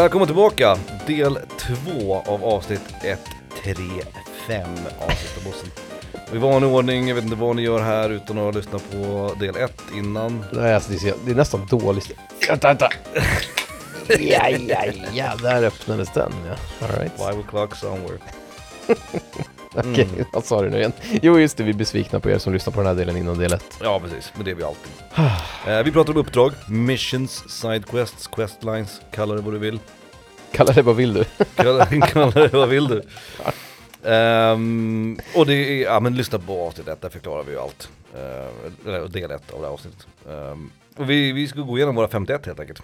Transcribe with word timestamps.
Välkommen 0.00 0.26
tillbaka! 0.26 0.78
Del 1.06 1.38
2 1.58 2.22
av 2.26 2.44
avsnitt 2.44 2.80
135 3.02 4.70
av 5.00 5.10
Sista 5.10 5.40
Bossen. 5.44 5.68
I 6.32 6.38
vanlig 6.38 6.70
ordning, 6.70 7.08
jag 7.08 7.14
vet 7.14 7.24
inte 7.24 7.36
vad 7.36 7.56
ni 7.56 7.62
gör 7.62 7.80
här 7.80 8.10
utan 8.10 8.38
att 8.38 8.54
lyssna 8.54 8.78
på 8.78 9.32
del 9.40 9.56
1 9.56 9.82
innan. 9.94 10.44
Nej, 10.52 10.74
alltså 10.74 10.92
det, 10.92 11.08
är, 11.08 11.14
det 11.24 11.30
är 11.30 11.34
nästan 11.34 11.66
dåligt. 11.66 12.12
Vänta, 12.48 12.68
vänta. 12.68 12.88
ja, 14.08 14.48
ja, 14.48 14.84
ja, 15.12 15.36
där 15.42 15.62
öppnades 15.62 16.12
den 16.14 16.32
ja. 16.46 16.86
All 16.86 16.98
right. 16.98 17.12
Five 17.16 17.42
o'clock 17.42 17.74
somewhere. 17.74 18.18
Okej, 19.74 20.08
vad 20.32 20.44
sa 20.44 20.62
du 20.62 20.70
nu 20.70 20.76
igen? 20.78 20.92
Jo, 21.22 21.38
just 21.38 21.56
det, 21.56 21.62
vi 21.62 21.70
är 21.70 21.74
besvikna 21.74 22.20
på 22.20 22.30
er 22.30 22.38
som 22.38 22.52
lyssnar 22.52 22.72
på 22.72 22.80
den 22.80 22.86
här 22.86 22.94
delen 22.94 23.16
innan 23.16 23.38
del 23.38 23.52
1. 23.52 23.64
Ja 23.82 24.00
precis, 24.00 24.32
men 24.36 24.44
det 24.44 24.50
är 24.50 24.54
vi 24.54 24.62
alltid. 24.62 24.92
eh, 25.78 25.82
vi 25.84 25.92
pratar 25.92 26.12
om 26.12 26.18
uppdrag, 26.18 26.52
missions, 26.68 27.44
sidequests, 27.60 28.26
questlines, 28.26 29.00
kalla 29.12 29.34
det 29.34 29.40
vad 29.42 29.54
du 29.54 29.58
vill. 29.58 29.78
Kalla 30.52 30.72
det 30.72 30.82
vad 30.82 30.96
vill 30.96 31.14
du? 31.14 31.24
Kalla, 31.54 31.86
kalla 31.86 32.30
det 32.30 32.48
vad 32.52 32.68
vill 32.68 32.88
du. 32.88 33.02
Ehm, 34.04 35.18
och 35.36 35.46
det 35.46 35.54
är, 35.54 35.82
ja 35.84 36.00
men 36.00 36.16
lyssna 36.16 36.38
på 36.38 36.66
avsnitt 36.66 36.88
1, 36.88 37.00
där 37.02 37.08
förklarar 37.08 37.42
vi 37.42 37.52
ju 37.52 37.58
allt. 37.58 37.88
Uh, 38.86 39.04
del 39.04 39.30
1 39.30 39.50
av 39.52 39.60
det 39.60 39.66
här 39.66 39.72
avsnittet. 39.74 40.06
Ehm, 40.30 40.70
och 40.96 41.10
vi, 41.10 41.32
vi 41.32 41.48
ska 41.48 41.60
gå 41.60 41.76
igenom 41.76 41.94
våra 41.94 42.08
51 42.08 42.46
helt 42.46 42.60
enkelt. 42.60 42.82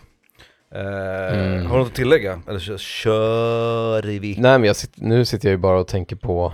Eh, 0.75 0.80
Mm. 0.80 1.66
Har 1.66 1.73
du 1.77 1.83
något 1.83 1.89
att 1.89 1.95
tillägga? 1.95 2.41
Eller 2.49 2.59
kö- 2.61 2.79
kör 2.79 4.03
vi? 4.03 4.37
Nej, 4.39 4.59
men 4.59 4.75
sitter, 4.75 5.03
nu 5.03 5.25
sitter 5.25 5.49
jag 5.49 5.53
ju 5.53 5.57
bara 5.59 5.80
och 5.80 5.89
tänker 5.89 6.16
på 6.16 6.53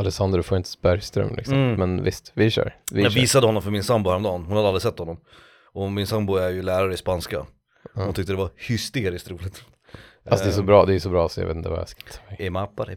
Alessandro 0.00 0.42
Fuentes 0.42 0.80
Bergström 0.80 1.34
liksom. 1.36 1.54
Mm. 1.54 1.74
Men 1.78 2.04
visst, 2.04 2.32
vi 2.34 2.50
kör. 2.50 2.74
Vi 2.92 3.02
Jag 3.02 3.12
kör. 3.12 3.20
visade 3.20 3.46
honom 3.46 3.62
för 3.62 3.70
min 3.70 3.84
sambo 3.84 4.10
häromdagen, 4.10 4.44
hon 4.44 4.56
hade 4.56 4.68
aldrig 4.68 4.82
sett 4.82 4.98
honom. 4.98 5.20
Och 5.72 5.92
min 5.92 6.06
sambo 6.06 6.36
är 6.36 6.50
ju 6.50 6.62
lärare 6.62 6.94
i 6.94 6.96
spanska. 6.96 7.46
Hon 7.94 8.14
tyckte 8.14 8.32
det 8.32 8.36
var 8.38 8.50
hysteriskt 8.56 9.30
roligt. 9.30 9.64
Alltså 10.30 10.44
det 10.46 10.50
är 10.50 10.54
så 10.54 10.62
bra, 10.62 10.86
det 10.86 10.94
är 10.94 10.98
så 10.98 11.08
bra 11.08 11.28
så 11.28 11.40
jag 11.40 11.46
vet 11.46 11.56
inte 11.56 11.68
vad 11.68 11.78
jag 11.78 11.88
ska 11.88 12.00
mig. 12.28 12.36
I 12.46 12.50
mappar, 12.50 12.92
i. 12.92 12.96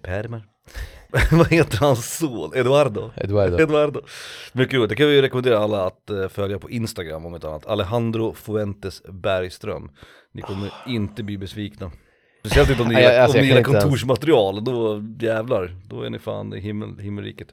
Vad 1.31 1.47
heter 1.47 1.77
hans 1.77 2.17
son? 2.17 2.51
Eduardo? 2.55 3.11
Eduardo. 3.15 3.57
Eduardo. 3.59 4.01
Mycket 4.53 4.73
roligt, 4.73 4.89
det 4.89 4.95
kan 4.95 5.07
vi 5.07 5.15
ju 5.15 5.21
rekommendera 5.21 5.59
alla 5.59 5.85
att 5.85 6.09
eh, 6.09 6.27
följa 6.27 6.59
på 6.59 6.69
Instagram 6.69 7.25
om 7.25 7.35
inte 7.35 7.47
annat. 7.47 7.65
Alejandro 7.65 8.33
Fuentes 8.33 9.01
Bergström. 9.09 9.91
Ni 10.31 10.41
kommer 10.41 10.73
inte 10.87 11.23
bli 11.23 11.37
besvikna. 11.37 11.91
Speciellt 12.45 12.69
inte 12.69 12.81
om 12.83 12.89
ni 12.89 12.95
gillar, 12.95 13.19
alltså, 13.19 13.37
om 13.37 13.41
ni 13.43 13.47
jag 13.49 13.55
kan 13.55 13.57
gillar 13.57 13.59
inte 13.59 13.69
ens- 13.71 13.83
kontorsmaterial, 13.83 14.63
då 14.63 15.03
jävlar, 15.19 15.75
då 15.89 16.01
är 16.01 16.09
ni 16.09 16.19
fan 16.19 16.53
i 16.53 16.59
himmel, 16.59 16.97
himmelriket. 16.99 17.47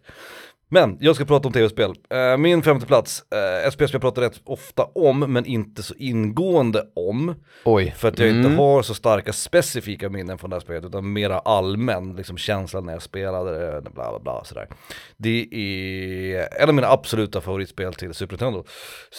Men 0.72 0.96
jag 1.00 1.16
ska 1.16 1.24
prata 1.24 1.48
om 1.48 1.52
tv-spel. 1.52 1.92
Eh, 2.10 2.36
min 2.36 2.62
femte 2.62 2.86
plats, 2.86 3.22
eh, 3.34 3.66
ett 3.66 3.72
spel 3.72 3.88
som 3.88 3.94
jag 3.94 4.02
pratar 4.02 4.22
rätt 4.22 4.40
ofta 4.44 4.84
om, 4.84 5.18
men 5.18 5.46
inte 5.46 5.82
så 5.82 5.94
ingående 5.98 6.82
om. 6.96 7.34
Oj. 7.64 7.94
För 7.96 8.08
att 8.08 8.18
jag 8.18 8.28
inte 8.28 8.46
Mm. 8.48 8.58
har 8.58 8.82
så 8.82 8.94
starka 8.94 9.32
specifika 9.32 10.08
minnen 10.08 10.38
från 10.38 10.50
det 10.50 10.56
här 10.56 10.60
spelet 10.60 10.84
utan 10.84 11.12
mera 11.12 11.38
allmän 11.38 12.16
liksom 12.16 12.36
känslan 12.36 12.86
när 12.86 12.92
jag 12.92 13.02
spelade 13.02 13.80
det, 13.80 13.80
bla 13.90 13.90
bla 14.10 14.18
bla 14.18 14.44
sådär. 14.44 14.68
Det 15.16 15.48
är 15.52 16.62
en 16.62 16.68
av 16.68 16.74
mina 16.74 16.88
absoluta 16.88 17.40
favoritspel 17.40 17.94
till 17.94 18.14
Super 18.14 18.32
Nintendo, 18.32 18.64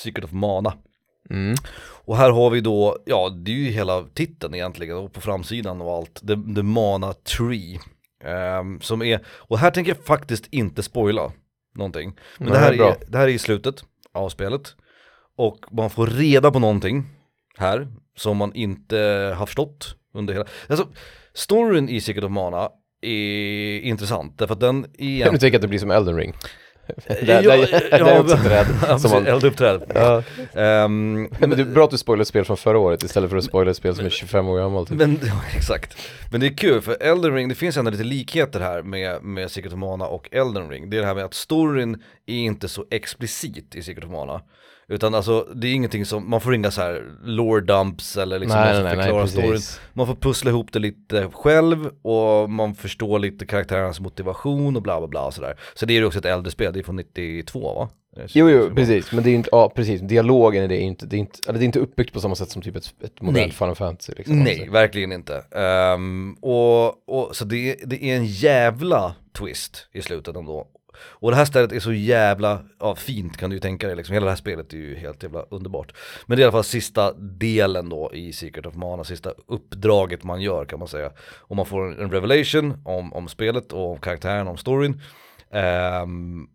Secret 0.04 0.26
of 0.26 0.32
Mana. 0.32 0.74
Mm. 1.32 1.56
Och 2.04 2.18
här 2.18 2.32
har 2.32 2.50
vi 2.50 2.62
då, 2.62 2.98
ja 3.06 3.30
det 3.30 3.52
är 3.52 3.56
ju 3.56 3.70
hela 3.70 4.04
titeln 4.14 4.56
egentligen 4.56 4.98
och 4.98 5.14
på 5.14 5.22
framsidan 5.22 5.82
och 5.82 5.94
allt, 5.94 6.28
The, 6.28 6.56
the 6.56 6.64
Mana 6.64 7.14
Tree. 7.14 7.80
Ehm, 8.24 8.82
som 8.82 9.02
är, 9.02 9.20
och 9.28 9.60
här 9.60 9.72
tänker 9.72 9.92
jag 9.92 10.06
faktiskt 10.06 10.48
inte 10.52 10.84
spoila 10.84 11.32
någonting. 11.76 12.14
Men 12.38 12.48
Nej, 12.48 12.58
det, 12.58 12.60
här 12.60 12.78
bra. 12.78 12.90
är, 12.90 12.98
det 13.08 13.18
här 13.18 13.28
är 13.28 13.32
i 13.32 13.40
slutet 13.40 13.84
av 14.14 14.30
spelet. 14.30 14.76
Och 15.36 15.66
man 15.72 15.90
får 15.90 16.08
reda 16.08 16.52
på 16.52 16.60
någonting 16.60 17.06
här 17.58 17.88
som 18.18 18.38
man 18.38 18.54
inte 18.56 18.98
har 19.38 19.46
förstått 19.46 19.96
under 20.14 20.34
hela, 20.34 20.46
alltså 20.68 20.88
storyn 21.34 21.90
i 21.90 22.02
Secret 22.02 22.24
of 22.24 22.32
Mana 22.32 22.70
är 23.02 23.80
intressant 23.80 24.38
därför 24.38 24.54
att 24.54 24.60
den 24.60 24.86
är 24.98 25.26
tänker 25.30 25.48
jag 25.48 25.56
att 25.56 25.62
det 25.62 25.68
blir 25.68 25.80
som 25.80 25.92
Elden 25.92 26.18
Ring. 26.18 26.34
Ja, 26.88 27.16
där, 27.26 27.42
där, 27.42 28.50
där 28.50 28.66
ja, 28.88 29.00
som 29.00 29.12
man, 29.12 29.28
eld 29.28 29.44
upp 29.44 29.58
träd. 29.58 29.84
ja. 29.96 30.24
Nej, 30.54 30.90
men 31.40 31.50
det 31.50 31.62
är 31.62 31.66
bra 31.66 31.84
att 31.84 31.92
du 31.92 31.98
spoilar 31.98 32.22
ett 32.22 32.28
spel 32.28 32.46
från 32.46 32.58
förra 32.58 32.80
året 32.80 33.04
istället 33.04 33.30
för 33.30 33.38
att 33.38 33.44
spoila 33.44 33.72
ett 33.72 33.78
spel 33.78 33.96
som 33.96 34.06
är 34.06 34.10
25 34.10 34.48
år 34.48 34.58
gammalt. 34.58 34.90
Typ. 34.90 34.98
Men, 34.98 35.20
ja, 35.24 35.42
exakt. 35.56 35.98
Men 36.32 36.42
det 36.42 36.48
är 36.48 36.58
kul 36.58 36.82
för 36.82 36.98
Elden 37.00 37.36
Ring, 37.36 37.50
det 37.50 37.56
finns 37.56 37.78
ändå 37.78 37.92
lite 37.92 38.04
likheter 38.04 38.60
här 38.60 38.82
med, 38.82 39.24
med 39.24 39.52
Secret 39.52 39.74
of 39.74 39.80
Mana 39.80 40.08
och 40.08 40.30
Elden 40.32 40.70
Ring. 40.70 40.90
Det 40.90 40.98
är 40.98 41.02
det 41.02 41.08
här 41.08 41.16
med 41.16 41.26
att 41.26 41.34
storyn 41.34 42.04
är 42.26 42.36
inte 42.36 42.68
så 42.68 42.86
explicit 42.92 43.76
i 43.76 43.84
Secret 43.84 44.06
of 44.06 44.12
Mana. 44.12 44.42
Utan 44.92 45.16
alltså 45.16 45.48
det 45.56 45.68
är 45.68 45.74
ingenting 45.74 46.06
som, 46.06 46.30
man 46.30 46.42
får 46.42 46.56
inga 46.56 46.72
så 46.72 46.82
här 46.82 47.04
lore 47.24 47.62
dumps 47.62 48.18
eller 48.18 48.40
liksom 48.40 48.60
nej, 48.60 48.74
någon 48.74 48.84
nej, 48.84 48.98
nej, 48.98 49.14
nej, 49.14 49.28
storyn. 49.28 49.62
Man 49.94 50.08
får 50.08 50.16
pussla 50.16 50.52
ihop 50.52 50.74
det 50.74 50.80
lite 50.80 51.30
själv 51.34 51.90
och 52.02 52.50
man 52.50 52.76
förstår 52.76 53.20
lite 53.20 53.46
karaktärernas 53.46 54.00
motivation 54.00 54.76
och 54.76 54.82
bla 54.82 55.00
bla 55.00 55.08
bla 55.08 55.26
och 55.26 55.34
sådär. 55.34 55.60
Så 55.74 55.86
det 55.86 55.94
är 55.94 55.96
ju 55.96 56.06
också 56.06 56.20
ett 56.20 56.26
äldre 56.26 56.52
spel, 56.52 56.74
det 56.74 56.80
är 56.80 56.84
från 56.84 56.96
92 56.96 57.74
va? 57.76 57.90
Jo, 58.28 58.50
jo, 58.50 58.70
precis. 58.76 59.12
Men 59.12 59.24
det 59.24 59.30
är 59.30 59.36
inte, 59.36 59.50
ja 59.52 59.72
precis, 59.76 60.02
dialogen 60.02 60.64
är 60.64 60.68
det 60.68 60.78
inte, 60.78 61.06
det 61.06 61.16
är 61.16 61.20
inte, 61.20 61.40
eller 61.48 61.60
det 61.60 61.64
är 61.64 61.68
inte 61.68 61.80
uppbyggt 61.80 62.14
på 62.14 62.20
samma 62.20 62.36
sätt 62.36 62.50
som 62.50 62.62
typ 62.62 62.76
ett, 62.76 62.94
ett 63.04 63.22
modernt. 63.22 63.54
Final 63.54 63.76
Fantasy 63.76 64.14
liksom. 64.18 64.40
Nej, 64.40 64.70
verkligen 64.72 65.12
inte. 65.12 65.44
Ehm, 65.52 66.34
och, 66.34 67.10
och, 67.10 67.36
så 67.36 67.46
det, 67.46 67.76
det 67.86 68.04
är 68.04 68.16
en 68.16 68.26
jävla 68.26 69.16
twist 69.38 69.88
i 69.94 70.02
slutet 70.02 70.36
ändå. 70.36 70.68
Och 71.04 71.32
det 71.32 71.38
här 71.38 71.46
stället 71.46 71.72
är 71.72 71.80
så 71.80 71.94
jävla 71.94 72.62
ja, 72.80 72.96
fint 72.96 73.38
kan 73.38 73.50
du 73.50 73.56
ju 73.56 73.60
tänka 73.60 73.88
dig, 73.88 73.96
liksom. 73.96 74.14
hela 74.14 74.26
det 74.26 74.32
här 74.32 74.38
spelet 74.38 74.74
är 74.74 74.78
ju 74.78 74.96
helt 74.96 75.24
jävla 75.24 75.46
underbart. 75.50 75.94
Men 76.26 76.38
det 76.38 76.42
är 76.42 76.44
i 76.44 76.46
alla 76.46 76.52
fall 76.52 76.64
sista 76.64 77.14
delen 77.14 77.90
då 77.90 78.12
i 78.14 78.34
Secret 78.34 78.66
of 78.66 78.76
Mana, 78.76 79.04
sista 79.04 79.34
uppdraget 79.48 80.24
man 80.24 80.42
gör 80.42 80.66
kan 80.66 80.80
man 80.80 80.88
säga. 80.88 81.12
Och 81.38 81.56
man 81.56 81.66
får 81.66 81.88
en, 81.88 82.00
en 82.00 82.12
revelation 82.12 82.82
om, 82.86 83.14
om 83.14 83.28
spelet 83.28 83.74
och 83.74 83.92
om 83.92 84.00
karaktären, 84.00 84.48
om 84.48 84.58
storyn. 84.58 85.02
Um, 86.04 86.50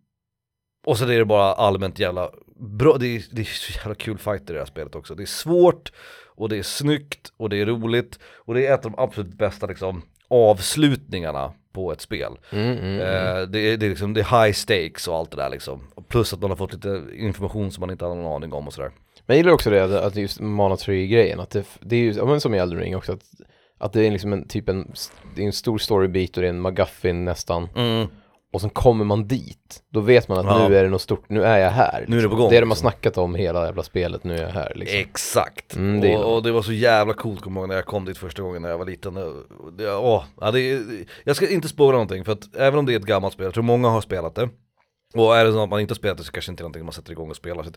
och 0.85 0.97
så 0.97 1.03
är 1.03 1.19
det 1.19 1.25
bara 1.25 1.53
allmänt 1.53 1.99
jävla 1.99 2.31
bra, 2.59 2.97
det 2.97 3.07
är, 3.07 3.23
det 3.31 3.41
är 3.41 3.45
så 3.45 3.73
jävla 3.79 3.95
kul 3.95 4.17
fighter 4.17 4.53
i 4.53 4.53
det 4.53 4.59
här 4.59 4.65
spelet 4.65 4.95
också. 4.95 5.15
Det 5.15 5.23
är 5.23 5.25
svårt 5.25 5.91
och 6.35 6.49
det 6.49 6.57
är 6.57 6.63
snyggt 6.63 7.33
och 7.37 7.49
det 7.49 7.57
är 7.57 7.65
roligt 7.65 8.19
och 8.23 8.53
det 8.53 8.67
är 8.67 8.73
ett 8.73 8.85
av 8.85 8.91
de 8.91 9.03
absolut 9.03 9.33
bästa 9.33 9.67
liksom 9.67 10.01
avslutningarna 10.27 11.53
på 11.77 11.91
ett 11.91 12.01
spel. 12.01 12.37
Mm, 12.51 12.65
mm, 12.71 12.79
mm. 12.79 12.99
Eh, 12.99 13.41
det, 13.47 13.59
är, 13.59 13.77
det, 13.77 13.85
är 13.85 13.89
liksom, 13.89 14.13
det 14.13 14.21
är 14.21 14.43
high 14.43 14.53
stakes 14.53 15.07
och 15.07 15.15
allt 15.15 15.31
det 15.31 15.37
där 15.37 15.49
liksom. 15.49 15.81
Plus 16.07 16.33
att 16.33 16.41
man 16.41 16.49
har 16.51 16.57
fått 16.57 16.73
lite 16.73 17.03
information 17.15 17.71
som 17.71 17.81
man 17.81 17.89
inte 17.91 18.05
hade 18.05 18.15
någon 18.17 18.33
aning 18.35 18.53
om 18.53 18.67
och 18.67 18.73
sådär. 18.73 18.91
Men 19.25 19.35
jag 19.35 19.37
gillar 19.37 19.51
också 19.53 19.69
det, 19.69 20.05
att- 20.05 20.15
just 20.15 20.39
Mana 20.39 20.75
3-grejen, 20.75 21.39
att 21.39 21.49
det, 21.49 21.65
det 21.79 21.95
är 21.95 21.99
ju, 21.99 22.11
ja, 22.11 22.25
men 22.25 22.41
som 22.41 22.53
i 22.53 22.57
Elden 22.57 22.79
Ring 22.79 22.95
också, 22.95 23.11
att, 23.13 23.23
att 23.77 23.93
det 23.93 24.07
är 24.07 24.11
liksom 24.11 24.33
en 24.33 24.47
typ 24.47 24.69
en, 24.69 24.91
det 25.35 25.41
är 25.41 25.45
en 25.45 25.53
stor 25.53 25.77
storybit 25.77 26.37
och 26.37 26.41
det 26.41 26.47
är 26.47 26.49
en 26.49 26.61
McGuffin 26.61 27.25
nästan. 27.25 27.69
Och 28.53 28.61
sen 28.61 28.69
kommer 28.69 29.05
man 29.05 29.27
dit, 29.27 29.83
då 29.93 29.99
vet 29.99 30.27
man 30.27 30.37
att 30.37 30.45
Ja. 30.45 30.67
nu 30.67 30.77
är 30.77 30.83
det 30.83 30.89
något 30.89 31.01
stort, 31.01 31.29
nu 31.29 31.43
är 31.43 31.57
jag 31.57 31.69
här. 31.71 32.05
Nu 32.07 32.17
är 32.17 32.21
det 32.21 32.29
på 32.29 32.35
gång, 32.35 32.49
Det 32.49 32.57
är 32.57 32.61
det 32.61 32.65
man 32.65 32.75
liksom. 32.75 32.89
snackat 32.91 33.17
om 33.17 33.35
hela 33.35 33.65
jävla 33.65 33.83
spelet, 33.83 34.23
nu 34.23 34.37
är 34.37 34.41
jag 34.41 34.49
här 34.49 34.71
liksom. 34.75 34.99
Exakt, 34.99 35.75
Mm, 35.75 36.01
det 36.01 36.17
och, 36.17 36.35
och 36.35 36.43
det 36.43 36.51
var 36.51 36.61
så 36.61 36.71
jävla 36.73 37.13
coolt 37.13 37.41
kommer 37.41 37.59
jag 37.59 37.63
ihåg 37.63 37.69
när 37.69 37.75
jag 37.75 37.85
kom 37.85 38.05
dit 38.05 38.17
första 38.17 38.41
gången 38.41 38.61
när 38.61 38.69
jag 38.69 38.77
var 38.77 38.85
liten. 38.85 39.13
Det, 39.77 39.95
åh, 39.95 40.23
ja, 40.41 40.51
det, 40.51 40.81
jag 41.23 41.35
ska 41.35 41.49
inte 41.49 41.67
spoila 41.67 41.91
någonting 41.91 42.25
för 42.25 42.31
att 42.31 42.55
även 42.55 42.79
om 42.79 42.85
det 42.85 42.93
är 42.93 42.99
ett 42.99 43.05
gammalt 43.05 43.33
spel, 43.33 43.43
jag 43.45 43.53
tror 43.53 43.63
många 43.63 43.89
har 43.89 44.01
spelat 44.01 44.35
det. 44.35 44.49
Och 45.15 45.37
är 45.37 45.45
det 45.45 45.51
så 45.51 45.63
att 45.63 45.69
man 45.69 45.79
inte 45.79 45.91
har 45.91 45.95
spelat 45.97 46.17
det 46.17 46.23
så 46.23 46.31
kanske 46.31 46.51
inte 46.51 46.61
är 46.61 46.63
någonting 46.63 46.85
man 46.85 46.93
sätter 46.93 47.11
igång 47.11 47.29
och 47.29 47.35
spelar. 47.35 47.63
Så 47.63 47.71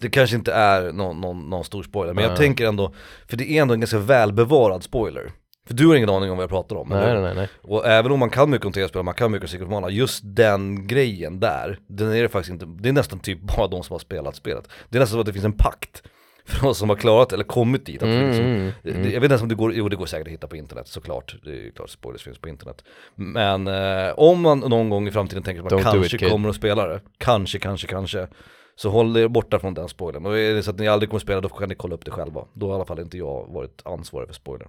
det 0.00 0.10
kanske 0.10 0.36
inte 0.36 0.52
är 0.52 0.92
någon, 0.92 1.20
någon, 1.20 1.50
någon 1.50 1.64
stor 1.64 1.82
spoiler, 1.82 2.14
men 2.14 2.24
jag 2.24 2.30
Nej. 2.30 2.38
tänker 2.38 2.66
ändå, 2.66 2.94
för 3.28 3.36
det 3.36 3.50
är 3.50 3.62
ändå 3.62 3.74
en 3.74 3.80
ganska 3.80 3.98
välbevarad 3.98 4.82
spoiler. 4.82 5.32
För 5.66 5.74
du 5.74 5.86
har 5.86 5.94
ingen 5.94 6.08
aning 6.10 6.30
om 6.30 6.36
vad 6.36 6.42
jag 6.42 6.50
pratar 6.50 6.76
om. 6.76 6.88
Nej, 6.88 7.20
nej, 7.20 7.34
nej. 7.34 7.48
Och 7.62 7.86
även 7.86 8.12
om 8.12 8.18
man 8.18 8.30
kan 8.30 8.50
mycket 8.50 8.66
om 8.66 8.72
tv-spel, 8.72 9.02
man 9.02 9.14
kan 9.14 9.30
mycket 9.30 9.44
om 9.44 9.48
Secret 9.48 9.68
Mana, 9.70 9.90
just 9.90 10.20
den 10.24 10.86
grejen 10.86 11.40
där, 11.40 11.78
den 11.86 12.12
är 12.12 12.22
det 12.22 12.28
faktiskt 12.28 12.52
inte, 12.52 12.66
det 12.82 12.88
är 12.88 12.92
nästan 12.92 13.18
typ 13.20 13.40
bara 13.40 13.66
de 13.68 13.82
som 13.82 13.94
har 13.94 13.98
spelat 13.98 14.36
spelet. 14.36 14.68
Det 14.88 14.98
är 14.98 15.00
nästan 15.00 15.16
så 15.16 15.20
att 15.20 15.26
det 15.26 15.32
finns 15.32 15.44
en 15.44 15.52
pakt 15.56 16.02
för 16.46 16.66
oss 16.68 16.78
som 16.78 16.88
har 16.88 16.96
klarat 16.96 17.32
eller 17.32 17.44
kommit 17.44 17.86
dit. 17.86 18.02
Att 18.02 18.08
Mm, 18.08 18.26
liksom, 18.26 18.44
mm, 18.44 18.72
det- 18.82 18.90
mm. 18.90 19.02
det- 19.02 19.08
Jag 19.08 19.20
vet 19.20 19.24
inte 19.24 19.32
ens 19.32 19.42
om 19.42 19.48
det 19.48 19.54
går, 19.54 19.74
jo 19.74 19.88
det 19.88 19.96
går 19.96 20.06
säkert 20.06 20.26
att 20.26 20.32
hitta 20.32 20.46
på 20.46 20.56
internet 20.56 20.88
såklart, 20.88 21.36
det 21.44 21.50
är 21.50 21.54
ju 21.54 21.70
klart 21.72 21.90
spoilers 21.90 22.22
finns 22.22 22.38
på 22.38 22.48
internet. 22.48 22.84
Men 23.14 23.66
eh, 23.68 24.12
om 24.16 24.40
man 24.40 24.58
någon 24.60 24.88
gång 24.90 25.08
i 25.08 25.10
framtiden 25.10 25.42
tänker 25.42 25.62
att 25.64 25.70
man 25.72 25.80
Don't 25.80 25.84
do 25.94 26.00
kanske 26.00 26.16
it, 26.26 26.30
kommer 26.32 26.48
att 26.48 26.56
spela 26.56 26.86
det, 26.86 27.00
kanske, 27.18 27.58
kanske, 27.58 27.86
kanske, 27.86 28.26
så 28.76 28.90
håll 28.90 29.16
er 29.16 29.28
borta 29.28 29.58
från 29.58 29.74
den 29.74 29.88
spoilern. 29.88 30.26
Och 30.26 30.38
är 30.38 30.54
det 30.54 30.62
så 30.62 30.70
att 30.70 30.78
ni 30.78 30.88
aldrig 30.88 31.10
kommer 31.10 31.20
spela, 31.20 31.40
då 31.40 31.48
kan 31.48 31.68
ni 31.68 31.74
kolla 31.74 31.94
upp 31.94 32.04
det 32.04 32.10
själva. 32.10 32.44
Då 32.52 32.66
har 32.66 32.72
i 32.72 32.76
alla 32.76 32.84
fall 32.84 33.00
inte 33.00 33.18
jag 33.18 33.46
varit 33.52 33.82
ansvarig 33.84 34.28
för 34.28 34.34
spoilern. 34.34 34.68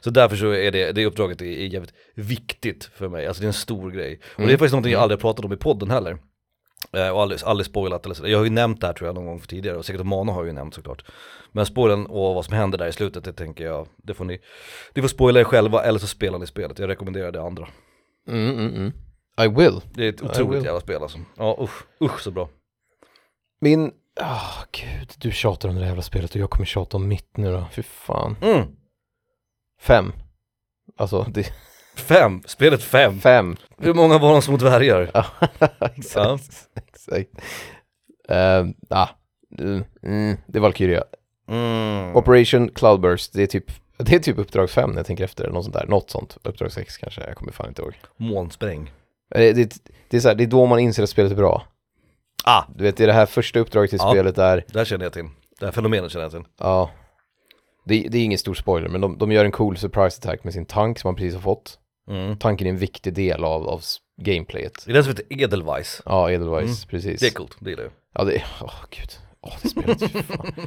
Så 0.00 0.10
därför 0.10 0.36
så 0.36 0.50
är 0.50 0.70
det, 0.70 0.92
det 0.92 1.06
uppdraget 1.06 1.40
är, 1.42 1.46
är 1.46 1.66
jävligt 1.66 1.94
viktigt 2.14 2.84
för 2.84 3.08
mig, 3.08 3.26
alltså 3.26 3.40
det 3.40 3.44
är 3.44 3.48
en 3.48 3.52
stor 3.52 3.90
grej. 3.90 4.20
Och 4.24 4.36
det 4.36 4.42
är 4.42 4.44
Mm. 4.46 4.58
faktiskt 4.58 4.72
någonting 4.72 4.92
jag 4.92 5.02
aldrig 5.02 5.18
har 5.18 5.20
pratat 5.20 5.44
om 5.44 5.52
i 5.52 5.56
podden 5.56 5.90
heller. 5.90 6.18
Eh, 6.92 7.08
och 7.08 7.22
aldrig, 7.22 7.40
aldrig 7.44 7.66
spoilat 7.66 8.04
eller 8.04 8.14
så. 8.14 8.28
Jag 8.28 8.38
har 8.38 8.44
ju 8.44 8.50
nämnt 8.50 8.80
det 8.80 8.86
här 8.86 8.94
tror 8.94 9.08
jag 9.08 9.14
någon 9.14 9.26
gång 9.26 9.40
för 9.40 9.48
tidigare 9.48 9.76
och 9.76 9.84
säkert 9.84 10.02
Mana 10.06 10.32
har 10.32 10.44
ju 10.44 10.52
nämnt 10.52 10.74
såklart. 10.74 11.04
Men 11.52 11.66
spoilen 11.66 12.06
och 12.06 12.34
vad 12.34 12.44
som 12.44 12.54
händer 12.54 12.78
där 12.78 12.86
i 12.86 12.92
slutet, 12.92 13.24
det 13.24 13.32
tänker 13.32 13.64
jag, 13.64 13.88
det 13.96 14.14
får 14.14 14.24
ni, 14.24 14.40
ni 14.94 15.02
får 15.02 15.08
spoila 15.08 15.40
er 15.40 15.44
själva 15.44 15.82
eller 15.82 15.98
så 15.98 16.06
spelar 16.06 16.38
ni 16.38 16.46
spelet. 16.46 16.78
Jag 16.78 16.88
rekommenderar 16.88 17.32
det 17.32 17.42
andra. 17.42 17.68
Mm, 18.28 18.50
mm, 18.58 18.74
mm. 18.74 18.92
I 19.40 19.48
will. 19.48 19.80
Det 19.94 20.04
är 20.04 20.08
ett 20.08 20.22
otroligt 20.22 20.64
jävla 20.64 20.80
spel 20.80 21.02
alltså. 21.02 21.18
Ja 21.36 21.58
usch, 21.60 21.82
usch 22.04 22.20
så 22.20 22.30
bra. 22.30 22.48
Min, 23.62 23.92
ah 24.20 24.64
gud, 24.72 25.12
du 25.18 25.32
tjatar 25.32 25.68
om 25.68 25.74
det 25.74 25.86
jävla 25.86 26.02
spelet 26.02 26.30
och 26.30 26.36
jag 26.36 26.50
kommer 26.50 26.66
tjata 26.66 26.96
om 26.96 27.08
mitt 27.08 27.36
nu 27.36 27.52
då, 27.52 27.66
fy 27.72 27.82
fan. 27.82 28.36
Mm. 28.42 28.66
Fem. 29.80 30.12
Alltså, 30.96 31.26
det, 31.34 31.52
Fem, 31.96 32.42
spelet 32.46 32.82
fem. 32.82 33.20
fem. 33.20 33.56
Hur 33.78 33.94
många 33.94 34.18
var 34.18 34.32
de 34.32 34.42
små 34.42 34.56
dvärgar? 34.56 35.10
Ja, 35.14 35.24
exakt. 35.96 36.68
exakt. 36.74 37.30
Uh, 38.30 38.70
ah, 38.90 39.08
mm, 39.58 39.84
mm, 40.02 40.36
det 40.46 40.58
är 40.58 40.60
Valkyria. 40.60 41.04
Mm. 41.48 42.16
Operation 42.16 42.68
Cloudburst, 42.68 43.32
det 43.32 43.42
är 43.42 43.46
typ 43.46 43.72
det 43.98 44.14
är 44.14 44.18
typ 44.18 44.38
uppdrag 44.38 44.70
5 44.70 44.90
när 44.90 44.96
jag 44.96 45.06
tänker 45.06 45.24
efter, 45.24 45.50
något 45.50 45.64
sånt 45.64 45.74
där, 45.74 45.86
något 45.86 46.10
sånt, 46.10 46.38
uppdrag 46.42 46.72
6 46.72 46.96
kanske, 46.96 47.20
jag 47.26 47.36
kommer 47.36 47.52
fan 47.52 47.68
inte 47.68 47.82
ihåg. 47.82 47.94
Månspräng. 48.16 48.92
Eh, 49.34 49.54
Det, 49.54 49.74
det, 50.08 50.16
är 50.16 50.20
så 50.20 50.28
här, 50.28 50.34
det 50.34 50.44
är 50.44 50.46
då 50.46 50.66
man 50.66 50.78
inser 50.78 51.02
att 51.02 51.10
spelet 51.10 51.32
är 51.32 51.36
bra. 51.36 51.66
Ah, 52.44 52.64
Du 52.76 52.84
vet, 52.84 53.00
är 53.00 53.06
det 53.06 53.12
här 53.12 53.26
första 53.26 53.58
uppdraget 53.60 53.90
till 53.90 53.98
Ja. 54.02 54.10
spelet 54.12 54.34
där, 54.36 54.64
det 54.68 54.78
här 54.78 54.84
känner 54.84 55.04
jag 55.04 55.12
till. 55.12 55.28
Det 55.60 55.64
här 55.64 55.72
fenomenet 55.72 56.10
känner 56.12 56.24
jag 56.24 56.32
till. 56.32 56.42
ja, 56.58 56.90
det, 57.84 58.06
det 58.10 58.18
är 58.18 58.24
ingen 58.24 58.38
stor 58.38 58.54
spoiler, 58.54 58.88
men 58.88 59.00
de, 59.00 59.18
de 59.18 59.32
gör 59.32 59.44
en 59.44 59.52
cool 59.52 59.76
surprise 59.76 60.18
attack 60.18 60.44
med 60.44 60.52
sin 60.52 60.66
tank 60.66 60.98
som 60.98 61.08
man 61.08 61.16
precis 61.16 61.34
har 61.34 61.40
fått. 61.40 61.78
Mm. 62.08 62.38
Tanken 62.38 62.66
är 62.66 62.70
en 62.70 62.78
viktig 62.78 63.14
del 63.14 63.44
av, 63.44 63.68
av 63.68 63.82
gameplayet. 64.22 64.82
Det 64.86 64.92
är 64.92 64.94
den 64.94 65.04
som 65.04 65.10
heter 65.10 65.24
Edelweiss. 65.42 66.02
Ja, 66.04 66.30
Edelweiss, 66.30 66.84
precis. 66.84 67.20
Det 67.20 67.26
är 67.26 67.30
coolt, 67.30 67.56
det 67.60 67.70
gillar 67.70 67.82
jag. 67.82 67.92
Ja, 68.14 68.24
det 68.24 68.36
är, 68.36 68.44
åh 68.62 68.74
gud. 68.90 69.10
Åh, 69.40 69.54
det 69.62 69.68
spelet, 69.68 70.26
fan. 70.26 70.52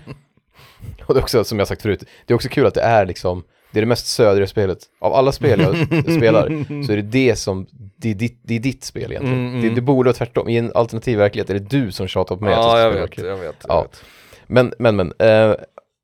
Och 1.06 1.14
det 1.14 1.20
är 1.20 1.22
också, 1.24 1.44
som 1.44 1.60
jag 1.60 1.68
sagt 1.68 1.82
förut, 1.82 2.04
det 2.26 2.34
är 2.34 2.36
också 2.36 2.50
kul 2.50 2.66
att 2.66 2.74
det 2.74 2.82
är 2.82 3.06
liksom, 3.06 3.44
det 3.72 3.80
är 3.80 3.82
det 3.82 3.88
mest 3.88 4.08
södra 4.08 4.48
spelet. 4.48 4.78
Av 5.02 5.14
alla 5.14 5.32
spel 5.32 5.60
jag 5.60 5.78
spelar, 6.18 6.84
så 6.86 6.92
är 6.92 6.96
det 6.96 7.02
det 7.02 7.36
som, 7.36 7.68
det 7.98 8.10
är 8.10 8.16
ditt, 8.16 8.40
det 8.44 8.56
är 8.56 8.60
ditt 8.60 8.84
spel 8.84 9.12
egentligen. 9.12 9.40
Mm, 9.40 9.50
mm. 9.52 9.62
Det, 9.62 9.76
det 9.76 9.82
borde 9.82 10.08
vara 10.08 10.16
tvärtom, 10.18 10.50
i 10.50 10.58
en 10.58 10.72
alternativ 10.76 11.18
verklighet 11.18 11.50
är 11.50 11.54
det 11.54 11.70
du 11.70 11.92
som 11.92 12.08
tjatar 12.08 12.36
på 12.36 12.44
mig 12.44 12.54
att 12.54 12.60
Ja, 12.60 12.80
jag 12.80 12.92
spela 12.92 13.06
vet, 13.06 13.18
jag 13.18 13.38
vet. 13.38 13.56
Jag 13.68 13.76
Ja. 13.78 13.82
vet. 13.82 14.04
Men, 14.48 14.74
men, 14.80 14.96
men, 14.96 15.14
eh, 15.20 15.56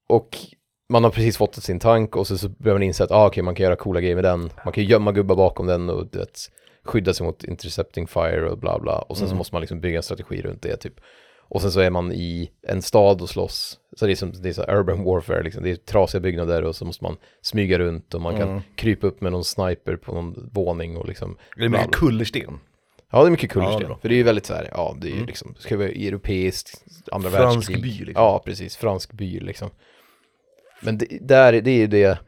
och 0.09 0.37
man 0.89 1.03
har 1.03 1.11
precis 1.11 1.37
fått 1.37 1.55
sin 1.55 1.79
tank 1.79 2.15
och 2.15 2.27
så, 2.27 2.37
så 2.37 2.49
börjar 2.49 2.75
man 2.75 2.83
inse 2.83 3.03
att 3.03 3.11
ah, 3.11 3.27
okej, 3.27 3.43
man 3.43 3.55
kan 3.55 3.63
göra 3.63 3.75
coola 3.75 4.01
grejer 4.01 4.15
med 4.15 4.23
den. 4.23 4.49
Man 4.65 4.73
kan 4.73 4.83
gömma 4.83 5.11
gubbar 5.11 5.35
bakom 5.35 5.67
den 5.67 5.89
och 5.89 6.07
du 6.11 6.19
vet, 6.19 6.39
skydda 6.85 7.13
sig 7.13 7.25
mot 7.25 7.43
intercepting 7.43 8.07
fire 8.07 8.49
och 8.49 8.57
bla 8.57 8.79
bla. 8.79 8.97
Och 8.99 9.17
sen 9.17 9.27
så 9.27 9.31
Mm. 9.31 9.37
måste 9.37 9.55
man 9.55 9.61
liksom 9.61 9.81
bygga 9.81 9.97
en 9.97 10.03
strategi 10.03 10.41
runt 10.41 10.61
det 10.61 10.77
typ. 10.77 10.93
Och 11.53 11.61
sen 11.61 11.71
så 11.71 11.79
är 11.79 11.89
man 11.89 12.11
i 12.11 12.51
en 12.67 12.81
stad 12.81 13.21
och 13.21 13.29
slåss. 13.29 13.79
Så 13.97 14.05
det 14.05 14.11
är 14.11 14.15
som 14.15 14.31
det 14.41 14.49
är 14.49 14.53
så 14.53 14.63
urban 14.63 15.03
warfare 15.03 15.43
liksom. 15.43 15.63
Det 15.63 15.71
är 15.71 15.75
trasiga 15.75 16.21
byggnader 16.21 16.63
och 16.63 16.75
så 16.75 16.85
måste 16.85 17.03
man 17.03 17.17
smyga 17.41 17.79
runt 17.79 18.13
och 18.13 18.21
man 18.21 18.37
kan 18.37 18.49
Mm. 18.49 18.61
krypa 18.75 19.07
upp 19.07 19.21
med 19.21 19.31
någon 19.31 19.43
sniper 19.43 19.95
på 19.95 20.13
någon 20.13 20.49
våning 20.53 20.97
och 20.97 21.07
liksom. 21.07 21.37
Det 21.57 21.65
är 21.65 21.69
mycket 21.69 21.91
kullersten. 21.91 22.59
Ja, 23.11 23.21
det 23.21 23.27
är 23.27 23.31
mycket 23.31 23.49
Ja, 23.55 23.61
kullersten. 23.61 23.87
bra. 23.87 23.97
för 24.01 24.09
det 24.09 24.15
är 24.15 24.17
ju 24.17 24.23
väldigt 24.23 24.45
så 24.45 24.53
här, 24.53 24.69
ja, 24.71 24.95
det 25.01 25.07
är 25.07 25.09
ju 25.09 25.15
Mm. 25.15 25.27
liksom, 25.27 25.55
ska 25.59 25.77
vara 25.77 25.87
europeiskt, 25.89 26.83
andra 27.11 27.29
Fransk 27.29 27.55
världskrig. 27.69 27.81
by, 27.81 28.05
liksom. 28.05 28.23
Ja, 28.23 28.41
precis, 28.45 28.77
fransk 28.77 29.11
by 29.13 29.39
liksom. 29.39 29.69
Men 30.81 30.97
det, 30.97 31.07
där, 31.21 31.61
det 31.61 31.71
är 31.71 31.77
ju 31.77 31.87
det, 31.87 32.19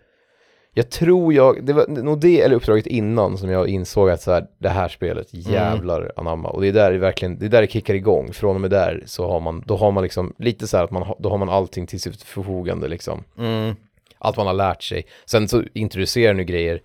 jag 0.74 0.90
tror 0.90 1.34
jag, 1.34 1.66
det 1.66 1.74
var 1.74 1.88
nog 1.88 2.20
det 2.20 2.42
eller 2.42 2.56
uppdraget 2.56 2.88
innan 2.88 3.38
som 3.38 3.50
jag 3.50 3.68
insåg 3.68 4.10
att 4.10 4.22
så 4.22 4.32
här, 4.32 4.48
det 4.58 4.70
här 4.70 4.88
spelet 4.88 5.34
Mm. 5.34 5.54
jävlar 5.54 6.12
anamma. 6.16 6.50
Och 6.50 6.62
det 6.62 6.68
är 6.68 6.74
där 6.74 6.92
det 6.92 6.98
verkligen, 6.98 7.40
det 7.40 7.46
är 7.46 7.50
där 7.50 7.62
det 7.62 7.72
kickar 7.72 7.94
igång. 7.94 8.34
Från 8.34 8.56
och 8.56 8.62
med 8.62 8.72
där 8.72 9.04
så 9.06 9.28
har 9.28 9.40
man, 9.40 9.64
då 9.68 9.76
har 9.76 9.92
man 9.92 10.04
liksom 10.04 10.34
lite 10.38 10.68
så 10.68 10.78
här 10.78 10.84
att 10.84 10.92
man, 10.92 11.16
då 11.20 11.30
har 11.30 11.38
man 11.38 11.50
allting 11.50 11.88
till 11.88 12.02
sitt 12.02 12.24
förfogande 12.24 12.88
liksom. 12.88 13.24
Mm. 13.38 13.76
Allt 14.18 14.38
man 14.38 14.48
har 14.48 14.54
lärt 14.54 14.84
sig. 14.84 15.06
Sen 15.26 15.48
så 15.48 15.64
introducerar 15.74 16.34
nu 16.34 16.44
grejer, 16.44 16.82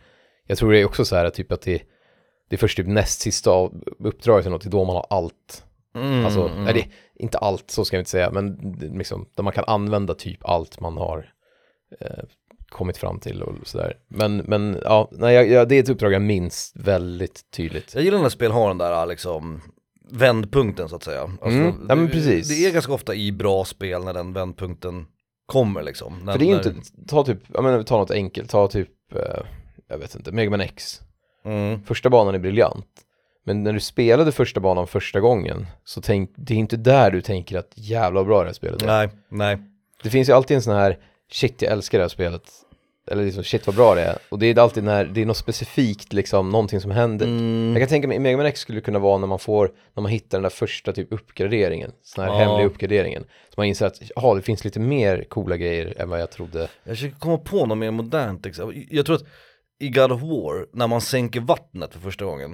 jag 0.47 0.59
tror 0.59 0.73
det 0.73 0.79
är 0.79 0.85
också 0.85 1.05
så 1.05 1.17
här 1.17 1.31
typ 1.31 1.53
att 1.53 1.63
det, 1.63 1.83
det 2.49 2.57
är 2.57 2.59
först 2.59 2.77
typ 2.77 2.87
näst 2.87 3.21
sista 3.21 3.51
av 3.51 3.85
uppdraget 3.99 4.47
eller 4.47 4.55
något, 4.55 4.63
det 4.63 4.69
är 4.69 4.71
då 4.71 4.85
man 4.85 4.97
har 4.97 5.07
allt. 5.11 5.65
Mm. 5.95 6.25
Alltså, 6.25 6.49
mm. 6.49 6.65
nej, 6.65 6.75
det, 6.75 6.85
inte 7.23 7.39
allt, 7.39 7.71
så 7.71 7.85
ska 7.85 7.97
jag 7.97 8.01
inte 8.01 8.11
säga, 8.11 8.31
men 8.31 8.57
liksom, 8.93 9.27
där 9.35 9.43
man 9.43 9.53
kan 9.53 9.65
använda 9.67 10.15
typ 10.15 10.39
allt 10.45 10.81
man 10.81 10.97
har 10.97 11.33
eh, 12.01 12.25
kommit 12.69 12.97
fram 12.97 13.21
till 13.21 13.43
och 13.43 13.55
sådär. 13.67 13.97
Men, 14.09 14.37
men 14.37 14.79
ja, 14.85 15.09
nej, 15.13 15.35
jag, 15.35 15.49
jag, 15.49 15.69
det 15.69 15.75
är 15.75 15.83
ett 15.83 15.89
uppdrag 15.89 16.13
jag 16.13 16.23
minns 16.23 16.73
väldigt 16.75 17.51
tydligt. 17.51 17.95
Jag 17.95 18.05
gillar 18.05 18.19
när 18.19 18.29
spel 18.29 18.53
har 18.53 18.69
den 18.69 18.79
där 18.79 19.07
liksom 19.07 19.61
vändpunkten 20.11 20.89
så 20.89 20.97
att 20.97 21.03
säga. 21.03 21.21
Alltså, 21.23 21.49
Mm, 21.49 21.87
ja, 21.89 21.95
men 21.95 22.09
precis. 22.11 22.49
Det 22.49 22.67
är 22.67 22.73
ganska 22.73 22.93
ofta 22.93 23.15
i 23.15 23.33
bra 23.33 23.65
spel 23.65 24.05
när 24.05 24.13
den 24.15 24.33
vändpunkten 24.33 25.07
kommer 25.47 25.83
liksom. 25.83 26.19
När, 26.25 26.33
För 26.33 26.39
det 26.39 26.45
är 26.45 26.47
ju 26.47 26.55
när- 26.57 26.67
inte, 26.69 26.81
ta 27.09 27.25
typ, 27.25 27.39
jag 27.55 27.65
menar, 27.65 27.83
ta 27.83 27.97
något 27.99 28.11
enkelt, 28.11 28.51
ta 28.51 28.69
typ, 28.69 28.91
eh, 29.15 29.41
jag 29.89 29.99
vet 29.99 30.15
inte, 30.15 30.33
Mega 30.33 30.51
Man 30.51 30.61
X. 30.61 31.01
Mm. 31.45 31.83
Första 31.83 32.11
banan 32.11 32.35
är 32.35 32.39
briljant. 32.39 32.87
Men 33.45 33.63
när 33.63 33.73
du 33.73 33.81
spelade 33.81 34.33
första 34.33 34.61
banan 34.61 34.87
första 34.87 35.21
gången, 35.21 35.67
så 35.85 36.01
tänk, 36.01 36.31
det 36.37 36.55
är 36.55 36.59
inte 36.59 36.77
där 36.77 37.11
du 37.11 37.21
tänker 37.21 37.59
att 37.59 37.73
jävla 37.75 38.25
bra 38.25 38.41
det 38.41 38.47
här 38.47 38.53
spelet 38.53 38.83
är. 38.83 38.87
Nej, 38.87 39.09
nej. 39.29 39.59
Det 40.03 40.11
finns 40.11 40.29
ju 40.29 40.33
alltid 40.33 40.55
en 40.55 40.63
sån 40.63 40.75
här, 40.75 40.99
shit 41.33 41.63
jag 41.63 41.73
älskar 41.73 41.99
det 41.99 42.05
här 42.05 42.09
spelet. 42.09 42.43
Eller 43.11 43.25
liksom 43.25 43.45
shit 43.45 43.67
vad 43.67 43.77
bra 43.77 43.95
det 43.95 44.01
är. 44.03 44.19
Och 44.29 44.39
det 44.39 44.47
är 44.47 44.59
alltid 44.59 44.85
när 44.85 45.05
det 45.05 45.23
är 45.23 45.27
något 45.27 45.37
specifikt 45.37 46.13
liksom, 46.13 46.51
någonting 46.51 46.81
som 46.81 46.91
händer. 46.91 47.27
Mm. 47.27 47.73
Jag 47.73 47.81
kan 47.83 47.89
tänka 47.89 48.09
mig, 48.09 48.19
Mega 48.19 48.37
Man 48.37 48.47
X 48.47 48.61
skulle 48.61 48.79
det 48.79 48.83
kunna 48.85 48.99
vara 48.99 49.19
när 49.19 49.27
man 49.27 49.39
får, 49.39 49.71
när 49.95 50.03
man 50.03 50.13
hittar 50.13 50.39
den 50.39 50.43
där 50.43 50.51
första 50.51 50.93
typ 50.93 51.13
uppgraderingen. 51.13 51.93
Sån 52.03 52.25
här 52.25 52.31
Ja. 52.33 52.39
hemliga 52.39 52.67
uppgraderingen. 52.67 53.23
Så 53.49 53.55
man 53.57 53.67
inser 53.67 53.87
att, 53.87 54.03
ja 54.17 54.35
det 54.35 54.43
finns 54.43 54.65
lite 54.65 54.81
mer 54.81 55.25
coola 55.29 55.57
grejer 55.57 55.95
än 56.01 56.09
vad 56.11 56.21
jag 56.21 56.31
trodde. 56.31 56.69
Jag 56.85 56.97
försöker 56.97 57.17
komma 57.19 57.39
på 57.39 57.67
något 57.67 57.79
mer 57.79 57.91
modernt 57.91 58.47
exempel. 58.47 58.85
Jag 58.91 59.07
tror 59.07 59.17
att 59.17 59.25
i 59.81 59.89
God 59.89 60.13
of 60.13 60.23
War, 60.23 60.67
när 60.73 60.87
man 60.87 61.01
sänker 61.01 61.41
vattnet 61.41 61.93
för 61.93 62.01
första 62.01 62.25
gången 62.25 62.53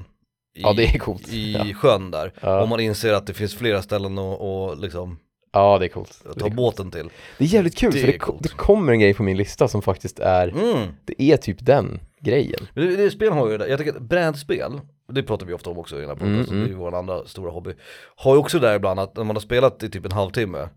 i, 0.56 0.62
Ja, 0.62 0.72
det 0.72 0.84
är 0.84 0.98
coolt. 0.98 1.28
i 1.28 1.52
Ja. 1.52 1.74
sjön 1.74 2.10
där, 2.10 2.32
Ja. 2.40 2.62
och 2.62 2.68
man 2.68 2.80
inser 2.80 3.12
att 3.12 3.26
det 3.26 3.34
finns 3.34 3.54
flera 3.54 3.82
ställen 3.82 4.18
att 4.18 4.40
och 4.40 4.76
liksom 4.78 5.18
Ja 5.54 5.78
det 5.78 5.84
är 5.86 5.88
coolt. 5.88 6.20
Det 6.22 6.28
är, 6.28 6.32
ta 6.32 6.40
coolt. 6.40 6.54
båten 6.54 6.90
till. 6.90 7.08
det 7.38 7.44
är 7.44 7.48
jävligt 7.48 7.76
kul 7.76 7.92
Det 7.92 7.98
för 7.98 8.06
det, 8.06 8.18
coolt. 8.18 8.42
det 8.42 8.48
kommer 8.48 8.92
en 8.92 9.00
grej 9.00 9.14
på 9.14 9.22
min 9.22 9.36
lista 9.36 9.68
som 9.68 9.82
faktiskt 9.82 10.18
är, 10.18 10.48
Mm. 10.48 10.88
det 11.04 11.22
är 11.22 11.36
typ 11.36 11.56
den 11.60 12.00
grejen. 12.20 12.66
Det, 12.74 12.96
det 12.96 13.10
spel 13.10 13.32
har 13.32 13.50
ju 13.50 13.58
det, 13.58 13.68
jag 13.68 13.78
tycker 13.78 13.94
att 13.96 14.02
brädspel, 14.02 14.80
det 15.12 15.22
pratar 15.22 15.46
vi 15.46 15.52
ofta 15.52 15.70
om 15.70 15.78
också 15.78 15.96
i 15.96 16.00
den 16.00 16.08
här 16.08 16.16
podden, 16.16 16.34
Mm, 16.34 16.46
så 16.46 16.52
det 16.52 16.56
är 16.58 16.60
mm. 16.60 16.70
ju 16.70 16.76
vår 16.76 16.94
andra 16.94 17.24
stora 17.26 17.50
hobby. 17.50 17.72
Har 18.16 18.34
ju 18.34 18.38
också 18.38 18.58
där 18.58 18.76
ibland 18.76 19.00
att 19.00 19.16
när 19.16 19.24
man 19.24 19.36
har 19.36 19.40
spelat 19.40 19.82
i 19.82 19.90
typ 19.90 20.04
en 20.04 20.12
halvtimme, 20.12 20.68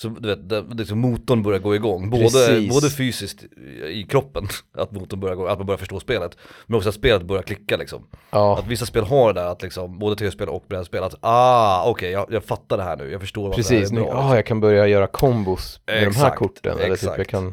så 0.00 0.08
du 0.08 0.28
vet, 0.28 0.48
det, 0.48 0.64
liksom 0.74 0.98
motorn 0.98 1.42
börjar 1.42 1.58
gå 1.60 1.74
igång, 1.74 2.10
både, 2.10 2.22
Precis. 2.22 2.74
både 2.74 2.90
fysiskt 2.90 3.44
i 3.88 4.02
kroppen, 4.02 4.48
att 4.78 4.92
motorn 4.92 5.20
börjar 5.20 5.36
gå, 5.36 5.46
att 5.46 5.58
man 5.58 5.66
börjar 5.66 5.78
förstå 5.78 6.00
spelet, 6.00 6.36
men 6.66 6.76
också 6.76 6.88
att 6.88 6.94
spelet 6.94 7.22
börjar 7.22 7.42
klicka 7.42 7.76
liksom. 7.76 8.06
Ja, 8.30 8.58
Att 8.58 8.66
vissa 8.66 8.86
spel 8.86 9.04
har 9.04 9.32
det 9.32 9.40
där 9.40 9.46
att 9.46 9.62
liksom, 9.62 9.98
både 9.98 10.16
tv-spel 10.16 10.48
och 10.48 10.64
brädspel, 10.68 11.02
att 11.02 11.14
ah, 11.20 11.84
okej 11.90 12.10
jag, 12.10 12.26
jag 12.30 12.44
fattar 12.44 12.76
det 12.76 12.82
här 12.82 12.96
nu, 12.96 13.10
jag 13.12 13.20
förstår 13.20 13.48
vad 13.48 13.56
precis. 13.56 13.90
det 13.90 13.96
här 13.96 14.02
Nu, 14.02 14.08
är 14.08 14.12
bra. 14.12 14.22
ah, 14.22 14.34
jag 14.34 14.46
kan 14.46 14.60
börja 14.60 14.86
göra 14.86 15.06
kombos 15.06 15.80
med 15.86 15.96
de 15.96 16.00
här 16.00 16.08
Exakt, 16.08 16.38
korten. 16.38 16.72
Eller 16.72 16.84
typ 16.84 16.92
exakt. 16.94 17.18
jag 17.18 17.26
kan, 17.28 17.52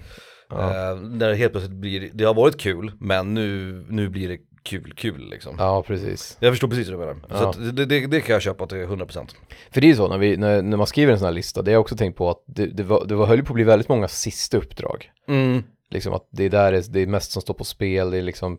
ja. 0.50 0.92
Eh, 0.92 0.98
när 1.00 1.30
det 1.30 1.36
helt 1.36 1.52
plötsligt 1.52 1.78
blir, 1.80 2.10
det 2.14 2.24
har 2.24 2.34
varit 2.34 2.58
kul, 2.62 2.92
men 3.00 3.34
nu, 3.34 3.86
nu 3.90 4.10
blir 4.10 4.30
det 4.30 4.38
kul, 4.66 4.94
kul 4.96 5.30
liksom. 5.30 5.56
ja 5.60 5.84
precis. 5.84 6.38
Jag 6.40 6.54
förstår 6.54 6.68
precis 6.68 6.90
vad 6.90 7.00
du 7.00 7.06
menar. 7.14 7.28
Så 7.30 7.44
Ja. 7.44 7.50
att 7.50 7.76
det, 7.76 7.86
det, 7.86 8.08
det 8.08 8.22
kan 8.22 8.34
jag 8.34 8.42
köpa 8.42 8.68
till 8.68 8.78
100%. 8.78 9.30
För 9.72 9.82
det 9.82 9.88
är 9.88 9.90
ju 9.90 9.96
så, 9.96 10.08
när, 10.08 10.18
vi, 10.18 10.38
när, 10.38 10.62
när 10.62 10.78
man 10.78 10.88
skriver 10.88 11.14
en 11.14 11.20
sån 11.20 11.26
här 11.26 11.34
lista, 11.34 11.62
det 11.62 11.72
har 11.72 11.74
jag 11.74 11.82
också 11.82 11.96
tänkt 11.98 12.18
på 12.18 12.30
att 12.30 12.44
det, 12.48 12.66
det, 12.66 12.84
var, 12.84 13.06
det 13.06 13.16
var, 13.16 13.26
höll 13.26 13.44
på 13.44 13.52
att 13.52 13.56
bli 13.56 13.64
väldigt 13.64 13.90
många 13.90 14.08
sista 14.08 14.58
uppdrag. 14.58 15.12
Mm. 15.28 15.64
Liksom 15.90 16.14
att 16.14 16.28
det 16.32 16.44
är 16.44 16.50
där 16.50 16.72
det, 16.72 16.94
det 16.94 17.00
är 17.00 17.08
mest 17.08 17.32
som 17.32 17.42
står 17.42 17.54
på 17.54 17.64
spel, 17.64 18.12
det 18.12 18.18
är 18.18 18.22
liksom, 18.22 18.58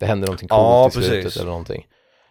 det 0.00 0.06
händer 0.06 0.26
någonting 0.26 0.48
Ja, 0.50 0.82
coolt 0.92 1.04
i 1.04 1.08
slutet 1.08 1.24
precis. 1.24 1.40
eller 1.40 1.50
någonting. 1.50 1.86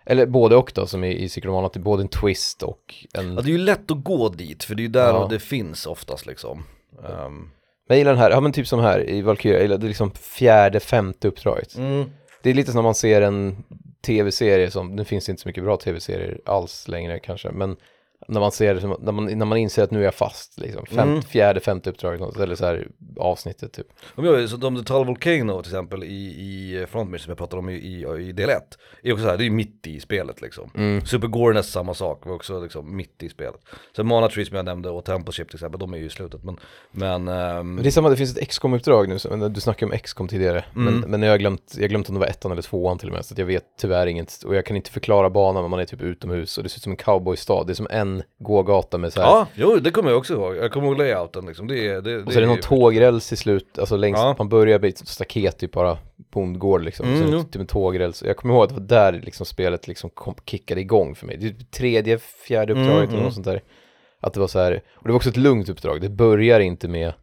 Eller 0.06 0.25
både 0.25 0.56
och 0.56 0.72
då, 0.75 0.88
som 0.88 1.04
i, 1.04 1.30
i 1.36 1.48
Mana, 1.48 1.68
att 1.68 1.74
det 1.74 1.80
är 1.80 1.82
både 1.82 2.04
en 2.04 2.08
twist 2.10 2.63
och 2.63 2.96
en... 3.13 3.34
Ja, 3.34 3.42
det 3.42 3.48
är 3.50 3.51
ju 3.51 3.58
lätt 3.58 3.92
att 3.92 4.04
gå 4.04 4.30
dit, 4.30 4.63
för 4.63 4.75
det 4.75 4.82
är 4.82 4.84
ju 4.84 4.90
där 4.90 5.08
Ja. 5.08 5.28
det 5.30 5.40
finns 5.40 5.86
oftast 5.86 6.25
liksom. 6.25 6.63
Ehm, 7.10 7.38
Men 7.38 7.50
jag 7.88 7.98
gillar 7.98 8.12
den 8.12 8.20
här, 8.22 8.32
ja 8.32 8.40
men 8.42 8.51
typ 8.54 8.68
som 8.68 8.80
här 8.80 9.10
i 9.10 9.22
Valkyria, 9.22 9.56
jag 9.58 9.62
gillar 9.63 9.78
det 9.78 9.86
är 9.86 9.88
liksom 9.88 10.12
fjärde, 10.12 10.80
femte 10.80 11.28
uppdraget. 11.28 11.75
mm. 11.78 12.10
Det 12.41 12.50
är 12.50 12.53
lite 12.53 12.71
som 12.71 12.77
när 12.77 12.83
man 12.83 12.95
ser 12.95 13.21
en 13.21 13.63
tv-serie 14.01 14.71
som, 14.71 14.95
nu 14.95 15.05
finns 15.05 15.25
det 15.25 15.29
inte 15.29 15.41
så 15.41 15.50
mycket 15.50 15.63
bra 15.63 15.77
tv-serier 15.77 16.41
alls 16.45 16.88
längre 16.88 17.19
kanske, 17.19 17.51
men 17.51 17.75
när 18.28 18.40
man 18.40 18.51
ser 18.51 18.75
det 18.75 18.88
när 19.00 19.12
man, 19.12 19.25
när 19.38 19.46
man 19.46 19.58
inser 19.58 19.84
att 19.84 19.92
nu 19.92 20.00
är 20.00 20.04
jag 20.04 20.13
fast 20.13 20.60
liksom, 20.60 20.86
Fem, 20.86 21.10
Mm. 21.10 21.22
fjärde, 21.22 21.60
femte 21.60 21.90
uppdraget, 21.90 22.38
eller 22.38 22.56
så 22.56 22.66
här 22.66 22.88
avsnittet 23.18 23.74
typ. 23.74 23.88
Gör 24.18 24.38
ju, 24.40 24.48
så 24.48 24.58
de 24.58 24.78
The 24.78 24.84
Tull 24.84 25.06
Volcano 25.06 25.62
till 25.62 25.72
exempel 25.72 26.04
i, 26.04 26.08
i 26.08 26.86
Frontmission 26.90 27.20
som 27.20 27.32
jag 27.32 27.38
pratade 27.38 27.60
om 27.60 27.70
i, 27.70 27.74
i, 27.74 28.06
i 28.28 28.32
del 28.32 28.50
1, 28.50 28.63
är 29.04 29.13
också 29.13 29.24
så 29.24 29.30
här, 29.30 29.38
det 29.38 29.46
är 29.46 29.50
mitt 29.50 29.88
i 29.88 30.00
spelet 30.00 30.42
liksom. 30.42 30.72
Mm. 30.75 31.06
Super 31.06 31.54
nästan 31.54 31.63
samma 31.63 31.94
sak, 31.94 32.25
var 32.25 32.34
också 32.36 32.60
liksom 32.63 32.96
mitt 32.96 33.24
i 33.24 33.30
spelet. 33.30 33.62
Sen 33.96 34.08
Mana 34.08 34.28
Tree 34.30 34.46
som 34.46 34.56
jag 34.56 34.66
nämnde 34.66 34.90
och 34.90 35.06
Temple 35.06 35.32
Ship 35.34 35.48
till 35.50 35.56
exempel, 35.56 35.80
de 35.80 35.94
är 35.94 35.98
ju 35.98 36.06
i 36.06 36.10
slutet 36.10 36.44
men, 36.44 36.58
men, 36.92 37.24
Men 37.24 37.75
det 37.75 37.90
är 37.90 37.92
samma, 37.92 38.10
det 38.10 38.16
finns 38.18 38.38
ett 38.38 38.48
XCOM-uppdrag 38.50 39.10
nu, 39.10 39.20
så- 39.20 39.48
du 39.48 39.62
snackade 39.62 39.92
om 39.92 39.98
XCOM 40.00 40.28
tidigare, 40.28 40.66
Mm. 40.75 40.94
men, 41.00 41.10
men 41.12 41.22
jag 41.22 41.32
har 41.32 41.38
glömt, 41.38 41.75
jag 41.78 41.90
glömt 41.90 42.10
om 42.10 42.16
det 42.16 42.20
var 42.20 42.28
ettan 42.28 42.51
eller 42.51 42.62
tvåan 42.62 42.98
till 42.98 43.08
och 43.10 43.13
med, 43.16 43.25
så 43.25 43.34
jag 43.38 43.46
vet 43.46 43.63
tyvärr 43.80 44.08
inget, 44.08 44.44
och 44.44 44.56
jag 44.56 44.66
kan 44.66 44.75
inte 44.75 44.92
förklara 44.92 45.30
banan, 45.30 45.63
men 45.63 45.70
man 45.72 45.80
är 45.80 45.86
typ 45.86 46.01
utomhus, 46.01 46.58
och 46.58 46.63
det 46.63 46.70
ser 46.70 46.78
ut 46.78 46.84
som 46.84 46.92
en 46.92 46.98
cowboystad, 46.98 47.63
det 47.68 47.74
är 47.74 47.75
som 47.75 47.88
en 47.90 48.11
gågata 48.39 48.98
med 48.98 49.13
så 49.13 49.22
här, 49.22 49.27
ja, 49.27 49.48
jo 49.56 49.75
det 49.77 49.91
kommer 49.91 50.10
jag 50.10 50.18
också 50.18 50.34
ihåg, 50.34 50.56
jag 50.56 50.72
kommer 50.72 50.88
ihåg 50.88 50.98
layouten 50.98 51.46
liksom, 51.46 51.68
det 51.68 51.88
är, 51.88 52.01
det, 52.01 52.18
och 52.18 52.32
så 52.32 52.38
är 52.38 52.41
det 52.41 52.48
någon 52.48 52.60
tågräls 52.60 53.34
i 53.34 53.36
slut, 53.36 53.80
alltså 53.80 53.98
längst, 53.98 54.22
Ja. 54.22 54.36
man 54.38 54.50
börjar 54.50 54.80
med 54.80 54.89
ett 54.89 55.08
staket 55.08 55.58
typ 55.58 55.72
bara, 55.72 55.98
bondgård 56.34 56.84
liksom, 56.84 57.08
Mm, 57.08 57.20
så 57.22 57.27
det 57.27 57.38
jo. 57.38 57.44
typ 57.44 57.62
en 57.62 57.68
tågräls, 57.68 58.24
jag 58.24 58.38
kommer 58.38 58.53
ihåg 58.53 58.63
att 58.63 58.70
det 58.70 58.75
var 58.75 58.88
där 58.88 59.22
liksom 59.24 59.46
spelet 59.46 59.88
liksom 59.88 60.10
kom, 60.10 60.36
kickade 60.46 60.82
igång 60.82 61.15
för 61.15 61.27
mig, 61.27 61.38
det 61.38 61.46
är 61.48 61.50
typ 61.50 61.72
tredje, 61.72 62.18
fjärde 62.48 62.74
uppdraget 62.74 62.91
Mm, 62.91 63.03
eller 63.03 63.13
mm. 63.13 63.24
något 63.24 63.34
sånt 63.34 63.46
där, 63.46 63.62
att 64.20 64.34
det 64.34 64.39
var 64.39 64.48
så 64.48 64.60
här, 64.60 64.82
och 64.96 65.03
det 65.03 65.10
var 65.10 65.15
också 65.15 65.30
ett 65.30 65.38
lugnt 65.38 65.70
uppdrag, 65.70 66.01
det 66.01 66.10
börjar 66.10 66.60
inte 66.60 66.88
med 66.88 67.13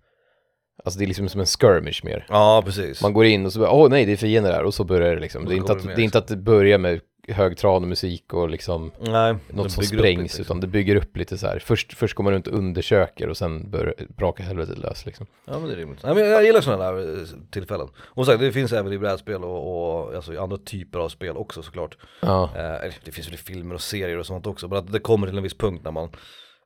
Alltså 0.85 0.99
det 0.99 1.05
är 1.05 1.07
liksom 1.07 1.29
som 1.29 1.41
en 1.41 1.47
skirmish 1.47 2.05
mer. 2.05 2.27
Ja, 2.29 2.63
precis. 2.67 3.03
Man 3.03 3.13
går 3.13 3.25
in 3.25 3.47
och 3.47 3.53
så 3.53 3.61
bara, 3.61 3.71
åh 3.71 3.89
nej 3.91 4.05
det 4.05 4.13
är 4.13 4.17
fiender 4.17 4.53
där 4.53 4.65
och 4.65 4.75
så 4.75 4.85
börjar 4.85 5.15
det 5.15 5.21
liksom. 5.21 5.45
Det 5.45 5.55
är, 5.55 5.57
inte 5.57 5.73
att, 5.73 5.79
det 5.79 5.87
med, 5.87 5.97
det 5.97 6.03
är 6.03 6.05
inte 6.05 6.19
att 6.19 6.29
det 6.29 6.37
börjar 6.37 6.79
med 6.79 7.01
högtradig 7.29 7.89
musik 7.89 8.33
och 8.33 8.49
liksom 8.49 8.93
Nej, 9.01 9.37
något 9.49 9.73
som 9.73 9.83
sprängs 9.83 10.03
lite, 10.03 10.23
liksom. 10.23 10.43
utan 10.43 10.61
det 10.61 10.67
bygger 10.67 10.97
upp 10.97 11.17
lite 11.17 11.39
så 11.39 11.47
här. 11.47 11.59
Först, 11.59 11.93
först 11.93 12.15
går 12.15 12.25
man 12.25 12.33
runt 12.33 12.47
och 12.47 12.59
undersöker 12.59 13.29
och 13.29 13.37
sen 13.37 13.71
börjar 13.71 13.95
braka 14.17 14.43
helvetet 14.43 14.79
lös 14.79 15.07
liksom. 15.07 15.27
Ja 15.45 15.59
men 15.59 15.69
det 15.69 15.75
är 15.75 15.77
rimligt. 15.77 16.03
Nej, 16.03 16.15
men 16.15 16.31
jag 16.31 16.45
gillar 16.45 16.61
sådana 16.61 16.93
där 16.93 17.19
eh, 17.21 17.27
tillfällen. 17.51 17.89
Och 17.99 18.27
sagt, 18.27 18.41
det 18.41 18.53
finns 18.53 18.73
även 18.73 18.93
i 18.93 18.99
brädspel 18.99 19.45
och, 19.45 19.99
och 19.99 20.15
alltså, 20.15 20.41
andra 20.41 20.57
typer 20.57 20.99
av 20.99 21.09
spel 21.09 21.37
också 21.37 21.63
såklart. 21.63 21.97
Ja, 22.21 22.51
Eh, 22.59 22.93
det 23.05 23.13
finns 23.13 23.27
väl 23.27 23.35
i 23.35 23.37
filmer 23.37 23.75
och 23.75 23.81
serier 23.81 24.19
och 24.19 24.27
sånt 24.27 24.47
också, 24.47 24.69
men 24.69 24.79
att 24.79 24.93
det 24.93 24.99
kommer 24.99 25.27
till 25.27 25.37
en 25.37 25.43
viss 25.43 25.59
punkt 25.59 25.81
när 25.85 25.91
man, 25.91 26.09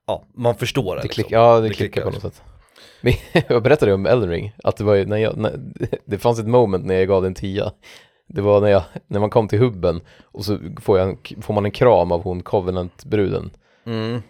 ja, 0.07 0.27
man 0.35 0.55
förstår 0.55 0.97
det. 0.97 1.01
det, 1.01 1.03
liksom. 1.03 1.25
klick, 1.25 1.33
ja, 1.33 1.61
det, 1.61 1.69
Det 1.69 1.75
klickar 1.75 1.93
klickar, 1.93 2.11
på 2.11 2.11
något 2.11 2.23
sätt. 2.23 2.43
Men 3.01 3.13
jag 3.49 3.63
berättade 3.63 3.95
om 3.95 4.07
Elden 4.07 4.31
Ring, 4.31 4.55
att 4.65 4.77
det 4.77 4.85
var 4.85 4.95
ju 4.95 5.07
när 5.07 5.17
jag, 5.17 5.37
när, 5.37 5.61
det 6.05 6.19
fanns 6.19 6.39
ett 6.39 6.47
moment 6.47 6.85
när 6.85 6.95
jag 6.95 7.09
gav 7.09 7.23
den 7.23 7.35
tia. 7.35 7.73
Det 8.33 8.41
var 8.43 8.61
när, 8.61 8.69
jag, 8.69 8.83
när 9.07 9.21
man 9.21 9.31
kom 9.31 9.49
till 9.49 9.59
hubben 9.59 10.01
och 10.25 10.45
så 10.45 10.59
får, 10.81 10.99
jag 10.99 11.09
en, 11.09 11.43
får 11.43 11.55
man 11.55 11.65
en 11.65 11.71
kram 11.71 12.13
av 12.13 12.23
hon 12.23 12.43
Covenant-bruden. 12.43 13.51
Mm. 13.87 14.23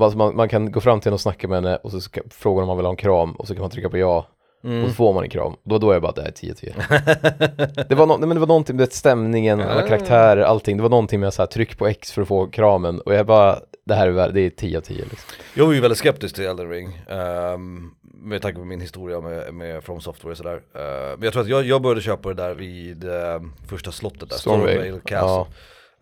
Alltså 0.00 0.18
man, 0.18 0.36
man 0.36 0.48
kan 0.48 0.72
gå 0.72 0.80
fram 0.80 1.00
till 1.00 1.06
henne 1.06 1.14
och 1.14 1.20
snacka 1.20 1.48
med 1.48 1.56
henne 1.62 1.76
och 1.76 1.90
så 1.90 2.00
ska, 2.00 2.20
fråga 2.30 2.60
om 2.62 2.66
man 2.66 2.76
vill 2.76 2.86
ha 2.86 2.90
en 2.90 2.96
kram 2.96 3.32
och 3.32 3.46
så 3.48 3.54
kan 3.54 3.60
man 3.60 3.70
trycka 3.70 3.88
på 3.88 3.98
ja 3.98 4.26
Mm. 4.64 4.82
och 4.82 4.88
så 4.88 4.94
får 4.94 5.12
man 5.12 5.24
en 5.24 5.30
kram. 5.30 5.52
Då, 5.64 5.78
då 5.78 5.90
är 5.90 5.92
jag 5.94 6.02
bara, 6.02 6.12
det 6.12 6.20
här 6.20 6.28
är 6.28 6.32
10-10. 6.32 7.84
det, 7.88 7.94
var 7.94 8.06
no, 8.06 8.16
nej, 8.18 8.28
men 8.28 8.34
det 8.34 8.40
var 8.40 8.46
någonting 8.46 8.76
med 8.76 8.92
stämningen, 8.92 9.60
alla 9.60 9.80
Ja. 9.80 9.86
karaktärer, 9.86 10.42
allting. 10.42 10.76
Det 10.76 10.82
var 10.82 10.90
någonting 10.90 11.20
med 11.20 11.34
så 11.34 11.42
här, 11.42 11.46
tryck 11.46 11.78
på 11.78 11.86
X 11.86 12.12
för 12.12 12.22
att 12.22 12.28
få 12.28 12.46
kramen 12.46 13.00
och 13.00 13.14
jag 13.14 13.26
bara, 13.26 13.58
det 13.86 13.94
här 13.94 14.08
är, 14.08 14.32
det 14.32 14.40
är 14.40 14.50
10 14.50 14.80
10 14.80 14.96
liksom. 14.96 15.18
Jag 15.54 15.66
var 15.66 15.72
ju 15.72 15.80
väldigt 15.80 15.98
skeptisk 15.98 16.34
till 16.34 16.44
Elden 16.44 16.70
Ring, 16.70 17.02
ehm, 17.10 17.90
med 18.22 18.42
tanke 18.42 18.58
på 18.58 18.64
min 18.64 18.80
historia 18.80 19.20
med, 19.20 19.54
med 19.54 19.84
From 19.84 20.00
Software 20.00 20.30
och 20.30 20.36
sådär. 20.36 20.62
Eh, 20.74 21.16
men 21.16 21.22
jag 21.22 21.32
tror 21.32 21.42
att 21.42 21.48
jag, 21.48 21.64
jag 21.64 21.82
började 21.82 22.00
köpa 22.00 22.28
det 22.28 22.34
där 22.34 22.54
vid 22.54 23.04
eh, 23.04 23.40
första 23.68 23.92
slottet 23.92 24.30
där, 24.30 24.36
Stormvale. 24.36 24.92
Castle. 25.04 25.16
Ja, 25.28 25.46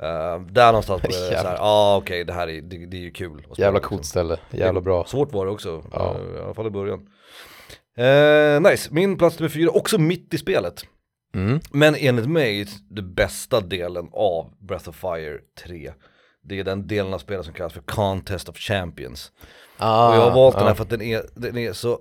Eh, 0.02 0.40
där 0.40 0.66
någonstans 0.66 1.02
började 1.02 1.24
Jävlar. 1.24 1.42
såhär, 1.42 1.54
ja 1.56 1.60
ah, 1.62 1.96
okej 1.96 2.24
det 2.24 2.32
här 2.32 2.48
är, 2.48 2.60
det, 2.60 2.86
det 2.86 2.96
är 2.96 3.00
ju 3.00 3.10
kul. 3.10 3.46
jävla 3.56 3.78
liksom. 3.78 3.88
coolt 3.96 4.04
ställe, 4.06 4.38
jävla 4.50 4.80
bra. 4.80 5.04
Svårt 5.04 5.32
var 5.32 5.46
det 5.46 5.52
också, 5.52 5.82
Ja. 5.92 6.16
eh, 6.34 6.36
i 6.40 6.44
alla 6.44 6.54
fall 6.54 6.66
i 6.66 6.70
början. 6.70 7.00
Eh, 7.96 8.70
nice, 8.70 8.88
min 8.94 9.18
plats 9.18 9.38
nummer 9.38 9.48
fyra, 9.50 9.70
också 9.70 9.98
mitt 9.98 10.34
i 10.34 10.38
spelet. 10.38 10.84
Mm. 11.34 11.60
Men 11.70 11.94
enligt 11.98 12.26
mig, 12.28 12.66
den 12.90 13.14
bästa 13.14 13.60
delen 13.60 14.08
av 14.12 14.52
Breath 14.58 14.88
of 14.88 14.96
Fire 14.96 15.38
3 15.64 15.92
Det 16.44 16.58
är 16.60 16.64
den 16.64 16.86
delen 16.86 17.14
av 17.14 17.18
spelet 17.18 17.44
som 17.44 17.54
kallas 17.54 17.72
för 17.72 17.80
Contest 17.80 18.48
of 18.48 18.56
Champions 18.56 19.32
Ah, 19.78 20.08
Och 20.10 20.16
jag 20.16 20.20
har 20.20 20.30
valt 20.34 20.56
den 20.58 20.66
här 20.66 20.74
för 20.74 20.82
att 20.82 20.90
den 20.90 21.02
är, 21.02 21.22
den 21.34 21.58
är 21.58 21.72
så 21.72 21.98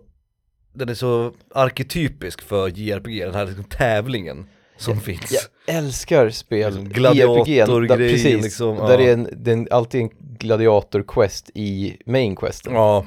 Den 0.80 0.90
är 0.90 0.94
så 0.94 1.32
arketypisk 1.56 2.42
för 2.42 2.68
JRPG, 2.68 3.26
den 3.26 3.36
här 3.36 3.46
liksom 3.46 3.64
tävlingen 3.64 4.46
som 4.78 5.00
finns. 5.00 5.50
Jag 5.66 5.76
älskar 5.76 6.30
spel, 6.30 6.80
gladiatorgrejen, 6.80 7.88
där- 7.88 7.98
precis, 7.98 8.44
liksom, 8.44 8.78
där 8.78 9.00
ja. 9.00 9.08
är 9.08 9.14
en, 9.14 9.30
det 9.32 9.52
är 9.52 9.54
en, 9.54 9.68
alltid 9.72 10.02
en 10.02 10.10
gladiator-quest 10.20 11.52
i 11.54 11.98
main 12.06 12.36
questen. 12.36 12.74
Ja, 12.74 13.06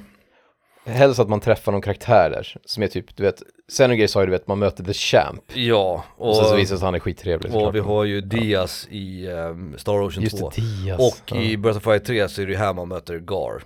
Helst 0.85 1.21
att 1.21 1.29
man 1.29 1.41
träffar 1.41 1.73
någon 1.73 1.83
karaktär 1.83 2.31
där, 2.31 2.57
som 2.64 2.83
är 2.83 2.87
typ, 2.87 3.17
du 3.17 3.23
vet, 3.23 3.43
Xenogear 3.69 4.07
sa 4.07 4.21
ju 4.21 4.26
du 4.26 4.33
vet, 4.33 4.47
man 4.47 4.59
möter 4.59 4.85
the 4.85 4.93
champ, 4.93 5.45
ja 5.55 6.05
och, 6.17 6.29
och, 6.29 6.37
sen 6.37 6.45
så 6.45 6.55
visar 6.55 6.61
det 6.61 6.67
sig 6.67 6.75
att 6.75 6.83
han 6.83 6.95
är 6.95 6.99
skittrevlig 6.99 7.55
och 7.55 7.75
vi 7.75 7.79
har 7.79 8.05
ju 8.05 8.21
Diaz 8.21 8.88
i 8.91 9.26
ehm, 9.26 9.79
Star 9.79 10.02
Ocean 10.02 10.23
Just 10.23 10.38
2 10.38 10.50
det, 10.50 10.62
Diaz. 10.62 11.00
Och 11.00 11.33
ja. 11.37 11.43
i 11.43 11.57
Breath 11.57 11.79
of 11.79 11.85
Fire 11.85 11.99
3 11.99 12.29
så 12.29 12.43
är 12.43 12.47
det 12.47 12.52
ju 12.52 12.59
här 12.59 12.75
man 12.75 12.88
möter 12.88 13.19
Gar 13.19 13.62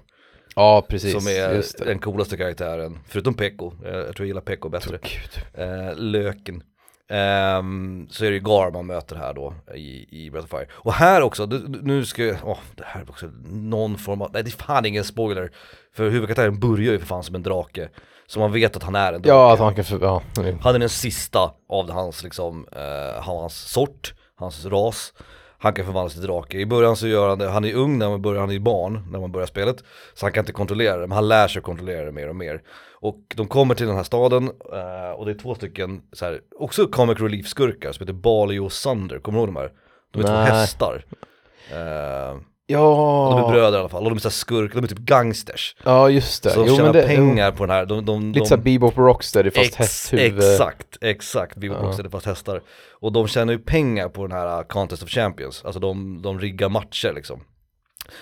Ja, 0.57 0.87
precis. 0.89 1.13
Som 1.13 1.27
är 1.33 1.85
den 1.85 1.99
coolaste 1.99 2.37
karaktären, 2.37 2.99
förutom 3.09 3.35
Pekko, 3.35 3.73
Eh, 3.85 3.91
jag 3.97 4.05
tror 4.05 4.19
jag 4.19 4.27
gillar 4.27 4.41
Pekko 4.41 4.69
bättre. 4.69 4.99
Gud. 5.03 5.63
eh, 5.65 5.97
Löken. 5.97 6.63
Ehm, 7.11 8.07
Så 8.11 8.25
är 8.25 8.29
det 8.31 8.35
ju 8.37 8.41
Gar 8.43 8.71
man 8.71 8.87
möter 8.87 9.17
här 9.17 9.35
då 9.35 9.55
i, 9.75 10.25
i 10.25 10.31
Breath 10.31 10.45
of 10.45 10.51
Fire. 10.51 10.67
Och 10.73 10.93
här 10.93 11.23
också, 11.23 11.47
nu 11.83 12.05
ska 12.05 12.25
jag, 12.25 12.37
åh 12.45 12.59
det 12.77 12.85
här 12.87 13.01
är 13.01 13.11
också 13.11 13.27
någon 13.51 13.99
form 13.99 14.23
av, 14.23 14.31
nej 14.33 14.43
det 14.43 14.49
är 14.49 14.65
fan 14.65 14.85
ingen 14.87 15.05
spoiler. 15.05 15.51
För 15.97 16.05
huvudkaraktären 16.11 16.61
börjar 16.61 16.93
ju 16.93 16.99
för 16.99 17.07
fan 17.07 17.23
som 17.23 17.35
en 17.35 17.43
drake. 17.43 17.89
Så 18.27 18.39
man 18.41 18.53
vet 18.53 18.77
att 18.77 18.83
han 18.83 18.95
är 18.95 19.13
en 19.13 19.23
drake. 19.23 19.29
Ja, 19.29 19.53
att 19.53 19.59
han 19.59 19.75
kan, 19.75 19.85
ja. 20.01 20.23
Han 20.61 20.75
är 20.75 20.79
den 20.79 20.89
sista 20.89 21.53
av 21.69 21.91
hans 21.91 22.23
liksom, 22.23 22.67
eh, 22.73 23.23
hans 23.23 23.55
sort, 23.73 24.15
hans 24.37 24.65
ras 24.65 25.13
Han 25.59 25.73
kan 25.73 25.85
förvandlas 25.85 26.13
till 26.13 26.23
drake. 26.23 26.59
I 26.59 26.67
början 26.67 26.97
så 26.97 27.07
gör 27.07 27.29
han 27.29 27.39
det, 27.39 27.49
han 27.49 27.65
är 27.65 27.75
ung 27.75 27.99
när 27.99 28.09
man 28.09 28.23
börjar, 28.23 28.41
han 28.41 28.51
är 28.51 28.59
barn 28.59 29.07
när 29.11 29.21
man 29.21 29.33
börjar 29.33 29.47
spelet 29.47 29.85
Så 30.15 30.27
han 30.27 30.33
kan 30.33 30.43
inte 30.43 30.53
kontrollera 30.53 30.97
det, 30.97 31.07
men 31.07 31.13
han 31.13 31.29
lär 31.29 31.49
sig 31.49 31.63
kontrollera 31.63 32.05
det 32.05 32.13
mer 32.13 32.29
och 32.29 32.37
mer 32.37 32.63
Och 32.93 33.19
de 33.37 33.49
kommer 33.49 33.75
till 33.75 33.87
den 33.87 33.97
här 33.97 34.03
staden 34.03 34.45
eh, 34.73 35.11
och 35.11 35.27
det 35.27 35.33
är 35.33 35.39
två 35.39 35.55
stycken 35.55 36.03
så 36.13 36.25
här, 36.25 36.41
också 36.59 36.87
comic 36.87 37.21
relief 37.21 37.47
skurkar 37.47 37.93
som 37.93 38.03
heter 38.03 38.21
Bali 38.21 38.59
och 38.59 38.73
Sunder, 38.73 39.19
kommer 39.19 39.39
du 39.39 39.41
ihåg 39.41 39.49
de 39.49 39.57
här? 39.57 39.73
De 40.13 40.19
är 40.19 40.27
två 40.27 40.33
Nej. 40.33 40.51
hästar 40.51 41.05
eh, 41.71 42.41
Ja, 42.69 43.29
De 43.31 43.45
är 43.45 43.53
bröder 43.53 43.79
i 43.79 43.81
alla 43.81 43.89
fall, 43.89 44.05
och 44.05 44.11
de 44.11 44.17
är 44.17 44.21
så 44.21 44.31
skurk, 44.31 44.75
de 44.75 44.85
är 44.85 44.89
typ 44.89 44.99
gangsters. 44.99 45.77
Ja 45.85 46.11
just 46.11 46.43
det. 46.43 46.51
Så 46.51 46.61
de 46.61 46.69
Jo, 46.69 46.77
tjänar 46.77 46.93
det, 46.93 47.07
pengar 47.07 47.53
på 47.53 47.67
den 47.67 47.77
här, 47.77 47.87
de, 47.87 48.05
de, 48.05 48.27
Lite 48.27 48.41
de, 48.41 48.47
såhär 48.47 48.63
Bebop 48.63 48.97
Rocksteady 48.99 49.51
fast 49.51 49.67
Ex- 49.67 49.77
hästhuvud. 49.77 50.39
Exakt, 50.39 50.97
exakt, 51.01 51.57
Bebop 51.57 51.79
Ja. 51.81 51.87
Rocksteady 51.87 52.11
fast 52.11 52.27
hästar. 52.27 52.63
Och 53.01 53.13
de 53.13 53.29
tjänar 53.29 53.53
ju 53.53 53.59
pengar 53.59 54.09
på 54.09 54.27
den 54.27 54.33
här 54.33 54.59
uh, 54.59 54.67
Contest 54.67 55.03
of 55.03 55.09
Champions, 55.09 55.65
alltså 55.65 55.81
de, 55.81 56.23
de 56.23 56.41
riggar 56.41 56.69
matcher 56.69 57.13
liksom. 57.13 57.41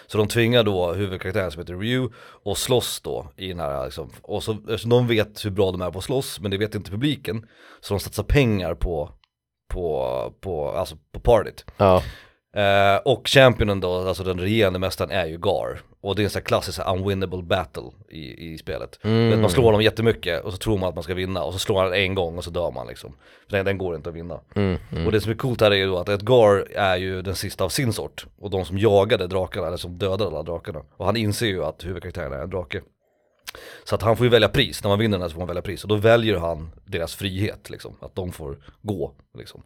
Så 0.07 0.19
de 0.19 0.29
tvingar 0.29 0.63
då 0.63 0.93
huvudkaraktären 0.93 1.51
som 1.51 1.61
heter 1.61 1.75
Ryu 1.75 2.09
och 2.45 2.59
slåss 2.59 3.01
då 3.01 3.33
i 3.37 3.49
den 3.49 3.61
här 3.61 3.85
liksom, 3.85 4.11
och 4.23 4.43
så, 4.43 4.53
eftersom 4.53 4.91
de 4.91 5.07
vet 5.07 5.45
hur 5.45 5.51
bra 5.51 5.71
de 5.71 5.83
är 5.83 5.91
på 5.91 5.99
att 5.99 6.05
slåss, 6.05 6.41
men 6.41 6.51
det 6.51 6.57
vet 6.59 6.75
inte 6.75 6.91
publiken 6.91 7.47
Så 7.81 7.95
de 7.95 8.01
satsar 8.01 8.23
pengar 8.23 8.75
på, 8.75 9.11
på, 9.73 10.33
på, 10.41 10.71
alltså 10.71 10.97
på 11.13 11.21
partyt. 11.21 11.65
Ja, 11.77 12.03
Eh, 12.55 12.97
och 13.05 13.29
championen 13.29 13.81
då, 13.81 14.09
alltså 14.09 14.25
den 14.25 14.41
regerande 14.41 14.79
mästaren 14.79 15.11
är 15.11 15.27
ju 15.27 15.39
Gar. 15.39 15.81
Och 16.01 16.17
det 16.17 16.23
är 16.23 16.25
en 16.25 16.31
sån 16.31 16.41
här 16.41 16.45
klassisk 16.45 16.79
här, 16.79 16.97
unwinnable 16.97 17.43
battle 17.43 17.83
i, 18.09 18.53
i 18.53 18.59
spelet. 18.59 18.99
Mm. 19.03 19.31
Vet, 19.31 19.39
Man 19.39 19.51
slår 19.51 19.65
honom 19.65 19.83
jättemycket 19.83 20.45
och 20.45 20.53
så 20.53 20.59
tror 20.59 20.79
man 20.79 20.89
att 20.89 20.95
man 20.95 21.05
ska 21.05 21.15
vinna 21.15 21.43
och 21.43 21.53
så 21.53 21.59
slår 21.59 21.83
han 21.83 21.93
en 21.93 22.15
gång 22.15 22.39
och 22.39 22.45
så 22.45 22.51
dör 22.51 22.71
man 22.71 22.87
liksom. 22.87 23.17
För 23.49 23.57
den, 23.57 23.65
den 23.65 23.79
går 23.79 23.97
inte 23.97 24.09
att 24.09 24.15
vinna. 24.15 24.41
Mm, 24.55 24.79
mm. 24.93 25.07
Och 25.07 25.13
det 25.13 25.21
som 25.21 25.33
är 25.33 25.37
coolt 25.37 25.61
här 25.61 25.71
är 25.71 25.75
ju 25.75 25.87
då 25.87 25.99
att 25.99 26.09
Edgar 26.09 26.77
är 26.77 26.97
ju 26.97 27.23
den 27.23 27.35
sista 27.35 27.65
av 27.65 27.69
sin 27.69 27.93
sort. 27.93 28.27
Och 28.39 28.51
de 28.51 28.65
som 28.65 28.79
jagade 28.79 29.27
drakarna, 29.27 29.67
eller 29.67 29.77
som 29.77 29.99
dödade 29.99 30.27
alla 30.27 30.43
drakarna. 30.43 30.83
Och 30.97 31.07
han 31.07 31.17
inser 31.17 31.47
ju 31.47 31.65
att 31.65 31.85
huvudkaraktären 31.85 32.33
är 32.33 32.39
en 32.39 32.51
drake. 32.51 32.81
Så 33.85 33.95
att 33.95 34.03
han 34.03 34.17
får 34.17 34.27
ju 34.27 34.31
välja 34.31 34.49
pris, 34.49 34.83
när 34.83 34.89
man 34.89 34.99
vinner 34.99 35.19
den 35.19 35.23
här 35.23 35.29
så 35.29 35.33
får 35.33 35.41
man 35.41 35.49
välja 35.49 35.63
pris. 35.63 35.83
Och 35.83 35.89
då 35.89 35.97
väljer 35.97 36.39
han 36.39 36.71
deras 36.85 37.15
frihet 37.15 37.71
liksom, 37.71 37.97
att 38.01 38.15
de 38.15 38.33
får 38.33 38.59
gå 38.83 39.15
liksom 39.39 39.63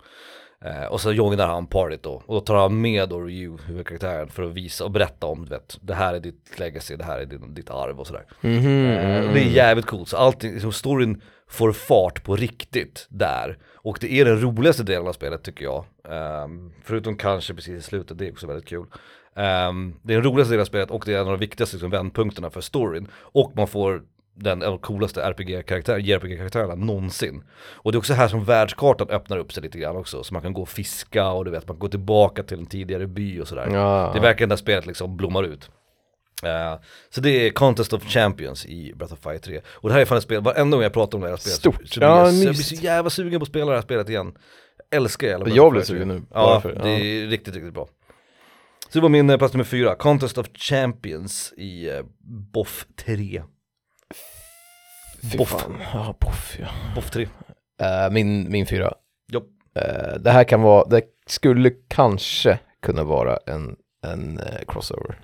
eh, 0.65 0.85
Och 0.85 1.01
så 1.01 1.13
joinar 1.13 1.47
han 1.47 1.67
partyt 1.67 2.03
då, 2.03 2.23
och 2.27 2.35
då 2.35 2.41
tar 2.41 2.57
han 2.57 2.81
med 2.81 3.09
då 3.09 3.21
Ryu, 3.21 3.57
huvudkaraktären, 3.67 4.29
för 4.29 4.43
att 4.43 4.53
visa 4.53 4.85
och 4.85 4.91
berätta 4.91 5.27
om, 5.27 5.45
du 5.45 5.51
vet 5.51 5.79
Det 5.81 5.95
här 5.95 6.15
är 6.15 6.21
ditt 6.21 6.59
legacy, 6.59 6.97
det 6.97 7.05
här 7.05 7.19
är 7.19 7.27
din, 7.27 7.55
ditt 7.55 7.71
arv 7.71 8.01
och 8.01 8.07
sådär. 8.07 8.25
Mhm, 8.41 8.87
Eh, 8.91 9.17
mm. 9.17 9.29
och 9.29 9.35
det 9.35 9.41
är 9.41 9.45
jävligt 9.51 9.87
coolt, 9.87 10.09
så 10.09 10.17
allting, 10.17 10.53
liksom 10.53 10.73
storyn 10.73 11.23
får 11.51 11.73
fart 11.73 12.25
på 12.25 12.37
riktigt 12.37 13.07
där. 13.09 13.59
Och 13.75 13.99
det 14.01 14.13
är 14.13 14.25
den 14.25 14.41
roligaste 14.41 14.83
delen 14.83 15.09
av 15.09 15.13
spelet 15.13 15.43
tycker 15.43 15.65
jag. 15.65 15.85
Ehm, 16.09 16.73
Förutom 16.85 17.17
kanske 17.17 17.55
precis 17.55 17.75
i 17.79 17.83
slutet, 17.83 18.19
det 18.19 18.27
är 18.27 18.33
också 18.33 18.47
väldigt 18.47 18.69
kul. 18.69 18.87
Ehm, 19.37 19.95
Det 20.03 20.13
är 20.13 20.17
den 20.17 20.25
roligaste 20.25 20.53
delen 20.53 20.61
av 20.61 20.65
spelet 20.67 20.91
och 20.91 21.03
det 21.07 21.15
är 21.15 21.17
en 21.21 21.27
av 21.27 21.33
de 21.33 21.39
viktigaste 21.41 21.77
liksom, 21.77 21.91
vändpunkterna 21.91 22.51
för 22.51 22.61
storyn. 22.61 23.09
Och 23.15 23.53
man 23.57 23.69
får 23.69 24.03
den 24.39 24.63
en 24.63 24.69
av 24.69 24.73
de 24.73 24.79
coolaste 24.79 25.23
RPG-karaktärer, 25.23 25.99
JRPG-karaktärerna 25.99 26.75
någonsin. 26.75 27.45
Och 27.73 27.93
det 27.93 27.97
är 27.97 27.99
också 27.99 28.13
här 28.15 28.29
som 28.29 28.45
världskartan 28.45 29.11
öppnar 29.11 29.39
upp 29.39 29.53
sig 29.53 29.63
lite 29.63 29.79
grann 29.79 29.97
också 29.97 30.25
Så 30.25 30.35
man 30.35 30.43
kan 30.43 30.53
gå 30.53 30.63
och 30.63 30.69
fiska 30.69 31.29
och 31.29 31.45
du 31.45 31.51
vet, 31.51 31.69
man 31.69 31.75
kan 31.77 31.81
gå 31.81 31.89
tillbaka 31.89 32.43
till 32.43 32.59
en 32.59 32.67
tidigare 32.67 33.07
by 33.07 33.41
och 33.41 33.49
sådär. 33.49 33.69
Ja. 33.73 34.11
Det 34.13 34.19
är 34.19 34.23
verkligen 34.23 34.49
där 34.49 34.57
spelet 34.57 34.87
liksom 34.87 35.17
blommar 35.17 35.43
ut. 35.43 35.71
Eh, 36.43 36.81
så 37.11 37.21
det 37.21 37.47
är 37.47 37.51
Contest 37.51 37.93
of 37.93 38.05
Champions 38.05 38.67
i 38.67 38.93
Breath 38.97 39.13
of 39.15 39.19
Fire 39.23 39.39
3 39.39 39.61
Och 39.69 39.89
det 39.89 39.93
här 39.95 40.01
är 40.01 40.05
fan 40.05 40.19
ett 40.19 40.25
spel, 40.25 40.43
varenda 40.43 40.77
gång 40.77 40.83
jag 40.83 40.93
pratar 40.93 41.19
om 41.19 41.23
det 41.23 41.29
här 41.31 41.37
spelet 41.37 41.59
Stort. 41.59 41.75
så, 41.75 41.87
så 41.87 42.01
blir 42.01 42.09
Ja, 42.09 42.25
jag, 42.25 42.35
så, 42.35 42.45
jag 42.45 42.55
blir 42.55 42.63
så 42.65 42.75
jävla 42.75 43.11
sugen 43.11 43.41
på 43.41 43.43
att 43.43 43.49
spela 43.49 43.67
det 43.71 43.77
här 43.77 43.83
spelet 43.83 44.09
igen. 44.09 44.33
Jag 44.91 44.97
älskar 44.97 45.27
jävla 45.29 45.49
Jag 45.49 45.73
Breath 45.73 45.87
3. 45.87 45.95
sugen 45.97 46.09
nu, 46.09 46.23
Ja, 46.35 46.61
för- 46.61 46.81
det 46.83 46.91
är 46.91 47.27
riktigt, 47.27 47.55
riktigt 47.55 47.75
bra. 47.75 47.89
Så 48.89 48.99
det 48.99 49.01
var 49.03 49.09
min 49.09 49.31
eh, 49.31 49.37
plats 49.39 49.55
nummer 49.55 49.65
fyra, 49.65 49.95
Contest 49.95 50.39
of 50.39 50.47
Champions 50.55 51.53
i 51.57 51.91
uh, 51.91 52.05
BOF 52.53 52.87
3 52.97 53.15
Fy 53.17 53.41
Boff. 55.39 55.67
Ja, 55.93 56.15
boff 56.21 56.57
ja. 56.61 56.67
BOF 56.95 57.11
3 57.11 57.29
Eh, 57.83 58.11
min, 58.13 58.51
min 58.51 58.67
fyra. 58.67 58.93
Jopp. 59.33 59.49
Eh, 59.75 60.19
det 60.21 60.31
här 60.31 60.45
kan 60.45 60.63
vara, 60.63 60.85
det 60.89 61.03
skulle 61.27 61.71
kanske 61.89 62.59
kunna 62.83 63.05
vara 63.05 63.39
en, 63.47 63.77
en 64.07 64.39
eh, 64.39 64.65
crossover. 64.69 65.19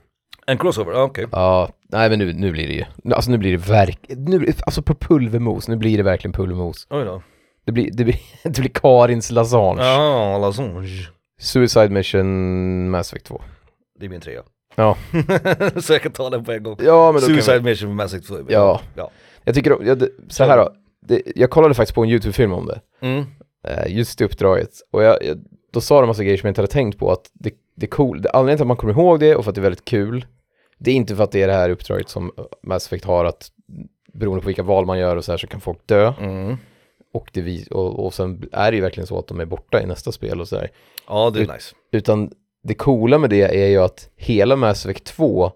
En 0.47 0.59
crossover, 0.59 0.93
ja 0.93 1.03
okej 1.03 1.27
Ja, 1.33 1.69
nej 1.89 2.11
men 2.11 2.19
nu, 2.19 2.33
nu 2.33 2.53
blir 2.53 2.67
det 2.67 2.73
ju, 2.75 2.85
nu- 3.05 3.15
alltså 3.15 3.31
nu 3.31 3.39
blir 3.39 3.51
det 3.51 3.57
verk, 3.69 3.99
nu, 4.09 4.53
alltså 4.67 4.83
på 4.83 4.95
pulvermos, 4.95 5.69
nu 5.69 5.77
blir 5.77 5.97
det 5.97 6.03
verkligen 6.03 6.33
pulvermos. 6.33 6.87
Oj 6.91 7.05
då 7.05 7.23
Det 7.65 7.73
blir, 7.73 7.91
det 7.93 8.05
blir, 8.05 8.17
det 8.45 8.61
blir 8.61 8.71
Karins 8.71 9.31
lasagne. 9.31 9.83
Ja, 9.83 10.39
Lasange 10.39 11.09
Suicide 11.41 11.89
Mission 11.89 12.91
Mass 12.91 13.13
Effect 13.13 13.27
2. 13.27 13.43
Det 14.01 14.07
är 14.07 14.11
min 14.11 14.21
trea 14.21 14.43
Ja. 14.77 14.97
Så 15.81 15.93
jag 15.93 16.03
kan 16.03 16.13
ta 16.13 16.31
den 16.31 16.45
på 16.45 16.53
en 16.53 16.63
gång 16.63 16.77
Ja 16.83 17.13
men 17.13 17.21
då 17.21 17.27
kan 17.27 17.35
Suicide 17.37 17.59
vi, 17.59 17.65
Mission 17.65 17.95
Mass 17.97 18.15
Effect 18.15 18.29
2 18.29 18.37
Ja. 18.49 18.81
ja. 18.97 19.11
Jag 19.45 19.55
tycker, 19.55 19.73
om- 19.73 19.87
ja, 19.87 19.95
det, 19.95 20.09
så 20.29 20.45
här 20.45 20.57
då. 20.59 20.73
det, 21.07 21.23
jag 21.35 21.51
kollade 21.51 21.75
faktiskt 21.75 21.95
på 21.95 22.03
en 22.03 22.09
YouTube-film 22.11 22.53
om 22.53 22.67
det, 22.67 22.81
Mm. 23.01 23.25
eh, 23.69 23.97
just 23.97 24.19
det 24.19 24.25
uppdraget. 24.25 24.71
Och 24.91 25.03
jag, 25.03 25.25
jag, 25.25 25.39
då 25.73 25.81
sa 25.81 26.01
de 26.01 26.07
massa 26.07 26.25
grejer 26.25 26.37
som 26.39 26.47
jag 26.47 26.51
inte 26.51 26.61
hade 26.61 26.73
tänkt 26.73 26.99
på, 26.99 27.11
att 27.13 27.31
det, 27.33 27.55
det 27.77 27.87
är 27.87 27.91
cool. 27.91 28.23
Det, 28.23 28.31
anledningen 28.31 28.57
till 28.59 28.63
att 28.63 28.69
man 28.69 28.77
kommer 28.77 28.93
ihåg 28.93 29.21
det 29.21 29.37
och 29.37 29.45
för 29.45 29.51
att 29.51 29.55
det 29.55 29.61
är 29.61 29.63
väldigt 29.63 29.85
kul, 29.85 30.27
det 30.79 30.91
är 30.91 30.95
inte 30.95 31.17
för 31.17 31.25
att 31.25 31.33
det 31.33 31.43
är 31.43 31.47
det 31.47 31.53
här 31.55 31.71
uppdraget 31.71 32.09
som 32.09 32.33
Mass 32.63 32.87
Effect 32.87 33.05
har, 33.05 33.25
att 33.25 33.51
beroende 34.13 34.41
på 34.43 34.47
vilka 34.47 34.63
val 34.63 34.87
man 34.87 34.99
gör 34.99 35.17
och 35.17 35.25
så 35.25 35.33
här 35.33 35.37
så 35.39 35.47
kan 35.47 35.61
folk 35.61 35.87
dö. 35.87 36.13
Mm. 36.21 36.57
Och, 37.13 37.31
det 37.33 37.67
och, 37.71 38.07
och 38.07 38.15
sen 38.15 38.49
är 38.53 38.71
det 38.71 38.77
ju 38.77 38.83
verkligen 38.83 39.07
så 39.07 39.19
att 39.19 39.27
de 39.27 39.41
är 39.41 39.45
borta 39.45 39.83
i 39.83 39.87
nästa 39.87 40.13
spel 40.13 40.41
och 40.41 40.49
så 40.49 40.57
där. 40.57 40.71
Ja, 41.09 41.31
det 41.35 41.41
är 41.41 41.53
nice. 41.53 41.75
Utan 41.93 42.31
det 42.63 42.75
coola 42.75 43.19
med 43.19 43.31
det 43.31 43.43
är 43.43 43.69
ju 43.69 43.79
att 43.79 44.09
hela 44.17 44.57
Mass 44.57 44.87
Effect 44.87 45.05
2 45.05 45.53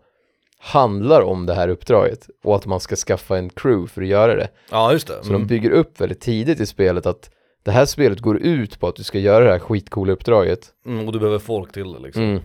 handlar 0.72 1.22
om 1.22 1.46
det 1.46 1.54
här 1.54 1.68
uppdraget 1.68 2.28
och 2.44 2.56
att 2.56 2.66
man 2.66 2.80
ska 2.80 2.96
skaffa 2.96 3.38
en 3.38 3.50
crew 3.50 3.88
för 3.94 4.02
att 4.02 4.08
göra 4.08 4.34
det. 4.34 4.48
Ja, 4.70 4.92
just 4.92 5.06
det. 5.08 5.24
Så 5.24 5.32
de 5.32 5.46
bygger 5.46 5.70
upp 5.70 6.00
väldigt 6.00 6.20
tidigt 6.20 6.60
i 6.60 6.66
spelet 6.66 7.06
att 7.06 7.30
det 7.62 7.70
här 7.70 7.84
spelet 7.86 8.20
går 8.20 8.38
ut 8.38 8.80
på 8.80 8.88
att 8.88 8.96
du 8.96 9.02
ska 9.02 9.18
göra 9.18 9.44
det 9.44 9.50
här 9.50 9.58
skitcoola 9.58 10.12
uppdraget. 10.12 10.60
Mm, 10.86 11.06
och 11.06 11.12
du 11.12 11.18
behöver 11.18 11.38
folk 11.38 11.72
till 11.72 11.92
det 11.92 11.98
liksom. 11.98 12.22
Mm. 12.22 12.42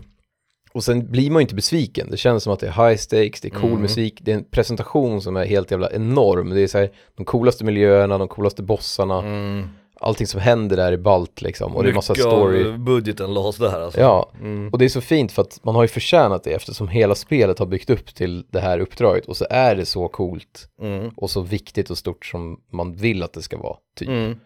Och 0.72 0.84
sen 0.84 1.10
blir 1.10 1.30
man 1.30 1.40
ju 1.40 1.42
inte 1.42 1.54
besviken. 1.54 2.10
Det 2.10 2.16
känns 2.16 2.42
som 2.42 2.52
att 2.52 2.60
det 2.60 2.66
är 2.66 2.88
high 2.88 2.96
stakes, 2.98 3.40
det 3.40 3.48
är 3.48 3.50
cool 3.50 3.70
Mm. 3.70 3.82
musik, 3.82 4.18
det 4.22 4.30
är 4.32 4.36
en 4.36 4.44
presentation 4.44 5.22
som 5.22 5.36
är 5.36 5.44
helt 5.44 5.70
jävla 5.70 5.90
enorm. 5.90 6.50
Det 6.50 6.60
är 6.60 6.66
så 6.66 6.78
här, 6.78 6.90
de 7.16 7.24
coolaste 7.24 7.64
miljöerna, 7.64 8.18
de 8.18 8.28
coolaste 8.28 8.62
bossarna, 8.62 9.18
Mm. 9.18 9.68
Allting 10.04 10.26
som 10.26 10.40
händer 10.40 10.76
där 10.76 10.92
är 10.92 10.96
ballt 10.96 11.42
liksom. 11.42 11.76
Och 11.76 11.82
det 11.82 11.90
är 11.90 11.94
massa 11.94 12.14
story. 12.14 12.68
av 12.72 12.78
budgeten 12.78 13.34
lades 13.34 13.56
där 13.56 13.80
alltså. 13.80 14.00
Ja, 14.00 14.30
Mm. 14.40 14.68
och 14.68 14.78
det 14.78 14.84
är 14.84 14.88
så 14.88 15.00
fint 15.00 15.32
för 15.32 15.42
att 15.42 15.60
man 15.64 15.74
har 15.74 15.82
ju 15.82 15.88
förtjänat 15.88 16.44
det 16.44 16.52
eftersom 16.52 16.88
hela 16.88 17.14
spelet 17.14 17.58
har 17.58 17.66
byggt 17.66 17.90
upp 17.90 18.14
till 18.14 18.44
det 18.50 18.60
här 18.60 18.78
uppdraget 18.78 19.26
och 19.26 19.36
så 19.36 19.46
är 19.50 19.74
det 19.76 19.86
så 19.86 20.08
coolt 20.08 20.68
Mm. 20.80 21.10
och 21.16 21.30
så 21.30 21.40
viktigt 21.40 21.90
och 21.90 21.98
stort 21.98 22.26
som 22.26 22.60
man 22.72 22.92
vill 22.94 23.22
att 23.22 23.32
det 23.32 23.42
ska 23.42 23.58
vara, 23.58 23.76
typ. 23.98 24.08
Mm. 24.08 24.36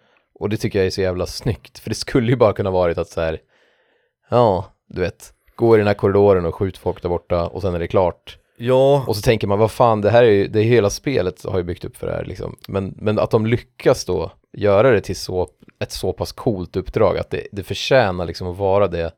Och 0.40 0.48
det 0.48 0.56
tycker 0.56 0.78
jag 0.78 0.86
är 0.86 0.90
så 0.90 1.00
jävla 1.00 1.26
snyggt, 1.26 1.78
för 1.78 1.90
det 1.90 1.94
skulle 1.96 2.30
ju 2.30 2.36
bara 2.36 2.52
kunna 2.52 2.70
varit 2.70 2.98
att 2.98 3.08
så 3.08 3.20
här, 3.20 3.38
ja, 4.30 4.64
du 4.88 5.00
vet, 5.00 5.32
gå 5.56 5.74
i 5.74 5.78
den 5.78 5.86
här 5.86 5.94
korridoren 5.94 6.44
och 6.46 6.54
skjut 6.54 6.78
folk 6.78 7.02
där 7.02 7.08
borta 7.08 7.46
och 7.46 7.62
sen 7.62 7.74
är 7.74 7.78
det 7.78 7.86
klart. 7.88 8.37
Ja, 8.58 9.04
Och 9.06 9.16
så 9.16 9.22
tänker 9.22 9.46
man, 9.46 9.58
vad 9.58 9.70
fan, 9.70 10.00
det 10.00 10.10
här 10.10 10.22
är 10.24 10.30
ju, 10.30 10.48
det 10.48 10.58
är 10.60 10.64
hela 10.64 10.90
spelet 10.90 11.44
har 11.44 11.58
ju 11.58 11.64
byggt 11.64 11.84
upp 11.84 11.96
för 11.96 12.06
det 12.06 12.12
här 12.12 12.24
liksom. 12.24 12.56
Men, 12.68 12.94
men 12.96 13.18
att 13.18 13.30
de 13.30 13.46
lyckas 13.46 14.04
då 14.04 14.32
göra 14.52 14.90
det 14.90 15.00
till 15.00 15.16
så, 15.16 15.48
ett 15.80 15.92
så 15.92 16.12
pass 16.12 16.32
coolt 16.32 16.76
uppdrag, 16.76 17.18
att 17.18 17.30
det, 17.30 17.46
det 17.52 17.62
förtjänar 17.62 18.24
liksom 18.26 18.48
att 18.48 18.56
vara 18.56 18.88
det, 18.88 19.12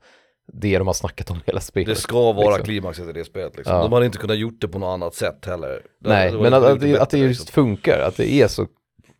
det 0.52 0.78
de 0.78 0.86
har 0.86 0.94
snackat 0.94 1.30
om 1.30 1.40
hela 1.46 1.60
spelet. 1.60 1.88
det 1.88 1.94
ska 2.00 2.32
vara 2.32 2.46
liksom. 2.48 2.64
klimaxet 2.64 3.08
i 3.08 3.12
det 3.12 3.24
spelet 3.24 3.56
liksom. 3.56 3.76
Ja. 3.76 3.82
De 3.82 3.92
hade 3.92 4.06
inte 4.06 4.18
kunnat 4.18 4.38
gjort 4.38 4.60
det 4.60 4.68
på 4.68 4.78
något 4.78 4.94
annat 4.94 5.14
sätt 5.14 5.46
heller. 5.46 5.68
Det- 6.00 6.08
Nej, 6.08 6.32
det 6.32 6.38
men 6.38 6.54
att, 6.54 6.64
att, 6.64 6.80
det, 6.80 6.98
att 6.98 7.10
det 7.10 7.16
bättre, 7.16 7.18
just 7.18 7.40
liksom. 7.40 7.52
funkar, 7.64 7.98
att 7.98 8.16
det 8.16 8.32
är 8.32 8.48
så, 8.48 8.62
det 8.62 8.68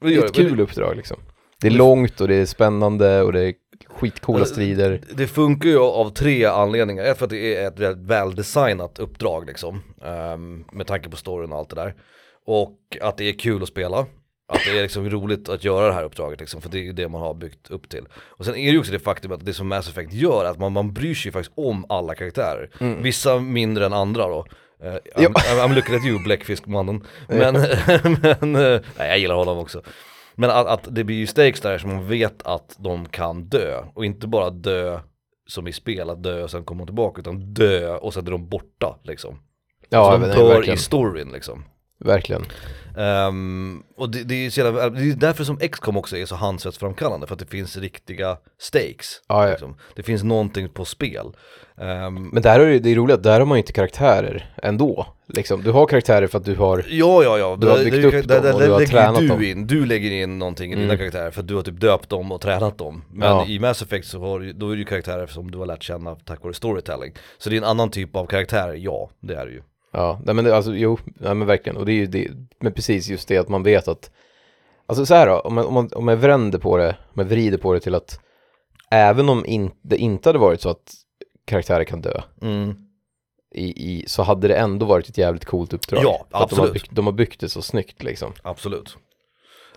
Det 0.08 0.14
är 0.14 0.18
ett 0.24 0.34
det, 0.34 0.42
kul 0.42 0.60
uppdrag 0.60 0.96
liksom. 0.96 1.16
Det 1.60 1.66
är 1.66 1.70
långt 1.72 2.20
och 2.20 2.28
det 2.28 2.34
är 2.34 2.46
spännande 2.46 3.22
och 3.22 3.32
det 3.32 3.40
är 3.40 3.54
skitcoola 4.00 4.38
Ja, 4.38 4.44
strider. 4.44 5.00
Det 5.14 5.26
funkar 5.26 5.68
ju 5.68 5.78
av 5.78 6.10
tre 6.10 6.44
anledningar. 6.44 7.04
Ett 7.04 7.18
för 7.18 7.24
att 7.24 7.30
det 7.30 7.56
är 7.56 7.68
ett 7.68 7.78
väldigt 7.78 8.06
väldesignat 8.06 8.98
uppdrag 8.98 9.46
liksom. 9.46 9.82
ehm, 10.04 10.64
med 10.72 10.86
tanke 10.86 11.08
på 11.08 11.16
storyn 11.16 11.52
och 11.52 11.58
allt 11.58 11.70
det 11.70 11.76
där. 11.76 11.94
Och 12.46 12.78
att 13.00 13.16
det 13.16 13.28
är 13.28 13.32
kul 13.32 13.62
att 13.62 13.68
spela. 13.68 14.06
Att 14.48 14.60
det 14.64 14.78
är 14.78 14.82
liksom 14.82 15.10
roligt 15.10 15.48
att 15.48 15.64
göra 15.64 15.86
det 15.86 15.92
här 15.92 16.04
uppdraget 16.04 16.40
liksom, 16.40 16.60
för 16.60 16.68
det 16.68 16.88
är 16.88 16.92
det 16.92 17.08
man 17.08 17.20
har 17.20 17.34
byggt 17.34 17.70
upp 17.70 17.88
till. 17.88 18.04
Och 18.14 18.44
sen 18.44 18.56
är 18.56 18.72
det 18.72 18.78
också 18.78 18.92
det 18.92 18.98
faktum 18.98 19.32
att 19.32 19.44
det 19.44 19.54
som 19.54 19.68
Mass 19.68 19.88
Effect 19.88 20.12
gör, 20.12 20.44
att 20.44 20.58
man, 20.58 20.72
man 20.72 20.92
bryr 20.92 21.14
sig 21.14 21.32
faktiskt 21.32 21.52
om 21.56 21.86
alla 21.88 22.14
karaktärer. 22.14 22.70
Vissa 23.02 23.38
mindre 23.38 23.86
än 23.86 23.92
andra 23.92 24.28
då. 24.28 24.46
Eh, 24.82 24.94
I'm, 25.16 25.32
I'm, 25.34 25.74
looking 25.74 25.94
at 25.94 26.04
you 26.04 26.22
Bläckfiskmannen. 26.22 27.06
Men, 27.28 27.54
men 28.22 28.56
eh, 28.56 28.80
nej, 28.98 29.08
jag 29.08 29.18
gillar 29.18 29.34
honom 29.34 29.58
också. 29.58 29.82
Men 30.40 30.50
att, 30.50 30.66
att 30.66 30.94
det 30.94 31.04
blir 31.04 31.16
ju 31.16 31.26
stakes 31.26 31.60
där 31.60 31.78
som 31.78 31.90
man 31.90 32.08
vet 32.08 32.42
att 32.42 32.76
de 32.78 33.08
kan 33.08 33.44
dö. 33.44 33.84
Och 33.94 34.04
inte 34.04 34.26
bara 34.26 34.50
dö 34.50 35.00
som 35.46 35.68
i 35.68 35.72
spel, 35.72 36.10
att 36.10 36.22
dö 36.22 36.42
och 36.42 36.50
sen 36.50 36.64
komma 36.64 36.84
tillbaka, 36.84 37.20
utan 37.20 37.54
dö 37.54 37.96
och 37.96 38.14
sen 38.14 38.26
är 38.26 38.30
de 38.30 38.48
borta 38.48 38.98
liksom. 39.02 39.38
Ja, 39.88 40.12
så 40.12 40.18
de 40.18 40.32
dör 40.32 40.72
i 40.72 40.76
storyn 40.76 41.32
liksom. 41.32 41.64
Verkligen. 42.04 42.44
Ehm, 42.96 43.82
och 43.96 44.10
det, 44.10 44.24
det, 44.24 44.46
är 44.46 44.50
så 44.50 44.60
jävla, 44.60 44.90
det 44.90 45.10
är 45.10 45.14
därför 45.14 45.44
som 45.44 45.56
XCOM 45.58 45.96
också 45.96 46.16
är 46.16 46.26
så 46.26 46.34
handsvetsframkallande, 46.34 47.26
för 47.26 47.34
att 47.34 47.38
det 47.40 47.46
finns 47.46 47.76
riktiga 47.76 48.36
stakes. 48.60 49.22
Ja, 49.28 49.44
ja. 49.44 49.50
Liksom. 49.50 49.76
Det 49.96 50.02
finns 50.02 50.22
någonting 50.22 50.68
på 50.68 50.84
spel. 50.84 51.26
Ehm, 51.80 52.28
Men 52.28 52.42
där 52.42 52.60
är 52.60 52.80
det, 52.80 52.90
är 52.90 52.94
roligt 52.94 53.22
där 53.22 53.38
har 53.40 53.46
man 53.46 53.56
ju 53.58 53.60
inte 53.62 53.72
karaktärer 53.72 54.54
ändå. 54.62 55.06
Liksom. 55.28 55.62
Du 55.62 55.70
har 55.70 55.86
karaktärer 55.86 56.26
för 56.26 56.38
att 56.38 56.44
du 56.44 56.54
har, 56.56 56.84
Ja, 56.88 57.24
ja, 57.24 57.38
ja. 57.38 57.56
Du 57.60 57.68
har 57.68 57.78
byggt 57.84 58.04
upp 58.14 58.28
dem 58.28 58.54
och 58.54 58.60
du 58.60 58.70
har 58.70 58.78
lägger 58.80 58.86
tränat 58.86 59.20
du 59.20 59.28
dem. 59.28 59.42
in, 59.42 59.66
du 59.66 59.86
lägger 59.86 60.10
in 60.10 60.38
någonting 60.38 60.72
i 60.72 60.74
dina 60.74 60.84
Mm. 60.86 60.98
karaktärer 60.98 61.30
för 61.30 61.40
att 61.40 61.48
du 61.48 61.54
har 61.54 61.62
typ 61.62 61.80
döpt 61.80 62.08
dem 62.08 62.32
och 62.32 62.40
tränat 62.40 62.78
dem. 62.78 63.04
Men 63.12 63.28
Ja. 63.28 63.46
i 63.46 63.58
Mass 63.58 63.82
Effect 63.82 64.08
så 64.08 64.20
har 64.20 64.40
du, 64.40 64.52
då 64.52 64.66
är 64.70 64.72
det 64.72 64.78
ju 64.78 64.84
karaktärer 64.84 65.26
som 65.26 65.50
du 65.50 65.58
har 65.58 65.66
lärt 65.66 65.82
känna 65.82 66.14
tack 66.14 66.42
vare 66.42 66.54
storytelling. 66.54 67.12
Så 67.38 67.50
det 67.50 67.56
är 67.56 67.58
en 67.58 67.64
annan 67.64 67.90
typ 67.90 68.16
av 68.16 68.26
karaktär, 68.26 68.74
ja, 68.78 69.10
det 69.20 69.34
är 69.34 69.46
det 69.46 69.52
ju. 69.52 69.62
Ja, 69.92 70.20
nej 70.24 70.34
men 70.34 70.44
det, 70.44 70.56
alltså 70.56 70.74
jo, 70.74 70.98
nej 71.04 71.34
men 71.34 71.46
verkligen. 71.46 71.76
Och 71.76 71.86
det 71.86 71.92
är 71.92 71.96
ju 71.96 72.06
det, 72.06 72.28
men 72.60 72.72
precis 72.72 73.08
just 73.08 73.28
det 73.28 73.38
att 73.38 73.48
man 73.48 73.62
vet 73.62 73.88
att, 73.88 74.10
alltså 74.86 75.06
så 75.06 75.14
här 75.14 75.26
då, 75.26 75.40
om 75.40 75.54
man, 75.54 75.66
om 75.66 75.74
man, 75.74 75.90
om 75.92 76.04
man 76.04 76.20
vänder 76.20 76.58
på 76.58 76.76
det, 76.76 76.88
om 76.88 77.12
man 77.12 77.28
vrider 77.28 77.58
på 77.58 77.72
det 77.74 77.80
till 77.80 77.94
att 77.94 78.20
även 78.90 79.28
om 79.28 79.46
in, 79.46 79.70
det 79.82 79.96
inte 79.96 80.28
hade 80.28 80.38
varit 80.38 80.60
så 80.60 80.68
att 80.70 80.92
karaktärer 81.44 81.84
kan 81.84 82.00
dö, 82.00 82.20
Mm. 82.42 82.74
i, 83.54 83.64
i, 83.92 84.04
så 84.08 84.22
hade 84.22 84.48
det 84.48 84.56
ändå 84.56 84.86
varit 84.86 85.08
ett 85.08 85.18
jävligt 85.18 85.44
coolt 85.44 85.72
uppdrag. 85.72 86.02
Ja, 86.04 86.20
att 86.20 86.30
de 86.30 86.36
har, 86.36 86.42
absolut. 86.44 86.72
byggt, 86.72 86.88
de 86.90 87.06
har 87.06 87.12
byggt 87.12 87.40
det 87.40 87.48
så 87.48 87.62
snyggt 87.62 88.02
liksom. 88.02 88.32
Absolut. 88.42 88.96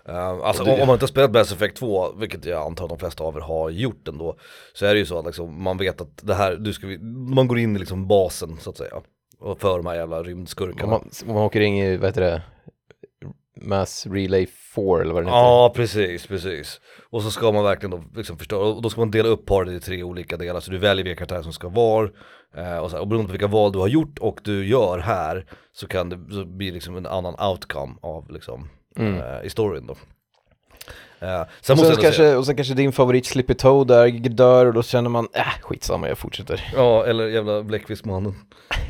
Uh, 0.08 0.16
alltså 0.16 0.64
det- 0.64 0.72
om 0.80 0.86
man 0.86 0.94
inte 0.94 1.02
har 1.02 1.08
spelat 1.08 1.32
Mass 1.32 1.52
Effect 1.52 1.76
2, 1.76 2.12
vilket 2.12 2.44
jag 2.44 2.66
antar 2.66 2.88
de 2.88 2.98
flesta 2.98 3.24
av 3.24 3.36
er 3.36 3.40
har 3.40 3.70
gjort 3.70 4.08
ändå, 4.08 4.36
så 4.74 4.86
är 4.86 4.94
det 4.94 4.98
ju 5.00 5.06
så 5.06 5.18
att 5.18 5.26
liksom, 5.26 5.62
man 5.62 5.78
vet 5.78 6.00
att 6.00 6.18
det 6.22 6.34
här, 6.34 6.56
du 6.56 6.72
ska, 6.72 6.86
man 7.34 7.48
går 7.48 7.58
in 7.58 7.76
i 7.76 7.78
liksom 7.78 8.06
basen 8.08 8.56
så 8.60 8.70
att 8.70 8.76
säga. 8.76 9.02
Och 9.44 9.60
för 9.60 9.76
de 9.76 9.86
här 9.86 9.94
jävla 9.94 10.22
rymdskurkarna. 10.22 10.90
man, 10.90 11.10
man 11.26 11.36
åker 11.36 11.60
in 11.60 11.76
i, 11.76 11.96
vad 11.96 12.08
heter 12.08 12.20
det, 12.20 12.42
Mass 13.60 14.06
Relay 14.06 14.46
4 14.74 15.02
eller 15.02 15.14
vad 15.14 15.22
det 15.22 15.26
heter. 15.26 15.38
Ja 15.38 15.72
precis, 15.76 16.26
precis. 16.26 16.80
Och 17.10 17.22
så 17.22 17.30
ska 17.30 17.52
man 17.52 17.64
verkligen 17.64 17.90
då 17.90 18.04
liksom 18.16 18.38
förstå, 18.38 18.60
och 18.60 18.82
då 18.82 18.90
ska 18.90 19.00
man 19.00 19.10
dela 19.10 19.28
upp 19.28 19.46
paret 19.46 19.72
i 19.72 19.80
tre 19.80 20.02
olika 20.02 20.36
delar, 20.36 20.60
så 20.60 20.70
du 20.70 20.78
väljer 20.78 21.04
vilka 21.04 21.18
karaktärer 21.18 21.42
som 21.42 21.52
ska 21.52 21.68
vara, 21.68 22.08
eh, 22.56 22.78
och, 22.78 22.90
så, 22.90 22.96
här, 22.96 23.00
och 23.00 23.08
beroende 23.08 23.26
på 23.28 23.32
vilka 23.32 23.46
val 23.46 23.72
du 23.72 23.78
har 23.78 23.88
gjort 23.88 24.18
och 24.18 24.40
du 24.44 24.66
gör 24.66 24.98
här, 24.98 25.46
så 25.72 25.86
kan 25.86 26.08
det 26.08 26.34
så 26.34 26.44
blir 26.44 26.72
liksom 26.72 26.96
en 26.96 27.06
annan 27.06 27.50
outcome 27.50 27.94
av 28.02 28.30
liksom, 28.30 28.68
eh, 28.98 29.46
i 29.46 29.50
storyn 29.50 29.86
då. 29.86 29.96
Eh, 31.20 31.42
sen 31.60 31.74
Och 31.74 31.78
måste 31.78 31.94
sen, 31.94 32.02
kanske, 32.02 32.22
säga, 32.22 32.38
och 32.38 32.46
sen 32.46 32.56
kanske 32.56 32.74
din 32.74 32.92
favorit 32.92 33.26
Slippy 33.26 33.54
Toe 33.54 33.84
där 33.84 34.28
dör 34.28 34.66
och 34.66 34.74
då 34.74 34.82
känner 34.82 35.10
man, 35.10 35.28
äh, 35.32 35.42
skitsamma 35.60 36.08
jag 36.08 36.18
fortsätter. 36.18 36.72
ja 36.74 37.04
eller 37.06 37.26
jävla 37.28 37.62
bläckfiskmannen. 37.62 38.34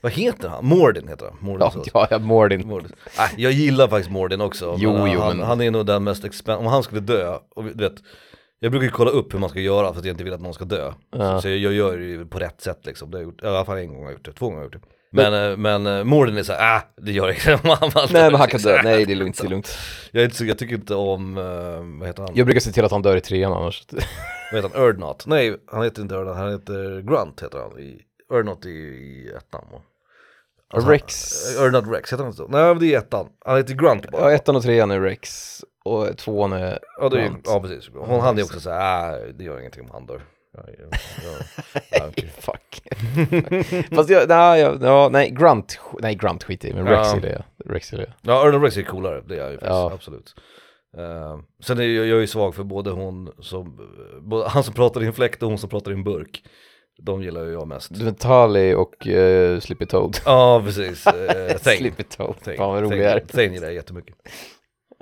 Vad 0.00 0.12
heter 0.12 0.48
han? 0.48 0.66
Mordin 0.66 1.08
heter 1.08 1.26
han. 1.26 1.36
Mordin 1.40 1.68
Ja, 1.74 1.82
ja, 1.94 2.06
ja 2.10 2.18
Mordin. 2.18 2.68
Mordin. 2.68 2.92
Äh, 3.18 3.24
jag 3.36 3.52
gillar 3.52 3.88
faktiskt 3.88 4.10
Mordin 4.10 4.40
också. 4.40 4.76
Jo, 4.78 4.92
men 4.92 5.12
jo, 5.12 5.20
han, 5.20 5.36
men- 5.36 5.46
han 5.46 5.60
är 5.60 5.70
nog 5.70 5.86
den 5.86 6.04
mest 6.04 6.24
expen- 6.24 6.56
om 6.56 6.66
han 6.66 6.82
skulle 6.82 7.00
dö, 7.00 7.34
och 7.56 7.64
du 7.64 7.84
vet, 7.84 7.94
jag 8.60 8.70
brukar 8.70 8.84
ju 8.84 8.90
kolla 8.90 9.10
upp 9.10 9.34
hur 9.34 9.38
man 9.38 9.48
ska 9.50 9.60
göra 9.60 9.92
för 9.92 10.00
att 10.00 10.06
jag 10.06 10.12
inte 10.14 10.24
vill 10.24 10.32
att 10.32 10.40
någon 10.40 10.54
ska 10.54 10.64
dö. 10.64 10.92
Ja. 11.16 11.36
Så, 11.36 11.40
så 11.42 11.48
jag, 11.48 11.58
jag 11.58 11.72
gör 11.72 11.96
det 11.96 12.04
ju 12.04 12.26
på 12.26 12.38
rätt 12.38 12.60
sätt 12.60 12.80
liksom, 12.86 13.10
det 13.10 13.16
har 13.16 13.22
jag 13.22 13.28
gjort, 13.30 13.42
i 13.42 13.46
alla 13.46 13.64
fall 13.64 13.78
en 13.78 13.88
gång 13.88 13.96
har 13.98 14.04
jag 14.04 14.12
gjort 14.12 14.24
det, 14.24 14.32
två 14.32 14.46
gånger 14.46 14.56
har 14.56 14.64
jag 14.64 14.74
gjort 14.74 14.82
det. 14.82 14.88
Men, 15.12 15.32
men, 15.32 15.82
men 15.82 15.98
eh, 15.98 16.04
Mordin 16.04 16.36
är 16.36 16.42
såhär, 16.42 16.76
äh, 16.76 16.82
det 16.96 17.12
gör 17.12 17.28
inget 17.30 17.46
Nej 18.12 18.30
men 18.30 18.34
han 18.34 18.48
kan 18.48 18.60
dö, 18.60 18.80
nej 18.84 19.04
det 19.04 19.12
är 19.12 19.16
lugnt, 19.16 19.38
det 19.40 19.46
är 19.46 19.50
lugnt. 19.50 19.78
Jag, 20.12 20.20
är 20.20 20.24
inte 20.24 20.44
jag 20.44 20.58
tycker 20.58 20.74
inte 20.74 20.94
om, 20.94 21.38
eh, 21.38 21.98
vad 22.00 22.06
heter 22.08 22.22
han? 22.22 22.32
Jag 22.34 22.46
brukar 22.46 22.60
se 22.60 22.72
till 22.72 22.84
att 22.84 22.90
han 22.90 23.02
dör 23.02 23.16
i 23.16 23.20
trean 23.20 23.52
annars. 23.52 23.82
Vad 24.52 24.62
heter 24.62 24.78
han? 24.78 24.88
Erdnot? 24.88 25.26
Nej, 25.26 25.56
han 25.72 25.82
heter 25.84 26.02
inte 26.02 26.14
Erdnot, 26.14 26.36
han 26.36 26.50
heter 26.52 27.00
Grunt 27.00 27.42
heter 27.42 27.58
han. 27.58 27.78
I, 27.78 28.00
Erdnot 28.32 28.66
i, 28.66 28.70
i 28.70 29.30
ettan. 29.36 29.64
va? 29.72 29.80
Alltså, 30.74 30.90
Rex. 30.90 31.32
Erdnot 31.58 31.84
Rex, 31.94 32.12
heter 32.12 32.24
han 32.24 32.26
inte 32.32 32.36
så? 32.36 32.48
Nej 32.48 32.64
men 32.64 32.78
det 32.78 32.94
är 32.94 32.98
ettan. 32.98 33.28
Han 33.44 33.56
heter 33.56 33.74
Grunt 33.74 34.10
bara. 34.10 34.22
Ja, 34.22 34.32
ettan 34.36 34.56
och 34.56 34.62
trean 34.62 34.90
är 34.90 35.00
Rex 35.00 35.60
och 35.84 36.18
tvåan 36.18 36.52
är 36.52 36.78
Ja, 37.00 37.08
det 37.08 37.20
är, 37.20 37.28
Grunt. 37.28 37.42
ja 37.44 37.60
precis. 37.60 37.90
Hon, 37.94 38.20
han 38.20 38.38
är 38.38 38.42
också 38.42 38.60
såhär, 38.60 39.26
äh, 39.26 39.34
det 39.34 39.44
gör 39.44 39.60
ingenting 39.60 39.82
om 39.84 39.90
han 39.90 40.06
dör. 40.06 40.22
Ja, 40.52 40.62
ja, 40.78 40.98
ja, 41.24 41.80
ja, 41.90 42.06
okej. 42.08 42.32
Fuck. 42.38 42.82
Fast 43.94 44.10
jag, 44.10 44.28
nej, 44.28 44.60
jag, 44.60 44.82
ja, 44.82 45.08
nej, 45.12 45.30
Grunt, 45.30 45.80
nej 46.00 46.14
Grunt 46.14 46.44
skit 46.44 46.64
i, 46.64 46.74
men 46.74 46.86
Rex 46.88 47.08
Ja. 47.08 47.14
gillar 47.14 47.28
jag. 47.28 47.72
Rex 47.74 47.92
gillar 47.92 48.04
jag. 48.22 48.34
ja 48.34 48.46
Erdnot 48.46 48.62
Rex 48.64 48.76
är 48.76 48.82
coolare, 48.82 49.22
det 49.26 49.34
är 49.34 49.38
jag 49.38 49.48
ju 49.50 49.54
faktiskt, 49.54 49.70
Ja. 49.70 49.90
absolut. 49.94 50.34
Uh, 50.98 51.38
sen 51.62 51.78
är 51.78 51.82
jag, 51.82 52.06
jag 52.06 52.16
är 52.16 52.20
ju 52.20 52.26
svag 52.26 52.54
för 52.54 52.64
både 52.64 52.90
hon 52.90 53.32
som, 53.38 53.80
både 54.20 54.48
han 54.48 54.64
som 54.64 54.74
pratar 54.74 55.02
i 55.02 55.06
en 55.06 55.12
fläkt 55.12 55.42
och 55.42 55.48
hon 55.48 55.58
som 55.58 55.70
pratar 55.70 55.90
i 55.90 55.94
en 55.94 56.04
burk. 56.04 56.42
De 57.02 57.22
gillar 57.22 57.44
ju 57.44 57.52
jag 57.52 57.68
mest. 57.68 58.18
Tali 58.18 58.74
och 58.74 59.06
uh, 59.06 59.60
Slippy 59.60 59.86
Toad. 59.86 60.16
Ja 60.24 60.62
precis, 60.64 61.06
uh. 61.54 61.56
Slippy 61.76 62.02
Toad, 62.02 62.34
fan 62.56 62.68
vad 62.72 62.82
rolig 62.82 63.02
är. 63.04 63.20
Thane 63.20 63.44
gillar 63.44 63.66
jag 63.66 63.74
jättemycket. 63.74 64.16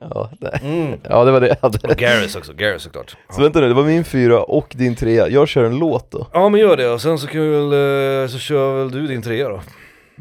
Ja, 0.01 0.31
det, 0.41 0.49
Mm. 0.63 1.01
ja, 1.03 1.25
det 1.25 1.31
var 1.33 1.41
det 1.41 1.49
jag 1.49 1.57
hade. 1.63 1.89
Och 1.89 1.97
Garrus 1.97 2.37
också, 2.37 2.53
Garrus 2.53 2.83
såklart. 2.83 3.17
Så 3.31 3.43
vänta 3.43 3.61
nu, 3.61 3.69
det 3.69 3.75
var 3.75 3.85
min 3.85 4.05
fyra 4.05 4.43
och 4.43 4.73
din 4.77 4.97
trea. 4.97 5.29
Jag 5.29 5.49
kör 5.49 5.65
en 5.65 5.79
låt 5.79 6.11
då. 6.11 6.27
Ja 6.33 6.49
men 6.49 6.61
gör 6.61 6.77
det 6.77 6.91
och 6.91 7.01
sen 7.03 7.19
så 7.19 7.27
kan 7.27 7.41
vi 7.41 7.49
väl, 7.49 7.73
eh, 8.23 8.29
så 8.29 8.39
kör 8.39 8.79
väl 8.79 8.91
du 8.91 9.07
din 9.07 9.23
trea 9.23 9.49
då? 9.49 9.61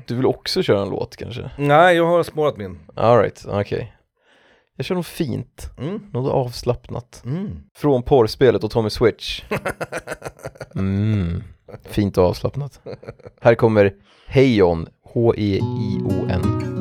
Du 0.07 0.15
vill 0.15 0.25
också 0.25 0.63
köra 0.63 0.81
en 0.81 0.89
låt 0.89 1.15
kanske? 1.15 1.49
Nej 1.57 1.95
jag 1.95 2.05
har 2.05 2.23
spårat 2.23 2.57
min. 2.57 2.79
Alright, 2.95 3.45
okej. 3.47 3.93
Jag 4.77 4.85
kör 4.85 4.95
något 4.95 5.05
fint, 5.07 5.69
Mm. 5.77 5.99
något 6.13 6.31
avslappnat. 6.31 7.21
Mm. 7.25 7.49
Från 7.77 8.03
porrspelet 8.03 8.63
och 8.63 8.71
Tommy 8.71 8.89
Switch. 8.89 9.43
Mm. 10.75 11.43
Fint 11.83 12.17
och 12.17 12.23
avslappnat. 12.23 12.79
Här 13.41 13.55
kommer 13.55 13.93
Heion, 14.27 14.87
H-E-I-O-N. 15.03 16.72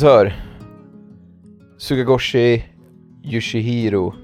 Kompositör 0.00 0.32
Sugagoshi 1.78 2.64
Yoshihiro. 3.24 4.14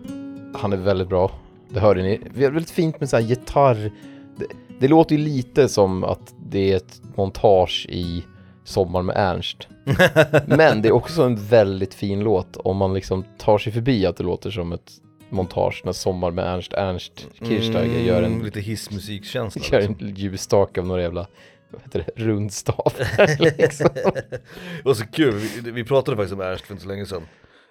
Han 0.55 0.73
är 0.73 0.77
väldigt 0.77 1.09
bra. 1.09 1.31
Det 1.69 1.81
hörde 1.81 2.03
ni. 2.03 2.21
Det 2.35 2.45
är 2.45 2.51
väldigt 2.51 2.71
fint 2.71 3.01
med 3.01 3.09
så 3.09 3.17
här 3.17 3.25
gitarr. 3.25 3.93
Det, 4.37 4.47
det 4.81 4.89
låter 4.89 5.17
ju 5.17 5.25
lite 5.25 5.69
som 5.69 6.05
att 6.05 6.35
det 6.51 6.73
är 6.73 6.77
ett 6.77 7.01
montage 7.17 7.87
i 7.89 8.25
Sommar 8.65 9.03
med 9.03 9.17
Ernst. 9.17 9.69
Men 10.47 10.83
det 10.83 10.89
är 10.89 10.93
också 10.93 11.23
en 11.23 11.37
väldigt 11.37 11.95
fin 11.95 12.21
låt. 12.21 12.57
Om 12.57 12.77
man 12.77 12.95
liksom 12.95 13.25
tar 13.39 13.59
sig 13.59 13.73
förbi 13.73 14.07
att 14.07 14.17
det 14.17 14.25
låter 14.25 14.51
som 14.51 14.73
ett 14.73 14.93
montage 15.31 15.83
när 15.85 15.93
Sommar 15.93 16.31
med 16.31 16.45
Ernst 16.55 16.73
Ernst 16.73 17.27
Kirchsteiger 17.39 18.01
gör 18.01 18.23
en 18.23 18.33
Mm, 18.33 18.45
Lite 18.45 18.61
hissmusikkänsla 18.61 19.63
Gör 19.73 19.89
liksom. 19.89 20.09
en 20.09 20.15
ljusstake 20.15 20.81
av 20.81 20.87
några 20.87 21.03
jävla, 21.03 21.27
vad 21.71 21.83
heter 21.83 22.05
det, 22.07 22.25
rundstav 22.25 22.93
liksom. 23.39 23.89
Det 23.95 24.85
var 24.85 24.95
så 24.95 25.07
kul, 25.07 25.35
vi, 25.35 25.71
vi 25.71 25.85
pratade 25.85 26.17
faktiskt 26.17 26.35
om 26.35 26.41
Ernst 26.41 26.67
för 26.67 26.75
inte 26.75 26.83
så 26.83 26.89
länge 26.89 27.07
sedan 27.07 27.27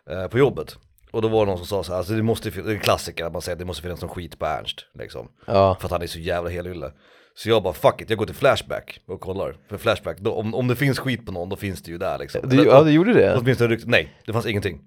eh, 0.09 0.27
På 0.27 0.37
jobbet. 0.37 0.77
Och 1.11 1.21
då 1.21 1.27
var 1.27 1.45
det 1.45 1.51
någon 1.51 1.57
som 1.57 1.67
sa 1.67 1.83
så 1.83 1.91
här, 1.91 1.97
alltså 1.97 2.13
det 2.13 2.23
måste 2.23 2.49
det 2.49 2.59
är 2.71 2.73
en 2.73 2.79
klassiker 2.79 3.25
att 3.25 3.33
man 3.33 3.41
säger 3.41 3.55
att 3.55 3.59
det 3.59 3.65
måste 3.65 3.81
finnas 3.83 4.01
någon 4.01 4.09
skit 4.09 4.39
på 4.39 4.45
Ernst 4.45 4.85
liksom. 4.99 5.27
Ja, 5.47 5.77
För 5.79 5.87
att 5.87 5.91
han 5.91 6.01
är 6.01 6.07
så 6.07 6.19
jävla 6.19 6.49
helylle. 6.49 6.91
Så 7.37 7.49
jag 7.49 7.63
bara 7.63 7.73
fuck 7.73 8.01
it, 8.01 8.09
jag 8.09 8.19
går 8.19 8.25
till 8.25 8.35
Flashback 8.35 8.99
och 9.07 9.21
kollar. 9.21 9.55
För 9.69 9.77
Flashback, 9.77 10.17
då, 10.19 10.33
om, 10.33 10.55
om 10.55 10.67
det 10.67 10.75
finns 10.75 10.99
skit 10.99 11.25
på 11.25 11.31
någon 11.31 11.49
då 11.49 11.55
finns 11.55 11.83
det 11.83 11.91
ju 11.91 11.97
där 11.97 12.17
liksom. 12.19 12.49
Du, 12.49 12.65
ja 12.65 12.83
du 12.83 12.91
gjorde 12.91 13.13
det? 13.13 13.37
Åtminstone 13.37 13.69
rykte, 13.69 13.89
nej 13.89 14.13
det 14.25 14.33
fanns 14.33 14.45
ingenting. 14.45 14.81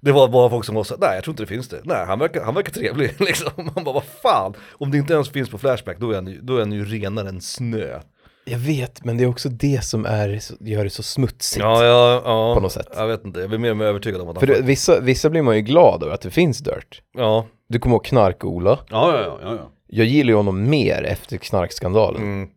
Det 0.00 0.12
var 0.12 0.28
bara 0.28 0.50
folk 0.50 0.64
som 0.64 0.74
var 0.74 0.84
så 0.84 0.96
nej 0.96 1.14
jag 1.14 1.24
tror 1.24 1.32
inte 1.32 1.42
det 1.42 1.46
finns 1.46 1.68
det. 1.68 1.80
Nej 1.84 2.06
han 2.06 2.18
verkar, 2.18 2.44
han 2.44 2.54
verkar 2.54 2.72
trevlig 2.72 3.14
liksom. 3.20 3.70
Man 3.74 3.84
bara 3.84 3.94
vad 3.94 4.04
fan? 4.04 4.54
Om 4.72 4.90
det 4.90 4.98
inte 4.98 5.14
ens 5.14 5.28
finns 5.28 5.50
på 5.50 5.58
Flashback 5.58 5.98
då 5.98 6.10
är 6.10 6.14
han 6.14 6.38
då 6.42 6.56
är 6.56 6.60
han 6.60 6.72
ju 6.72 6.84
renare 6.84 7.28
än 7.28 7.40
snö 7.40 8.00
Jag 8.48 8.58
vet, 8.58 9.04
men 9.04 9.16
det 9.16 9.24
är 9.24 9.28
också 9.28 9.48
det 9.48 9.84
som 9.84 10.06
är, 10.06 10.40
gör 10.60 10.84
det 10.84 10.90
så 10.90 11.02
smutsigt. 11.02 11.62
Ja, 11.64 11.84
ja, 11.84 12.22
ja. 12.24 12.54
På 12.54 12.60
något 12.60 12.72
sätt. 12.72 12.88
Jag 12.96 13.06
vet 13.06 13.24
inte, 13.24 13.40
jag 13.40 13.48
blir 13.48 13.58
mer 13.58 13.70
och 13.70 13.76
mer 13.76 13.84
övertygad 13.84 14.20
om 14.20 14.28
att 14.28 14.38
För 14.40 14.46
det, 14.46 14.60
vissa, 14.62 15.00
vissa 15.00 15.30
blir 15.30 15.42
man 15.42 15.56
ju 15.56 15.62
glad 15.62 16.02
över 16.02 16.14
att 16.14 16.20
det 16.20 16.30
finns 16.30 16.58
Dirt. 16.58 17.02
Ja, 17.16 17.46
Du 17.68 17.78
kommer 17.78 17.96
ihåg 17.96 18.04
Knark-Ola? 18.04 18.78
Ja, 18.90 19.12
ja, 19.12 19.20
ja, 19.22 19.38
ja, 19.42 19.54
ja. 19.56 19.70
Jag 19.86 20.06
gillar 20.06 20.30
ju 20.30 20.36
honom 20.36 20.70
mer 20.70 21.02
efter 21.02 21.36
knarkskandalen. 21.36 22.22
mm. 22.22 22.48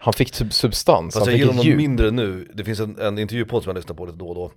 Han 0.00 0.12
fick 0.12 0.34
sub 0.34 0.52
substans, 0.52 1.14
fast 1.14 1.26
han 1.26 1.32
jag 1.32 1.32
fick 1.32 1.38
gillar 1.38 1.52
honom 1.52 1.66
djup. 1.66 1.76
mindre 1.76 2.10
nu 2.10 2.50
Det 2.54 2.64
finns 2.64 2.80
en, 2.80 2.98
en 3.00 3.18
intervjupodd 3.18 3.62
som 3.62 3.70
jag 3.70 3.76
lyssnar 3.76 3.94
på 3.94 4.06
lite 4.06 4.18
då 4.18 4.28
och 4.28 4.34
då 4.34 4.50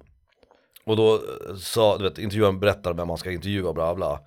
Och 0.86 0.98
då 0.98 1.14
eh, 1.14 1.56
sa, 1.56 1.98
du 1.98 2.04
vet, 2.04 2.18
intervjuaren 2.18 2.60
berättar 2.60 2.94
vem 2.94 3.08
man 3.08 3.18
ska 3.18 3.32
intervjua 3.32 3.74
bla 3.74 3.96
bla 3.96 4.20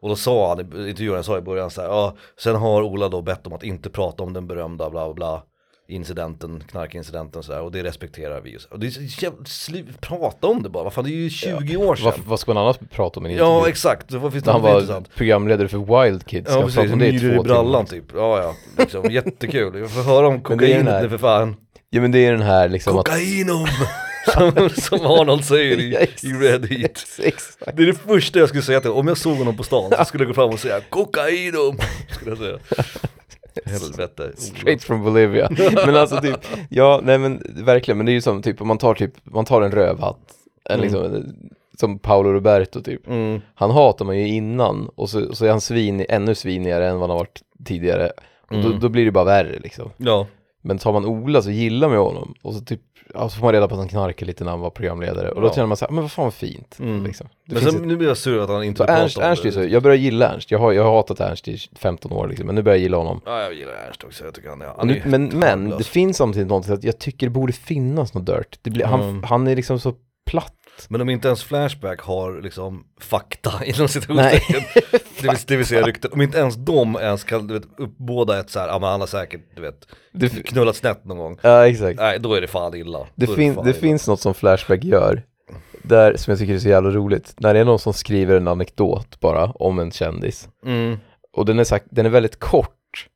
Och 0.00 0.08
då 0.08 0.16
sa 0.16 0.48
han, 0.48 0.60
intervjuaren 0.60 1.24
sa 1.24 1.38
i 1.38 1.40
början 1.40 1.70
så 1.70 1.80
här, 1.80 1.88
ja 1.88 2.16
Sen 2.38 2.56
har 2.56 2.82
Ola 2.82 3.08
då 3.08 3.22
bett 3.22 3.46
om 3.46 3.52
att 3.52 3.62
inte 3.62 3.90
prata 3.90 4.22
om 4.22 4.32
den 4.32 4.46
berömda 4.46 4.90
bla 4.90 5.06
bla 5.06 5.14
bla 5.14 5.42
Incidenten, 5.90 6.64
knarkincidenten 6.70 7.42
så 7.42 7.52
här, 7.52 7.60
och 7.62 7.72
det 7.72 7.82
respekterar 7.82 8.40
vi 8.40 8.58
Och 8.70 8.80
det 8.80 8.86
är 8.86 9.22
jävla, 9.22 9.92
prata 10.00 10.46
om 10.46 10.62
det 10.62 10.68
bara, 10.68 10.84
vad 10.84 10.92
fan 10.92 11.04
det 11.04 11.10
är 11.10 11.14
ju 11.14 11.30
20 11.30 11.76
år 11.76 11.96
sedan 11.96 12.04
Vad, 12.04 12.18
vad 12.26 12.40
ska 12.40 12.54
man 12.54 12.62
annars 12.64 12.76
prata 12.90 13.20
om 13.20 13.26
en 13.26 13.32
Ja 13.34 13.68
exakt, 13.68 14.12
vad 14.12 14.32
finns 14.32 14.44
det 14.44 14.52
Han 14.52 14.62
var 14.62 14.74
intressant? 14.74 15.14
programledare 15.14 15.68
för 15.68 16.02
Wild 16.04 16.26
Kids, 16.26 16.50
Ja 16.50 16.60
precis, 16.62 16.74
prata 16.76 16.92
om 16.92 16.98
det 16.98 17.08
i 17.08 17.12
myror 17.12 17.32
i 17.32 17.36
två 17.36 17.42
brallan 17.42 17.86
timmar. 17.86 18.02
typ, 18.02 18.10
ja 18.14 18.42
ja, 18.42 18.54
liksom, 18.82 19.10
jättekul, 19.10 19.78
jag 19.78 19.90
får 19.90 20.02
höra 20.02 20.26
om 20.28 20.40
kokainet 20.40 21.02
nu 21.02 21.08
för 21.08 21.18
fan 21.18 21.56
Ja 21.90 22.00
men 22.00 22.12
det 22.12 22.26
är 22.26 22.32
den 22.32 22.42
här 22.42 22.68
liksom 22.68 22.98
att... 22.98 23.08
Kokainom! 23.08 23.66
som, 24.34 24.70
som 24.70 25.06
Arnold 25.06 25.44
säger 25.44 25.78
i, 25.78 25.84
Yes. 25.92 26.24
i 26.24 26.28
Red 26.32 26.66
Heat 26.72 27.04
Exakt. 27.22 27.76
Det 27.76 27.82
är 27.82 27.86
det 27.86 27.94
första 27.94 28.38
jag 28.38 28.48
skulle 28.48 28.62
säga 28.62 28.80
till 28.80 28.90
om 28.90 29.08
jag 29.08 29.18
såg 29.18 29.36
honom 29.36 29.56
på 29.56 29.62
stan 29.62 29.92
så 29.98 30.04
skulle 30.04 30.24
jag 30.24 30.28
gå 30.28 30.34
fram 30.34 30.50
och 30.50 30.60
säga 30.60 30.80
kokainom! 30.90 31.78
Skulle 32.10 32.30
jag 32.30 32.38
säga 32.38 32.58
Helvete 33.66 34.32
Straight 34.36 34.82
from 34.84 35.02
Bolivia. 35.04 35.50
men 35.86 35.96
alltså 35.96 36.20
typ, 36.20 36.36
ja 36.68 37.00
nej 37.02 37.18
men 37.18 37.42
verkligen, 37.64 37.96
men 37.98 38.06
det 38.06 38.12
är 38.12 38.14
ju 38.14 38.20
som 38.20 38.42
typ 38.42 38.60
om 38.60 38.68
man 38.68 38.78
tar 38.78 38.94
typ, 38.94 39.12
man 39.22 39.44
tar 39.44 39.62
en 39.62 39.70
rövhatt, 39.72 40.18
en 40.64 40.80
liksom, 40.80 41.24
som 41.80 41.98
Paolo 41.98 42.32
Roberto 42.32 42.82
typ. 42.82 43.06
mm. 43.08 43.40
Han 43.54 43.70
hatar 43.70 44.04
man 44.04 44.18
ju 44.18 44.28
innan 44.28 44.88
och 44.94 45.10
så, 45.10 45.34
så 45.34 45.44
är 45.44 45.50
han 45.50 45.60
svin, 45.60 46.04
ännu 46.08 46.34
svinigare 46.34 46.88
än 46.88 46.92
vad 46.94 47.02
han 47.02 47.10
har 47.10 47.18
varit 47.18 47.40
tidigare. 47.64 48.10
Och 48.50 48.56
då, 48.62 48.68
Mm. 48.68 48.80
då 48.80 48.88
blir 48.88 49.04
det 49.04 49.10
bara 49.12 49.24
värre 49.24 49.58
liksom. 49.58 49.90
Ja, 49.96 50.26
Men 50.62 50.78
tar 50.78 50.92
man 50.92 51.04
Ola 51.06 51.42
så 51.42 51.50
gillar 51.50 51.88
man 51.88 51.96
ju 51.96 52.02
honom. 52.02 52.34
Och 52.42 52.54
så 52.54 52.60
typ, 52.60 52.80
ja, 53.14 53.28
så 53.28 53.36
får 53.36 53.44
man 53.44 53.52
reda 53.52 53.68
på 53.68 53.74
att 53.74 53.78
han 53.80 53.88
knarkade 53.88 54.26
lite 54.26 54.44
när 54.44 54.50
han 54.50 54.60
var 54.60 54.70
programledare. 54.70 55.30
Och 55.30 55.40
då 55.40 55.46
Ja. 55.46 55.52
känner 55.54 55.66
man 55.66 55.76
så 55.76 55.84
här, 55.84 55.92
men 55.92 56.02
vad 56.02 56.12
fan 56.12 56.24
vad 56.24 56.34
fint. 56.34 56.76
Mm. 56.80 57.04
Liksom. 57.04 57.28
Men 57.46 57.60
sen, 57.62 57.68
ett, 57.76 57.86
nu 57.86 57.96
blir 57.96 58.08
jag 58.08 58.16
sur 58.16 58.42
att 58.42 58.48
han 58.48 58.64
inte 58.64 58.82
vill 58.82 58.90
Ernst, 58.90 59.14
prata 59.16 59.26
om 59.26 59.30
Ernst 59.30 59.42
det 59.42 59.52
så, 59.52 59.64
jag 59.64 59.82
börjar 59.82 59.96
gilla 59.96 60.28
Ernst. 60.34 60.50
Jag 60.50 60.58
har, 60.58 60.72
jag 60.72 60.84
har 60.84 60.90
hatat 60.92 61.20
Ernst 61.20 61.48
i 61.48 61.58
15 61.78 62.12
år 62.12 62.28
liksom, 62.28 62.46
men 62.46 62.54
nu 62.54 62.62
börjar 62.62 62.76
jag 62.76 62.82
gilla 62.82 62.96
honom. 62.96 63.20
Ja 63.26 63.42
jag 63.42 63.54
gillar 63.54 63.72
Ernst 63.72 64.04
också, 64.04 64.24
jag 64.24 64.34
tycker 64.34 64.48
han 64.48 64.62
Och 64.62 64.68
han 64.76 64.86
nu, 64.86 65.02
men, 65.06 65.24
men 65.26 65.70
det 65.70 65.84
finns 65.84 66.16
samtidigt 66.16 66.48
någonting 66.48 66.74
att 66.74 66.84
jag 66.84 66.98
tycker 66.98 67.26
det 67.26 67.30
borde 67.30 67.52
finnas 67.52 68.14
något 68.14 68.26
dirt. 68.26 68.58
Det 68.62 68.70
blir, 68.70 68.84
han, 68.84 69.00
Mm. 69.02 69.22
han 69.22 69.46
är 69.48 69.56
liksom 69.56 69.80
så 69.80 69.94
platt. 70.26 70.54
Men 70.88 71.00
om 71.00 71.10
inte 71.10 71.28
ens 71.28 71.44
Flashback 71.44 72.00
har 72.00 72.42
liksom 72.42 72.84
fakta 73.00 73.52
inom 73.64 73.88
citationstecken 73.88 74.62
det, 75.22 75.28
vill, 75.28 75.38
det 75.46 75.56
vill 75.56 75.66
säga 75.66 75.86
rykten, 75.86 76.10
om 76.12 76.20
inte 76.20 76.38
ens 76.38 76.56
de 76.56 76.96
ens 76.96 77.24
kan 77.24 77.46
du 77.46 77.54
vet, 77.54 77.62
uppbåda 77.78 78.40
ett 78.40 78.50
så 78.50 78.58
här, 78.60 78.68
ja 78.68 78.78
men 78.78 78.88
han 78.90 79.00
har 79.00 79.06
säkert 79.06 79.40
du 79.56 79.62
vet 79.62 79.86
Det, 80.12 80.28
knullat 80.28 80.76
snett 80.76 81.04
någon 81.04 81.18
gång 81.18 81.38
ja 81.42 81.68
exakt. 81.68 81.98
Nej 82.00 82.18
då 82.20 82.34
är 82.34 82.40
det 82.40 82.46
fan 82.48 82.74
illa 82.74 83.06
Det, 83.14 83.26
fin, 83.26 83.54
fan 83.54 83.64
det 83.64 83.70
illa. 83.70 83.80
finns 83.80 84.08
något 84.08 84.20
som 84.20 84.34
Flashback 84.34 84.84
gör 84.84 85.22
där, 85.82 86.16
som 86.16 86.30
jag 86.30 86.38
tycker 86.38 86.54
är 86.54 86.58
så 86.58 86.68
jävla 86.68 86.90
roligt. 86.90 87.34
När 87.38 87.54
det 87.54 87.60
är 87.60 87.64
någon 87.64 87.78
som 87.78 87.92
skriver 87.92 88.36
en 88.36 88.48
anekdot 88.48 89.20
bara 89.20 89.44
om 89.50 89.78
en 89.78 89.90
kändis. 89.90 90.48
mm. 90.66 90.96
Och 91.32 91.46
den 91.46 91.58
är, 91.58 91.64
sagt, 91.64 91.86
den 91.90 92.06
är 92.06 92.10
väldigt 92.10 92.38
kort. 92.38 93.06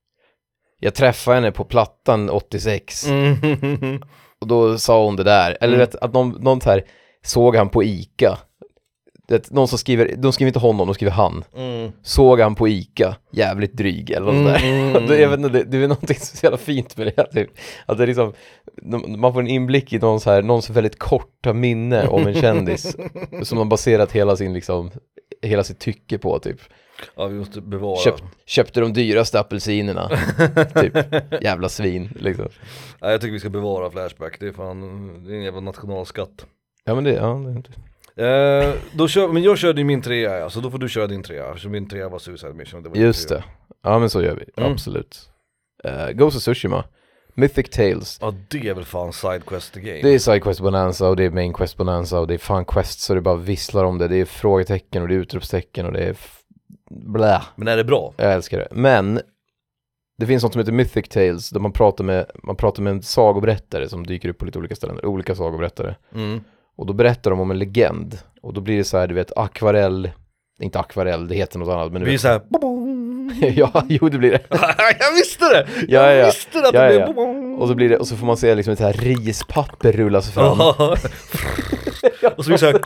Jag 0.80 0.94
träffade 0.94 1.34
henne 1.34 1.52
på 1.52 1.64
Plattan 1.64 2.30
86 2.30 3.06
Mm. 3.08 4.02
och 4.40 4.46
då 4.46 4.78
sa 4.78 5.04
hon 5.04 5.16
det 5.16 5.24
där. 5.24 5.56
Eller 5.60 5.74
Mm. 5.74 5.78
vet, 5.78 5.94
att 5.94 6.12
någon, 6.12 6.30
någon 6.30 6.60
så 6.60 6.70
här 6.70 6.84
såg 7.24 7.56
han 7.56 7.68
på 7.68 7.84
ICA. 7.84 8.38
Det, 9.26 9.50
någon 9.50 9.68
som 9.68 9.78
skriver, 9.78 10.14
de 10.16 10.32
skriver 10.32 10.48
inte 10.48 10.58
honom, 10.58 10.86
de 10.86 10.94
skriver 10.94 11.12
han. 11.12 11.44
Mm. 11.56 11.92
Såg 12.02 12.40
han 12.40 12.54
på 12.54 12.68
Ica, 12.68 13.16
jävligt 13.30 13.72
dryg 13.72 14.10
eller 14.10 14.32
något 14.32 14.34
sådär. 14.34 14.64
mm, 14.64 15.06
det, 15.08 15.20
jag 15.20 15.28
vet 15.28 15.38
inte, 15.38 15.48
det, 15.48 15.64
det 15.64 15.76
är 15.76 15.88
någonting 15.88 16.16
så 16.20 16.46
jävla 16.46 16.58
fint 16.58 16.96
med 16.96 17.06
det. 17.06 17.28
Det, 17.32 17.46
att 17.86 17.98
det 17.98 18.04
är 18.04 18.06
liksom, 18.06 18.32
man 19.18 19.32
får 19.32 19.40
en 19.40 19.48
inblick 19.48 19.92
i 19.92 19.98
någons, 19.98 20.26
här, 20.26 20.42
någons 20.42 20.70
väldigt 20.70 20.98
korta 20.98 21.52
minne 21.52 22.06
om 22.06 22.26
en 22.26 22.34
kändis. 22.34 22.96
som 23.42 23.58
har 23.58 23.64
baserat 23.64 24.12
hela 24.12 24.36
sin 24.36 24.52
liksom, 24.52 24.90
hela 25.42 25.64
sitt 25.64 25.78
tycke 25.78 26.18
på 26.18 26.38
typ. 26.38 26.60
Ja 27.16 27.26
vi 27.26 27.38
måste 27.38 27.60
bevara. 27.60 27.96
Köpt, 27.96 28.24
köpte 28.46 28.80
de 28.80 28.92
dyraste 28.92 29.40
apelsinerna, 29.40 30.08
typ. 30.74 30.96
Jävla 31.42 31.68
svin 31.68 32.08
liksom. 32.20 32.48
Ja, 33.00 33.10
jag 33.10 33.20
tycker 33.20 33.32
vi 33.32 33.40
ska 33.40 33.50
bevara 33.50 33.90
Flashback, 33.90 34.40
det 34.40 34.46
är 34.46 34.52
fan, 34.52 34.80
det 35.24 35.32
är 35.32 35.36
en 35.36 35.42
jävla 35.42 35.60
nationalskatt. 35.60 36.46
Ja 36.84 36.94
men 36.94 37.04
det, 37.04 37.12
ja, 37.12 37.26
det 37.26 37.50
är 37.50 37.56
inte... 37.56 37.70
Eh, 38.16 38.74
då 38.92 39.08
kör, 39.08 39.28
men 39.28 39.42
jag 39.42 39.58
körde 39.58 39.84
min 39.84 40.02
trea 40.02 40.38
ja, 40.38 40.50
så 40.50 40.60
då 40.60 40.70
får 40.70 40.78
du 40.78 40.88
köra 40.88 41.06
din 41.06 41.22
trea, 41.22 41.48
eftersom 41.48 41.72
min 41.72 41.88
trea 41.88 42.08
var 42.08 42.18
Suicide 42.18 42.52
Mission. 42.54 42.82
Det 42.82 42.88
var 42.88 42.94
din 42.96 43.04
Just 43.04 43.28
trea. 43.28 43.38
det. 43.38 43.44
Ja 43.82 43.98
men 43.98 44.10
så 44.10 44.22
gör 44.22 44.34
vi, 44.36 44.44
Mm. 44.62 44.72
absolut. 44.72 45.30
Uh, 45.86 46.10
Ghost 46.10 46.36
of 46.36 46.42
Tsushima, 46.42 46.84
Mythic 47.34 47.70
Tales. 47.70 48.18
Ja 48.20 48.34
det 48.50 48.68
är 48.68 48.74
väl 48.74 48.84
fan 48.84 49.12
Sidequest 49.12 49.74
the 49.74 49.80
game. 49.80 50.00
Det 50.02 50.14
är 50.14 50.18
Sidequest 50.18 50.60
Bonanza 50.60 51.08
och 51.08 51.16
det 51.16 51.24
är 51.24 51.30
Main 51.30 51.52
Quest 51.52 51.76
Bonanza 51.76 52.20
och 52.20 52.26
det 52.26 52.34
är 52.34 52.38
fan 52.38 52.64
Quest 52.64 53.00
så 53.00 53.14
det 53.14 53.20
bara 53.20 53.36
visslar 53.36 53.84
om 53.84 53.98
det. 53.98 54.08
Det 54.08 54.16
är 54.16 54.24
frågetecken 54.24 55.02
och 55.02 55.08
det 55.08 55.14
är 55.14 55.18
utropstecken 55.18 55.86
och 55.86 55.92
det 55.92 56.00
är 56.04 56.10
f- 56.10 56.40
blä. 56.90 57.42
Men 57.56 57.68
är 57.68 57.76
det 57.76 57.84
bra? 57.84 58.14
Jag 58.16 58.32
älskar 58.32 58.58
det. 58.58 58.68
Men 58.70 59.20
det 60.18 60.26
finns 60.26 60.42
något 60.42 60.52
som 60.52 60.58
heter 60.60 60.72
Mythic 60.72 61.08
Tales 61.08 61.50
där 61.50 61.60
man 61.60 61.72
pratar 61.72 62.04
med, 62.04 62.30
man 62.42 62.56
pratar 62.56 62.82
med 62.82 62.90
en 62.90 63.02
sagoberättare 63.02 63.88
som 63.88 64.06
dyker 64.06 64.28
upp 64.28 64.38
på 64.38 64.44
lite 64.44 64.58
olika 64.58 64.74
ställen, 64.76 65.00
olika 65.02 65.34
sagoberättare. 65.34 65.94
Mm. 66.14 66.40
Och 66.76 66.86
då 66.86 66.92
berättar 66.92 67.30
de 67.30 67.40
om 67.40 67.50
en 67.50 67.58
legend 67.58 68.18
och 68.42 68.54
då 68.54 68.60
blir 68.60 68.76
det 68.76 68.84
så 68.84 68.98
här, 68.98 69.06
du 69.06 69.14
vet, 69.14 69.32
akvarell, 69.38 70.10
inte 70.62 70.78
akvarell, 70.78 71.28
det 71.28 71.34
heter 71.34 71.58
något 71.58 71.68
annat 71.68 71.92
men 71.92 72.00
Det 72.00 72.04
blir 72.04 72.12
vet. 72.12 72.20
såhär 72.20 72.40
ja, 73.56 73.84
jo 73.88 74.08
det 74.08 74.18
blir 74.18 74.30
det. 74.30 74.40
Jag 74.98 75.12
visste 75.12 75.44
det! 75.44 75.66
Ja, 75.88 76.02
jag 76.10 76.16
ja. 76.16 76.26
visste 76.26 76.60
det 76.60 76.68
att 76.68 76.74
Ja, 76.74 76.82
det 76.82 76.94
ja. 76.94 77.12
blev 77.12 77.54
Och 77.60 77.68
så 77.68 77.74
blir 77.74 77.88
det, 77.88 77.96
och 77.98 78.08
så 78.08 78.16
får 78.16 78.26
man 78.26 78.36
se 78.36 78.54
liksom 78.54 78.72
ett 78.72 78.78
så 78.78 78.84
här 78.84 78.92
rispapper 78.92 79.92
rullas 79.92 80.30
fram. 80.30 80.58
Ja. 80.58 80.96
Och 82.36 82.44
så 82.44 82.48
blir 82.48 82.52
det 82.52 82.58
såhär 82.58 82.80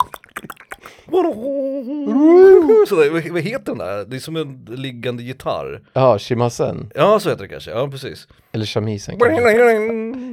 Sådär, 2.87 3.09
vad- 3.09 3.27
vad 3.29 3.41
heter 3.41 3.65
den 3.65 3.77
där? 3.77 4.05
Det 4.05 4.15
är 4.15 4.19
som 4.19 4.35
en 4.35 4.65
liggande 4.69 5.23
gitarr 5.23 5.81
Ja, 5.93 6.19
Shimasen. 6.19 6.91
Ja 6.95 7.19
så 7.19 7.29
heter 7.29 7.41
det 7.43 7.47
kanske, 7.49 7.71
ja 7.71 7.87
precis 7.87 8.27
Eller 8.51 8.65
shamisen 8.65 9.19
kanske. 9.19 9.41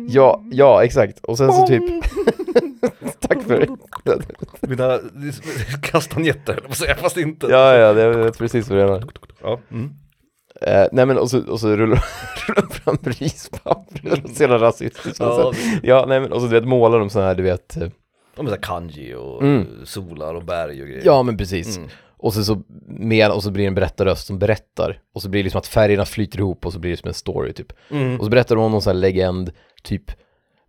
Ja, 0.09 0.43
ja 0.53 0.85
exakt. 0.85 1.25
Och 1.25 1.39
sen 1.39 1.53
så 1.53 1.67
typ... 1.67 1.83
Tack 3.29 3.43
för 3.43 3.61
det. 3.61 4.69
Mina 4.69 4.87
det 4.89 4.99
är 5.29 5.81
kastanjetter 5.83 6.53
höll 6.53 6.63
jag 6.63 6.65
på 6.65 6.71
att 6.73 6.77
säga, 6.79 6.95
fast 6.95 7.17
inte 7.17 7.47
Ja, 7.47 7.75
ja, 7.77 7.93
det 7.93 8.09
vet 8.11 8.39
precis 8.39 8.69
vad 8.69 8.79
du 8.79 8.85
menar. 8.85 9.05
ja. 9.43 9.61
Mm. 9.71 9.91
Eh, 10.61 10.87
nej 10.93 11.07
men 11.07 11.19
och 11.19 11.31
så, 11.31 11.51
och 11.51 11.61
så 11.61 11.77
rullar 11.77 12.05
de 12.57 12.69
fram 12.75 12.99
rispapper 13.03 14.23
och 14.25 14.31
så 14.31 14.43
jävla 14.43 14.59
rasistiskt. 14.59 15.21
Ja, 15.21 15.53
Ja, 15.55 15.79
ja, 15.83 16.05
nej 16.09 16.21
men 16.21 16.33
och 16.33 16.41
så 16.41 16.47
du 16.47 16.53
vet 16.53 16.69
målar 16.69 16.99
de 16.99 17.11
så 17.11 17.21
här, 17.21 17.35
du 17.35 17.43
vet. 17.43 17.77
eh, 17.77 17.89
De 18.37 18.47
är 18.47 18.51
såhär 18.51 18.63
kanji 18.63 19.15
och 19.15 19.43
Mm. 19.43 19.67
solar 19.85 20.35
och 20.35 20.45
berg 20.45 20.83
och 20.83 20.89
grejer 20.89 21.03
Ja 21.05 21.23
men 21.23 21.37
precis. 21.37 21.77
Mm. 21.77 21.89
Och 22.19 22.35
så, 22.35 22.45
så 22.45 22.63
med, 22.89 23.31
och 23.31 23.43
så 23.43 23.51
blir 23.51 23.65
det 23.65 23.69
en 23.69 23.75
berättarröst 23.75 24.27
som 24.27 24.39
berättar. 24.39 25.01
Och 25.15 25.23
så 25.23 25.29
blir 25.29 25.41
det 25.41 25.45
liksom 25.45 25.59
att 25.59 25.67
färgerna 25.67 26.05
flyter 26.05 26.39
ihop 26.39 26.67
och 26.67 26.73
så 26.73 26.79
blir 26.79 26.91
det 26.91 26.97
som 26.97 27.09
en 27.09 27.15
story 27.15 27.53
typ. 27.53 27.73
Mm. 27.91 28.19
Och 28.19 28.25
så 28.25 28.31
berättar 28.31 28.57
de 28.57 28.65
om 28.65 28.73
någon 28.73 28.83
sån 28.83 28.91
här 28.95 29.01
legend, 29.01 29.51
typ 29.83 30.11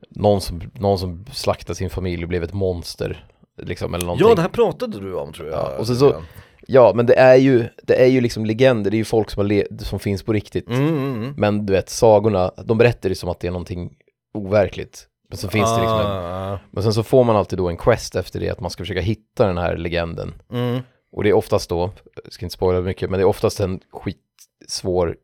någon 0.10 0.41
som, 0.41 0.62
någon 0.80 1.00
som 1.00 1.26
slaktade 1.32 1.76
sin 1.76 1.89
familj 1.89 2.24
och 2.24 2.30
blev 2.30 2.43
ett 2.43 2.54
monster. 2.54 3.26
Liksom 3.62 3.93
eller 3.93 4.06
någonting. 4.06 4.28
Ja 4.28 4.36
det 4.36 4.41
här 4.41 4.50
pratade 4.50 5.00
du 5.00 5.15
om 5.15 5.34
tror 5.34 5.48
jag 5.50 5.58
Ja, 5.58 5.78
och 5.78 5.88
så- 5.88 6.22
Ja, 6.70 6.91
men 6.96 7.06
det 7.06 7.15
är 7.15 7.36
ju, 7.36 7.65
det 7.84 7.96
är 7.96 8.06
ju 8.08 8.22
liksom 8.22 8.46
legender, 8.46 8.91
det 8.91 8.96
är 8.98 9.00
ju 9.00 9.06
folk 9.06 9.30
som, 9.30 9.46
le- 9.46 9.67
som 9.80 10.00
finns 10.00 10.24
på 10.24 10.34
riktigt. 10.34 10.70
mm, 10.70 10.88
mm, 10.88 11.13
mm. 11.15 11.34
Men 11.38 11.65
du 11.65 11.74
vet, 11.74 11.89
sagorna, 11.89 12.52
de 12.65 12.78
berättar 12.78 13.10
det 13.10 13.15
som 13.15 13.30
att 13.30 13.39
det 13.39 13.48
är 13.48 13.52
någonting 13.52 13.93
overkligt. 14.34 15.08
Men 15.30 15.38
så 15.38 15.48
finns 15.50 15.70
det 15.76 15.82
liksom 15.82 16.00
en, 16.00 16.06
ah, 16.08 16.60
Men 16.72 16.84
sen 16.84 16.93
så 16.93 17.04
får 17.04 17.24
man 17.24 17.36
alltid 17.36 17.60
då 17.60 17.70
en 17.70 17.78
quest 17.78 18.15
efter 18.15 18.39
det, 18.39 18.50
att 18.50 18.60
man 18.60 18.70
ska 18.72 18.82
försöka 18.84 19.02
hitta 19.02 19.48
den 19.48 19.58
här 19.58 19.78
legenden. 19.78 20.34
mm. 20.52 20.80
Och 21.12 21.24
det 21.24 21.30
är 21.30 21.34
oftast 21.34 21.70
då, 21.70 21.91
jag 22.24 22.34
ska 22.34 22.46
inte 22.46 22.54
spoila 22.54 22.82
mycket, 22.82 23.10
men 23.10 23.17
det 23.20 23.24
är 23.24 23.28
oftast 23.28 23.60
en 23.60 23.80
skitsvår 23.91 25.15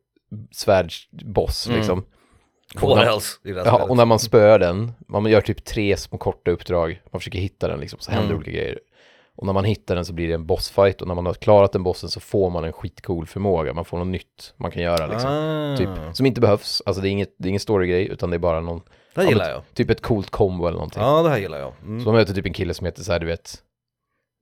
svärdsboss 0.52 1.66
Mm. 1.66 1.78
liksom. 1.78 2.04
Else 2.82 3.38
i 3.44 3.52
det 3.52 3.58
här 3.60 3.66
Ja, 3.66 3.72
spelet? 3.74 3.90
och 3.90 3.96
när 3.96 4.04
man 4.04 4.18
spöar 4.18 4.58
den, 4.58 4.92
man 5.08 5.26
gör 5.26 5.40
typ 5.40 5.64
tre 5.64 5.96
små 5.96 6.18
korta 6.18 6.50
uppdrag, 6.50 7.02
man 7.12 7.20
försöker 7.20 7.38
hitta 7.38 7.68
den 7.68 7.80
liksom, 7.80 7.98
så 7.98 8.10
händer 8.10 8.26
Mm. 8.26 8.36
olika 8.36 8.50
grejer. 8.50 8.78
Och 9.36 9.46
när 9.46 9.52
man 9.52 9.64
hittar 9.64 9.94
den 9.94 10.04
så 10.04 10.12
blir 10.12 10.28
det 10.28 10.34
en 10.34 10.46
bossfight 10.46 11.02
och 11.02 11.08
när 11.08 11.14
man 11.14 11.26
har 11.26 11.34
klarat 11.34 11.72
den 11.72 11.82
bossen 11.82 12.08
så 12.08 12.20
får 12.20 12.50
man 12.50 12.64
en 12.64 12.72
skitcool 12.72 13.26
förmåga, 13.26 13.72
man 13.74 13.84
får 13.84 13.98
något 13.98 14.06
nytt 14.06 14.54
man 14.56 14.70
kan 14.70 14.82
göra 14.82 15.06
liksom. 15.06 15.30
ah. 15.30 15.76
Typ, 15.76 16.16
som 16.16 16.26
inte 16.26 16.40
behövs, 16.40 16.82
alltså 16.86 17.02
det 17.02 17.08
är, 17.08 17.10
inget, 17.10 17.34
det 17.38 17.46
är 17.46 17.50
ingen 17.50 17.60
storygrej 17.60 18.08
utan 18.08 18.30
det 18.30 18.36
är 18.36 18.38
bara 18.38 18.60
någon, 18.60 18.80
Det 19.14 19.20
här 19.20 19.28
gillar 19.28 19.50
jag 19.50 19.62
typ 19.74 19.90
ett 19.90 20.00
coolt 20.02 20.30
combo 20.30 20.66
eller 20.66 20.76
någonting. 20.76 21.02
Ja 21.02 21.22
det 21.22 21.28
här 21.28 21.38
gillar 21.38 21.58
jag 21.58 21.72
mm. 21.82 22.00
Så 22.00 22.06
man 22.08 22.14
möter 22.14 22.34
typ 22.34 22.46
en 22.46 22.52
kille 22.52 22.74
som 22.74 22.84
heter 22.84 23.02
så 23.02 23.12
här, 23.12 23.20
du 23.20 23.26
vet, 23.26 23.54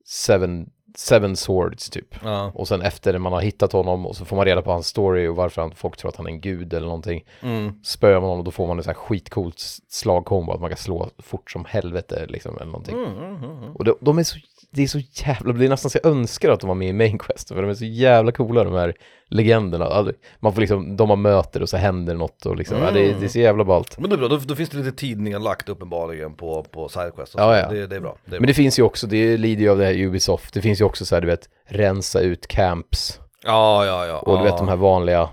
seven, 0.06 0.66
seven 0.94 1.36
swords 1.36 1.90
typ. 1.90 2.14
Ja, 2.24 2.52
Och 2.54 2.68
sen 2.68 2.82
efter 2.82 3.18
man 3.18 3.32
har 3.32 3.40
hittat 3.40 3.72
honom 3.72 4.06
och 4.06 4.16
så 4.16 4.24
får 4.24 4.36
man 4.36 4.44
reda 4.44 4.62
på 4.62 4.70
hans 4.70 4.86
story 4.86 5.26
och 5.26 5.36
varför 5.36 5.62
han, 5.62 5.74
folk 5.74 5.96
tror 5.96 6.08
att 6.08 6.16
han 6.16 6.26
är 6.26 6.30
en 6.30 6.40
gud 6.40 6.74
eller 6.74 6.86
någonting. 6.86 7.24
mm. 7.42 7.72
Spöar 7.84 8.14
man 8.14 8.22
honom 8.22 8.38
och 8.38 8.44
då 8.44 8.50
får 8.50 8.66
man 8.66 8.78
en 8.78 8.84
sån 8.84 8.90
här 8.90 9.00
skitcoolt 9.00 9.58
slagkombo 9.88 10.52
att 10.52 10.60
man 10.60 10.70
kan 10.70 10.76
slå 10.76 11.10
fort 11.18 11.50
som 11.50 11.64
helvete 11.64 12.26
liksom 12.28 12.56
eller 12.56 12.66
någonting. 12.66 12.94
Mm, 12.96 13.18
mm, 13.18 13.36
mm, 13.36 13.58
mm. 13.58 13.76
Och 13.76 13.84
de, 13.84 13.94
de 14.00 14.18
är 14.18 14.22
så, 14.22 14.36
det 14.70 14.82
är 14.82 14.86
så 14.86 15.00
jävla, 15.12 15.52
det 15.52 15.64
är 15.64 15.68
nästan 15.68 15.90
så 15.90 15.98
jag 16.02 16.12
önskar 16.12 16.50
att 16.50 16.60
de 16.60 16.68
var 16.68 16.74
med 16.74 16.88
i 16.88 16.92
Main 16.92 17.18
Quest 17.18 17.48
för 17.48 17.62
de 17.62 17.70
är 17.70 17.74
så 17.74 17.84
jävla 17.84 18.32
coola 18.32 18.64
de 18.64 18.72
här 18.72 18.94
legenderna. 19.32 20.12
Man 20.40 20.52
får 20.52 20.60
liksom, 20.60 20.96
de 20.96 21.10
har 21.10 21.16
möter 21.16 21.62
och 21.62 21.68
så 21.68 21.76
händer 21.76 22.14
något 22.14 22.46
och 22.46 22.56
liksom, 22.56 22.78
ja, 22.78 22.90
det, 22.90 23.00
är, 23.00 23.14
det 23.20 23.26
är 23.26 23.28
så 23.28 23.38
jävla 23.38 23.64
ballt. 23.64 23.98
Men 23.98 24.10
det 24.10 24.16
är 24.16 24.18
bra, 24.18 24.28
då, 24.28 24.36
då 24.36 24.54
finns 24.54 24.70
det 24.70 24.76
lite 24.78 24.92
tid 24.92 25.20
nedlagt 25.20 25.68
uppenbarligen 25.68 26.34
på, 26.34 26.62
på 26.62 26.88
Sidequest 26.88 27.34
Ja, 27.36 27.58
ja. 27.58 27.68
Det, 27.68 27.86
det 27.86 27.96
är 27.96 28.00
bra 28.00 28.16
det 28.24 28.36
är 28.36 28.40
Men 28.40 28.46
det 28.46 28.54
finns 28.54 28.78
ju 28.78 28.82
också, 28.82 29.06
det 29.06 29.36
lider 29.36 29.62
ju 29.62 29.70
av 29.70 29.78
det 29.78 29.84
här 29.84 29.94
Ubisoft, 29.94 30.54
det 30.54 30.60
finns 30.60 30.80
ju 30.80 30.84
också 30.84 31.04
så 31.04 31.14
här 31.14 31.20
du 31.20 31.26
vet, 31.26 31.48
rensa 31.68 32.20
ut 32.20 32.46
camps 32.46 33.18
bra. 33.18 33.52
Ja, 33.52 33.86
ja, 33.86 34.06
ja 34.06 34.18
och 34.18 34.38
du 34.38 34.44
vet 34.44 34.58
de 34.58 34.68
här 34.68 34.76
vanliga 34.76 35.28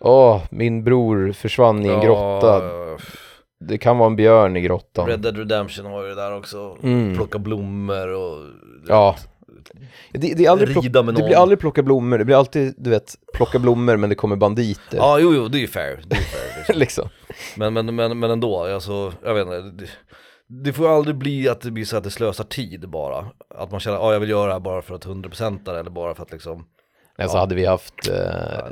Åh, 0.00 0.42
min 0.50 0.84
bror 0.84 1.32
försvann 1.32 1.86
i 1.86 1.88
en 1.88 2.00
grotta. 2.00 2.62
Det 3.60 3.78
kan 3.78 3.98
vara 3.98 4.06
en 4.06 4.16
björn 4.16 4.56
i 4.56 4.60
grottan. 4.60 5.06
Red 5.06 5.20
Dead 5.20 5.36
Redemption 5.36 5.86
har 5.86 6.02
ju 6.02 6.08
det 6.08 6.14
där 6.14 6.36
också, 6.36 6.76
Mm. 6.82 7.16
plocka 7.16 7.38
blommor 7.38 8.08
och 8.08 8.46
Ja. 8.88 9.16
Det, 10.12 10.18
det, 10.34 10.44
är 10.46 10.50
aldrig 10.50 10.72
plock, 10.72 10.84
Rida 10.84 11.02
med 11.02 11.14
det 11.14 11.20
någon. 11.20 11.28
blir 11.28 11.36
aldrig 11.38 11.58
plocka 11.58 11.82
blommor, 11.82 12.18
det 12.18 12.24
blir 12.24 12.36
alltid, 12.36 12.74
du 12.78 12.90
vet, 12.90 13.14
plocka 13.34 13.58
blommor 13.58 13.96
men 13.96 14.08
det 14.10 14.16
kommer 14.16 14.36
banditer. 14.36 14.96
Ja, 14.96 15.18
jo, 15.20 15.34
jo, 15.34 15.48
det 15.48 15.58
är 15.58 15.60
ju 15.60 15.68
fair, 15.68 16.00
det 16.06 16.16
är 16.16 16.20
fair 16.20 16.56
liksom. 16.58 16.74
liksom. 16.78 17.08
men, 17.56 17.74
men, 17.74 17.94
men, 17.94 18.18
men 18.18 18.30
ändå, 18.30 18.64
alltså, 18.64 19.12
jag 19.24 19.34
vet 19.34 19.46
inte 19.46 19.60
det, 19.60 19.90
det 20.64 20.72
får 20.72 20.96
aldrig 20.96 21.16
bli 21.16 21.48
att 21.48 21.60
det 21.60 21.70
blir 21.70 21.84
så 21.84 21.96
att 21.96 22.04
det 22.04 22.10
slösar 22.10 22.44
tid 22.44 22.88
bara 22.88 23.26
Att 23.54 23.70
man 23.70 23.80
känner, 23.80 23.96
ja 23.96 24.12
jag 24.12 24.20
vill 24.20 24.30
göra 24.30 24.46
det 24.46 24.52
här 24.52 24.60
bara 24.60 24.82
för 24.82 24.94
att 24.94 25.06
100% 25.06 25.70
eller 25.80 25.90
bara 25.90 26.14
för 26.14 26.22
att 26.22 26.32
liksom 26.32 26.64
Nej, 27.18 27.28
så 27.28 27.36
Ja. 27.36 27.40
hade 27.40 27.54
vi 27.54 27.66
haft, 27.66 28.08
eh, 28.08 28.66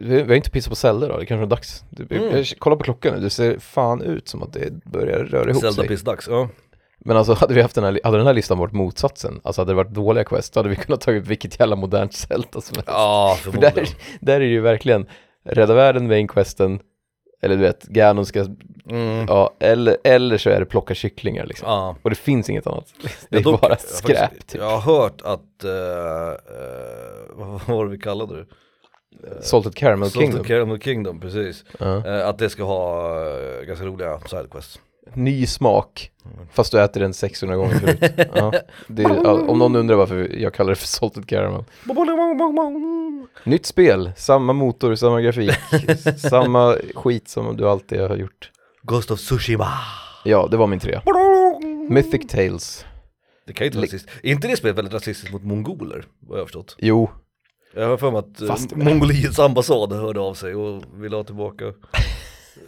vi 0.00 0.20
har 0.22 0.34
inte 0.34 0.50
pissat 0.50 0.70
på 0.70 0.76
celler 0.76 1.08
då, 1.08 1.18
det 1.18 1.26
kanske 1.26 1.44
är 1.44 1.46
dags. 1.46 1.84
Du, 1.90 2.16
Mm. 2.16 2.36
jag, 2.36 2.46
kolla 2.58 2.76
på 2.76 2.84
klockan 2.84 3.14
nu, 3.14 3.20
det 3.20 3.30
ser 3.30 3.58
fan 3.58 4.02
ut 4.02 4.28
som 4.28 4.42
att 4.42 4.52
det 4.52 4.84
börjar 4.84 5.18
röra 5.18 5.50
ihop 5.50 5.60
Zelda 5.60 5.74
sig. 5.82 5.88
pissdags, 5.88 6.28
ja 6.28 6.48
Men 7.08 7.16
alltså 7.16 7.32
hade 7.34 7.54
vi 7.54 7.62
haft 7.62 7.74
den 7.74 7.84
här, 7.84 8.00
hade 8.04 8.16
den 8.16 8.26
här 8.26 8.34
listan 8.34 8.58
varit 8.58 8.72
motsatsen, 8.72 9.40
alltså 9.44 9.60
hade 9.60 9.70
det 9.72 9.76
varit 9.76 9.94
dåliga 9.94 10.24
quest, 10.24 10.54
då 10.54 10.60
hade 10.60 10.68
vi 10.68 10.76
kunnat 10.76 11.00
ta 11.00 11.12
upp 11.12 11.26
vilket 11.26 11.60
jävla 11.60 11.76
modernt 11.76 12.14
Zelda 12.14 12.60
som 12.60 12.74
helst. 12.76 12.84
Ja, 12.86 13.36
För 13.38 13.50
förmodligen 13.50 13.74
där, 13.74 13.88
där 14.20 14.34
är 14.34 14.40
det 14.40 14.46
ju 14.46 14.60
verkligen 14.60 15.06
rädda 15.44 15.74
världen 15.74 16.08
main 16.08 16.28
questen, 16.28 16.80
eller 17.42 17.56
du 17.56 17.62
vet, 17.62 17.82
Ganon 17.82 18.26
ska, 18.26 18.46
mm. 18.90 19.26
ja, 19.28 19.54
eller, 19.60 19.96
eller 20.04 20.38
så 20.38 20.50
är 20.50 20.60
det 20.60 20.66
plocka 20.66 20.94
kycklingar 20.94 21.46
liksom. 21.46 21.68
Ja 21.68 21.96
Och 22.02 22.10
det 22.10 22.16
finns 22.16 22.50
inget 22.50 22.66
annat. 22.66 22.94
Det 23.30 23.36
är 23.36 23.42
dock- 23.42 23.60
bara 23.60 23.70
jag 23.70 23.76
har 23.76 23.96
skräp 23.96 24.18
faktiskt- 24.18 24.48
typ. 24.48 24.60
Jag 24.60 24.78
har 24.78 24.80
hört 25.00 25.20
att, 25.24 25.64
eh, 25.64 25.70
eh, 25.70 26.36
vad 27.36 27.60
var 27.76 27.84
det 27.84 27.90
vi 27.90 27.98
kallade 27.98 28.36
det? 28.36 28.46
Salted 29.42 29.74
Caramel 29.74 30.10
Salted 30.10 30.28
Kingdom. 30.28 30.44
Caramel 30.44 30.80
Kingdom, 30.80 31.20
precis. 31.20 31.64
Ja. 31.78 32.06
Eh, 32.06 32.28
att 32.28 32.38
det 32.38 32.50
ska 32.50 32.62
ha 32.64 33.10
eh, 33.26 33.62
ganska 33.66 33.86
roliga 33.86 34.20
sidequests. 34.20 34.80
Ny 35.14 35.46
smak, 35.46 36.10
fast 36.52 36.72
du 36.72 36.80
äter 36.82 37.00
den 37.00 37.14
600 37.14 37.56
gånger 37.56 37.74
förut. 37.78 38.12
Ja. 38.34 38.52
Det 38.86 39.02
ja, 39.02 39.32
om 39.48 39.58
någon 39.58 39.76
undrar 39.76 39.96
varför 39.96 40.36
jag 40.38 40.54
kallar 40.54 40.70
det 40.70 40.76
för 40.76 40.86
Salted 40.86 41.26
Caramel. 41.28 41.64
Nytt 43.44 43.66
spel, 43.66 44.12
samma 44.16 44.52
motor, 44.52 44.94
samma 44.94 45.20
grafik, 45.20 45.50
samma 46.30 46.76
skit 46.94 47.28
som 47.28 47.56
du 47.56 47.68
alltid 47.68 48.00
har 48.00 48.16
gjort. 48.16 48.50
Ghost 48.82 49.10
of 49.10 49.20
Tsushima. 49.20 49.68
Ja, 50.24 50.48
det 50.50 50.56
var 50.56 50.66
min 50.66 50.80
trea. 50.80 51.02
Mythic 51.88 52.26
Tales. 52.28 52.84
Det 53.46 53.52
kan 53.52 53.64
ju 53.64 53.66
inte 53.66 53.78
vara 53.78 53.86
rasistiskt. 53.86 54.18
Är 54.24 54.30
inte 54.30 54.48
det 54.48 54.56
spelet 54.56 54.78
väldigt 54.78 54.94
rasistiskt 54.94 55.32
mot 55.32 55.44
mongoler? 55.44 56.04
Vad 56.20 56.36
jag 56.38 56.40
har 56.42 56.46
förstått. 56.46 56.76
Jo, 56.78 57.10
Jag 57.74 57.88
har 57.88 57.96
för 57.96 58.10
mig 58.10 58.18
att 58.18 58.40
eh, 58.40 58.46
Fast- 58.48 58.76
Mongoliets 58.76 59.38
ambassad 59.38 59.92
hörde 59.92 60.20
av 60.20 60.34
sig 60.34 60.54
och 60.54 60.82
ville 60.96 61.16
ha 61.16 61.24
tillbaka 61.24 61.64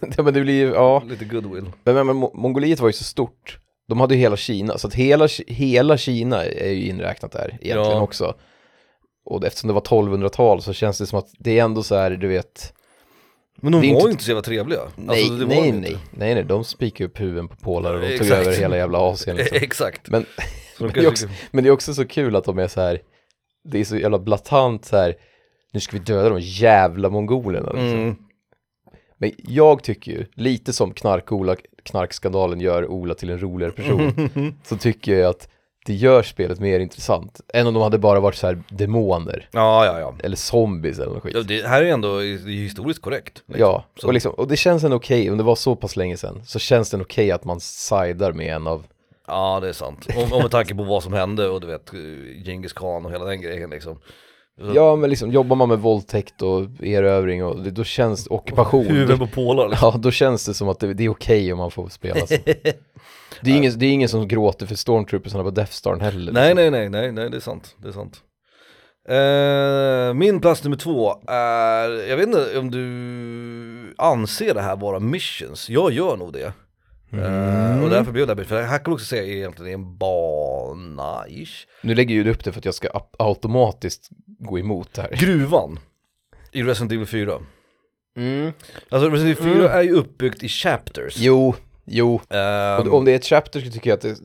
ja, 0.16 0.22
men 0.22 0.34
det 0.34 0.40
blir 0.40 0.54
ju, 0.54 0.68
ja. 0.72 1.02
lite 1.08 1.24
goodwill. 1.24 1.64
Men, 1.84 1.94
men, 1.94 2.06
men 2.06 2.16
Mo- 2.16 2.30
Mongoliet 2.34 2.80
var 2.80 2.88
ju 2.88 2.92
så 2.92 3.04
stort. 3.04 3.58
De 3.88 4.00
hade 4.00 4.14
ju 4.14 4.20
hela 4.20 4.36
Kina, 4.36 4.78
så 4.78 4.86
att 4.86 4.94
hela, 4.94 5.28
hela 5.46 5.96
Kina 5.96 6.44
är 6.44 6.70
ju 6.72 6.86
inräknat 6.88 7.32
där 7.32 7.48
egentligen 7.48 7.76
Ja. 7.96 8.00
också. 8.00 8.34
Och 9.24 9.44
eftersom 9.46 9.68
det 9.68 9.74
var 9.74 9.80
1200-tal 9.80 10.62
så 10.62 10.72
känns 10.72 10.98
det 10.98 11.06
som 11.06 11.18
att 11.18 11.28
det 11.38 11.58
är 11.58 11.64
ändå 11.64 11.82
så 11.82 11.94
här, 11.96 12.10
du 12.10 12.28
vet, 12.28 12.72
Men 13.56 13.72
de 13.72 13.80
Det 13.80 13.86
är 13.86 13.88
var 13.88 13.96
inte- 14.00 14.06
ju 14.06 14.12
inte 14.12 14.24
så 14.24 14.30
jävla 14.30 14.42
trevliga. 14.42 14.80
nej, 14.96 15.08
Alltså, 15.18 15.34
det 15.34 15.44
var 15.44 15.48
nej, 15.48 15.56
de 15.72 15.78
nej, 15.78 15.90
inte. 15.90 16.00
nej, 16.10 16.34
nej, 16.34 16.44
de 16.44 16.64
spikade 16.64 17.08
upp 17.10 17.20
huvuden 17.20 17.48
på 17.48 17.56
pålar 17.56 17.94
och 17.94 18.00
de 18.00 18.06
tog 18.06 18.26
Exakt. 18.26 18.46
över 18.46 18.56
hela 18.56 18.76
jävla 18.76 18.98
Asien 18.98 19.36
liksom. 19.36 19.56
Exakt. 19.60 20.08
Men, 20.10 20.26
Så 20.78 20.84
de 20.84 20.92
det 20.94 21.00
är 21.00 21.04
kanske- 21.04 21.08
också, 21.26 21.36
men 21.50 21.64
det 21.64 21.70
är 21.70 21.72
också 21.72 21.94
så 21.94 22.04
kul 22.06 22.36
att 22.36 22.44
de 22.44 22.58
är 22.58 22.68
så 22.68 22.80
här, 22.80 23.00
det 23.64 23.80
är 23.80 23.84
så 23.84 23.96
jävla 23.96 24.18
blatant 24.18 24.84
så 24.84 24.96
här, 24.96 25.14
nu 25.72 25.80
ska 25.80 25.92
vi 25.96 26.02
döda 26.04 26.28
de 26.28 26.40
jävla 26.40 27.10
mongolerna 27.10 27.66
liksom. 27.72 27.98
Mm. 28.00 28.16
Men 29.22 29.32
jag 29.38 29.82
tycker 29.82 30.12
ju, 30.12 30.26
lite 30.34 30.72
som 30.72 30.94
knark-Ola, 30.94 31.56
knarkskandalen 31.82 32.60
gör 32.60 32.86
Ola 32.86 33.14
till 33.14 33.30
en 33.30 33.38
roligare 33.42 33.72
person, 33.72 34.30
så 34.64 34.76
tycker 34.76 35.14
jag 35.18 35.30
att 35.30 35.48
det 35.86 35.94
gör 35.94 36.22
spelet 36.22 36.60
mer 36.60 36.80
intressant 36.80 37.40
än 37.54 37.66
om 37.66 37.74
de 37.74 37.82
hade 37.82 37.98
bara 37.98 38.20
varit 38.20 38.34
så 38.36 38.46
här 38.46 38.62
demoner, 38.70 39.48
Ja, 39.52 39.86
ja, 39.86 40.00
ja. 40.00 40.14
eller 40.22 40.36
zombies 40.36 40.98
eller 40.98 41.12
något 41.12 41.22
skit. 41.22 41.32
ja 41.36 41.42
det 41.42 41.66
här 41.66 41.82
är 41.82 41.86
ändå 41.92 42.18
det 42.18 42.24
är 42.26 42.38
historiskt 42.48 43.02
korrekt. 43.02 43.42
liksom. 43.46 43.60
Ja, 43.60 43.84
Så- 44.00 44.06
och, 44.06 44.12
liksom, 44.14 44.32
och 44.32 44.48
det 44.48 44.56
känns 44.56 44.84
ändå 44.84 44.96
okej, 44.96 45.30
om 45.30 45.38
det 45.38 45.44
var 45.44 45.54
så 45.54 45.76
pass 45.76 45.96
länge 45.96 46.16
sedan, 46.16 46.42
så 46.44 46.58
känns 46.58 46.90
det 46.90 46.96
okej 46.96 47.30
att 47.30 47.44
man 47.44 47.60
sidar 47.60 48.32
med 48.32 48.54
en 48.56 48.66
av, 48.66 48.86
Ja, 49.26 49.60
det 49.60 49.68
är 49.68 49.72
sant. 49.72 50.06
Om, 50.16 50.32
om 50.32 50.42
med 50.42 50.50
tanke 50.50 50.74
på 50.74 50.82
vad 50.82 51.02
som 51.02 51.12
hände 51.12 51.48
och 51.48 51.60
du 51.60 51.66
vet, 51.66 51.90
Genghis 52.46 52.72
khan 52.72 53.06
och 53.06 53.12
hela 53.12 53.24
den 53.24 53.40
grejen 53.40 53.70
liksom. 53.70 53.98
Ja 54.74 54.96
men 54.96 55.10
liksom 55.10 55.30
jobbar 55.30 55.56
man 55.56 55.68
med 55.68 55.78
våldtäkt 55.78 56.42
och 56.42 56.62
erövring 56.82 57.44
och 57.44 57.62
det, 57.62 57.70
då 57.70 57.84
känns 57.84 58.26
ockupation, 58.26 58.86
Huvuden 58.86 59.18
på 59.18 59.26
pålar 59.26 59.68
liksom. 59.68 59.90
ja 59.94 59.98
då 59.98 60.10
känns 60.10 60.46
det 60.46 60.54
som 60.54 60.68
att 60.68 60.80
det, 60.80 60.94
det 60.94 61.04
är 61.04 61.08
okej 61.08 61.52
om 61.52 61.58
man 61.58 61.70
får 61.70 61.88
spela 61.88 62.26
så. 62.26 62.34
Det 63.42 63.50
är, 63.50 63.56
ingen, 63.56 63.78
det 63.78 63.86
är 63.86 63.92
ingen 63.92 64.08
som 64.08 64.28
gråter 64.28 64.66
för 64.66 64.74
stormtroopersarna 64.74 65.44
på 65.44 65.50
Death 65.50 65.72
Star 65.72 65.96
heller. 65.96 66.32
Nej, 66.32 66.54
nej, 66.54 66.70
nej, 66.70 66.88
nej, 66.88 67.12
nej, 67.12 67.30
det 67.30 67.36
är 67.36 67.40
sant. 67.40 67.76
Det 67.78 67.88
är 67.88 67.92
sant. 67.92 68.22
Eh, 69.08 70.14
min 70.14 70.40
plats 70.40 70.64
nummer 70.64 70.76
två 70.76 71.14
är, 71.28 72.08
jag 72.08 72.16
vet 72.16 72.26
inte 72.26 72.58
om 72.58 72.70
du 72.70 73.94
anser 73.98 74.54
det 74.54 74.60
här 74.60 74.76
vara 74.76 75.00
missions, 75.00 75.70
jag 75.70 75.92
gör 75.92 76.16
nog 76.16 76.32
det. 76.32 76.52
Eh, 77.12 77.82
och 77.84 77.90
därför 77.90 78.12
blev 78.12 78.26
det, 78.26 78.44
för 78.44 78.56
det 78.56 78.62
här 78.62 78.78
kan 78.78 78.90
man 78.90 78.94
också 78.94 79.06
säga 79.06 79.22
är 79.22 79.26
egentligen 79.36 79.80
en 79.80 79.98
bana-ish. 79.98 81.66
Nu 81.82 81.94
lägger 81.94 82.14
ju 82.14 82.24
du 82.24 82.30
upp 82.30 82.44
det 82.44 82.52
för 82.52 82.58
att 82.58 82.64
jag 82.64 82.74
ska 82.74 82.88
automatiskt 83.18 84.08
gå 84.38 84.58
emot 84.58 84.92
det 84.94 85.02
här. 85.02 85.10
Gruvan 85.16 85.78
i 86.52 86.62
Resident 86.62 86.92
Evil 86.92 87.06
4. 87.06 87.38
Mm. 88.16 88.52
Alltså 88.88 89.10
Resident 89.10 89.40
Evil 89.40 89.54
4 89.54 89.72
är 89.72 89.82
ju 89.82 89.92
uppbyggt 89.92 90.42
i 90.42 90.48
chapters. 90.48 91.14
Jo, 91.18 91.54
jo. 91.84 92.20
Ehm, 92.30 92.80
Och 92.88 92.94
om 92.94 93.04
det 93.04 93.12
är 93.12 93.16
ett 93.16 93.24
chapter 93.24 93.60
så 93.60 93.70
tycker 93.70 93.90
jag 93.90 93.96
att 93.96 94.02
det, 94.02 94.16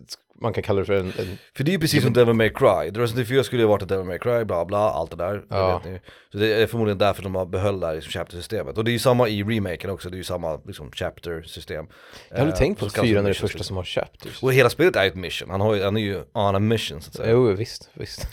man 0.42 0.54
kan 0.54 0.64
kalla 0.64 0.80
det 0.80 0.86
för 0.86 0.94
en, 0.94 1.06
en 1.06 1.38
För 1.56 1.64
det 1.64 1.72
är 1.72 1.74
ju 1.74 1.80
precis 1.80 2.04
som 2.04 2.14
Devil 2.14 2.34
May 2.34 2.50
Cry, 2.50 2.92
The 2.94 3.00
Resident 3.00 3.16
Evil 3.16 3.26
4 3.26 3.44
skulle 3.44 3.62
ju 3.62 3.68
varit 3.68 3.82
ett 3.82 3.90
Devil 3.90 4.06
May 4.06 4.20
Cry, 4.20 4.44
bla 4.46 4.66
bla, 4.66 4.78
allt 4.78 5.12
det 5.12 5.18
där. 5.18 5.34
det 5.34 5.44
Ja. 5.50 5.78
vet 5.84 5.92
ni. 5.94 6.00
Så 6.32 6.38
det 6.38 6.54
är 6.62 6.68
förmodligen 6.68 6.98
därför 6.98 7.24
de 7.24 7.36
har 7.36 7.46
behöll 7.46 7.80
det 7.80 7.88
här 7.88 7.96
liksom, 7.96 8.12
chapter-systemet. 8.12 8.78
Och 8.78 8.84
det 8.84 8.92
är 8.92 8.94
ju 8.94 9.00
samma 9.00 9.28
i 9.30 9.44
remaken 9.44 9.90
också, 9.90 10.10
det 10.10 10.16
är 10.16 10.18
ju 10.18 10.24
samma 10.24 10.60
liksom, 10.66 10.92
chapter-system. 10.92 11.86
Jag 12.30 12.38
hade 12.38 12.52
Eh, 12.52 12.58
tänkt 12.58 12.80
på 12.80 12.86
att 12.86 12.98
fyran 13.00 13.26
är 13.26 13.30
det 13.30 13.34
första 13.34 13.46
liksom. 13.58 13.64
som 13.64 13.78
har 13.78 13.84
chapters. 13.84 14.44
Och 14.44 14.54
hela 14.54 14.70
spelet 14.70 14.96
är 14.96 15.04
ju 15.04 15.08
ett 15.10 15.16
mission, 15.16 15.50
han, 15.50 15.62
har 15.62 15.76
ju, 15.76 15.84
han 15.84 15.98
är 15.98 16.02
ju 16.02 16.18
on 16.34 16.56
a 16.56 16.60
mission 16.60 17.02
så 17.02 17.10
att 17.10 17.16
säga. 17.16 17.32
Jo, 17.32 17.52
visst, 17.52 17.90
visst. 17.94 18.28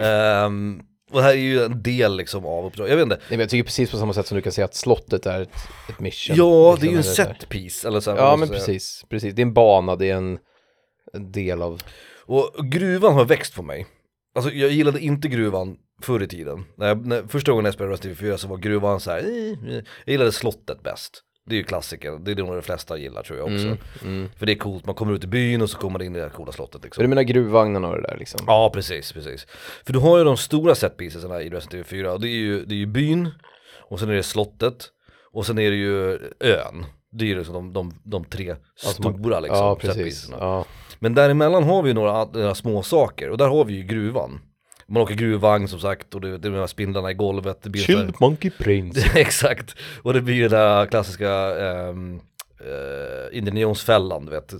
Ehm, 0.00 0.80
och 1.10 1.16
det 1.18 1.22
här 1.22 1.30
är 1.32 1.34
ju 1.36 1.62
en 1.64 1.82
del 1.82 2.16
liksom 2.16 2.46
av 2.46 2.66
uppdraget, 2.66 2.90
jag 2.90 2.96
vet 2.96 3.02
inte. 3.02 3.16
Nej, 3.16 3.24
men 3.30 3.40
jag 3.40 3.48
tycker 3.50 3.64
precis 3.64 3.90
på 3.90 3.96
samma 3.96 4.12
sätt 4.12 4.26
som 4.26 4.36
du 4.36 4.42
kan 4.42 4.52
säga 4.52 4.64
att 4.64 4.74
slottet 4.74 5.26
är 5.26 5.40
ett, 5.40 5.48
ett 5.88 6.00
mission. 6.00 6.36
Ja, 6.36 6.70
liksom, 6.72 6.80
det 6.80 6.86
är 6.86 6.90
ju 6.92 6.96
en 6.98 7.26
här. 7.26 7.34
set 7.34 7.48
piece 7.48 7.88
eller 7.88 8.00
så 8.00 8.10
här, 8.10 8.18
Ja, 8.18 8.36
men 8.36 8.48
säga. 8.48 8.58
precis, 8.60 9.04
precis. 9.10 9.34
Det 9.34 9.42
är 9.42 9.46
en 9.46 9.54
bana, 9.54 9.96
det 9.96 10.10
är 10.10 10.14
en 10.16 10.38
del 11.12 11.62
av... 11.62 11.82
Och 12.26 12.66
gruvan 12.66 13.14
har 13.14 13.24
växt 13.24 13.54
på 13.54 13.62
mig. 13.62 13.86
Alltså 14.34 14.50
jag 14.52 14.70
gillade 14.70 15.00
inte 15.00 15.28
gruvan 15.28 15.76
förr 16.02 16.22
i 16.22 16.28
tiden. 16.28 16.64
När 16.76 16.88
jag, 16.88 17.06
när, 17.06 17.22
första 17.28 17.50
gången 17.52 17.64
jag 17.64 17.74
spelade 17.74 17.92
Resident 17.92 18.18
Evil 18.20 18.30
4 18.30 18.38
så 18.38 18.48
var 18.48 18.56
gruvan 18.56 19.00
så 19.00 19.10
här. 19.10 19.18
"Eh, 19.18 19.74
eh." 19.76 19.84
jag 20.04 20.12
gillade 20.12 20.32
slottet 20.32 20.82
bäst. 20.82 21.22
Det 21.46 21.54
är 21.54 21.56
ju 21.56 21.64
klassiker, 21.64 22.18
det 22.24 22.30
är 22.30 22.34
det 22.34 22.42
nog 22.42 22.54
de 22.54 22.62
flesta 22.62 22.98
gillar 22.98 23.22
tror 23.22 23.38
jag 23.38 23.44
också. 23.46 23.66
Mm, 23.66 23.78
mm. 24.02 24.28
För 24.36 24.46
det 24.46 24.52
är 24.52 24.56
coolt, 24.56 24.86
man 24.86 24.94
kommer 24.94 25.12
ut 25.12 25.24
i 25.24 25.26
byn 25.26 25.62
och 25.62 25.70
så 25.70 25.78
kommer 25.78 25.92
man 25.92 26.02
in 26.06 26.16
i 26.16 26.18
det 26.18 26.24
här 26.24 26.30
coola 26.30 26.52
slottet 26.52 26.84
liksom. 26.84 27.02
du 27.02 27.08
menar 27.08 27.22
gruvvagnarna 27.22 27.88
och 27.88 27.96
det 27.96 28.02
där 28.02 28.16
liksom? 28.18 28.40
Ja 28.46 28.70
precis, 28.74 29.12
precis. 29.12 29.46
För 29.86 29.92
du 29.92 29.98
har 29.98 30.18
ju 30.18 30.24
de 30.24 30.36
stora 30.36 30.74
setpiecesarna 30.74 31.42
i 31.42 31.50
Resident 31.50 31.74
Evil 31.74 31.84
4 31.84 32.12
och 32.12 32.20
det 32.20 32.28
är 32.28 32.38
ju, 32.38 32.64
det 32.64 32.74
är 32.74 32.78
ju 32.78 32.86
byn, 32.86 33.30
och 33.88 34.00
sen 34.00 34.10
är 34.10 34.14
det 34.14 34.22
slottet, 34.22 34.88
och 35.32 35.46
sen 35.46 35.58
är 35.58 35.70
det 35.70 35.76
ju 35.76 36.12
ön. 36.40 36.86
Det 37.12 37.24
är 37.24 37.28
ju 37.28 37.38
liksom 37.38 37.54
de, 37.54 37.72
de, 37.72 38.00
de 38.04 38.24
tre 38.24 38.50
Alltså 38.86 39.02
man- 39.02 39.18
stora 39.18 39.40
liksom, 39.40 39.58
ja, 39.58 39.76
precis. 39.76 40.28
Ja. 40.30 40.64
Men 40.98 41.14
däremellan 41.14 41.64
har 41.64 41.82
vi 41.82 41.88
ju 41.88 41.94
några, 41.94 42.24
några 42.24 42.54
små 42.54 42.82
saker 42.82 43.30
och 43.30 43.38
där 43.38 43.48
har 43.48 43.64
vi 43.64 43.74
ju 43.74 43.82
gruvan. 43.82 44.40
Man 44.86 45.02
åker 45.02 45.14
gruvvagn 45.14 45.68
som 45.68 45.80
sagt 45.80 46.14
och 46.14 46.20
det, 46.20 46.38
det 46.38 46.48
är 46.48 46.52
de 46.52 46.58
här 46.58 46.66
spindlarna 46.66 47.10
i 47.10 47.14
golvet. 47.14 47.62
Det 47.62 47.70
blir 47.70 47.82
Chilled 47.82 48.14
Monkey 48.20 48.50
Prince. 48.50 49.10
exakt, 49.14 49.74
och 50.02 50.12
det 50.12 50.20
blir 50.20 50.40
den 50.42 50.50
där 50.50 50.86
klassiska 50.86 51.30
um, 51.88 52.20
uh, 52.60 53.38
Indiana 53.38 53.60
Jones-fällan, 53.60 54.24
du 54.26 54.30
vet, 54.30 54.54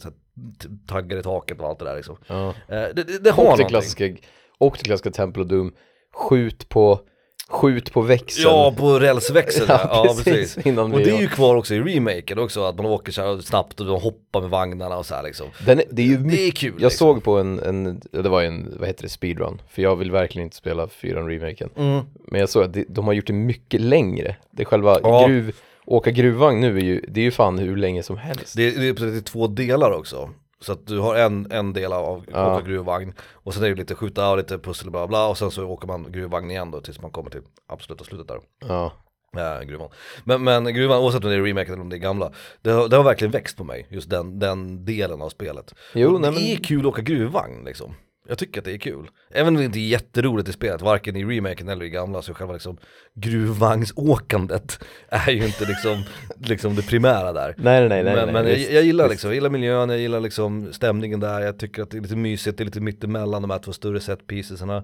taggar 0.88 1.18
i 1.18 1.22
taket 1.22 1.60
och 1.60 1.68
allt 1.68 1.78
det 1.78 1.84
där 1.84 1.96
liksom. 1.96 2.16
Ja. 2.26 2.48
Eh, 2.48 2.54
det, 2.68 2.92
det, 2.92 3.18
det 3.18 3.30
har 3.30 3.38
Och 3.38 3.44
någonting. 3.44 3.68
klassiska, 3.68 4.16
och 4.58 4.76
det 4.78 4.84
klassiska 4.84 5.10
Temple 5.10 5.42
of 5.42 5.48
Doom, 5.48 5.72
skjut 6.14 6.68
på, 6.68 7.00
skjut 7.48 7.92
på 7.92 8.00
växeln. 8.00 8.48
Ja, 8.48 8.74
på 8.76 8.98
rälsväxel 8.98 9.64
Ja, 9.68 9.80
ja, 9.92 10.02
precis, 10.24 10.54
precis. 10.54 10.78
Och 10.78 10.90
det 10.98 11.10
är 11.10 11.20
ju 11.20 11.28
kvar 11.28 11.56
också 11.56 11.74
i 11.74 11.80
remaken 11.80 12.38
också, 12.38 12.64
att 12.64 12.76
man 12.76 12.86
åker 12.86 13.12
så 13.12 13.22
här 13.22 13.40
snabbt 13.40 13.80
och 13.80 13.86
de 13.86 14.00
hoppar 14.00 14.40
med 14.40 14.50
vagnarna 14.50 14.96
och 14.98 15.06
så 15.06 15.14
här 15.14 15.22
liksom. 15.22 15.46
Den 15.66 15.78
är, 15.78 15.84
det 15.90 16.02
är 16.02 16.06
ju 16.06 16.16
Det 16.16 16.46
är 16.46 16.50
kul 16.50 16.72
jag 16.78 16.82
liksom. 16.82 16.98
såg 17.14 17.24
på 17.24 17.38
en, 17.38 17.58
en, 17.58 18.00
det 18.10 18.28
var 18.28 18.42
en, 18.42 18.74
vad 18.78 18.86
heter 18.88 19.02
det, 19.02 19.08
speedrun, 19.08 19.60
för 19.70 19.82
jag 19.82 19.96
vill 19.96 20.10
verkligen 20.10 20.46
inte 20.46 20.56
spela 20.56 20.88
fyran 20.88 21.28
remaken. 21.30 21.70
Mm. 21.76 22.00
Men 22.30 22.40
jag 22.40 22.48
såg 22.48 22.62
att 22.64 22.72
det, 22.72 22.84
de 22.88 23.06
har 23.06 23.12
gjort 23.12 23.26
det 23.26 23.32
mycket 23.32 23.80
längre. 23.80 24.36
Det 24.50 24.62
är 24.62 24.66
själva 24.66 24.98
Ja. 25.02 25.26
gruv, 25.26 25.54
åka 25.86 26.10
gruvvagn 26.10 26.60
nu 26.60 26.76
är 26.76 26.82
ju, 26.82 27.04
det 27.08 27.20
är 27.20 27.24
ju 27.24 27.30
fan 27.30 27.58
hur 27.58 27.76
länge 27.76 28.02
som 28.02 28.16
helst. 28.18 28.56
Det, 28.56 28.68
är- 28.68 28.78
det 29.10 29.16
är 29.16 29.20
två 29.20 29.46
delar 29.46 29.90
också. 29.90 30.30
Så 30.60 30.72
att 30.72 30.86
du 30.86 30.98
har 30.98 31.14
en, 31.16 31.46
en 31.52 31.72
del 31.72 31.92
av 31.92 32.24
Ja. 32.32 32.54
åka 32.56 32.66
gruvvagn 32.66 33.12
och 33.32 33.54
sen 33.54 33.62
är 33.64 33.68
det 33.68 33.74
lite 33.74 33.94
skjuta 33.94 34.30
och 34.30 34.36
lite 34.36 34.58
pussel 34.58 34.90
bla 34.90 35.06
bla 35.06 35.28
och 35.28 35.38
sen 35.38 35.50
så 35.50 35.64
åker 35.66 35.86
man 35.86 36.12
gruvvagn 36.12 36.50
igen 36.50 36.70
då 36.70 36.80
tills 36.80 37.00
man 37.00 37.10
kommer 37.10 37.30
till 37.30 37.42
absoluta 37.66 38.04
slutet 38.04 38.28
där. 38.28 38.40
Ja. 38.68 38.92
Äh, 39.36 39.60
gruvan. 39.66 39.88
Men, 40.24 40.44
men 40.44 40.74
gruvan, 40.74 40.98
oavsett 40.98 41.24
om 41.24 41.30
det 41.30 41.36
är 41.36 41.42
remake 41.42 41.72
eller 41.72 41.80
om 41.82 41.88
det 41.88 41.96
är 41.96 41.98
gamla, 41.98 42.32
det 42.62 42.70
har, 42.70 42.88
det 42.88 42.96
har 42.96 43.04
verkligen 43.04 43.30
växt 43.32 43.56
på 43.56 43.64
mig, 43.64 43.86
just 43.90 44.10
den, 44.10 44.38
den 44.38 44.84
delen 44.84 45.22
av 45.22 45.28
spelet. 45.28 45.74
Jo, 45.94 46.14
och 46.14 46.20
nej, 46.20 46.30
det 46.30 46.36
men- 46.36 46.44
är 46.44 46.56
kul 46.56 46.80
att 46.80 46.86
åka 46.86 47.02
gruvvagn 47.02 47.64
liksom. 47.64 47.94
Jag 48.28 48.38
tycker 48.38 48.60
att 48.60 48.64
det 48.64 48.72
är 48.72 48.78
kul. 48.78 49.10
Även 49.30 49.48
om 49.48 49.56
det 49.56 49.64
inte 49.64 49.78
är 49.78 49.88
jätteroligt 49.88 50.48
i 50.48 50.52
spelet, 50.52 50.82
varken 50.82 51.16
i 51.16 51.24
remaken 51.24 51.68
eller 51.68 51.84
i 51.84 51.90
gamla, 51.90 52.22
så 52.22 52.34
själva 52.34 52.52
liksom 52.52 52.78
gruvvagnsåkandet 53.14 54.78
är 55.08 55.30
ju 55.30 55.46
inte 55.46 55.64
liksom, 55.64 56.02
liksom 56.48 56.74
det 56.74 56.82
primära 56.82 57.32
där. 57.32 57.54
Nej, 57.58 57.88
nej, 57.88 57.88
nej, 57.88 58.04
men 58.04 58.14
nej, 58.14 58.26
men 58.26 58.46
jag, 58.46 58.56
visst, 58.56 58.70
jag 58.70 58.82
gillar 58.82 59.08
liksom, 59.08 59.30
jag 59.30 59.34
gillar 59.34 59.50
miljön, 59.50 59.90
jag 59.90 59.98
gillar 59.98 60.20
liksom 60.20 60.72
stämningen 60.72 61.20
där, 61.20 61.40
jag 61.40 61.58
tycker 61.58 61.82
att 61.82 61.90
det 61.90 61.96
är 61.96 62.00
lite 62.00 62.16
mysigt, 62.16 62.58
det 62.58 62.62
är 62.62 62.64
lite 62.64 62.80
mittemellan 62.80 63.42
de 63.42 63.50
här 63.50 63.58
två 63.58 63.72
större 63.72 64.00
set 64.00 64.26
piecesarna. 64.26 64.76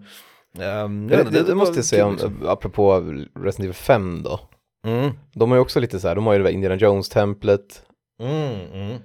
Um, 0.85 1.09
Det, 1.09 1.23
det, 1.31 1.43
det 1.43 1.55
måste 1.55 1.79
jag 1.79 1.85
säga, 1.85 2.07
om, 2.07 2.19
apropå 2.47 3.01
Resident 3.35 3.59
Evil 3.59 3.73
5 3.75 4.23
då. 4.23 4.41
Mm. 4.87 5.11
De 5.35 5.51
har 5.51 5.57
ju 5.57 5.63
också 5.63 5.81
lite 5.81 6.01
så 6.01 6.09
här, 6.09 6.15
de 6.15 6.27
har 6.27 6.33
ju 6.33 6.39
det 6.39 6.45
där 6.45 6.53
Indiana 6.53 6.77
Jones-templet. 6.77 7.83
Mm, 8.23 8.61
mm. 8.73 8.99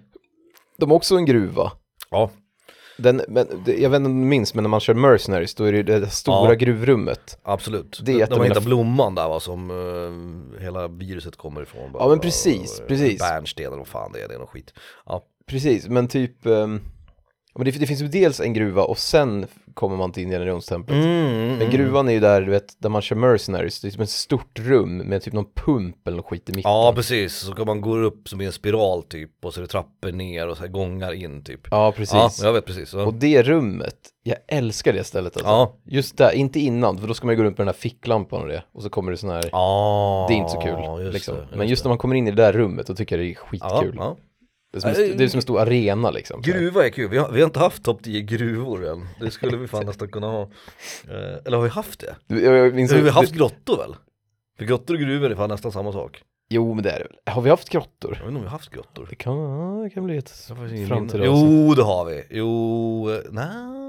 De 0.78 0.90
har 0.90 0.98
också 0.98 1.16
en 1.16 1.26
gruva. 1.26 1.72
Ja, 2.12 2.32
Den, 3.00 3.22
men, 3.28 3.48
det, 3.66 3.78
jag 3.78 3.90
vet 3.90 3.98
inte 3.98 4.10
om 4.10 4.22
du 4.22 4.28
minns, 4.28 4.54
men 4.54 4.64
när 4.64 4.70
man 4.70 4.80
kör 4.80 4.94
Mercenaries, 4.94 5.56
då 5.56 5.64
är 5.64 5.72
det 5.72 5.84
det 5.84 6.00
där 6.00 6.08
stora 6.08 6.50
Ja. 6.50 6.54
gruvrummet. 6.54 7.40
absolut. 7.44 8.00
Det 8.04 8.12
är 8.12 8.24
ett 8.24 8.30
de 8.30 8.34
av 8.34 8.38
har 8.40 8.44
mina 8.44 8.54
hittat 8.54 8.66
blomman 8.66 9.16
där 9.16 9.28
va, 9.30 9.40
som 9.40 9.70
eh, 9.72 10.62
hela 10.64 10.88
viruset 10.88 11.36
kommer 11.36 11.62
ifrån. 11.62 11.92
Ja, 11.94 12.08
men 12.10 12.20
precis, 12.20 12.80
Och, 12.80 12.88
precis. 12.88 13.20
Bärnsten 13.20 13.66
eller 13.66 13.78
vad 13.78 13.88
fan 13.88 14.12
det 14.12 14.22
är, 14.22 14.28
det 14.28 14.34
är 14.34 14.38
någon 14.40 14.48
skit. 14.48 14.74
Ja, 15.06 15.26
Precis, 15.48 15.88
men 15.88 16.08
typ, 16.08 16.46
ehm, 16.46 16.82
men 17.56 17.66
det, 17.66 17.72
det 17.72 17.88
finns 17.88 18.02
ju 18.02 18.08
dels 18.08 18.40
en 18.40 18.54
gruva 18.54 18.84
och 18.84 18.98
sen 18.98 19.48
kommer 19.80 19.98
man 19.98 20.12
till 20.12 20.24
Indiana 20.24 20.46
Jones-templet. 20.46 20.96
Mm, 21.06 21.58
Men 21.58 21.70
gruvan 21.70 22.08
är 22.10 22.14
ju 22.14 22.20
där, 22.20 22.42
du 22.42 22.52
vet, 22.52 22.82
där 22.82 22.90
man 22.90 23.02
kör 23.02 23.16
Mercenaries, 23.16 23.82
det 23.82 23.88
är 23.88 23.92
som 23.92 24.02
ett 24.04 24.10
stort 24.10 24.60
rum 24.60 24.98
med 24.98 25.22
typ 25.24 25.34
någon 25.34 25.52
pump 25.56 26.08
eller 26.08 26.22
skit 26.22 26.50
i 26.50 26.54
mitten. 26.54 26.72
Ja 26.72 26.94
precis, 26.96 27.36
så 27.36 27.54
kan 27.54 27.66
man 27.68 27.82
gå 27.82 27.98
upp 27.98 28.30
som 28.30 28.42
i 28.42 28.46
en 28.46 28.52
spiral 28.52 29.04
typ 29.04 29.46
och 29.46 29.54
så 29.54 29.60
är 29.60 29.62
det 29.62 29.68
trappor 29.68 30.12
ner 30.12 30.48
och 30.48 30.58
så 30.58 30.64
här 30.64 30.70
gångar 30.70 31.14
in 31.14 31.44
typ. 31.44 31.62
Ja, 31.72 31.92
precis. 31.92 32.14
Ja, 32.14 32.30
jag 32.44 32.54
vet 32.54 32.66
precis. 32.66 32.94
Och 32.94 33.02
Ja. 33.02 33.12
det 33.20 33.44
rummet, 33.44 33.96
jag 34.24 34.38
älskar 34.48 34.94
det 34.94 35.04
stället 35.04 35.36
alltså. 35.38 35.50
Ja. 35.50 35.74
Just 35.86 36.18
där, 36.18 36.32
inte 36.32 36.60
innan, 36.60 36.98
för 36.98 37.08
då 37.08 37.14
ska 37.14 37.26
man 37.28 37.34
ju 37.34 37.38
gå 37.38 37.44
runt 37.44 37.58
med 37.58 37.68
den 37.68 37.74
här 37.74 37.80
ficklampan 37.80 38.42
och 38.42 38.48
det, 38.48 38.64
och 38.74 38.84
så 38.84 38.90
kommer 38.90 39.12
det 39.12 39.18
sån 39.18 39.30
här, 39.30 39.50
Ah, 39.54 40.28
det 40.28 40.34
är 40.34 40.38
inte 40.38 40.52
så 40.52 40.62
kul. 40.62 41.02
just 41.04 41.14
liksom. 41.14 41.36
det, 41.36 41.58
Men 41.58 41.68
just 41.68 41.84
när 41.84 41.90
man 41.90 41.98
kommer 41.98 42.16
in 42.16 42.28
i 42.28 42.32
det 42.32 42.42
där 42.44 42.54
rummet, 42.54 42.88
då 42.88 42.96
tycker 42.96 43.18
jag 43.18 43.26
det 43.26 43.32
är 43.32 43.36
skitkul. 43.36 43.96
Ja. 43.98 44.16
Det, 44.72 44.78
är 44.78 44.94
som 44.94 45.04
en, 45.04 45.18
det 45.18 45.24
är 45.24 45.28
som 45.28 45.38
en 45.38 45.42
stor 45.42 45.60
arena 45.60 46.12
liksom. 46.12 46.42
Gruva 46.42 46.86
är 46.86 46.90
kul, 46.90 47.10
vi 47.10 47.18
har, 47.18 47.32
vi 47.32 47.40
har 47.42 47.48
inte 47.48 47.60
haft 47.60 47.84
topp 47.84 48.04
10 48.04 48.22
gruvor 48.22 48.88
än. 48.88 49.08
Det 49.20 49.32
skulle 49.32 49.58
vi 49.58 49.68
fan 49.68 49.86
nästan 49.86 50.08
kunna 50.08 50.28
ha. 50.28 50.42
Eh, 50.42 51.38
eller 51.46 51.58
har 51.58 51.64
vi 51.64 51.70
haft 51.70 52.00
det? 52.00 52.16
Jag, 52.42 52.58
jag 52.58 52.74
minns, 52.74 52.92
har 52.92 53.00
vi 53.00 53.10
haft 53.10 53.32
grottor 53.32 53.78
väl? 53.78 53.96
För 54.58 54.66
grottor 54.66 54.94
och 54.94 55.00
gruvor 55.00 55.32
är 55.32 55.36
fan 55.36 55.50
nästan 55.50 55.72
samma 55.72 55.92
sak. 55.92 56.24
Jo 56.50 56.74
men 56.74 56.84
det 56.84 56.90
är 56.92 57.00
det 57.00 57.06
väl. 57.06 57.34
Har 57.36 57.42
vi 57.42 57.50
haft 57.50 57.70
grottor? 57.70 57.90
Jag 58.02 58.10
vet 58.10 58.28
inte 58.28 58.28
om 58.28 58.42
vi 58.42 58.48
har 58.48 58.52
haft 58.52 58.70
grottor. 58.70 59.08
Det 59.10 59.16
kan, 59.16 59.38
ja, 59.38 59.84
det 59.84 59.90
kan 59.90 60.06
bli 60.06 60.18
ett 60.18 60.32
framtida. 60.88 61.26
Jo 61.26 61.74
det 61.76 61.84
har 61.84 62.06
vi, 62.06 62.24
jo, 62.30 63.10
eh, 63.12 63.20
nej. 63.32 63.80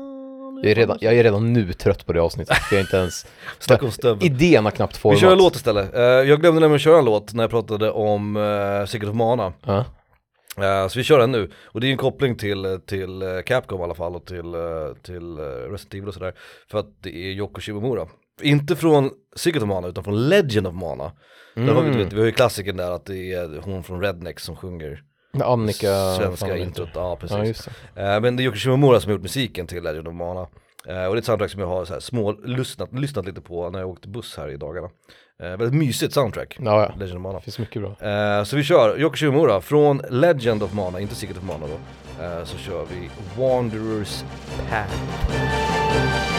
Jag 0.62 0.70
är, 0.70 0.74
redan, 0.74 0.98
jag 1.00 1.14
är 1.14 1.22
redan 1.22 1.52
nu 1.52 1.72
trött 1.72 2.06
på 2.06 2.12
det 2.12 2.20
avsnittet, 2.20 2.56
jag 2.70 2.78
är 2.78 2.82
inte 2.82 2.96
ens... 2.96 3.26
Snacka 3.58 3.84
om 3.84 3.92
stövel. 3.92 4.24
Idén 4.24 4.64
har 4.64 4.70
knappt 4.70 4.96
Vi 4.96 4.98
formats. 4.98 5.20
kör 5.20 5.32
en 5.32 5.38
låt 5.38 5.56
istället. 5.56 5.94
Eh, 5.94 6.02
jag 6.02 6.40
glömde 6.40 6.60
nämligen 6.60 6.78
köra 6.78 6.98
en 6.98 7.04
låt 7.04 7.34
när 7.34 7.42
jag 7.42 7.50
pratade 7.50 7.90
om 7.90 8.36
uh, 8.36 8.86
Secret 8.86 9.10
of 9.10 9.16
Mana. 9.16 9.52
Ja. 9.66 9.84
Eh, 10.58 10.88
så 10.88 10.98
vi 10.98 11.04
kör 11.04 11.18
den 11.18 11.32
nu. 11.32 11.50
Och 11.64 11.80
det 11.80 11.86
är 11.86 11.90
en 11.90 11.96
koppling 11.96 12.36
till, 12.36 12.80
till 12.86 13.22
eh, 13.22 13.40
Capcom 13.46 13.80
i 13.80 13.84
alla 13.84 13.94
fall 13.94 14.16
och 14.16 14.26
till, 14.26 14.54
eh, 14.54 14.94
till 15.02 15.38
uh, 15.38 15.70
Resident 15.70 15.94
Evil 15.94 16.08
och 16.08 16.14
sådär. 16.14 16.34
För 16.70 16.78
att 16.78 17.02
det 17.02 17.16
är 17.16 17.32
Yoko 17.32 17.60
Shimomura. 17.60 18.08
Inte 18.42 18.76
från 18.76 19.10
Secret 19.36 19.62
of 19.62 19.68
Mana 19.68 19.88
utan 19.88 20.04
från 20.04 20.28
Legend 20.28 20.66
of 20.66 20.74
Mana. 20.74 21.12
Vi, 21.54 21.66
du 21.66 21.98
vet, 21.98 22.12
vi 22.12 22.18
har 22.18 22.26
ju 22.26 22.32
klassiken 22.32 22.76
där 22.76 22.90
att 22.90 23.04
det 23.04 23.32
är 23.32 23.60
hon 23.64 23.84
från 23.84 24.00
Redneck 24.02 24.40
som 24.40 24.56
sjunger 24.56 25.02
Annika... 25.44 26.14
svenska 26.14 26.56
introt. 26.56 26.88
Ja 26.94 27.16
precis. 27.16 27.68
Ja. 27.94 28.02
Eh, 28.02 28.20
men 28.20 28.36
det 28.36 28.42
är 28.42 28.44
Yoko 28.44 28.56
Shimomura 28.56 29.00
som 29.00 29.08
har 29.08 29.12
gjort 29.14 29.22
musiken 29.22 29.66
till 29.66 29.82
Legend 29.82 30.08
of 30.08 30.14
Mana. 30.14 30.46
Eh, 30.86 31.04
och 31.04 31.14
det 31.14 31.16
är 31.16 31.16
ett 31.16 31.24
soundtrack 31.24 31.50
som 31.50 31.60
jag 31.60 31.68
har 31.68 31.84
så 31.84 31.92
här 31.92 32.00
små 32.00 32.32
lyssnat, 32.32 32.92
lyssnat 32.92 33.26
lite 33.26 33.40
på 33.40 33.70
när 33.70 33.78
jag 33.78 33.88
åkte 33.88 34.08
buss 34.08 34.36
här 34.36 34.48
i 34.48 34.56
dagarna. 34.56 34.90
Eh, 35.42 35.48
väldigt 35.48 35.74
mysigt 35.74 36.14
soundtrack, 36.14 36.56
Ja, 36.60 36.82
ja. 36.82 36.94
Legend 36.98 37.16
of 37.16 37.22
Mana. 37.22 37.40
Finns 37.40 37.58
mycket 37.58 37.82
bra. 37.82 38.08
Eh, 38.10 38.44
så 38.44 38.56
vi 38.56 38.62
kör 38.62 39.00
Yoko 39.00 39.16
Shimomura 39.16 39.60
från 39.60 40.02
Legend 40.10 40.62
of 40.62 40.72
Mana, 40.72 41.00
inte 41.00 41.14
Secret 41.14 41.36
of 41.38 41.44
Mana 41.44 41.66
då. 41.66 42.24
Eh, 42.24 42.44
så 42.44 42.58
kör 42.58 42.86
vi 42.90 43.10
Wanderers 43.42 44.24
Path. 44.70 46.29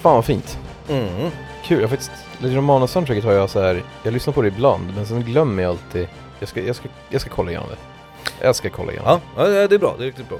Fan 0.00 0.14
vad 0.14 0.24
fint. 0.24 0.58
Mm. 0.88 1.30
Kul, 1.64 1.76
jag 1.76 1.84
har 1.84 1.88
faktiskt, 1.88 2.10
Legend 2.38 2.58
of 2.58 2.64
Mana 2.64 2.86
soundtracket 2.86 3.24
har 3.24 3.32
jag 3.32 3.50
så 3.50 3.60
här, 3.60 3.82
jag 4.02 4.12
lyssnar 4.12 4.34
på 4.34 4.42
det 4.42 4.48
ibland 4.48 4.94
men 4.96 5.06
sen 5.06 5.22
glömmer 5.22 5.62
jag 5.62 5.70
alltid. 5.70 6.08
Jag 6.38 6.48
ska, 6.48 6.62
jag 6.62 6.76
ska, 6.76 6.88
jag 7.08 7.20
ska 7.20 7.30
kolla 7.30 7.50
igenom 7.50 7.68
det. 7.68 7.76
Jag 8.46 8.56
ska 8.56 8.70
kolla 8.70 8.92
igenom 8.92 9.20
Ja, 9.36 9.48
ja, 9.48 9.68
det 9.68 9.74
är 9.74 9.78
bra, 9.78 9.94
det 9.98 10.04
är 10.04 10.06
riktigt 10.06 10.28
bra. 10.28 10.38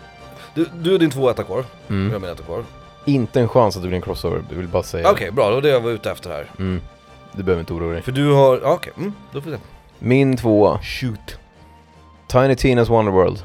Du, 0.54 0.66
du 0.74 0.94
är 0.94 0.98
din 0.98 1.10
två 1.10 1.30
etta 1.30 1.42
kvar. 1.42 1.64
Mm. 1.88 2.06
jag 2.06 2.12
har 2.12 2.20
min 2.20 2.30
etta 2.30 2.42
kvar. 2.42 2.64
Inte 3.04 3.40
en 3.40 3.48
chans 3.48 3.76
att 3.76 3.82
det 3.82 3.88
blir 3.88 3.96
en 3.96 4.02
crossover, 4.02 4.42
jag 4.50 4.56
vill 4.56 4.68
bara 4.68 4.82
säga. 4.82 5.10
Okej, 5.10 5.30
bra, 5.30 5.48
det 5.48 5.54
var 5.54 5.62
det 5.62 5.68
jag 5.68 5.80
var 5.80 5.90
ute 5.90 6.10
efter 6.10 6.30
här. 6.30 6.50
Mm. 6.58 6.80
Du 7.32 7.42
behöver 7.42 7.60
inte 7.60 7.72
oroa 7.72 7.92
dig. 7.92 8.02
För 8.02 8.12
du 8.12 8.32
har, 8.32 8.60
ja, 8.62 8.72
okej, 8.72 8.92
mm, 8.96 9.12
då 9.32 9.40
får 9.40 9.50
vi 9.50 9.56
se. 9.56 9.62
Min 9.98 10.36
tvåa, 10.36 10.78
Shoot. 10.82 11.38
Tiny 12.26 12.54
Tina's 12.54 12.88
Wonderworld. 12.88 13.42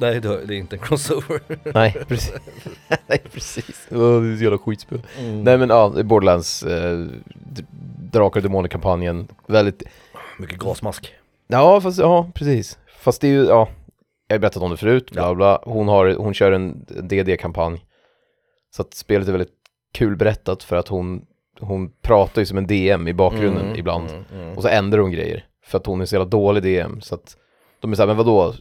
Nej, 0.00 0.20
det 0.20 0.28
är 0.28 0.52
inte 0.52 0.76
en 0.76 0.82
crossover. 0.82 1.40
Nej, 1.74 1.96
precis. 2.08 2.32
Nej, 3.06 3.22
precis. 3.32 3.86
Det 3.88 3.94
är 3.96 4.36
så 4.36 4.42
jävla 4.44 4.58
skitspel. 4.58 5.02
Mm. 5.18 5.42
Nej 5.44 5.58
men 5.58 5.68
ja, 5.68 5.88
Borderlands, 6.04 6.62
eh, 6.62 7.06
Drakar 8.12 8.40
och 8.40 8.42
Demoner-kampanjen. 8.42 9.28
Väldigt, 9.46 9.82
Mycket 10.38 10.58
gasmask. 10.58 11.14
ja 11.46 11.80
fast, 11.80 11.98
ja 11.98 12.30
precis. 12.34 12.78
Fast 12.98 13.20
det 13.20 13.28
är 13.28 13.32
ju, 13.32 13.44
ja, 13.44 13.68
jag 14.28 14.34
har 14.34 14.40
berättat 14.40 14.62
om 14.62 14.70
det 14.70 14.76
förut, 14.76 15.10
bla 15.10 15.34
bla. 15.34 15.60
Hon, 15.64 15.88
har, 15.88 16.14
hon 16.14 16.34
kör 16.34 16.52
en 16.52 16.84
DD-kampanj. 16.88 17.84
Så 18.76 18.82
att 18.82 18.94
spelet 18.94 19.28
är 19.28 19.32
väldigt 19.32 19.54
kul 19.92 20.16
berättat 20.16 20.62
för 20.62 20.76
att 20.76 20.88
hon, 20.88 21.24
hon 21.60 21.90
pratar 22.02 22.42
ju 22.42 22.46
som 22.46 22.58
en 22.58 22.66
DM 22.66 23.08
i 23.08 23.12
bakgrunden 23.12 23.64
Mm, 23.66 23.78
ibland. 23.78 24.10
mm, 24.10 24.24
mm. 24.34 24.56
Och 24.56 24.62
så 24.62 24.68
ändrar 24.68 24.98
hon 25.00 25.10
grejer. 25.10 25.44
För 25.64 25.78
att 25.78 25.86
hon 25.86 26.00
är 26.00 26.04
så 26.06 26.14
jävla 26.14 26.28
dålig 26.28 26.62
DM. 26.62 27.00
Så 27.00 27.14
att 27.14 27.36
de 27.80 27.92
är 27.92 27.96
såhär, 27.96 28.06
men 28.06 28.16
vadå? 28.16 28.54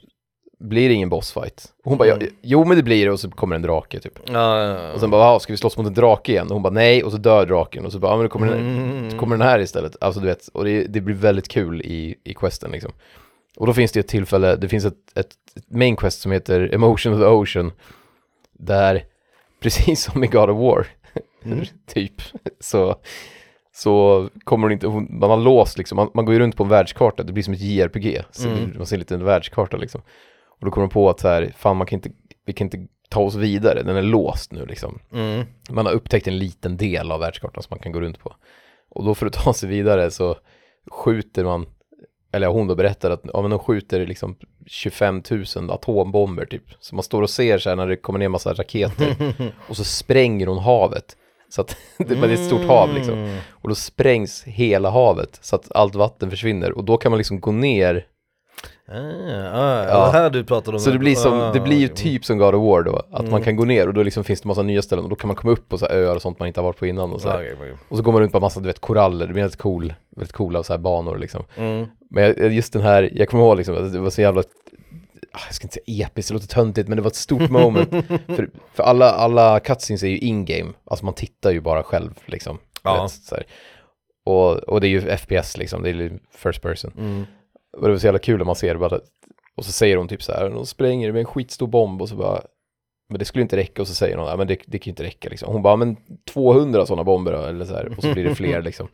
Blir 0.60 0.90
det 0.90 0.96
ingen 0.96 1.10
bossfight? 1.10 1.66
Och 1.84 1.90
hon 1.90 1.98
bara, 1.98 2.12
Mm. 2.14 2.28
jo 2.42 2.66
men 2.66 2.78
det 2.78 2.84
blir 2.84 3.06
det 3.06 3.12
och 3.12 3.20
så 3.20 3.30
kommer 3.32 3.56
en 3.56 3.62
drake 3.62 4.00
typ. 4.00 4.20
Ja, 4.26 4.64
ja, 4.64 4.84
ja. 4.84 4.94
Och 4.94 5.00
sen 5.00 5.10
bara, 5.10 5.22
"Jaha, 5.22 5.40
ska 5.40 5.54
vi 5.54 5.58
slåss 5.58 5.78
mot 5.78 5.88
en 5.88 5.94
drake 5.94 6.32
igen? 6.32 6.48
Och 6.48 6.54
hon 6.54 6.64
bara, 6.64 6.74
nej, 6.74 7.04
och 7.04 7.12
så 7.12 7.18
dör 7.18 7.46
draken. 7.46 7.86
Och 7.86 7.92
så 7.92 8.00
bara, 8.00 8.12
ja 8.12 8.16
men 8.18 8.24
då 8.26 8.30
kommer, 8.30 8.48
den, 8.48 8.60
Mm. 8.60 9.12
så 9.12 9.18
kommer 9.18 9.38
den 9.38 9.48
här 9.48 9.60
istället. 9.60 9.96
Alltså 10.02 10.20
du 10.22 10.28
vet, 10.28 10.48
och 10.48 10.66
det, 10.66 10.84
det 10.84 11.02
blir 11.02 11.16
väldigt 11.16 11.48
kul 11.48 11.82
i, 11.82 12.16
i 12.24 12.34
questen 12.34 12.72
liksom. 12.72 12.92
Och 13.58 13.68
då 13.68 13.74
finns 13.74 13.92
det 13.92 14.00
ett 14.00 14.08
tillfälle, 14.08 14.56
det 14.56 14.68
finns 14.70 14.86
ett, 14.86 14.94
ett, 15.16 15.30
ett 15.56 15.72
main 15.72 15.96
quest 15.96 16.22
som 16.22 16.32
heter 16.32 16.74
Emotion 16.74 17.14
of 17.14 17.20
the 17.20 17.26
Ocean. 17.26 17.72
Där, 18.54 19.04
precis 19.62 20.04
som 20.04 20.24
i 20.24 20.28
God 20.28 20.50
of 20.50 20.58
War, 20.58 20.88
Mm. 21.46 21.66
typ, 21.94 22.22
så, 22.60 22.96
så 23.76 24.30
kommer 24.44 24.64
hon 24.68 24.72
inte, 24.72 24.88
man 25.10 25.30
har 25.30 25.38
låst 25.38 25.78
liksom, 25.78 25.96
man, 25.96 26.10
man 26.14 26.26
går 26.26 26.34
ju 26.34 26.40
runt 26.40 26.56
på 26.58 26.64
en 26.64 26.70
världskarta, 26.70 27.24
det 27.24 27.34
blir 27.34 27.44
som 27.44 27.54
ett 27.54 27.62
JRPG. 27.62 28.22
Så 28.32 28.48
Mm. 28.50 28.74
Man 28.78 28.86
ser 28.86 28.96
en 28.96 29.00
liten 29.00 29.24
världskarta 29.24 29.78
liksom. 29.78 30.02
Och 30.60 30.66
då 30.66 30.72
kommer 30.72 30.84
man 30.86 30.90
på 30.90 31.10
att 31.10 31.20
så 31.20 31.28
här, 31.28 31.54
fan 31.58 31.78
man 31.78 31.88
kan 31.88 31.98
inte, 31.98 32.10
vi 32.46 32.54
kan 32.54 32.66
inte 32.66 32.88
ta 33.10 33.20
oss 33.20 33.36
vidare, 33.36 33.84
den 33.84 33.96
är 33.96 34.02
låst 34.02 34.52
nu 34.52 34.66
liksom. 34.66 35.00
Mm. 35.14 35.46
Man 35.70 35.86
har 35.86 35.94
upptäckt 35.94 36.28
en 36.28 36.38
liten 36.38 36.78
del 36.78 37.12
av 37.12 37.20
världskartan 37.20 37.64
som 37.64 37.68
man 37.70 37.80
kan 37.80 37.92
gå 37.92 38.02
runt 38.02 38.20
på. 38.20 38.36
Och 38.90 39.06
då 39.06 39.16
för 39.16 39.26
att 39.26 39.34
ta 39.44 39.54
sig 39.54 39.70
vidare 39.70 40.12
så 40.12 40.36
skjuter 40.92 41.44
man, 41.44 41.66
eller 42.32 42.48
hon 42.48 42.68
då 42.68 42.76
berättar 42.76 43.12
att 43.12 43.22
ja, 43.34 43.42
men 43.42 43.52
de 43.52 43.60
skjuter 43.60 44.06
liksom 44.06 44.36
25 44.66 45.24
000 45.56 45.72
atombomber 45.72 46.46
typ. 46.46 46.64
Så 46.80 46.96
man 46.96 47.04
står 47.04 47.22
och 47.22 47.30
ser 47.30 47.58
så 47.58 47.70
här 47.70 47.76
när 47.76 47.88
det 47.88 47.96
kommer 47.96 48.20
ner 48.20 48.30
massa 48.30 48.54
raketer 48.54 49.34
och 49.70 49.78
så 49.78 49.84
spränger 49.84 50.48
hon 50.48 50.58
havet. 50.58 51.18
Så 51.50 51.62
att 51.62 51.78
det 51.98 52.18
är 52.18 52.30
ett 52.30 52.46
stort 52.46 52.66
hav 52.66 52.94
liksom. 52.94 53.14
Mm. 53.14 53.38
Och 53.50 53.70
då 53.70 53.76
sprängs 53.76 54.44
hela 54.44 54.90
havet 54.90 55.40
så 55.42 55.56
att 55.56 55.72
allt 55.72 55.96
vatten 55.96 56.30
försvinner. 56.30 56.72
Och 56.72 56.84
då 56.84 56.98
kan 56.98 57.12
man 57.12 57.18
liksom 57.18 57.40
gå 57.40 57.52
ner 57.52 58.06
Ah, 58.92 58.96
ah, 59.54 59.86
Ja. 59.88 60.10
här 60.14 60.30
du 60.30 60.44
pratade 60.44 60.78
om. 60.78 60.82
Så 60.82 60.90
det 60.92 61.00
blir, 61.00 61.16
som, 61.16 61.34
Ah, 61.34 61.52
det 61.54 61.60
blir 61.60 61.78
ju 61.78 61.88
typ 61.88 62.26
som 62.26 62.38
God 62.38 62.56
of 62.56 62.64
War 62.66 62.84
då, 62.84 62.96
att 62.96 63.12
man 63.22 63.28
Mm. 63.28 63.44
kan 63.44 63.56
gå 63.56 63.66
ner 63.66 63.88
och 63.88 63.94
då 63.94 64.04
liksom 64.04 64.24
finns 64.24 64.42
det 64.42 64.48
massa 64.48 64.62
nya 64.64 64.82
ställen 64.82 65.04
och 65.04 65.10
då 65.10 65.16
kan 65.16 65.28
man 65.28 65.36
komma 65.36 65.54
upp 65.54 65.70
på 65.70 65.78
så 65.78 65.86
öar 65.86 66.16
och 66.16 66.22
sånt 66.22 66.40
man 66.40 66.48
inte 66.48 66.60
har 66.60 66.66
varit 66.66 66.78
på 66.80 66.86
innan 66.88 67.14
och 67.14 67.22
så 67.22 67.28
Ah, 67.30 67.32
här. 67.32 67.38
okej, 67.40 67.54
okej. 67.58 67.74
Och 67.90 67.98
så 67.98 68.04
går 68.04 68.12
man 68.12 68.22
runt 68.22 68.32
på 68.32 68.40
massa, 68.40 68.60
du 68.60 68.68
vet, 68.68 68.80
koraller, 68.80 69.28
det 69.28 69.34
blir 69.34 69.44
väldigt 69.44 69.60
cool, 69.62 69.94
väldigt 70.16 70.34
coola 70.36 70.64
så 70.64 70.74
här 70.74 70.78
banor 70.78 71.18
liksom. 71.18 71.44
Mm. 71.56 71.88
Men 72.10 72.56
just 72.56 72.74
den 72.74 72.82
här, 72.82 73.10
jag 73.14 73.30
kommer 73.30 73.44
ihåg 73.44 73.58
liksom 73.58 73.76
att 73.86 73.94
det 73.94 74.00
var 74.00 74.10
så 74.10 74.22
jävla, 74.22 74.42
ah, 75.32 75.40
jag 75.48 75.56
ska 75.56 75.66
inte 75.66 75.80
säga 75.86 76.08
episkt, 76.08 76.30
det 76.30 76.34
låter 76.34 76.48
töntigt, 76.48 76.88
men 76.88 76.96
det 76.96 77.02
var 77.02 77.10
ett 77.10 77.16
stort 77.16 77.50
moment. 77.50 77.90
för 78.28 78.50
för 78.74 78.84
alla, 78.84 79.12
alla 79.12 79.60
cutscenes 79.60 80.04
är 80.04 80.08
ju 80.08 80.18
in-game, 80.18 80.72
alltså 80.86 81.06
man 81.06 81.14
tittar 81.14 81.52
ju 81.52 81.62
bara 81.62 81.84
själv 81.84 82.12
liksom. 82.26 82.58
Ja. 82.84 83.10
Vet. 83.32 83.44
Och, 84.26 84.54
och 84.56 84.82
det 84.82 84.88
är 84.88 84.90
ju 84.90 85.18
FPS 85.18 85.58
liksom, 85.58 85.84
det 85.84 85.90
är 85.90 85.94
ju 85.94 86.12
first 86.36 86.62
person. 86.62 86.92
Mm. 86.98 87.26
Och 87.78 87.84
det 87.84 87.90
var 87.92 87.98
så 87.98 88.08
jävla 88.08 88.20
kul 88.20 88.38
när 88.38 88.46
man 88.46 88.56
ser 88.56 88.74
det 88.74 88.80
bara, 88.80 89.00
och 89.56 89.66
så 89.66 89.72
säger 89.72 89.98
hon 89.98 90.08
typ 90.08 90.24
så 90.24 90.32
här, 90.32 90.50
de 90.50 90.66
spränger 90.66 91.12
med 91.12 91.20
en 91.20 91.26
skitstor 91.26 91.68
bomb 91.68 92.02
och 92.02 92.10
så 92.10 92.16
bara, 92.16 92.42
men 93.10 93.20
det 93.20 93.26
skulle 93.26 93.42
inte 93.42 93.58
räcka 93.58 93.82
och 93.82 93.88
så 93.88 93.96
säger 93.96 94.18
hon, 94.18 94.38
men 94.38 94.48
det, 94.48 94.58
det 94.66 94.80
kan 94.80 94.86
ju 94.86 94.92
inte 94.92 95.04
räcka 95.04 95.30
liksom. 95.30 95.54
Hon 95.54 95.62
bara, 95.62 95.76
men 95.76 95.98
200 96.34 96.86
sådana 96.86 97.04
bomber 97.04 97.32
då, 97.32 97.42
eller 97.42 97.66
så 97.66 97.74
här, 97.74 97.94
och 97.98 98.04
så 98.04 98.14
blir 98.14 98.24
det 98.24 98.36
fler 98.46 98.62
liksom. 98.62 98.88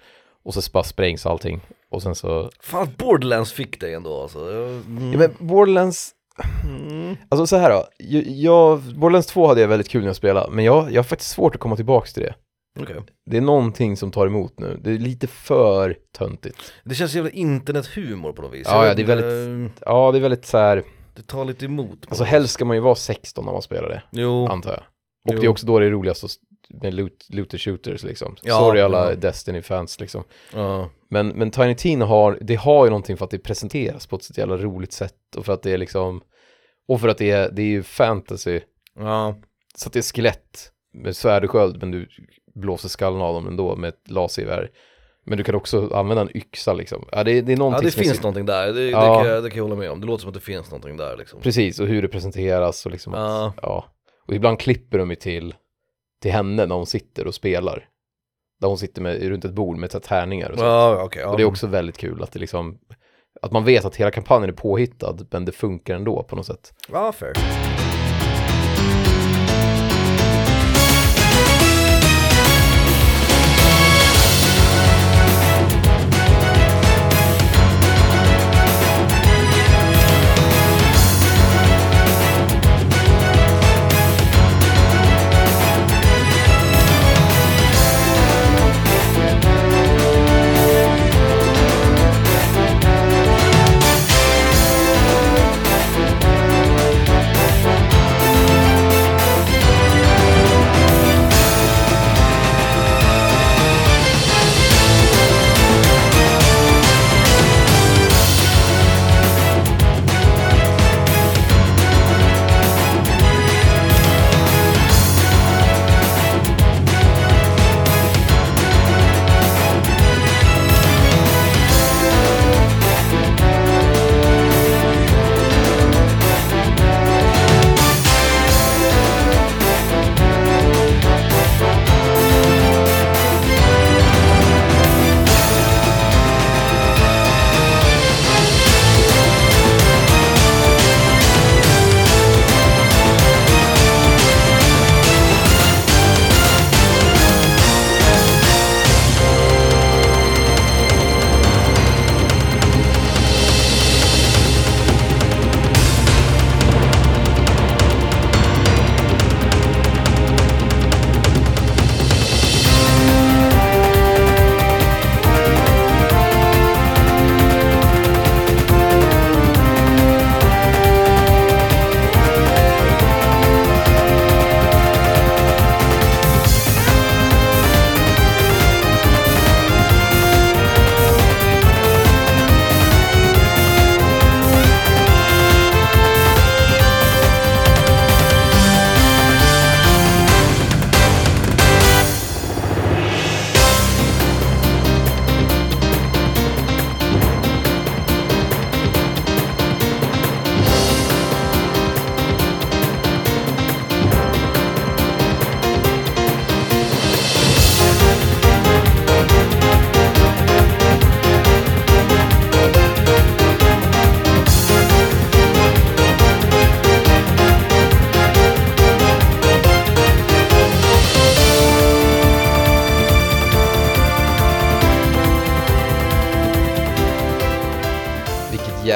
Och 0.44 0.54
så 0.54 0.72
bara 0.74 0.84
sprängs 0.84 1.26
allting. 1.26 1.62
Och 1.90 2.02
sen 2.02 2.16
så, 2.16 2.50
Fan 2.62 2.84
att 2.84 2.98
Borderlands 2.98 3.54
fick 3.54 3.80
dig 3.80 3.94
ändå 3.94 4.22
alltså. 4.22 4.40
Mm. 4.40 5.12
ja 5.12 5.18
men 5.18 5.48
Borderlands, 5.48 6.16
Mm. 6.64 7.16
alltså 7.30 7.48
så 7.48 7.58
här 7.58 7.70
då, 7.70 7.86
jag, 7.98 8.24
jag, 8.28 8.82
Borderlands 8.82 9.28
2 9.28 9.48
hade 9.48 9.62
jag 9.62 9.68
väldigt 9.68 9.90
kul 9.90 10.02
när 10.02 10.08
jag 10.10 10.16
spelade, 10.16 10.52
men 10.52 10.66
jag, 10.66 10.92
jag 10.92 10.98
har 10.98 11.04
faktiskt 11.04 11.32
svårt 11.32 11.56
att 11.56 11.62
komma 11.62 11.76
tillbaka 11.76 12.08
till 12.08 12.24
det. 12.24 12.36
Okej. 12.80 12.96
Det 13.26 13.38
är 13.38 13.42
någonting 13.42 13.98
som 13.98 14.12
tar 14.12 14.28
emot 14.28 14.60
nu, 14.60 14.80
det 14.84 14.92
är 14.92 14.98
lite 14.98 15.28
för 15.28 15.98
töntigt. 16.18 16.74
Det 16.84 16.96
känns 16.96 17.16
jävla 17.16 17.30
internethumor 17.32 18.34
på 18.34 18.42
något 18.42 18.54
vis. 18.54 18.68
Ja, 18.70 18.88
ja, 18.88 18.94
det 18.94 19.02
är 19.12 19.54
inte, 19.64 19.84
Ja, 19.86 20.12
det 20.12 20.18
är 20.18 20.22
väldigt 20.22 20.46
så 20.46 20.58
här, 20.58 20.84
Det 21.16 21.22
tar 21.28 21.46
lite 21.46 21.66
emot. 21.66 22.06
alltså 22.08 22.24
helst 22.24 22.54
ska 22.54 22.66
man 22.66 22.78
ju 22.78 22.82
vara 22.82 22.96
16 22.96 23.46
när 23.46 23.52
man 23.52 23.62
spelar 23.62 23.90
det. 23.90 24.04
Jo. 24.12 24.48
antar 24.48 24.72
jag. 24.72 24.80
Och 25.26 25.34
Jo. 25.34 25.40
det 25.40 25.46
är 25.46 25.50
också 25.50 25.66
då 25.66 25.80
det 25.80 25.86
är 25.86 25.90
roligast 25.92 26.24
med 26.82 26.94
loot, 26.94 27.26
looter 27.30 27.58
shooters 27.58 28.04
liksom. 28.04 28.36
Ja, 28.42 28.60
Sorry 28.60 28.82
alla 28.82 29.10
ja. 29.10 29.16
Destiny-fans 29.16 30.00
liksom. 30.00 30.24
Ja. 30.54 30.90
Men, 31.10 31.28
men 31.28 31.52
Tiny 31.52 31.76
Tina 31.76 32.06
har, 32.06 32.38
det 32.42 32.56
har 32.56 32.86
ju 32.86 32.90
någonting 32.90 33.18
för 33.18 33.26
att 33.26 33.32
det 33.32 33.40
presenteras 33.40 34.08
på 34.08 34.16
ett 34.16 34.24
så 34.24 34.34
jävla 34.38 34.58
roligt 34.58 34.94
sätt 34.94 35.36
och 35.38 35.46
för 35.46 35.54
att 35.54 35.64
det 35.64 35.72
är 35.72 35.78
liksom, 35.78 36.22
och 36.88 37.02
för 37.02 37.08
att 37.08 37.18
det 37.18 37.32
är, 37.32 37.52
det 37.52 37.62
är 37.62 37.66
ju 37.68 37.84
fantasy, 37.84 38.60
Ja. 39.00 39.36
så 39.76 39.88
att 39.90 39.94
det 39.94 40.00
är 40.00 40.14
skelett 40.14 40.72
med 40.94 41.16
svärd 41.16 41.44
och 41.44 41.52
sköld 41.52 41.78
men 41.80 41.92
du 41.92 42.08
blåser 42.56 42.90
skallen 42.90 43.22
av 43.22 43.34
dem 43.34 43.48
ändå 43.48 43.76
med 43.76 43.88
ett 43.90 44.10
lasergevär. 44.10 44.70
Men 45.26 45.38
du 45.38 45.44
kan 45.44 45.56
också 45.56 45.90
använda 45.94 46.22
en 46.22 46.38
yxa 46.38 46.74
liksom. 46.74 47.06
Ja, 47.12 47.24
det, 47.24 47.42
det 47.42 47.54
är 47.54 47.58
ja, 47.58 47.80
det 47.82 47.88
är 47.88 47.92
finns 47.92 48.16
så- 48.18 48.22
någonting 48.24 48.46
där. 48.46 48.74
Det, 48.74 48.90
Ja. 48.90 49.00
det, 49.18 49.24
kan 49.24 49.34
jag, 49.34 49.44
det 49.44 49.50
kan 49.50 49.58
jag 49.58 49.64
hålla 49.64 49.76
med 49.76 49.92
om. 49.92 50.00
Det 50.02 50.08
låter 50.08 50.22
som 50.22 50.28
att 50.30 50.34
det 50.34 50.40
finns 50.40 50.72
någonting 50.72 50.98
där 50.98 51.18
liksom. 51.18 51.42
Precis, 51.42 51.80
och 51.80 51.88
hur 51.88 52.02
det 52.02 52.08
presenteras 52.08 52.86
och 52.86 52.92
liksom 52.92 53.14
Ja. 53.14 53.48
att, 53.48 53.54
ja. 53.62 53.86
Och 54.28 54.34
ibland 54.34 54.60
klipper 54.60 54.98
de 54.98 55.10
ju 55.10 55.16
till, 55.16 55.56
till 56.22 56.32
henne 56.32 56.66
när 56.66 56.76
hon 56.76 56.86
sitter 56.86 57.28
och 57.28 57.36
spelar. 57.36 57.90
Där 58.62 58.68
hon 58.68 58.78
sitter 58.78 59.02
med, 59.02 59.22
runt 59.24 59.46
ett 59.46 59.54
bord 59.54 59.78
med 59.78 60.04
tärningar 60.04 60.50
och 60.50 60.60
så. 60.60 60.66
Ja, 60.66 61.04
okej. 61.04 61.22
ja. 61.22 61.30
Och 61.30 61.38
det 61.38 61.44
är 61.44 61.48
också 61.48 61.68
väldigt 61.68 61.98
kul 61.98 62.24
att 62.24 62.32
det 62.32 62.40
liksom, 62.40 62.78
att 63.42 63.52
man 63.52 63.64
vet 63.66 63.86
att 63.86 63.96
hela 63.96 64.12
kampanjen 64.12 64.50
är 64.50 64.54
påhittad, 64.54 65.18
men 65.32 65.46
det 65.46 65.52
funkar 65.52 65.96
ändå 65.96 66.24
på 66.24 66.36
något 66.36 66.46
sätt. 66.46 66.74
Ja, 66.92 67.12
fair. 67.12 67.34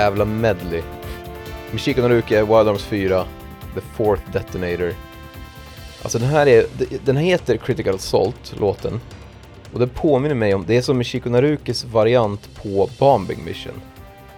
Jävla 0.08 0.26
medley. 0.26 0.82
Michiko 1.72 2.02
Naruke, 2.02 2.42
Wild 2.42 2.68
Arms 2.68 2.84
4, 2.84 3.26
The 3.74 3.82
Fourth 3.82 4.32
Detonator. 4.32 4.94
Alltså 6.02 6.20
den 6.20 6.30
här 6.30 6.48
är, 6.48 6.66
den 7.06 7.18
heter 7.18 7.58
Critical 7.58 7.96
Assault, 7.96 8.56
låten. 8.60 9.02
Och 9.74 9.80
den 9.80 9.90
påminner 9.90 10.36
mig 10.36 10.54
om, 10.54 10.64
det 10.68 10.78
är 10.78 10.82
som 10.82 10.98
Michiko 10.98 11.30
Narukes 11.30 11.86
variant 11.86 12.50
på 12.64 12.90
Bombing 13.00 13.46
Mission. 13.46 13.82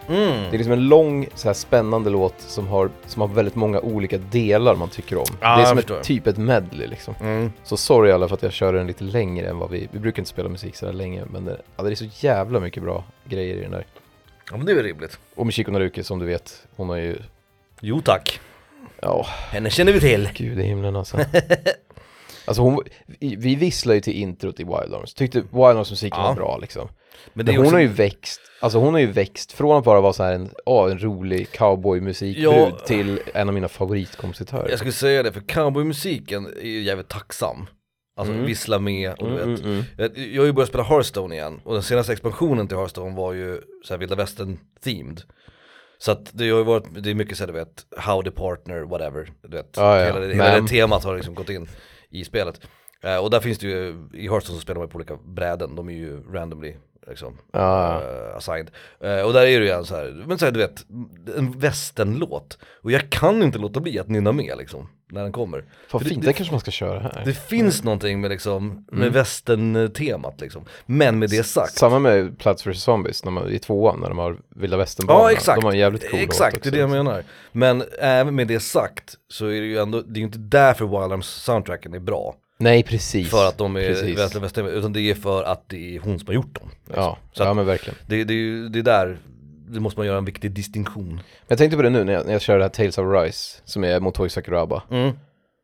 Mm. 0.08 0.42
Det 0.42 0.48
är 0.48 0.58
liksom 0.58 0.74
en 0.74 0.88
lång, 0.88 1.28
så 1.36 1.48
här 1.50 1.54
spännande 1.54 2.10
låt 2.10 2.36
som 2.38 2.68
har, 2.68 2.90
som 3.06 3.22
har 3.22 3.28
väldigt 3.28 3.56
många 3.56 3.80
olika 3.80 4.18
delar 4.18 4.76
man 4.76 4.90
tycker 4.90 5.18
om. 5.18 5.26
Ja, 5.40 5.58
det 5.58 5.62
är 5.62 5.66
som 5.66 5.78
ett, 5.78 6.04
typ 6.04 6.28
ett 6.28 6.38
medley 6.38 6.88
liksom. 6.88 7.16
Mm. 7.22 7.52
Så 7.64 7.78
sorry 7.78 8.12
alla 8.12 8.28
för 8.28 8.36
att 8.36 8.44
jag 8.44 8.54
kör 8.54 8.74
den 8.74 8.88
lite 8.88 9.04
längre 9.04 9.50
än 9.50 9.58
vad 9.58 9.70
vi, 9.70 9.88
vi 9.92 10.00
brukar 10.00 10.20
inte 10.20 10.30
spela 10.30 10.50
musik 10.50 10.76
så 10.76 10.86
här 10.86 10.94
länge, 10.94 11.24
men 11.32 11.46
det, 11.46 11.62
ja, 11.78 11.84
det 11.84 11.92
är 11.92 11.96
så 11.96 12.10
jävla 12.26 12.60
mycket 12.60 12.84
bra 12.84 13.04
grejer 13.26 13.56
i 13.56 13.62
den 13.62 13.72
där. 13.72 13.86
Ja 14.52 14.58
men 14.58 14.66
det 14.66 14.72
är 14.72 14.76
väl 14.76 14.84
rimligt. 14.86 15.20
Och 15.36 15.46
Michiko 15.46 15.72
Naruki 15.72 16.04
som 16.04 16.20
du 16.20 16.26
vet, 16.26 16.68
hon 16.76 16.90
har 16.90 16.96
ju, 16.98 17.18
Jo 17.82 18.02
tack. 18.02 18.40
ja, 19.02 19.26
Henne 19.52 19.70
känner 19.70 19.92
vi 19.94 20.00
till. 20.00 20.30
gud 20.34 20.60
i 20.60 20.64
himlen 20.64 20.96
alltså. 20.96 21.18
Alltså 22.46 22.62
hon, 22.62 22.84
vi, 23.08 23.36
vi 23.36 23.56
visslar 23.56 23.94
ju 23.94 24.02
till 24.02 24.14
introt 24.14 24.60
i 24.60 24.64
Wild 24.64 24.94
Arms, 24.94 25.14
tyckte 25.14 25.40
Wild 25.40 25.54
Arms 25.78 25.90
musiken 25.90 26.20
Ja. 26.20 26.28
var 26.28 26.36
bra 26.36 26.58
liksom. 26.62 26.90
Men 27.34 27.46
det 27.46 27.52
är 27.52 27.58
hon 27.58 27.66
också, 27.66 27.76
har 27.76 27.82
ju 27.82 27.88
växt, 27.88 28.42
alltså 28.62 28.80
hon 28.80 28.94
har 28.94 29.00
ju 29.02 29.12
växt 29.12 29.52
från 29.52 29.78
att 29.78 29.84
bara 29.84 30.02
vara 30.02 30.14
så 30.14 30.24
här 30.24 30.34
en, 30.34 30.50
åh, 30.66 30.92
en 30.92 31.00
rolig 31.00 31.52
cowboymusikbrud 31.52 32.46
Ja. 32.46 32.72
till 32.86 33.20
en 33.34 33.48
av 33.48 33.54
mina 33.54 33.68
favoritkompositörer. 33.68 34.70
jag 34.70 34.80
skulle 34.80 34.92
säga 34.92 35.24
det, 35.24 35.32
för 35.34 35.42
cowboymusiken 35.42 36.46
är 36.46 36.68
ju 36.68 36.82
jävligt 36.82 37.08
tacksam. 37.08 37.68
Alltså 38.20 38.34
Mm. 38.34 38.46
vissla 38.46 38.80
med 38.80 39.12
och 39.14 39.28
du 39.30 39.36
Mm, 39.42 39.52
vet. 39.56 39.60
mm, 39.64 39.72
mm. 39.72 39.84
Jag, 39.98 40.18
jag 40.18 40.42
har 40.42 40.46
ju 40.46 40.52
börjat 40.54 40.70
spela 40.70 40.84
Hearthstone 40.84 41.36
igen 41.36 41.62
och 41.64 41.74
den 41.74 41.84
senaste 41.84 42.14
expansionen 42.14 42.68
till 42.68 42.78
Hearthstone 42.78 43.16
var 43.16 43.34
ju 43.34 43.62
så 43.86 43.94
här 43.94 43.98
vilda 44.00 44.16
västern 44.16 44.60
themed 44.84 45.22
Så 45.98 46.12
att 46.12 46.30
det 46.34 46.50
har 46.50 46.58
ju 46.58 46.64
varit, 46.64 47.04
det 47.04 47.10
är 47.10 47.14
mycket 47.16 47.38
så 47.38 47.44
här, 47.44 47.48
du 47.48 47.60
vet, 47.60 47.86
how 47.98 48.22
the 48.24 48.32
partner, 48.32 48.82
whatever, 48.82 49.32
du 49.42 49.58
vet 49.58 49.70
Ja, 49.78 50.00
ja. 50.00 50.06
Hela, 50.06 50.20
det- 50.20 50.34
hela 50.34 50.60
det 50.62 50.68
temat 50.68 51.04
har 51.04 51.16
liksom 51.16 51.36
gått 51.36 51.50
in 51.50 51.68
i 52.10 52.24
spelet 52.26 52.62
Eh, 53.04 53.18
Och 53.18 53.30
där 53.30 53.40
finns 53.40 53.58
det 53.58 53.68
ju, 53.68 54.08
i 54.14 54.28
Hearthstone 54.30 54.56
så 54.58 54.62
spelar 54.62 54.80
man 54.80 54.90
på 54.90 54.96
olika 54.96 55.16
bräden, 55.16 55.76
de 55.76 55.90
är 55.90 55.94
ju 55.94 56.22
randomly 56.34 56.76
liksom 57.08 57.38
Ja. 57.54 58.02
eh, 58.02 58.36
assigned 58.38 58.72
Eh, 59.02 59.22
Och 59.22 59.34
där 59.34 59.46
är 59.46 59.60
det 59.60 59.66
ju 59.66 59.72
en 59.72 59.86
så 59.86 59.96
här, 59.96 60.24
men 60.28 60.38
så 60.38 60.46
här, 60.46 60.52
du 60.52 60.60
vet, 60.60 60.86
en 61.38 61.60
västernlåt 61.60 62.58
Och 62.84 62.92
jag 62.92 63.10
kan 63.10 63.44
inte 63.44 63.60
låta 63.60 63.80
bli 63.80 64.00
att 64.00 64.08
nynna 64.08 64.32
med 64.32 64.58
liksom, 64.58 64.88
när 65.12 65.24
den 65.24 65.32
kommer. 65.32 65.64
Fan 65.88 66.04
det- 66.04 66.10
fint, 66.10 66.22
det- 66.22 66.28
det 66.30 66.34
kanske 66.34 66.54
man 66.54 66.60
ska 66.60 66.72
köra 66.72 67.00
här. 67.00 67.22
Det 67.26 67.34
finns 67.34 67.84
någonting 67.84 68.22
med 68.22 68.32
liksom, 68.32 68.86
med 68.92 69.02
Mm. 69.02 69.14
västern-temat 69.14 70.42
liksom. 70.42 70.66
Men 70.86 71.20
med 71.20 71.30
det 71.30 71.44
sagt 71.44 71.78
Samma 71.78 72.00
med 72.00 72.40
Plants 72.40 72.68
vs. 72.68 72.84
Zombies, 72.84 73.24
när 73.26 73.32
man, 73.32 73.50
i 73.52 73.60
tvåan 73.60 74.00
när 74.00 74.10
de 74.10 74.18
har 74.18 74.38
vilda 74.56 74.78
västern 74.78 75.06
Ja 75.10 75.32
exakt, 75.32 75.62
De 75.62 75.66
har 75.66 75.74
jävligt 75.74 76.12
cool 76.12 76.20
exakt 76.20 76.64
det 76.64 76.70
är 76.70 76.72
det 76.72 76.78
jag 76.80 76.90
menar. 76.90 77.24
Men 77.52 77.84
även 78.02 78.36
med 78.36 78.48
det 78.48 78.60
sagt 78.60 79.16
så 79.28 79.46
är 79.46 79.62
det 79.62 79.68
ju 79.68 79.78
ändå, 79.78 80.02
det 80.02 80.18
är 80.18 80.20
ju 80.20 80.26
inte 80.26 80.40
därför 80.40 81.10
Wild 81.10 81.24
soundtracken 81.26 81.94
är 81.94 82.00
bra. 82.00 82.36
Nej 82.62 82.84
precis. 82.84 83.30
För 83.30 83.48
att 83.48 83.58
de 83.58 83.76
är 83.76 84.16
västern, 84.16 84.42
västern, 84.42 84.66
utan 84.68 84.94
det 84.94 85.02
är 85.02 85.16
för 85.16 85.44
att 85.44 85.70
det 85.70 85.96
är 85.96 86.00
hon 86.00 86.20
som 86.20 86.28
har 86.28 86.34
gjort 86.34 86.56
dem 86.60 86.70
liksom. 86.86 87.04
Ja, 87.04 87.18
Så 87.34 87.44
ja 87.44 87.54
men 87.54 87.66
verkligen. 87.66 87.98
det, 88.08 88.24
det 88.24 88.34
är 88.34 88.36
ju, 88.36 88.70
det 88.70 88.80
är 88.80 88.84
där, 88.84 89.18
det 89.74 89.80
måste 89.80 90.00
man 90.00 90.08
göra 90.08 90.18
en 90.18 90.26
viktig 90.26 90.52
distinktion 90.52 91.10
Men 91.16 91.24
jag 91.48 91.58
tänkte 91.58 91.78
på 91.78 91.84
det 91.84 91.90
nu 91.90 92.04
när 92.04 92.14
jag, 92.14 92.26
när 92.26 92.34
jag 92.34 92.42
kör 92.42 92.58
det 92.58 92.64
här 92.64 92.70
Tales 92.70 92.98
of 92.98 93.06
Rise, 93.24 93.62
som 93.66 93.84
är 93.84 94.00
Motoi 94.00 94.30
Sakuraba. 94.30 94.84
mm. 94.92 95.12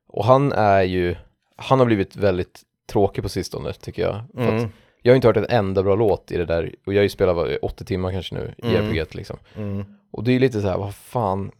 Och 0.07 0.25
han 0.25 0.51
är 0.51 0.81
ju, 0.83 1.15
han 1.55 1.79
har 1.79 1.85
blivit 1.85 2.15
väldigt 2.15 2.61
tråkig 2.89 3.23
på 3.23 3.29
sistone 3.29 3.73
tycker 3.73 4.01
jag. 4.01 4.21
För 4.33 4.41
att 4.55 4.59
Mm. 4.61 4.69
jag 5.01 5.11
har 5.11 5.15
inte 5.15 5.27
hört 5.27 5.37
en 5.37 5.45
enda 5.49 5.83
bra 5.83 5.95
låt 5.95 6.31
i 6.31 6.37
det 6.37 6.45
där, 6.45 6.75
och 6.85 6.93
jag 6.93 6.99
har 6.99 7.03
ju 7.03 7.09
spelat 7.09 7.35
vad, 7.35 7.57
80 7.61 7.85
timmar 7.85 8.11
kanske 8.11 8.35
nu 8.35 8.53
i 8.57 8.75
Mm. 8.75 8.89
RPG 8.97 9.15
liksom. 9.15 9.37
Mm. 9.55 9.85
Och 10.11 10.23
det 10.23 10.31
är 10.31 10.33
ju 10.33 10.39
lite 10.39 10.61
så 10.61 10.67
här, 10.67 10.77
vad 10.77 10.95
fan, 10.95 11.51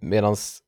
medans 0.00 0.58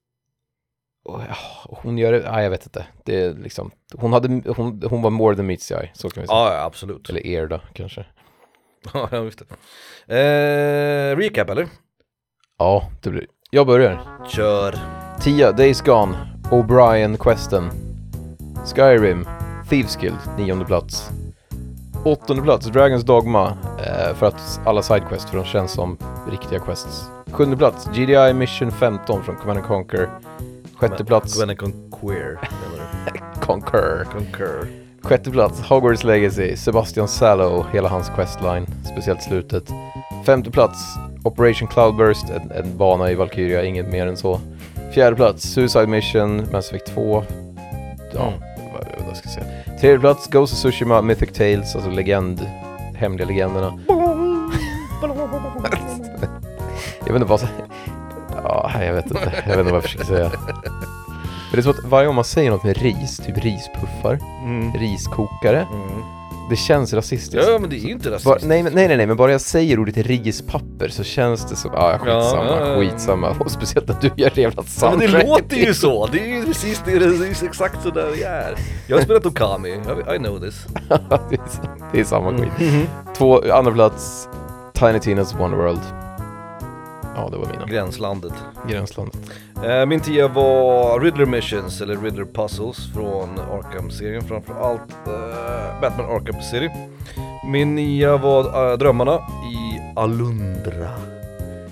ja, 1.05 1.27
hon 1.65 1.99
gör 1.99 2.13
det, 2.13 2.31
nej 2.33 2.43
jag 2.45 2.51
vet 2.51 2.67
inte. 2.67 2.87
Det 3.05 3.21
är 3.21 3.35
liksom, 3.35 3.71
hon, 3.95 4.13
hade, 4.13 4.29
hon, 4.57 4.83
hon 4.91 5.03
var 5.03 5.11
more 5.11 5.37
than 5.37 5.47
meets 5.47 5.69
the 5.69 5.75
eye, 5.75 5.91
så 5.95 6.11
kan 6.11 6.21
vi 6.21 6.27
säga. 6.27 6.39
Ja 6.39 6.63
absolut 6.65 7.09
Eller 7.11 7.27
er 7.27 7.47
då 7.47 7.61
kanske. 7.73 8.05
Ja, 9.11 9.25
just 9.25 9.43
det 10.09 10.15
eh, 10.17 11.17
Recap 11.17 11.51
eller? 11.51 11.69
Ja, 12.59 12.91
det 13.03 13.11
blir 13.11 13.27
Jag 13.51 13.67
börjar. 13.67 14.01
Kör 14.29 14.75
10. 15.21 15.53
Days 15.53 15.81
Gone. 15.81 16.17
O'Brien 16.51 17.17
Questen. 17.17 17.71
Skyrim. 18.75 19.27
Thieves 19.69 19.97
Guild. 19.97 20.19
Nionde 20.39 20.65
plats. 20.65 21.11
Åttonde 22.05 22.43
plats. 22.43 22.67
Dragons 22.67 23.05
Dogma. 23.05 23.57
Eh, 23.79 24.15
för 24.15 24.27
att 24.27 24.61
alla 24.65 24.83
sidequests, 24.83 25.31
för 25.31 25.37
de 25.37 25.45
känns 25.45 25.73
som 25.73 25.99
riktiga 26.31 26.59
quests. 26.59 27.11
Sjunde 27.31 27.57
plats. 27.57 27.87
GDI 27.95 28.33
Mission 28.35 28.73
15 28.73 29.23
från 29.25 29.37
Command 29.37 29.63
Conquer. 29.63 30.11
Sjätte 30.75 31.05
plats. 31.05 31.43
Gwen 31.43 31.57
Conquer 31.57 32.39
menar 32.63 34.05
Conquer. 34.13 34.82
Sjätte 35.03 35.31
plats. 35.31 35.61
Hogwarts 35.61 36.05
Legacy. 36.05 36.57
Sebastian 36.57 37.09
Sallow. 37.09 37.65
Hela 37.73 37.89
hans 37.89 38.09
questline. 38.17 38.67
Speciellt 38.93 39.23
slutet. 39.23 39.65
Femte 40.27 40.51
plats. 40.51 40.79
Operation 41.25 41.69
Cloudburst. 41.69 42.31
En, 42.31 42.51
en 42.51 42.77
bana 42.79 43.11
i 43.11 43.15
Valkyria. 43.15 43.65
Inget 43.65 43.89
mer 43.93 44.07
än 44.07 44.17
så. 44.17 44.41
Fjärde 44.95 45.17
plats. 45.17 45.43
Suicide 45.43 45.87
Mission. 45.87 46.47
Mass 46.53 46.69
Effect 46.69 46.95
2. 46.95 47.25
Ja, 48.15 48.21
Mm. 48.27 48.41
vad, 48.73 49.07
vad 49.07 49.17
ska 49.17 49.29
jag 49.29 49.35
säga. 49.35 49.47
Tredje 49.81 49.99
plats. 49.99 50.29
Ghost 50.29 50.53
of 50.53 50.59
Tsushima. 50.59 51.03
Mythic 51.03 51.33
Tales. 51.33 51.75
Alltså 51.75 51.91
legend. 51.91 52.47
Hemliga 52.95 53.27
legenderna. 53.27 53.79
jag 57.07 57.13
vet 57.13 57.23
inte 57.23 57.25
vad 57.25 57.41
jag 57.43 57.49
Ja, 58.45 58.71
jag 58.85 58.95
vet 58.95 59.07
inte. 59.07 59.33
Jag 59.47 59.57
vet 59.57 59.59
inte 59.59 59.63
vad 59.73 59.75
jag 59.75 59.83
försöker 59.83 60.05
säga. 60.05 60.31
Men 61.53 61.57
det 61.57 61.61
är 61.61 61.63
som 61.63 61.71
att 61.85 61.85
varje 61.91 62.07
gång 62.07 62.15
man 62.15 62.25
säger 62.25 62.51
något 62.51 62.65
med 62.65 62.77
ris, 62.83 63.17
typ 63.27 63.39
rispuffar, 63.45 64.19
mm. 64.45 64.73
riskokare, 64.75 65.67
Mm. 65.73 66.03
det 66.51 66.57
känns 66.57 66.93
rasistiskt. 66.93 67.49
Ja 67.49 67.59
men 67.59 67.71
det 67.71 67.77
är 67.77 67.81
ju 67.81 67.93
inte 67.93 68.09
Bara, 68.09 68.15
rasistiskt 68.15 68.45
nej, 68.49 68.63
men- 68.63 68.73
nej, 68.73 68.89
nej, 68.89 68.97
nej, 68.97 69.07
men 69.07 69.17
bara 69.17 69.33
jag 69.33 69.41
säger 69.41 69.79
ordet 69.79 69.97
rispapper 69.97 70.89
så 70.89 71.05
känns 71.05 71.45
det 71.51 71.57
som, 71.57 71.71
ah, 71.75 71.99
skitsamma, 71.99 72.45
Ja, 72.45 72.61
ja, 72.61 72.69
ja. 72.69 72.81
skitsamma. 72.81 73.31
Och 73.41 73.51
speciellt 73.51 73.89
när 73.89 73.97
du 74.01 74.11
gör 74.23 74.33
det 74.35 74.41
jävla 74.41 74.63
Ja, 74.81 74.91
men 74.91 74.99
det 74.99 75.07
soundtracket. 75.09 75.29
låter 75.29 75.57
ju 75.57 75.75
så, 75.75 76.07
det 76.07 76.21
är 76.21 76.27
ju 76.39 76.45
precis 76.45 76.83
det, 76.85 76.93
är 76.93 77.45
exakt 77.45 77.83
så 77.83 77.91
där 77.91 78.11
det 78.17 78.25
är 78.25 78.55
Jag 78.87 78.97
har 78.97 79.03
spelat 79.05 79.27
Okami, 79.27 79.69
I, 79.69 80.15
I 80.15 80.19
know 80.19 80.39
this 80.41 80.67
det, 81.93 82.01
är, 82.01 82.05
samma 82.05 82.31
skit. 82.39 82.51
Mm. 82.61 82.87
Två, 83.17 83.53
andra 83.53 83.73
plats, 83.73 84.29
Tiny 84.75 84.99
Tina's 84.99 85.39
Wonderworld. 85.39 85.81
Ja, 87.17 87.29
det 87.31 87.37
var 87.37 87.47
mina. 87.47 87.67
Gränslandet 87.67 88.33
Gränsland. 88.69 89.11
Eh, 89.65 89.87
Min 89.87 90.01
tia 90.01 90.29
var 90.29 91.01
Riddler 91.01 91.27
Missions, 91.27 91.81
eller 91.81 91.97
Riddler 91.97 92.25
Puzzles 92.25 92.93
från 92.95 93.39
Arkham-serien 93.39 94.23
framförallt 94.23 94.81
uh, 95.09 95.81
Batman 95.81 96.07
Arkham 96.07 96.43
City 96.43 96.71
Min 97.47 97.75
nia 97.75 98.17
var 98.17 98.71
eh, 98.73 98.79
Drömmarna 98.79 99.15
i 99.53 99.81
Alundra 99.97 100.89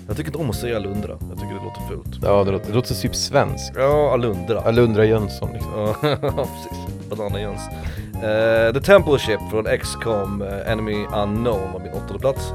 Jag 0.07 0.17
tycker 0.17 0.29
inte 0.29 0.37
om 0.39 0.49
att 0.49 0.55
säga 0.55 0.75
Alundra, 0.75 1.17
jag 1.29 1.39
tycker 1.39 1.53
det 1.55 1.63
låter 1.63 1.81
fult 1.89 2.19
Ja, 2.23 2.43
det 2.43 2.51
låter, 2.51 2.67
det 2.67 2.73
låter 2.75 2.95
typ 2.95 3.15
svenskt. 3.15 3.73
Ja, 3.77 4.13
Alundra 4.13 4.61
Alundra 4.61 5.05
Jönsson 5.05 5.49
liksom. 5.53 5.71
Ja, 5.75 5.95
precis. 6.21 7.09
Banana 7.09 7.39
Jöns. 7.41 7.61
Eh, 8.23 8.73
The 8.73 8.81
Temple 8.81 9.19
Ship 9.19 9.39
från 9.51 9.65
XCOM 9.79 10.41
eh, 10.41 10.71
Enemy 10.71 11.05
Unknown 11.15 11.73
var 11.73 11.79
min 11.79 11.91
åttonde 11.93 12.19
plats. 12.19 12.53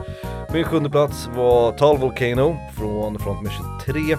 Min 0.53 0.65
sjunde 0.65 0.91
plats 0.91 1.29
var 1.37 1.73
Tal 1.73 1.99
Volcano 1.99 2.57
från 2.77 3.19
Front 3.19 3.43
Mission 3.43 3.67
3. 3.85 4.17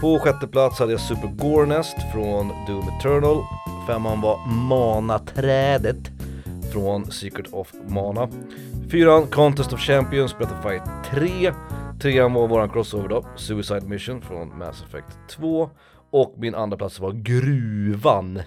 På 0.00 0.18
sjätte 0.18 0.46
plats 0.46 0.78
hade 0.78 0.92
jag 0.92 1.00
Super 1.00 1.28
Gornest 1.28 1.96
från 2.12 2.48
Doom 2.66 2.88
Eternal. 2.88 3.42
Femman 3.86 4.20
var 4.20 4.46
Mana-trädet 4.46 6.10
från 6.72 7.10
Secret 7.10 7.52
of 7.52 7.72
Mana. 7.88 8.28
Fyran 8.90 9.26
Contest 9.26 9.72
of 9.72 9.80
Champions, 9.80 10.38
Breath 10.38 10.84
3. 11.10 11.52
Trean 12.02 12.32
var 12.32 12.48
våran 12.48 12.70
crossover 12.70 13.08
då, 13.08 13.26
Suicide 13.36 13.86
Mission 13.86 14.22
från 14.22 14.58
Mass 14.58 14.82
Effect 14.82 15.18
2. 15.28 15.70
Och 16.10 16.34
min 16.36 16.54
andra 16.54 16.76
plats 16.76 17.00
var 17.00 17.12
Gruvan 17.12 18.42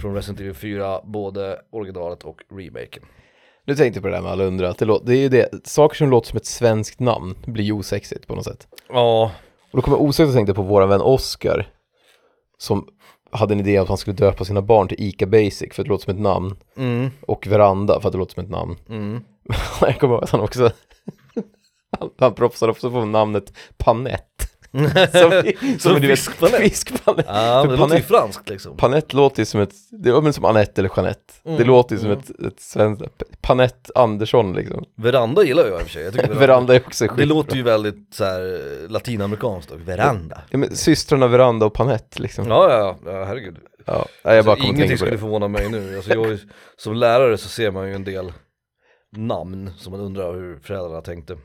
från 0.00 0.14
Resident 0.14 0.40
Evil 0.40 0.54
4, 0.54 1.00
både 1.04 1.60
originalet 1.70 2.22
och 2.22 2.42
remaken. 2.50 3.02
Nu 3.66 3.74
tänkte 3.74 3.98
jag 3.98 4.02
på 4.02 4.08
det 4.08 4.14
där 4.14 4.22
med 4.22 4.32
Alundra, 4.32 4.68
att 4.68 4.78
det, 4.78 4.84
låter, 4.84 5.06
det 5.06 5.16
är 5.16 5.20
ju 5.20 5.28
det, 5.28 5.66
saker 5.68 5.96
som 5.96 6.10
låter 6.10 6.28
som 6.28 6.36
ett 6.36 6.46
svenskt 6.46 7.00
namn 7.00 7.34
blir 7.46 7.64
ju 7.64 7.72
osexigt 7.72 8.26
på 8.26 8.34
något 8.34 8.44
sätt. 8.44 8.66
Ja, 8.88 9.30
Och 9.70 9.76
då 9.78 9.82
kommer 9.82 9.96
jag 9.96 10.04
osökt 10.04 10.28
att 10.28 10.34
tänka 10.34 10.54
på 10.54 10.62
våran 10.62 10.88
vän 10.88 11.00
Oscar, 11.00 11.68
som 12.58 12.88
hade 13.30 13.54
en 13.54 13.60
idé 13.60 13.78
att 13.78 13.88
han 13.88 13.96
skulle 13.96 14.16
döpa 14.16 14.44
sina 14.44 14.62
barn 14.62 14.88
till 14.88 15.00
Ica 15.00 15.26
Basic 15.26 15.74
för 15.74 15.82
att 15.82 15.86
det 15.86 15.88
låter 15.88 16.04
som 16.04 16.14
ett 16.14 16.20
namn, 16.20 16.56
mm, 16.76 17.10
och 17.20 17.46
Veranda 17.46 18.00
för 18.00 18.08
att 18.08 18.12
det 18.12 18.18
låter 18.18 18.34
som 18.34 18.44
ett 18.44 18.50
namn. 18.50 18.76
mm. 18.88 19.24
jag 19.80 19.98
kommer 20.00 20.14
ihåg 20.14 20.24
att 20.24 20.30
han 20.30 20.40
också, 20.40 20.70
han, 21.98 22.10
han 22.18 22.34
propsade 22.34 22.72
också 22.72 22.90
på 22.90 23.04
namnet 23.04 23.52
Panett. 23.76 24.53
Som, 25.12 25.32
i- 25.32 25.78
Som 25.78 25.94
du 25.94 26.00
vet, 26.08 26.18
fiskpanett. 26.18 26.60
Fiskpanett. 26.60 27.26
Ja, 27.28 27.62
det 27.62 27.68
För 27.68 27.76
låter 27.76 27.94
ju 27.96 28.00
Panett- 28.02 28.06
franskt 28.08 28.48
liksom. 28.48 28.76
Panett 28.76 29.12
låter 29.12 29.40
ju 29.42 29.46
som 29.46 29.60
ett, 29.60 29.72
det 29.90 30.20
väl 30.20 30.32
som 30.32 30.44
Anette 30.44 30.80
eller 30.80 30.90
Jeanette. 30.96 31.20
Det 31.42 31.50
Mm, 31.50 31.66
låter 31.66 31.94
ju 31.94 32.00
som 32.00 32.10
mm. 32.10 32.18
ett, 32.20 32.30
ett 32.46 32.60
svenskt, 32.60 33.04
Panett 33.40 33.90
Andersson 33.94 34.52
liksom. 34.52 34.84
Veranda 34.96 35.44
gillar 35.44 35.62
jag 35.66 35.72
i 35.72 35.76
och 35.76 35.80
för 35.82 35.90
sig. 35.90 36.02
Jag 36.04 36.12
tycker 36.14 36.34
Veranda 36.34 36.74
är 36.74 36.80
också 36.86 37.04
Det 37.04 37.08
skitbra. 37.08 37.24
låter 37.36 37.56
ju 37.56 37.62
väldigt 37.62 38.14
så 38.14 38.24
här 38.24 38.88
latinamerikanskt 38.88 39.70
och 39.70 39.88
veranda. 39.88 40.40
Ja, 40.50 40.58
men 40.58 40.76
systrarna 40.76 41.26
Veranda 41.26 41.66
och 41.66 41.74
Panett 41.74 42.18
liksom. 42.18 42.46
Ja, 42.48 42.70
ja, 42.70 42.96
ja, 43.12 43.24
herregud. 43.24 43.56
Ja, 43.86 44.06
jag 44.22 44.44
bara 44.44 44.52
Alltså, 44.52 44.66
ingenting 44.68 44.96
skulle 44.96 45.10
det. 45.12 45.18
förvåna 45.18 45.48
mig 45.48 45.68
nu. 45.70 45.96
Alltså, 45.96 46.10
jag, 46.14 46.26
är 46.26 46.38
som 46.76 46.94
lärare 46.94 47.38
så 47.38 47.48
ser 47.48 47.70
man 47.70 47.88
ju 47.88 47.94
en 47.94 48.04
del 48.04 48.32
namn 49.16 49.70
som 49.78 49.90
man 49.92 50.00
undrar 50.00 50.34
hur 50.34 50.58
föräldrarna 50.62 51.00
tänkte. 51.00 51.36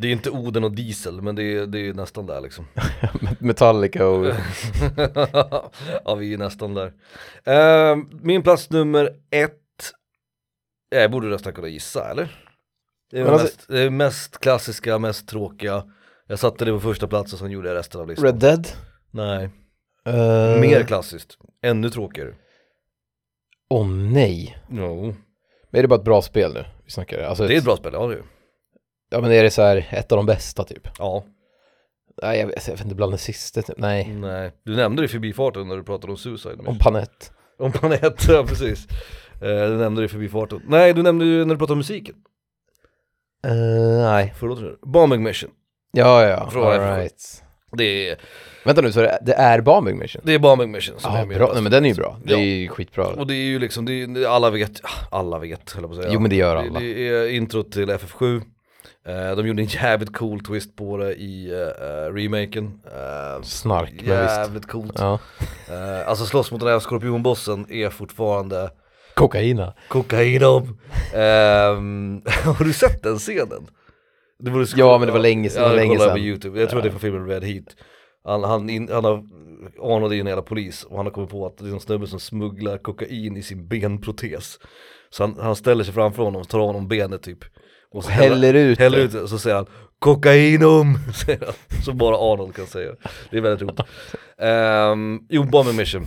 Det 0.00 0.08
är 0.08 0.12
inte 0.12 0.30
Oden 0.30 0.64
och 0.64 0.72
Diesel, 0.72 1.22
men 1.22 1.34
det 1.34 1.42
är, 1.42 1.66
det 1.66 1.78
är 1.78 1.94
nästan 1.94 2.26
där 2.26 2.40
liksom. 2.40 2.66
Metallica 3.38 4.06
och... 4.06 4.26
ja, 6.04 6.14
vi 6.14 6.34
är 6.34 6.38
nästan 6.38 6.74
där. 6.74 6.92
Eh, 7.44 7.96
min 8.20 8.42
plats 8.42 8.70
nummer 8.70 9.16
ett, 9.30 9.54
jag 10.90 11.10
borde 11.10 11.26
nästan 11.28 11.52
kunna 11.52 11.68
gissa, 11.68 12.10
eller? 12.10 12.44
Det 13.10 13.18
är, 13.20 13.24
alltså- 13.24 13.44
mest, 13.44 13.68
det 13.68 13.80
är 13.80 13.90
mest 13.90 14.38
klassiska, 14.38 14.98
mest 14.98 15.28
tråkiga. 15.28 15.84
Jag 16.26 16.38
satte 16.38 16.64
det 16.64 16.72
på 16.72 16.80
första 16.80 17.06
plats 17.06 17.32
och 17.32 17.38
sen 17.38 17.50
gjorde 17.50 17.68
jag 17.68 17.76
resten 17.76 18.00
av 18.00 18.08
listan. 18.08 18.24
Red 18.24 18.34
Dead? 18.34 18.68
Nej, 19.10 19.50
Uh, 20.08 20.60
mer 20.60 20.82
klassiskt. 20.84 21.38
Ännu 21.62 21.90
tråkigare. 21.90 22.34
Åh 23.70 23.88
nej. 23.88 24.58
Jo, 24.70 25.14
Men 25.70 25.78
är 25.78 25.82
det 25.82 25.88
bara 25.88 25.98
ett 25.98 26.04
bra 26.04 26.22
spel 26.22 26.54
nu? 26.54 26.64
Vi 26.84 26.90
snackar 26.90 27.22
alltså 27.22 27.46
det 27.46 27.54
är 27.54 27.58
ett 27.58 27.64
bra 27.64 27.76
spel, 27.76 27.92
ja 27.92 28.06
det 28.06 28.14
är. 28.14 28.22
Ja 29.10 29.20
men 29.20 29.32
är 29.32 29.42
det 29.42 29.50
så 29.50 29.62
här 29.62 29.88
ett 29.90 30.12
av 30.12 30.16
de 30.16 30.26
bästa 30.26 30.64
typ? 30.64 30.88
Ja, 30.98 31.24
Nej 32.22 32.40
jag 32.40 32.46
vet, 32.46 32.66
jag 32.68 32.74
vet 32.74 32.84
inte, 32.84 32.94
bland 32.94 33.12
det 33.12 33.18
sista 33.18 33.62
typ. 33.62 33.78
Nej. 33.78 34.08
nej. 34.14 34.52
Du 34.64 34.76
nämnde 34.76 35.02
det 35.02 35.06
i 35.06 35.08
förbifarten 35.08 35.68
när 35.68 35.76
du 35.76 35.82
pratade 35.84 36.12
om 36.12 36.16
Suicide 36.16 36.56
Mission. 36.56 36.68
Om 36.68 36.78
Panett. 36.78 37.32
Om 37.58 37.72
planet, 37.72 38.28
ja 38.28 38.44
precis. 38.48 38.86
Eh, 39.42 39.48
du 39.70 39.76
nämnde 39.76 40.00
det 40.00 40.04
i 40.04 40.08
förbifarten. 40.08 40.62
Nej, 40.68 40.94
du 40.94 41.02
nämnde 41.02 41.24
ju 41.24 41.44
när 41.44 41.54
du 41.54 41.58
pratade 41.58 41.72
om 41.72 41.78
musiken. 41.78 42.14
Uh, 43.46 44.02
nej. 44.02 44.34
Förlåt 44.38 44.60
nu. 44.60 44.78
Bombing 44.82 45.22
Mission. 45.22 45.50
Ja 45.92 46.22
ja, 46.24 46.50
Fråga 46.50 46.74
efter 46.74 46.86
alright. 46.92 47.44
Det 47.72 48.08
är, 48.10 48.18
Vänta 48.64 48.80
nu, 48.82 48.92
så 48.92 49.00
det, 49.00 49.18
det 49.22 49.32
är 49.34 49.60
Bombing 49.60 49.98
Mission? 49.98 50.22
det 50.24 50.34
är 50.34 50.38
Bombing 50.38 50.70
Mission 50.70 51.00
som 51.00 51.12
Ja, 51.14 51.18
är 51.18 51.26
med. 51.26 51.36
bra. 51.38 51.50
Nej 51.52 51.62
men 51.62 51.72
den 51.72 51.84
är 51.84 51.88
ju 51.88 51.94
bra. 51.94 52.20
Det 52.24 52.34
är 52.34 52.38
ju 52.38 52.68
skitbra. 52.68 53.06
Och 53.06 53.26
det 53.26 53.34
är 53.34 53.44
ju 53.46 53.58
liksom, 53.58 53.84
det 53.84 53.92
är, 53.92 54.06
det- 54.06 54.26
alla 54.30 54.50
vet, 54.50 54.80
alla 55.10 55.38
vet 55.38 55.72
höll 55.72 55.82
jag 55.82 55.90
på 55.90 55.96
att 55.96 56.02
säga. 56.02 56.14
Jo 56.14 56.20
men 56.20 56.30
det 56.30 56.36
gör 56.36 56.54
Det, 56.56 56.60
alla. 56.60 56.80
det 56.80 57.08
är 57.08 57.28
introt 57.28 57.72
till 57.72 57.90
FF7 57.90 58.42
Eh, 59.08 59.36
De 59.36 59.46
gjorde 59.46 59.62
en 59.62 59.66
jävligt 59.68 60.16
cool 60.16 60.40
twist 60.40 60.76
på 60.76 60.96
det 60.96 61.14
i 61.14 61.52
uh, 61.52 62.14
remaken 62.14 62.80
Eh, 62.86 63.42
Snark, 63.42 63.90
men 63.90 64.22
visst. 64.22 64.36
Jävligt 64.36 64.66
coolt 64.66 64.92
Ja. 64.98 65.18
Eh, 65.68 66.08
Alltså 66.08 66.24
slåss 66.26 66.50
mot 66.52 66.60
den 66.60 66.68
här 66.68 66.78
skorpionbossen 66.78 67.66
är 67.72 67.90
fortfarande 67.90 68.70
Kokaina. 69.14 69.74
kokainom 69.88 70.78
Ehm, 71.14 72.22
Har 72.44 72.64
du 72.64 72.72
sett 72.72 73.02
den 73.02 73.18
scenen? 73.18 73.66
Det 74.38 74.50
borde 74.50 74.66
Ja, 74.76 74.98
men 74.98 75.06
det 75.06 75.12
var 75.12 75.20
länge 75.20 75.48
sedan, 75.50 75.62
Ja, 75.62 75.68
det 75.68 75.74
var 75.74 75.80
länge 75.80 75.96
kolla 75.96 76.10
på 76.10 76.16
sedan. 76.16 76.26
youtube, 76.26 76.60
jag 76.60 76.68
tror 76.70 76.80
Ja. 76.80 76.82
det 76.82 76.88
är 76.88 76.90
från 76.90 77.00
filmen 77.00 77.26
Red 77.28 77.44
Heat 77.44 77.64
han, 78.24 78.44
han, 78.44 78.70
in, 78.70 78.88
han 78.92 79.04
har, 79.04 79.14
är 80.10 80.14
ju 80.14 80.20
en 80.20 80.26
jävla 80.26 80.42
polis 80.42 80.84
och 80.84 80.96
han 80.96 81.06
har 81.06 81.12
kommit 81.12 81.30
på 81.30 81.46
att 81.46 81.58
det 81.58 81.64
är 81.68 81.72
en 81.72 81.80
snubbe 81.80 82.06
som 82.06 82.20
smugglar 82.20 82.78
kokain 82.78 83.36
i 83.36 83.42
sin 83.42 83.68
benprotes 83.68 84.58
Så 85.10 85.22
han, 85.22 85.36
han 85.40 85.56
ställer 85.56 85.84
sig 85.84 85.94
framför 85.94 86.22
honom 86.22 86.40
och 86.40 86.48
tar 86.48 86.58
av 86.60 86.66
honom 86.66 86.88
benet 86.88 87.22
typ 87.22 87.38
och 87.94 88.04
så 88.04 88.10
Häller 88.10 88.54
ut 88.54 88.78
häller 88.78 88.98
ut 88.98 89.12
det 89.12 89.28
så 89.28 89.38
säger 89.38 89.56
han 89.56 89.66
Kokainum! 89.98 90.98
säger 91.24 91.44
han, 91.46 91.82
som 91.84 91.98
bara 91.98 92.16
Arnold 92.16 92.54
kan 92.54 92.66
säga. 92.66 92.92
Det 93.30 93.36
är 93.36 93.40
väldigt 93.40 93.62
roligt. 93.62 93.80
Um, 94.38 95.26
Jo, 95.28 95.42
Bombing 95.44 95.76
Mission. 95.76 96.02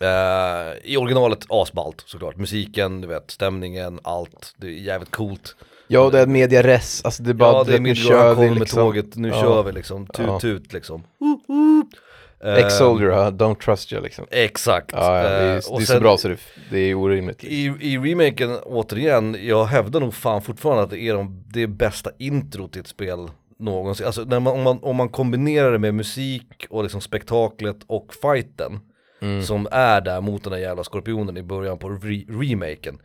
Eh, 0.00 0.76
I 0.92 0.96
originalet 0.96 1.38
asballt 1.48 2.02
såklart, 2.06 2.36
musiken, 2.36 3.00
du 3.00 3.08
vet, 3.08 3.30
stämningen, 3.30 4.00
allt, 4.04 4.54
det 4.56 4.66
är 4.66 4.70
jävligt 4.70 5.10
coolt. 5.10 5.56
Ja, 5.88 6.00
och 6.00 6.12
det 6.12 6.20
är 6.20 6.26
media 6.26 6.62
res, 6.62 7.04
alltså 7.04 7.22
det 7.22 7.30
är 7.30 7.34
bara, 7.34 7.52
Ja 7.52 7.64
det 7.64 7.74
är 7.74 7.78
nu 7.80 7.94
kör 7.94 8.34
vi 8.34 8.48
med 8.50 8.58
liksom. 8.58 8.78
tåget, 8.78 9.16
nu 9.16 9.28
Ja. 9.28 9.40
kör 9.40 9.62
vi 9.62 9.72
liksom, 9.72 10.06
tut 10.06 10.26
Ja. 10.26 10.40
tut 10.40 10.72
liksom 10.72 11.02
Ex-soldier, 12.44 13.10
uh, 13.10 13.16
don't 13.30 13.58
trust 13.60 13.92
you 13.92 14.02
liksom. 14.02 14.26
Exakt 14.30 14.92
Ja, 14.92 15.16
ja 15.22 15.22
det 15.22 15.28
är, 15.28 15.48
Eh, 15.48 15.76
det 15.76 15.82
är 15.82 15.86
så 15.86 16.00
bra 16.00 16.16
så 16.18 16.28
det, 16.28 16.38
det 16.70 16.78
är 16.78 16.94
orimligt. 16.94 17.44
i, 17.44 17.64
I 17.80 17.98
remaken, 17.98 18.56
återigen, 18.64 19.36
jag 19.40 19.64
hävdar 19.64 20.00
nog 20.00 20.14
fan 20.14 20.42
fortfarande 20.42 20.82
att 20.82 20.90
det 20.90 21.00
är 21.00 21.14
de, 21.14 21.44
det 21.46 21.66
bästa 21.66 22.10
intro 22.18 22.68
till 22.68 22.80
ett 22.80 22.86
spel 22.86 23.30
någonsin 23.58 24.06
Alltså 24.06 24.22
när 24.24 24.40
man, 24.40 24.52
om, 24.52 24.62
man, 24.62 24.78
om 24.82 24.96
man 24.96 25.08
kombinerar 25.08 25.72
det 25.72 25.78
med 25.78 25.94
musik 25.94 26.66
och 26.70 26.82
liksom 26.82 27.00
spektaklet 27.00 27.76
och 27.86 28.14
fighten 28.22 28.80
Mm. 29.22 29.42
som 29.42 29.68
är 29.70 30.00
där 30.00 30.20
mot 30.20 30.44
den 30.44 30.52
där 30.52 30.58
jävla 30.58 30.84
skorpionen 30.84 31.36
i 31.36 31.42
början 31.42 31.78
på 31.78 31.88
re 31.88 32.24
remaken 32.28 32.98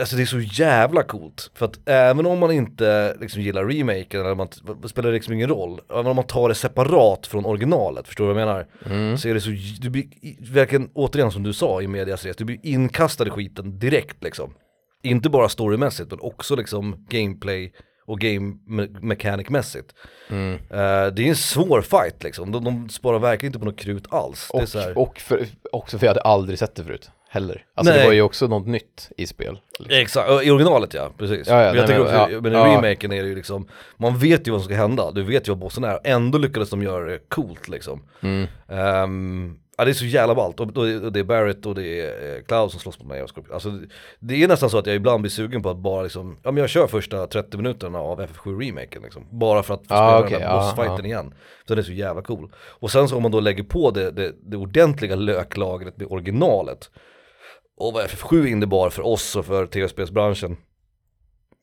Alltså 0.00 0.16
det 0.16 0.22
är 0.22 0.26
så 0.26 0.40
jävla 0.40 1.02
coolt, 1.02 1.50
för 1.54 1.66
att 1.66 1.78
även 1.88 2.26
om 2.26 2.38
man 2.38 2.50
inte 2.52 3.16
liksom 3.20 3.42
gillar 3.42 3.64
remaken, 3.64 4.20
eller 4.20 4.34
man, 4.34 4.48
det 4.82 4.88
spelar 4.88 5.12
liksom 5.12 5.34
ingen 5.34 5.48
roll, 5.48 5.80
även 5.90 6.06
om 6.06 6.16
man 6.16 6.26
tar 6.26 6.48
det 6.48 6.54
separat 6.54 7.26
från 7.26 7.44
originalet, 7.46 8.06
förstår 8.06 8.26
du 8.28 8.32
vad 8.32 8.42
jag 8.42 8.46
menar? 8.46 8.66
Mm. 8.86 9.18
Så 9.18 9.28
är 9.28 9.34
det 9.34 9.40
så, 9.40 9.50
du 9.80 9.90
blir 9.90 10.04
verkligen, 10.52 10.90
återigen 10.94 11.30
som 11.32 11.42
du 11.42 11.52
sa 11.52 11.82
i 11.82 11.86
medias 11.86 12.24
res, 12.24 12.36
du 12.36 12.44
blir 12.44 12.58
inkastad 12.62 13.26
i 13.26 13.30
skiten 13.30 13.78
direkt 13.78 14.24
liksom. 14.24 14.54
Inte 15.02 15.30
bara 15.30 15.48
storymässigt 15.48 16.10
men 16.10 16.20
också 16.20 16.56
liksom 16.56 17.06
gameplay 17.08 17.72
och 18.06 18.20
game 18.20 18.54
me- 18.68 19.00
mechanic 19.00 19.48
mässigt 19.48 19.94
Mm. 20.30 20.54
Eh, 20.54 20.58
Det 21.14 21.22
är 21.22 21.28
en 21.28 21.36
svår 21.36 21.80
fight 21.82 22.22
liksom, 22.22 22.52
de, 22.52 22.64
de 22.64 22.88
sparar 22.88 23.18
verkligen 23.18 23.48
inte 23.50 23.58
på 23.58 23.64
något 23.64 23.78
krut 23.78 24.04
alls. 24.10 24.50
Det 24.60 24.66
så 24.66 24.78
här, 24.78 24.98
Och, 24.98 25.08
och 25.08 25.20
för, 25.20 25.46
också 25.72 25.98
för 25.98 26.06
jag 26.06 26.10
hade 26.10 26.20
aldrig 26.20 26.58
sett 26.58 26.74
det 26.74 26.84
förut, 26.84 27.10
heller. 27.34 27.64
Alltså 27.74 27.92
Nej. 27.92 28.00
det 28.00 28.06
var 28.06 28.12
ju 28.14 28.22
också 28.22 28.46
något 28.46 28.66
nytt 28.66 29.10
i 29.16 29.26
spel. 29.26 29.58
Exakt, 29.90 30.28
i 30.30 30.50
originalet 30.50 30.94
ja, 30.94 31.10
precis. 31.18 31.48
Ja, 31.48 31.62
ja, 31.62 31.72
men 31.72 31.76
jag 31.76 31.88
nej, 31.88 31.98
men- 31.98 32.06
också, 32.06 32.32
ja, 32.32 32.40
men 32.40 32.52
i 32.52 32.56
ja. 32.56 32.64
remaken 32.66 33.12
är 33.12 33.22
det 33.22 33.28
ju 33.28 33.34
liksom, 33.34 33.68
man 33.96 34.18
vet 34.18 34.48
ju 34.48 34.52
vad 34.52 34.60
som 34.60 34.64
ska 34.68 34.74
hända, 34.76 35.10
du 35.10 35.22
vet 35.22 35.48
ju 35.48 35.52
vad 35.52 35.58
bossen 35.58 35.84
är, 35.84 35.98
ändå 36.04 36.38
lyckades 36.38 36.70
de 36.70 36.82
göra 36.82 37.04
det 37.04 37.18
coolt 37.28 37.68
liksom. 37.68 38.02
Mm. 38.20 38.46
Ehm, 38.68 39.56
ja 39.76 39.84
det 39.84 39.90
är 39.90 39.94
så 39.94 40.04
jävla 40.04 40.34
ballt, 40.34 40.60
och, 40.60 40.66
det 41.12 41.20
är 41.20 41.24
Barrett 41.24 41.66
och 41.66 41.74
det 41.74 42.00
är 42.00 42.36
eh, 42.36 42.42
Cloud 42.42 42.70
som 42.70 42.80
slåss 42.80 42.98
mot 42.98 43.08
mig 43.08 43.22
och 43.22 43.30
Scorpion. 43.34 43.54
Alltså 43.54 43.70
det- 43.70 43.86
det 44.18 44.42
är 44.42 44.48
nästan 44.48 44.70
så 44.70 44.78
att 44.78 44.86
jag 44.86 44.96
ibland 44.96 45.22
blir 45.22 45.30
sugen 45.30 45.62
på 45.62 45.70
att 45.70 45.76
bara 45.76 46.02
liksom, 46.02 46.36
ja 46.42 46.50
men 46.50 46.60
jag 46.60 46.70
kör 46.70 46.86
första 46.86 47.26
30 47.26 47.56
minuterna 47.56 47.98
av 47.98 48.20
FF7 48.20 48.60
remaken 48.66 49.02
liksom. 49.02 49.26
Bara 49.30 49.62
för 49.62 49.74
att 49.74 49.86
få 49.88 49.94
Ah, 49.94 50.08
spela 50.08 50.18
okej, 50.26 50.38
den 50.38 50.40
där 50.40 50.56
bossfighten 50.58 51.06
igen. 51.06 51.34
Så 51.68 51.74
den 51.74 51.78
är 51.78 51.82
så 51.82 51.92
jävla 51.92 52.22
cool. 52.22 52.52
Och 52.56 52.90
sen 52.90 53.08
så 53.08 53.16
om 53.16 53.22
man 53.22 53.30
då 53.32 53.40
lägger 53.40 53.62
på 53.62 53.90
det, 53.90 54.10
det, 54.10 54.32
det 54.42 54.56
ordentliga 54.56 55.14
löklagret 55.16 55.96
med 55.96 56.06
originalet, 56.10 56.90
och 57.76 57.92
vad 57.92 58.04
FF7 58.04 58.46
innebar 58.46 58.90
för 58.90 59.06
oss 59.06 59.36
och 59.36 59.46
för 59.46 59.66
tv-spelsbranschen. 59.66 60.56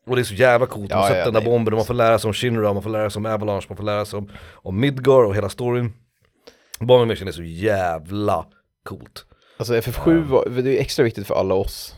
Och 0.07 0.16
det 0.16 0.22
är 0.22 0.24
så 0.24 0.34
jävla 0.34 0.66
coolt, 0.68 0.91
Ja, 0.91 0.97
man 0.97 1.07
sätter 1.07 1.20
ja, 1.20 1.26
den 1.26 1.34
där 1.34 1.41
bomben 1.41 1.74
och 1.74 1.78
man 1.78 1.86
får 1.86 1.93
lära 1.93 2.20
sig 2.20 2.28
om 2.28 2.34
Shinra, 2.34 2.74
man 2.74 2.84
får 2.84 2.89
lära 2.89 3.09
sig 3.09 3.20
om 3.20 3.26
Avalanche, 3.26 3.66
man 3.70 3.78
får 3.78 3.84
lära 3.84 4.05
sig 4.05 4.18
om, 4.18 4.32
om 4.53 4.80
Midgar 4.80 5.24
och 5.24 5.36
hela 5.36 5.49
storyn. 5.49 5.93
Bombing 6.80 7.07
Mission 7.07 7.28
är 7.28 7.32
så 7.32 7.43
jävla 7.43 8.45
coolt. 8.84 9.26
Alltså 9.57 9.74
FF7 9.74 10.24
var, 10.24 10.49
det 10.49 10.78
är 10.78 10.82
extra 10.82 11.03
viktigt 11.03 11.28
för 11.28 11.36
alla 11.36 11.55
oss 11.55 11.95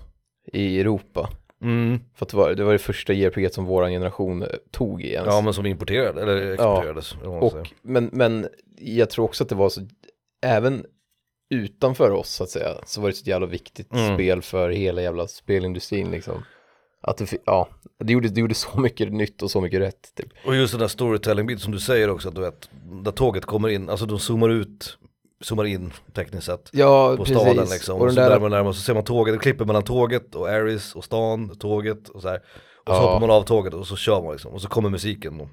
i 0.54 0.80
Europa. 0.80 1.30
Mm. 1.62 2.00
För 2.16 2.26
att 2.26 2.30
det 2.30 2.38
var 2.38 2.54
det, 2.54 2.64
var 2.64 2.72
det 2.74 2.80
första 2.80 3.14
JRPG 3.14 3.54
som 3.54 3.66
vår 3.66 3.88
generation 3.88 4.42
eh, 4.42 4.48
tog 4.72 5.02
i 5.02 5.14
ens. 5.14 5.28
Ja 5.28 5.42
men 5.42 5.54
som 5.54 5.66
importerade, 5.66 6.22
eller 6.22 6.52
exporterades. 6.52 7.16
man 7.24 7.34
och, 7.34 7.74
men, 7.82 8.10
men 8.14 8.48
jag 8.78 9.10
tror 9.10 9.26
också 9.26 9.44
att 9.44 9.50
det 9.50 9.56
var 9.56 9.70
så, 9.70 9.82
även 10.42 10.86
utanför 11.54 12.12
oss 12.12 12.30
så 12.30 12.44
att 12.44 12.50
säga, 12.50 12.70
så 12.86 13.02
var 13.02 13.08
det 13.10 13.14
ett 13.14 13.28
jävla 13.28 13.48
viktigt 13.48 13.94
Mm. 13.94 14.16
spel 14.16 14.42
för 14.42 14.70
hela 14.70 15.02
jävla 15.02 15.28
spelindustrin 15.28 16.12
liksom. 16.12 16.44
Att 17.02 17.18
det, 17.18 17.34
ja, 17.46 17.68
det 18.00 18.14
gjorde, 18.14 18.30
det 18.30 18.42
gjorde 18.42 18.54
så 18.56 18.80
mycket 18.80 19.14
nytt 19.14 19.42
och 19.42 19.52
så 19.52 19.62
mycket 19.62 19.80
rätt 19.82 20.16
typ. 20.16 20.28
Och 20.46 20.56
just 20.56 20.74
den 20.74 20.80
där 20.80 20.88
storytelling-biten 20.88 21.60
som 21.60 21.72
du 21.72 21.80
säger 21.80 22.10
också, 22.10 22.28
att 22.30 22.36
du 22.36 22.42
vet, 22.42 22.70
där 23.04 23.12
tåget 23.12 23.46
kommer 23.46 23.70
in, 23.70 23.90
alltså 23.90 24.06
de 24.06 24.20
zoomar 24.20 24.50
ut, 24.50 24.98
zoomar 25.42 25.66
in 25.66 25.94
tekniskt 26.14 26.46
sett. 26.46 26.70
Ja, 26.74 27.16
på 27.18 27.24
precis. 27.26 27.38
staden 27.42 27.68
liksom. 27.70 27.96
Och 27.96 28.02
Och 28.06 28.14
så 28.14 28.20
där, 28.20 28.30
närmare 28.30 28.50
närmare, 28.50 28.74
så 28.74 28.82
ser 28.82 28.94
man 28.94 29.04
tåget, 29.04 29.34
det 29.36 29.40
klipper 29.40 29.66
mellan 29.66 29.84
tåget 29.84 30.36
och 30.36 30.50
Aris 30.50 30.96
och 30.96 31.04
stan, 31.04 31.56
tåget 31.60 32.10
och 32.10 32.22
så 32.22 32.28
här. 32.30 32.38
Och 32.86 32.88
så 32.88 32.94
Ja. 32.94 33.00
hoppar 33.00 33.20
man 33.20 33.30
av 33.32 33.42
tåget 33.44 33.74
och 33.74 33.88
så 33.88 33.96
kör 33.96 34.22
man 34.22 34.32
liksom, 34.32 34.54
och 34.54 34.62
så 34.62 34.68
kommer 34.70 34.90
musiken. 34.90 35.42
Och 35.42 35.48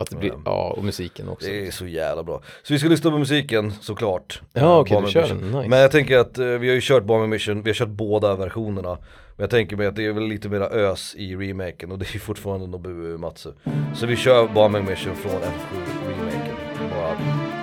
att 0.00 0.10
det 0.10 0.16
blir, 0.16 0.32
ja, 0.44 0.74
och 0.76 0.84
musiken 0.84 1.28
också. 1.28 1.46
det 1.48 1.66
är 1.66 1.70
så 1.70 1.86
jävla 1.86 2.22
bra. 2.22 2.42
Så 2.62 2.72
vi 2.72 2.78
ska 2.78 2.88
lyssna 2.88 3.10
på 3.10 3.18
musiken 3.18 3.72
såklart. 3.80 4.42
Ja, 4.52 4.60
Eh, 4.60 4.78
okej, 4.78 4.90
du 4.90 4.94
Bombing 4.94 5.12
kör 5.12 5.28
den, 5.28 5.38
nice. 5.38 5.68
Men 5.68 5.78
jag 5.78 5.90
tänker 5.90 6.18
att 6.18 6.38
eh, 6.38 6.46
vi 6.46 6.68
har 6.68 6.74
ju 6.74 6.80
kört 6.80 7.04
Bombing 7.04 7.30
Mission, 7.30 7.62
vi 7.62 7.70
har 7.70 7.74
kört 7.74 7.88
båda 7.88 8.36
versionerna. 8.36 8.98
Men 9.36 9.42
jag 9.44 9.50
tänker 9.50 9.76
mig 9.76 9.86
att 9.86 9.96
det 9.96 10.04
är 10.06 10.12
väl 10.12 10.26
lite 10.26 10.48
mera 10.48 10.66
ös 10.68 11.14
i 11.14 11.36
remaken 11.36 11.92
och 11.92 11.98
det 11.98 12.04
är 12.10 12.12
ju 12.12 12.18
fortfarande 12.18 12.66
Nobuo 12.66 12.92
Uematsu. 13.12 13.50
Så 13.94 14.06
vi 14.06 14.16
kör 14.16 14.48
Bombing 14.48 14.84
Mission 14.84 15.14
från 15.16 15.32
F7 15.32 15.76
remaken. 16.08 16.54
Bara, 16.90 17.16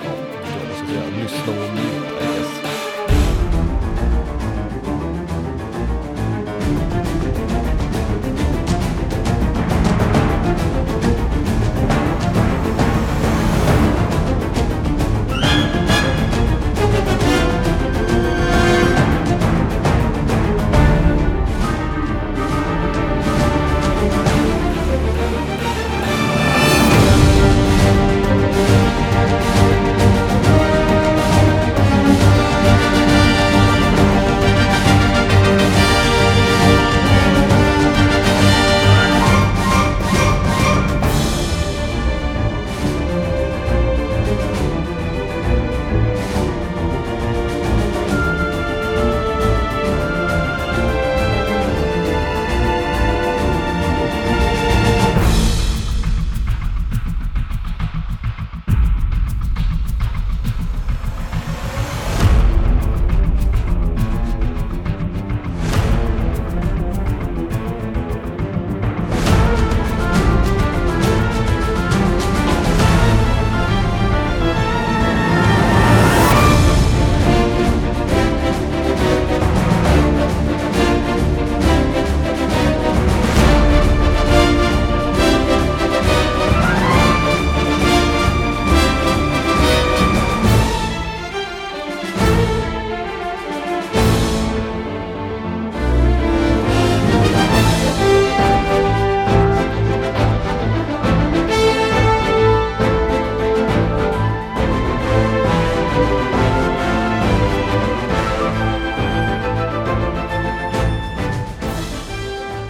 ja, 0.04 0.12
lyssna 1.24 1.54
och 1.54 1.74
njut 1.74 1.97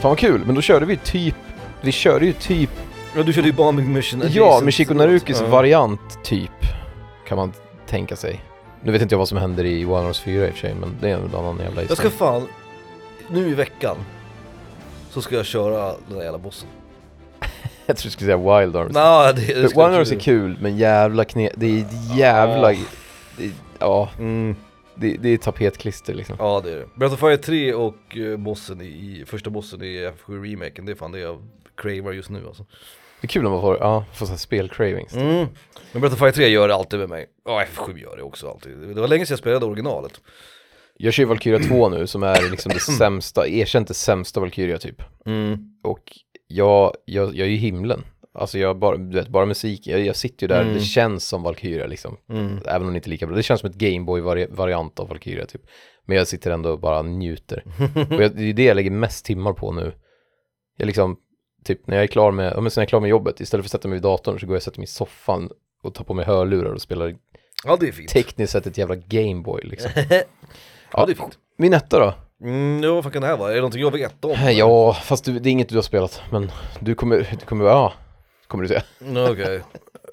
Fan 0.08 0.12
vad 0.12 0.20
kul, 0.20 0.46
men 0.46 0.56
då 0.56 0.62
körde 0.62 0.86
vi 0.86 0.98
typ, 0.98 1.36
vi 1.82 1.92
körde 1.92 2.26
ju 2.26 2.34
typ, 2.34 2.70
Ja 3.16 3.24
du 3.24 3.34
körde 3.34 3.48
ju 3.48 3.54
Bombing 3.54 3.94
Mission 3.94 4.24
ja. 4.34 4.62
Michiko 4.64 4.94
Narukis 4.94 5.42
Ja. 5.42 5.48
variant 5.48 6.24
typ, 6.24 6.52
kan 7.28 7.38
man 7.38 7.54
tänka 7.88 8.16
sig. 8.16 8.42
Nu 8.84 8.92
vet 8.92 9.02
inte 9.02 9.14
jag 9.14 9.20
vad 9.20 9.30
som 9.30 9.38
händer 9.38 9.66
i 9.66 9.86
One 9.86 10.08
Horse 10.08 10.24
4 10.24 10.48
i 10.48 10.50
och 10.50 10.54
för 10.54 10.60
sig, 10.60 10.76
men 10.76 10.98
det 11.02 11.10
är 11.10 11.16
en 11.16 11.36
annan 11.36 11.60
jävla 11.60 11.84
Jag 11.84 11.98
ska 11.98 12.10
fan, 12.10 12.48
nu 13.28 13.50
i 13.50 13.54
veckan 13.54 13.98
Så 15.10 15.22
ska 15.22 15.36
jag 15.36 15.46
köra 15.46 15.94
den 16.08 16.18
där 16.18 16.24
jävla 16.24 16.38
bossen 16.38 16.70
Jag 17.86 17.98
tror 17.98 18.08
du 18.08 18.12
skulle 18.12 18.28
säga 18.28 18.60
Wild 18.60 18.76
Arms. 18.76 18.94
Nej 18.94 19.34
det, 19.34 19.62
det 19.62 19.76
jag 19.76 19.90
Horse 19.90 20.16
är 20.16 20.20
kul, 20.20 20.58
men 20.62 20.78
jävla 20.78 21.26
kne... 21.26 21.50
Det 21.56 21.66
är 21.66 21.86
jävla... 22.18 22.68
Det 23.38 23.44
är, 23.44 23.52
ja, 23.80 24.10
mm, 24.20 24.56
det, 25.00 25.18
det 25.18 25.30
är 25.30 25.38
tapetklister 25.38 26.14
liksom. 26.14 26.36
Ja 26.40 26.62
det 26.64 26.72
är 26.72 26.76
det 26.78 26.88
Breath 26.96 27.14
of 27.14 27.20
Fire 27.20 27.38
3 27.38 27.74
och 27.74 28.18
eh, 28.18 28.38
bossen 28.38 28.82
i, 28.82 29.24
första 29.28 29.50
bossen 29.50 29.82
i 29.84 30.10
F7 30.10 30.44
remaken 30.52 30.86
Det 30.86 30.92
är 30.92 30.96
fan 30.96 31.12
det 31.12 31.20
jag 31.20 31.42
cravar 31.76 32.12
just 32.12 32.30
nu 32.30 32.48
alltså 32.48 32.66
Det 33.22 33.26
är 33.26 33.28
kul 33.28 33.44
när 33.44 33.50
man 33.50 33.62
får, 33.62 33.78
ja, 33.78 34.06
får 34.14 34.26
så 34.26 34.32
här 34.32 34.38
spel-cravings. 34.38 35.16
mm. 35.18 35.48
Men 35.92 36.02
Breath 36.02 36.14
of 36.14 36.20
Fire 36.20 36.32
3 36.32 36.48
gör 36.48 36.68
det 36.68 36.76
alltid 36.76 37.00
med 37.00 37.10
mig 37.10 37.26
Ja 37.46 37.64
F7 37.76 37.98
gör 37.98 38.18
det 38.18 38.24
också 38.24 38.50
alltid 38.50 38.78
Det 38.78 39.02
var 39.02 39.08
länge 39.08 39.26
sedan 39.26 39.34
jag 39.34 39.40
spelade 39.40 39.66
originalet 39.66 40.22
Jag 40.98 41.14
kör 41.14 41.24
ju 41.24 41.28
Valkyria 41.28 41.60
2 41.60 41.90
nu 41.90 42.08
som 42.08 42.24
är 42.24 42.42
liksom 42.52 42.72
det 42.74 42.80
sämsta, 42.80 43.48
erkänt 43.48 43.88
det 43.88 43.94
sämsta 43.94 44.40
Valkyria 44.40 44.78
typ. 44.78 45.02
mm. 45.26 45.58
Och 45.84 46.04
jag, 46.50 46.94
jag, 47.06 47.36
jag 47.36 47.48
är 47.48 47.52
ju 47.52 47.58
himlen. 47.58 48.04
Alltså 48.38 48.60
jag 48.60 48.78
bara, 48.80 48.98
du 48.98 49.16
vet, 49.20 49.28
bara 49.28 49.46
musik, 49.46 49.88
jag, 49.88 50.00
jag 50.00 50.16
sitter 50.16 50.44
ju 50.44 50.48
där, 50.48 50.62
Mm. 50.62 50.74
det 50.74 50.80
känns 50.80 51.28
som 51.28 51.44
Valkyria 51.44 51.88
liksom. 51.88 52.18
Mm. 52.30 52.58
Även 52.66 52.88
om 52.88 52.94
det 52.94 52.98
inte 52.98 53.10
är 53.10 53.12
lika 53.12 53.28
bra. 53.28 53.36
Det 53.36 53.44
känns 53.44 53.60
som 53.62 53.70
ett 53.70 53.76
Gameboy-variant 53.76 55.00
av 55.00 55.08
Valkyria 55.10 55.46
typ. 55.46 55.62
Men 56.06 56.18
jag 56.18 56.28
sitter 56.28 56.52
ändå 56.52 56.70
och 56.72 56.80
bara 56.80 57.02
njuter. 57.02 57.64
och 58.16 58.22
jag, 58.24 58.36
det 58.36 58.44
är 58.50 58.54
det 58.54 58.64
jag 58.64 58.76
lägger 58.76 58.92
mest 58.92 59.26
timmar 59.26 59.54
på 59.54 59.72
nu. 59.72 59.94
Jag 60.78 60.86
liksom, 60.86 61.18
typ 61.64 61.88
när 61.88 61.96
jag 61.96 62.04
är 62.04 62.08
klar 62.08 62.32
med, 62.32 62.54
ja 62.56 62.62
men 62.62 62.72
sen 62.72 62.82
är 62.82 62.84
jag 62.86 62.90
klar 62.90 63.00
med 63.00 63.10
jobbet, 63.10 63.40
istället 63.42 63.64
för 63.64 63.68
att 63.68 63.72
sätta 63.72 63.88
mig 63.88 63.96
vid 63.96 64.04
datorn 64.04 64.40
så 64.40 64.46
går 64.46 64.54
jag 64.56 64.60
och 64.60 64.64
sätter 64.64 64.80
mig 64.80 64.84
i 64.84 64.88
soffan 64.88 65.50
och 65.84 65.94
tar 65.94 66.04
på 66.04 66.14
mig 66.14 66.26
hörlurar 66.26 66.74
och 66.74 66.82
spelar 66.82 67.16
Ja 67.66 67.78
det 67.80 67.88
är 67.88 67.92
fint 67.92 68.10
tekniskt 68.10 68.52
sett 68.54 68.68
ett 68.68 68.78
jävla 68.78 68.96
Gameboy 68.96 69.62
liksom. 69.64 69.92
Ja 70.94 71.06
det 71.06 71.12
är 71.12 71.16
fint 71.16 71.38
Min 71.58 71.74
etta 71.74 72.00
då? 72.00 72.14
mm, 72.48 72.84
ja, 72.84 72.94
vad 72.94 73.04
fan 73.04 73.14
kan 73.14 73.22
det 73.22 73.28
här 73.28 73.38
vara? 73.38 73.50
Är 73.50 73.54
det 73.56 73.62
någonting 73.62 73.82
jag 73.82 73.92
vet 73.92 74.26
om? 74.26 74.36
Ja, 74.54 74.94
fast 74.94 75.26
du, 75.26 75.40
det 75.40 75.50
är 75.50 75.52
inget 75.52 75.70
du 75.70 75.76
har 75.76 75.82
spelat, 75.82 76.22
men 76.32 76.52
du 76.80 76.96
kommer, 76.96 77.28
du 77.40 77.46
kommer, 77.46 77.66
ja, 77.66 77.94
kommer 78.48 78.62
du 78.62 78.68
säga. 78.68 78.84
Mm, 79.02 79.32
Okej 79.32 79.62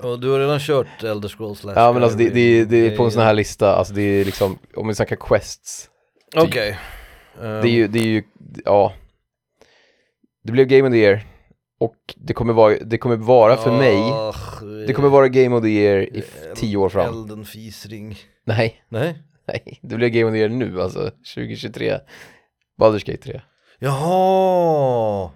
Och 0.02 0.20
du 0.20 0.30
har 0.30 0.38
redan 0.38 0.60
kört 0.60 1.02
Elder 1.02 1.28
Scrolls 1.28 1.58
slash 1.58 1.74
Ja 1.76 1.92
men 1.92 2.02
alltså 2.02 2.18
det, 2.18 2.30
det, 2.30 2.64
det 2.64 2.76
är 2.76 2.96
på 2.96 3.04
en 3.04 3.10
sån 3.10 3.22
här 3.22 3.34
lista, 3.34 3.74
alltså 3.74 3.94
det 3.94 4.02
är 4.02 4.24
liksom, 4.24 4.58
om 4.76 4.88
vi 4.88 4.94
snackar 4.94 5.16
quests, 5.16 5.88
Okej 6.36 6.78
det 7.38 7.68
är 7.68 7.72
ju, 7.72 7.88
det 7.88 7.98
är 7.98 8.06
ju, 8.06 8.22
ja. 8.64 8.92
Det 10.44 10.52
blev 10.52 10.66
Game 10.66 10.88
of 10.88 10.92
the 10.92 10.98
Year, 10.98 11.26
och 11.80 12.14
det 12.16 12.32
kommer 12.32 12.52
vara, 12.52 12.76
det 12.80 12.98
kommer 12.98 13.16
vara 13.16 13.56
för 13.56 13.72
mig, 13.72 14.12
det 14.86 14.92
kommer 14.92 15.08
vara 15.08 15.28
Game 15.28 15.56
of 15.56 15.62
the 15.62 15.68
Year 15.68 16.16
i 16.16 16.24
tio 16.54 16.76
år 16.76 16.88
fram. 16.88 17.14
Elden 17.14 17.44
Fisring 17.44 18.16
Nej, 18.44 18.84
Nej? 18.88 19.18
nej, 19.48 19.78
det 19.82 19.96
blir 19.96 20.08
Game 20.08 20.24
of 20.24 20.32
the 20.32 20.38
Year 20.38 20.48
nu 20.48 20.82
alltså, 20.82 21.10
2023. 21.34 21.98
Baldur's 22.80 23.06
Gate 23.06 23.22
3. 23.22 23.40
Jaha! 23.78 25.30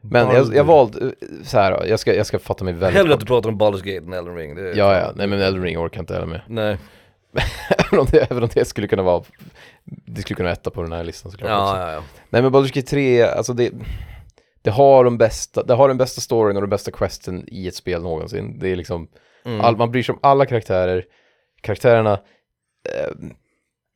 Men 0.00 0.34
jag, 0.34 0.54
jag 0.54 0.64
valde, 0.64 1.12
så 1.44 1.58
här 1.58 1.86
jag 1.86 2.00
ska, 2.00 2.14
jag 2.14 2.26
ska 2.26 2.38
fatta 2.38 2.64
mig 2.64 2.72
väldigt 2.72 2.96
Hellre 2.96 3.14
att 3.14 3.20
du 3.20 3.26
pratar 3.26 3.48
om 3.48 3.60
Baldur's 3.60 3.94
Gate 3.94 4.06
än 4.06 4.12
Elden 4.12 4.36
Ring 4.36 4.54
det 4.54 4.62
är 4.62 4.76
Ja, 4.76 4.98
ja, 4.98 5.12
nej 5.16 5.26
men 5.26 5.40
Elden 5.40 5.62
Ring 5.62 5.78
orkar 5.78 6.00
inte 6.00 6.14
heller 6.14 6.26
med. 6.26 6.40
Nej 6.46 6.78
även, 7.78 8.00
om 8.00 8.06
det, 8.10 8.30
även 8.30 8.42
om 8.42 8.48
det 8.54 8.64
skulle 8.64 8.88
kunna 8.88 9.02
vara, 9.02 9.24
det 9.84 10.22
skulle 10.22 10.36
kunna 10.36 10.50
etta 10.50 10.70
på 10.70 10.82
den 10.82 10.92
här 10.92 11.04
listan 11.04 11.32
såklart 11.32 11.50
också. 11.50 11.76
Ja, 11.76 11.86
ja, 11.86 11.92
ja 11.92 12.02
Nej 12.30 12.42
men 12.42 12.52
Baldur's 12.52 12.74
Gate 12.74 12.88
3, 12.88 13.22
alltså 13.22 13.52
det, 13.52 13.72
det 14.62 14.70
har 14.70 15.04
de 15.04 15.18
bästa, 15.18 15.62
det 15.62 15.74
har 15.74 15.88
den 15.88 15.98
bästa 15.98 16.20
storyn 16.20 16.56
och 16.56 16.62
den 16.62 16.70
bästa 16.70 16.90
questen 16.90 17.44
i 17.46 17.68
ett 17.68 17.74
spel 17.74 18.02
någonsin. 18.02 18.58
Det 18.58 18.68
är 18.68 18.76
liksom, 18.76 19.08
mm. 19.44 19.60
all, 19.60 19.76
man 19.76 19.90
bryr 19.90 20.02
sig 20.02 20.12
om 20.12 20.18
alla 20.22 20.46
karaktärer, 20.46 21.04
karaktärerna 21.60 22.12
eh, 22.12 23.14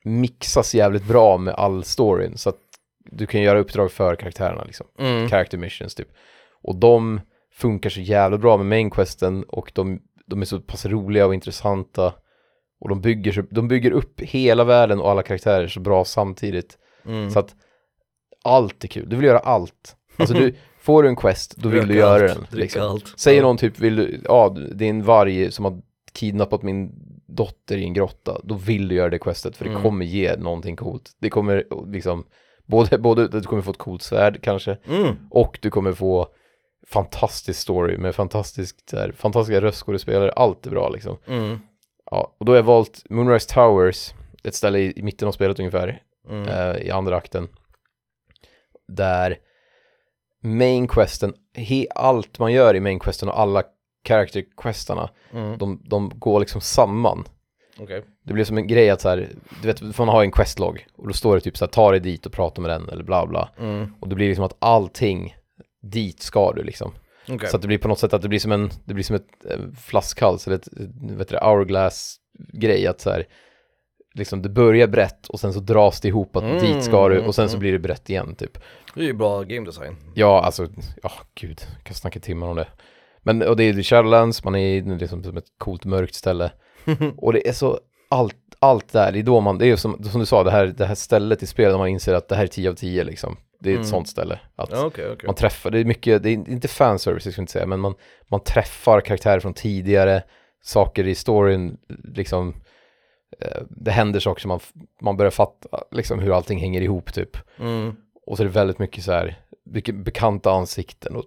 mixas 0.03 0.75
jävligt 0.75 1.07
bra 1.07 1.37
med 1.37 1.53
all 1.53 1.83
storyn 1.83 2.37
så 2.37 2.49
att 2.49 2.57
du 3.03 3.25
kan 3.25 3.41
göra 3.41 3.59
uppdrag 3.59 3.91
för 3.91 4.15
karaktärerna 4.15 4.63
liksom, 4.63 4.87
mm. 4.99 5.29
character 5.29 5.57
missions 5.57 5.95
typ. 5.95 6.07
Och 6.61 6.75
de 6.75 7.21
funkar 7.53 7.89
så 7.89 8.01
jävla 8.01 8.37
bra 8.37 8.57
med 8.57 8.65
main 8.65 8.89
questen 8.89 9.43
och 9.43 9.71
de, 9.75 9.99
de 10.25 10.41
är 10.41 10.45
så 10.45 10.59
pass 10.59 10.85
roliga 10.85 11.25
och 11.25 11.33
intressanta 11.33 12.13
och 12.79 12.89
de 12.89 13.01
bygger, 13.01 13.31
så, 13.31 13.41
de 13.41 13.67
bygger 13.67 13.91
upp 13.91 14.21
hela 14.21 14.63
världen 14.63 14.99
och 14.99 15.11
alla 15.11 15.23
karaktärer 15.23 15.67
så 15.67 15.79
bra 15.79 16.05
samtidigt. 16.05 16.77
Mm. 17.05 17.29
Så 17.31 17.39
att 17.39 17.55
allt 18.43 18.83
är 18.83 18.87
kul, 18.87 19.09
du 19.09 19.15
vill 19.15 19.25
göra 19.25 19.39
allt. 19.39 19.95
Alltså 20.17 20.33
du, 20.35 20.55
får 20.79 21.03
du 21.03 21.09
en 21.09 21.15
quest, 21.15 21.55
då 21.55 21.69
vill 21.69 21.81
Röka 21.81 21.93
du 21.93 21.99
göra 21.99 22.31
allt, 22.31 22.51
den. 22.51 22.59
Liksom. 22.59 22.81
allt. 22.81 23.19
Säger 23.19 23.41
någon 23.41 23.57
typ, 23.57 23.79
vill 23.79 23.95
du, 23.95 24.21
ja 24.25 24.55
det 24.75 24.85
är 24.85 24.89
en 24.89 25.03
varg 25.03 25.51
som 25.51 25.65
har 25.65 25.81
kidnappat 26.13 26.63
min 26.63 26.91
dotter 27.27 27.77
i 27.77 27.83
en 27.83 27.93
grotta, 27.93 28.41
då 28.43 28.55
vill 28.55 28.87
du 28.87 28.95
göra 28.95 29.09
det 29.09 29.19
questet 29.19 29.57
för 29.57 29.65
det 29.65 29.71
Mm. 29.71 29.83
kommer 29.83 30.05
ge 30.05 30.35
någonting 30.35 30.75
coolt. 30.75 31.11
Det 31.19 31.29
kommer 31.29 31.65
liksom, 31.91 32.25
både, 32.73 32.97
både 32.97 33.27
du 33.27 33.41
kommer 33.41 33.61
få 33.61 33.71
ett 33.71 33.77
coolt 33.77 34.01
svärd 34.01 34.41
kanske, 34.43 34.77
Mm. 34.87 35.15
och 35.31 35.59
du 35.61 35.69
kommer 35.69 35.93
få 35.93 36.27
fantastisk 36.87 37.59
story 37.59 37.97
med 37.97 38.15
fantastiskt, 38.15 38.91
här, 38.93 39.11
fantastiska 39.11 39.61
röstskådespelare, 39.61 40.31
allt 40.31 40.65
är 40.65 40.69
bra 40.71 40.89
liksom. 40.89 41.17
Mm. 41.27 41.59
Ja, 42.11 42.35
och 42.37 42.45
då 42.45 42.51
har 42.51 42.57
jag 42.57 42.63
valt 42.63 43.03
Moonrise 43.09 43.53
Towers, 43.53 44.13
ett 44.43 44.55
ställe 44.55 44.79
i, 44.79 44.99
i 44.99 45.03
mitten 45.03 45.27
av 45.27 45.31
spelet 45.31 45.59
ungefär, 45.59 46.01
Mm. 46.29 46.47
eh, 46.47 46.77
i 46.87 46.91
andra 46.91 47.15
akten. 47.15 47.47
Där 48.87 49.37
main 50.41 50.87
questen, 50.87 51.33
he, 51.55 51.85
allt 51.95 52.39
man 52.39 52.53
gör 52.53 52.75
i 52.75 52.79
main 52.79 52.99
questen 52.99 53.29
och 53.29 53.39
alla 53.39 53.63
character 54.07 54.43
questarna, 54.57 55.09
Mm. 55.33 55.57
de, 55.57 55.81
de 55.85 56.11
går 56.15 56.39
liksom 56.39 56.61
samman. 56.61 57.23
Okej 57.79 58.03
Det 58.23 58.33
blir 58.33 58.43
som 58.43 58.57
en 58.57 58.67
grej 58.67 58.89
att 58.89 59.01
så 59.01 59.09
här, 59.09 59.29
du 59.61 59.67
vet, 59.67 59.97
man 59.97 60.07
har 60.07 60.23
en 60.23 60.31
questlog 60.31 60.85
och 60.95 61.07
då 61.07 61.13
står 61.13 61.35
det 61.35 61.41
typ 61.41 61.57
så 61.57 61.65
här, 61.65 61.71
ta 61.71 61.91
dig 61.91 61.99
dit 61.99 62.25
och 62.25 62.31
prata 62.31 62.61
med 62.61 62.69
den 62.71 62.89
eller 62.89 63.03
bla 63.03 63.25
bla. 63.25 63.49
mm. 63.59 63.93
Och 63.99 64.09
det 64.09 64.15
blir 64.15 64.27
liksom 64.27 64.45
att 64.45 64.55
allting, 64.59 65.35
dit 65.81 66.21
ska 66.21 66.51
du 66.51 66.63
liksom. 66.63 66.93
Okej 67.29 67.49
Så 67.49 67.55
att 67.55 67.61
det 67.61 67.67
blir 67.67 67.77
på 67.77 67.87
något 67.87 67.99
sätt 67.99 68.13
att 68.13 68.21
det 68.21 68.29
blir 68.29 68.39
som 68.39 68.51
en, 68.51 68.69
det 68.85 68.93
blir 68.93 69.03
som 69.03 69.15
ett 69.15 69.45
eh, 69.49 69.59
flaskhals 69.81 70.47
eller 70.47 70.57
ett, 70.57 70.67
eh, 70.67 71.17
vet 71.17 71.29
du, 71.29 71.35
det, 71.35 71.45
hourglass 71.45 72.15
grej 72.53 72.87
att 72.87 73.01
så 73.01 73.09
här, 73.09 73.27
liksom 74.13 74.41
det 74.41 74.49
börjar 74.49 74.87
brett 74.87 75.27
och 75.27 75.39
sen 75.39 75.53
så 75.53 75.59
dras 75.59 76.01
det 76.01 76.07
ihop 76.07 76.35
att 76.35 76.43
Mm, 76.43 76.59
dit 76.59 76.83
ska 76.83 77.09
du 77.09 77.15
mm, 77.15 77.27
och 77.27 77.35
sen 77.35 77.49
så 77.49 77.55
mm. 77.55 77.59
blir 77.59 77.71
det 77.71 77.79
brett 77.79 78.09
igen 78.09 78.35
typ. 78.35 78.57
Det 78.95 79.01
är 79.01 79.05
ju 79.05 79.13
bra 79.13 79.43
game 79.43 79.65
design 79.65 79.95
Ja, 80.13 80.41
alltså, 80.41 80.67
ja 81.03 81.11
gud, 81.35 81.61
jag 81.75 81.83
kan 81.83 81.95
snacka 81.95 82.19
timmar 82.19 82.47
om 82.47 82.55
det. 82.55 82.67
Men, 83.21 83.41
och 83.41 83.57
det 83.57 83.63
är 83.63 83.79
i 83.79 83.83
Shadowlands, 83.83 84.43
man 84.43 84.55
är 84.55 84.97
liksom 84.97 85.23
som 85.23 85.37
ett 85.37 85.57
coolt 85.57 85.85
mörkt 85.85 86.15
ställe. 86.15 86.51
och 87.17 87.33
det 87.33 87.47
är 87.49 87.53
så, 87.53 87.79
allt, 88.09 88.35
allt 88.59 88.93
där, 88.93 89.11
det 89.11 89.19
är 89.19 89.23
då 89.23 89.39
man, 89.41 89.57
det 89.57 89.67
är 89.67 89.75
som, 89.75 90.03
som 90.03 90.19
du 90.19 90.25
sa, 90.25 90.43
det 90.43 90.51
här, 90.51 90.65
det 90.65 90.85
här 90.85 90.95
stället 90.95 91.43
i 91.43 91.45
spelet, 91.47 91.73
där 91.73 91.77
man 91.77 91.87
inser 91.87 92.13
att 92.13 92.27
det 92.29 92.35
här 92.35 92.43
är 92.43 92.47
10 92.47 92.69
av 92.69 92.73
10 92.73 93.03
liksom. 93.03 93.37
Det 93.59 93.69
är 93.69 93.73
ett 93.73 93.77
Mm. 93.77 93.89
sånt 93.89 94.07
ställe. 94.09 94.39
Att 94.55 94.69
Ja 94.71 94.85
okej 94.85 95.09
okej 95.11 95.27
man 95.27 95.35
träffar, 95.35 95.71
det 95.71 95.79
är 95.79 95.85
mycket, 95.85 96.23
det 96.23 96.29
är 96.29 96.33
inte 96.33 96.67
fanservice, 96.67 97.25
jag 97.25 97.33
ska 97.33 97.41
inte 97.41 97.51
säga, 97.51 97.65
men 97.65 97.79
man, 97.79 97.93
man 98.27 98.39
träffar 98.43 99.01
karaktärer 99.01 99.39
från 99.39 99.53
tidigare, 99.53 100.23
saker 100.63 101.07
i 101.07 101.15
storyn, 101.15 101.77
liksom, 102.03 102.53
eh, 103.39 103.61
det 103.69 103.91
händer 103.91 104.19
saker 104.19 104.41
som 104.41 104.49
man, 104.49 104.59
man 105.01 105.17
börjar 105.17 105.31
fatta, 105.31 105.67
liksom 105.91 106.19
hur 106.19 106.35
allting 106.35 106.59
hänger 106.59 106.81
ihop 106.81 107.13
typ. 107.13 107.37
mm. 107.59 107.95
Och 108.25 108.37
så 108.37 108.43
är 108.43 108.47
det 108.47 108.53
väldigt 108.53 108.79
mycket 108.79 109.03
så 109.03 109.11
här, 109.11 109.39
mycket 109.65 109.95
bekanta 109.95 110.51
ansikten 110.51 111.15
och 111.15 111.23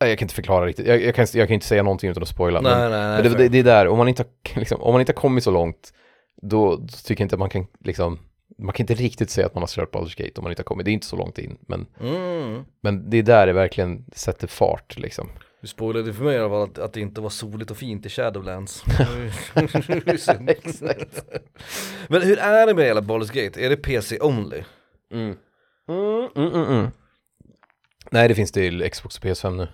Nej, 0.00 0.10
jag 0.10 0.18
kan 0.18 0.24
inte 0.26 0.34
förklara 0.34 0.66
riktigt, 0.66 0.86
jag, 0.86 1.02
jag, 1.02 1.14
kan, 1.14 1.26
jag 1.34 1.48
kan 1.48 1.54
inte 1.54 1.66
säga 1.66 1.82
någonting 1.82 2.10
utan 2.10 2.22
att 2.22 2.28
spoila. 2.28 2.60
Nej 2.60 2.72
men, 2.72 2.90
nej 2.90 3.00
nej 3.00 3.22
men 3.22 3.32
det, 3.32 3.38
det, 3.38 3.48
det 3.48 3.58
är 3.58 3.64
där, 3.64 3.88
om 3.88 3.98
man, 3.98 4.08
inte 4.08 4.22
har, 4.22 4.60
liksom, 4.60 4.82
om 4.82 4.92
man 4.92 5.00
inte 5.00 5.12
har 5.12 5.20
kommit 5.20 5.44
så 5.44 5.50
långt, 5.50 5.92
då, 6.42 6.76
då 6.76 6.86
tycker 6.86 7.22
jag 7.22 7.26
inte 7.26 7.34
att 7.34 7.40
man 7.40 7.50
kan 7.50 7.66
liksom, 7.84 8.18
man 8.58 8.72
kan 8.72 8.84
inte 8.84 8.94
riktigt 8.94 9.30
säga 9.30 9.46
att 9.46 9.54
man 9.54 9.62
har 9.62 9.68
kört 9.68 9.94
Baldur's 9.94 10.22
Gate 10.22 10.32
om 10.36 10.42
man 10.42 10.52
inte 10.52 10.60
har 10.60 10.64
kommit, 10.64 10.84
det 10.84 10.90
är 10.90 10.92
inte 10.92 11.06
så 11.06 11.16
långt 11.16 11.38
in, 11.38 11.56
men, 11.60 11.86
mm. 12.00 12.64
men 12.80 13.10
det 13.10 13.16
är 13.16 13.22
där 13.22 13.46
det 13.46 13.52
verkligen 13.52 14.04
sätter 14.12 14.46
fart 14.46 14.98
liksom. 14.98 15.28
Du 15.60 15.68
spoilade 15.68 16.12
för 16.12 16.24
mig 16.24 16.34
i 16.34 16.38
alla 16.38 16.48
fall 16.48 16.62
att, 16.62 16.78
att 16.78 16.92
det 16.92 17.00
inte 17.00 17.20
var 17.20 17.30
soligt 17.30 17.70
och 17.70 17.76
fint 17.76 18.06
i 18.06 18.08
Shadowlands 18.08 18.84
Exakt. 20.46 21.24
Men 22.08 22.22
hur 22.22 22.38
är 22.38 22.66
det 22.66 22.74
med 22.74 22.84
hela 22.84 23.00
Baldur's 23.00 23.44
Gate? 23.44 23.64
Är 23.64 23.70
det 23.70 23.76
PC 23.76 24.20
only? 24.20 24.62
Mm. 25.12 25.36
Mm, 25.88 26.28
mm, 26.36 26.52
mm, 26.54 26.70
mm. 26.70 26.90
Nej, 28.10 28.28
det 28.28 28.34
finns 28.34 28.52
till 28.52 28.90
Xbox 28.90 29.18
och 29.18 29.24
PS5 29.24 29.56
nu. 29.56 29.68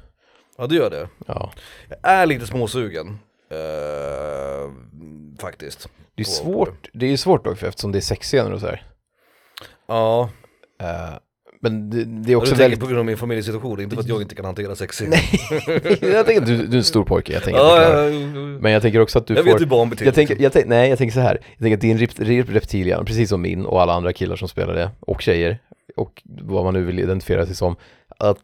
Ja 0.60 0.66
det 0.66 0.74
gör 0.74 0.90
det 0.90 1.08
Ja. 1.26 1.52
Jag 1.88 1.98
är 2.12 2.26
lite 2.26 2.46
småsugen 2.46 3.18
eh, 3.50 4.70
Faktiskt 5.40 5.88
Det 6.14 6.22
är 6.22 6.24
På- 6.24 6.30
svårt, 6.30 6.88
det 6.92 7.12
är 7.12 7.16
svårt 7.16 7.44
dock 7.44 7.58
för 7.58 7.66
eftersom 7.66 7.92
det 7.92 7.98
är 7.98 8.00
sexscener 8.00 8.52
och 8.52 8.60
så 8.60 8.66
här. 8.66 8.82
Ja, 9.88 10.30
Eh, 10.82 11.14
men 11.62 11.90
det, 11.90 12.04
det 12.04 12.32
är 12.32 12.36
också 12.36 12.44
du 12.50 12.56
tänker 12.56 12.62
väldigt... 12.64 12.80
på 12.80 12.86
grund 12.86 12.98
av 12.98 13.04
min 13.04 13.16
familjesituation, 13.16 13.80
inte 13.80 13.96
för 13.96 14.02
att 14.02 14.08
jag 14.08 14.22
inte 14.22 14.34
kan 14.34 14.44
hantera 14.44 14.76
sex 14.76 15.02
Nej, 15.06 15.20
jag 16.00 16.26
tänker 16.26 16.40
att 16.42 16.46
du, 16.46 16.56
du 16.66 16.72
är 16.72 16.76
en 16.76 16.84
stor 16.84 17.04
pojke, 17.04 17.32
jag 17.32 17.42
tänker 17.42 17.60
ja, 17.60 17.76
du 17.78 17.82
ja, 17.82 17.90
ja, 17.90 18.00
det. 18.02 18.16
ja. 18.16 18.58
Men 18.60 18.72
jag 18.72 18.82
tänker 18.82 19.00
också 19.00 19.18
att 19.18 19.26
du 19.26 19.34
Jag 19.34 19.44
får... 19.44 19.52
vet 19.52 19.60
hur 19.60 19.66
barn 19.66 19.90
beter 19.90 20.04
jag 20.04 20.14
tänker, 20.14 20.34
sig. 20.34 20.42
jag 20.42 20.52
tänker, 20.52 20.68
nej 20.68 20.88
jag 20.88 20.98
tänker 20.98 21.14
så 21.14 21.20
här. 21.20 21.38
Jag 21.50 21.58
tänker 21.58 21.76
att 21.76 21.80
din 21.80 21.98
rep, 21.98 22.10
rep, 22.20 23.06
precis 23.06 23.28
som 23.28 23.42
min 23.42 23.66
och 23.66 23.82
alla 23.82 23.92
andra 23.92 24.12
killar 24.12 24.36
som 24.36 24.48
spelar 24.48 24.74
det, 24.74 24.90
och 25.00 25.22
tjejer, 25.22 25.58
och 25.96 26.22
vad 26.24 26.64
man 26.64 26.74
nu 26.74 26.84
vill 26.84 26.98
identifiera 26.98 27.46
sig 27.46 27.54
som, 27.56 27.76
att 28.18 28.38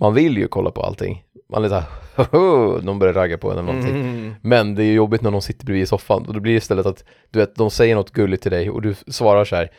man 0.00 0.14
vill 0.14 0.36
ju 0.38 0.48
kolla 0.48 0.70
på 0.70 0.82
allting. 0.82 1.22
Man 1.48 1.64
är 1.64 1.68
såhär, 1.68 2.82
någon 2.82 2.98
börjar 2.98 3.14
ragga 3.14 3.38
på 3.38 3.50
en 3.50 3.58
eller 3.58 3.72
någonting. 3.72 3.96
Mm. 4.00 4.34
Men 4.42 4.74
det 4.74 4.84
är 4.84 4.92
jobbigt 4.92 5.22
när 5.22 5.30
någon 5.30 5.42
sitter 5.42 5.66
bredvid 5.66 5.82
i 5.82 5.86
soffan 5.86 6.26
och 6.26 6.34
då 6.34 6.40
blir 6.40 6.52
det 6.52 6.58
istället 6.58 6.86
att 6.86 7.04
du 7.30 7.38
vet, 7.38 7.56
de 7.56 7.70
säger 7.70 7.94
något 7.94 8.12
gulligt 8.12 8.42
till 8.42 8.52
dig 8.52 8.70
och 8.70 8.82
du 8.82 8.94
svarar 8.94 9.44
så 9.44 9.56
här 9.56 9.70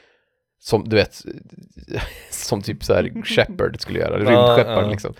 som 0.60 0.90
du 0.90 0.96
vet, 0.96 1.22
som 2.30 2.62
typ 2.62 2.84
så 2.84 2.94
här 2.94 3.12
Shepard 3.26 3.82
skulle 3.82 4.00
göra, 4.00 4.18
rymdskepparen 4.18 4.90
liksom. 4.90 5.14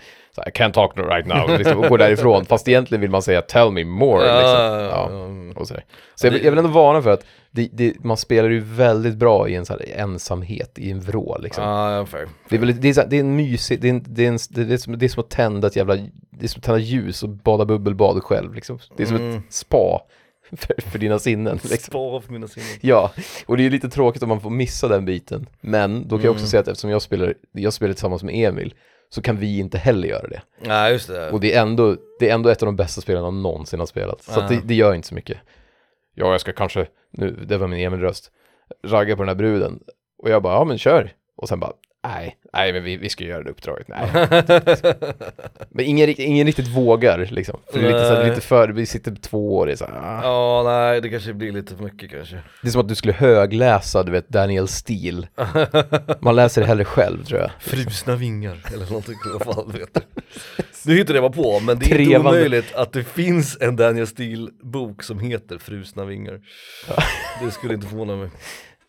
Så 0.44 0.48
I 0.48 0.52
can't 0.52 0.72
talk 0.72 0.92
right 0.96 1.26
now, 1.26 1.50
liksom, 1.58 1.78
och 1.78 1.88
går 1.88 1.98
därifrån. 1.98 2.44
Fast 2.44 2.68
egentligen 2.68 3.00
vill 3.00 3.10
man 3.10 3.22
säga 3.22 3.42
tell 3.42 3.70
me 3.72 3.84
more. 3.84 4.26
Ja, 4.26 4.36
liksom. 4.38 5.54
ja, 5.54 5.60
och 5.60 5.68
så 5.68 5.74
så 6.14 6.26
jag, 6.26 6.34
jag 6.34 6.50
vill 6.50 6.58
ändå 6.58 6.70
varna 6.70 7.02
för 7.02 7.10
att 7.10 7.24
det, 7.50 7.68
det, 7.72 8.04
man 8.04 8.16
spelar 8.16 8.48
ju 8.50 8.60
väldigt 8.60 9.14
bra 9.16 9.48
i 9.48 9.54
en 9.54 9.66
så 9.66 9.74
ensamhet, 9.96 10.78
i 10.78 10.90
en 10.90 11.00
vrå 11.00 11.38
liksom. 11.40 11.64
Ja, 11.64 12.06
fair. 12.06 12.28
Det 12.48 12.56
är, 12.56 12.60
väl, 12.60 12.80
det, 12.80 12.88
är 12.88 12.92
så, 12.92 13.00
här- 13.00 13.08
det 13.08 13.16
är 13.16 13.20
en 13.20 13.36
mysig, 13.36 13.80
det 13.80 13.88
är, 13.88 13.90
en, 13.90 14.04
det, 14.06 14.24
är 14.24 14.28
en, 14.28 14.38
det, 14.50 14.72
är 14.74 14.76
som, 14.76 14.98
det 14.98 15.06
är 15.06 15.08
som 15.08 15.20
att 15.22 15.30
tända 15.30 15.66
ett 15.66 15.76
jävla, 15.76 15.96
det 16.30 16.44
är 16.44 16.48
som 16.48 16.58
att 16.58 16.64
tända 16.64 16.78
ljus 16.78 17.22
och 17.22 17.28
bada 17.28 17.64
bubbelbad 17.64 18.22
själv 18.24 18.54
liksom. 18.54 18.78
Det 18.96 19.02
är 19.02 19.06
som 19.06 19.16
Mm. 19.16 19.36
ett 19.38 19.52
spa 19.52 20.00
för, 20.56 20.74
för 20.90 20.98
dina 20.98 21.18
sinnen 21.18 21.54
liksom. 21.62 21.90
Spara 21.90 22.20
för 22.20 22.32
mina 22.32 22.48
sinnen. 22.48 22.68
Ja, 22.80 23.10
och 23.46 23.56
det 23.56 23.66
är 23.66 23.70
lite 23.70 23.88
tråkigt 23.88 24.22
om 24.22 24.28
man 24.28 24.40
får 24.40 24.50
missa 24.50 24.88
den 24.88 25.04
biten. 25.04 25.46
Men 25.60 26.08
då 26.08 26.16
kan 26.16 26.24
jag 26.24 26.30
också 26.30 26.40
Mm. 26.42 26.48
säga 26.50 26.60
att 26.60 26.68
eftersom 26.68 26.90
jag 26.90 27.02
spelar, 27.02 27.34
jag 27.52 27.72
spelar 27.72 27.92
tillsammans 27.94 28.22
med 28.22 28.34
Emil, 28.48 28.74
så 29.10 29.22
kan 29.22 29.36
vi 29.36 29.58
inte 29.58 29.78
heller 29.78 30.08
göra 30.08 30.28
det. 30.28 30.42
Nej, 30.60 30.92
just 30.92 31.08
det. 31.08 31.30
Och 31.30 31.40
det 31.40 31.54
är 31.54 31.62
ändå, 31.62 31.96
det 32.18 32.30
är 32.30 32.34
ändå 32.34 32.48
ett 32.48 32.62
av 32.62 32.66
de 32.66 32.76
bästa 32.76 33.00
spelarna 33.00 33.30
någonsin 33.30 33.78
har 33.78 33.86
spelat. 33.86 34.22
Så 34.22 34.40
att 34.40 34.48
det, 34.48 34.60
det 34.64 34.74
gör 34.74 34.94
inte 34.94 35.08
så 35.08 35.14
mycket. 35.14 35.38
Ja, 36.14 36.32
jag 36.32 36.40
ska 36.40 36.52
kanske, 36.52 36.86
nu, 37.10 37.30
det 37.30 37.58
var 37.58 37.68
min 37.68 37.80
Emil-röst, 37.80 38.30
ragga 38.86 39.16
på 39.16 39.22
den 39.22 39.28
här 39.28 39.36
bruden. 39.36 39.80
Och 40.18 40.30
jag 40.30 40.42
bara, 40.42 40.54
ja 40.54 40.64
men 40.64 40.78
kör. 40.78 41.12
Och 41.36 41.48
sen 41.48 41.60
bara, 41.60 41.72
nej, 42.08 42.36
nej 42.52 42.72
men 42.72 42.84
vi, 42.84 42.96
vi 42.96 43.08
ska 43.08 43.24
göra 43.24 43.42
det 43.42 43.50
uppdraget, 43.50 43.88
nej. 43.88 44.08
Men 45.70 45.84
ingen, 45.84 46.20
ingen 46.20 46.46
riktigt 46.46 46.68
vågar 46.68 47.28
liksom. 47.30 47.60
För 47.72 47.78
det 47.80 47.86
är 47.86 47.92
lite, 47.92 48.08
så 48.08 48.14
här, 48.14 48.28
lite 48.28 48.40
för, 48.40 48.68
vi 48.68 48.86
sitter 48.86 49.14
två 49.14 49.56
år 49.56 49.70
i 49.70 49.76
så 49.76 49.84
här, 49.84 49.92
ah. 49.94 50.20
Ja, 50.22 50.62
nej, 50.66 51.00
det 51.00 51.08
kanske 51.08 51.32
blir 51.32 51.52
lite 51.52 51.76
för 51.76 51.84
mycket 51.84 52.10
kanske. 52.10 52.36
Det 52.62 52.68
är 52.68 52.72
som 52.72 52.80
att 52.80 52.88
du 52.88 52.94
skulle 52.94 53.12
högläsa, 53.12 54.02
du 54.02 54.12
vet, 54.12 54.28
Daniel 54.28 54.68
Steele. 54.68 55.28
Man 56.20 56.36
läser 56.36 56.60
det 56.60 56.66
hellre 56.66 56.84
själv 56.84 57.24
tror 57.24 57.40
jag. 57.40 57.50
Frusna 57.60 58.16
vingar 58.16 58.58
eller 58.74 58.86
någonting, 58.86 59.14
vad 59.38 59.54
fan 59.54 59.72
vet 59.72 59.94
du. 59.94 60.00
Nu 60.84 60.96
hittar 60.96 61.14
jag 61.14 61.22
bara 61.22 61.32
på, 61.32 61.60
men 61.60 61.78
det 61.78 61.92
är 61.92 62.00
inte 62.00 62.18
omöjligt 62.18 62.74
att 62.74 62.92
det 62.92 63.04
finns 63.04 63.58
en 63.60 63.76
Daniel 63.76 64.06
Steele-bok 64.06 65.02
som 65.02 65.18
heter 65.18 65.58
Frusna 65.58 66.04
vingar. 66.04 66.40
Det 67.44 67.50
skulle 67.50 67.74
inte 67.74 67.86
förvåna 67.86 68.16
mig. 68.16 68.30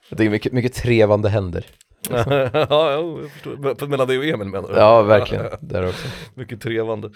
Det 0.09 0.25
är 0.25 0.29
mycket, 0.29 0.53
mycket 0.53 0.73
trevande 0.73 1.29
händer. 1.29 1.65
Ja, 2.09 2.25
ja, 2.69 2.91
jag 2.91 3.31
förstår. 3.31 3.87
Mellan 3.87 4.07
dig 4.07 4.17
och 4.17 4.25
Emil 4.25 4.47
menar 4.47 4.67
du? 4.69 4.75
Ja, 4.75 5.01
verkligen. 5.01 5.45
Där 5.61 5.87
också. 5.87 6.07
Mycket 6.33 6.61
trevande. 6.61 7.09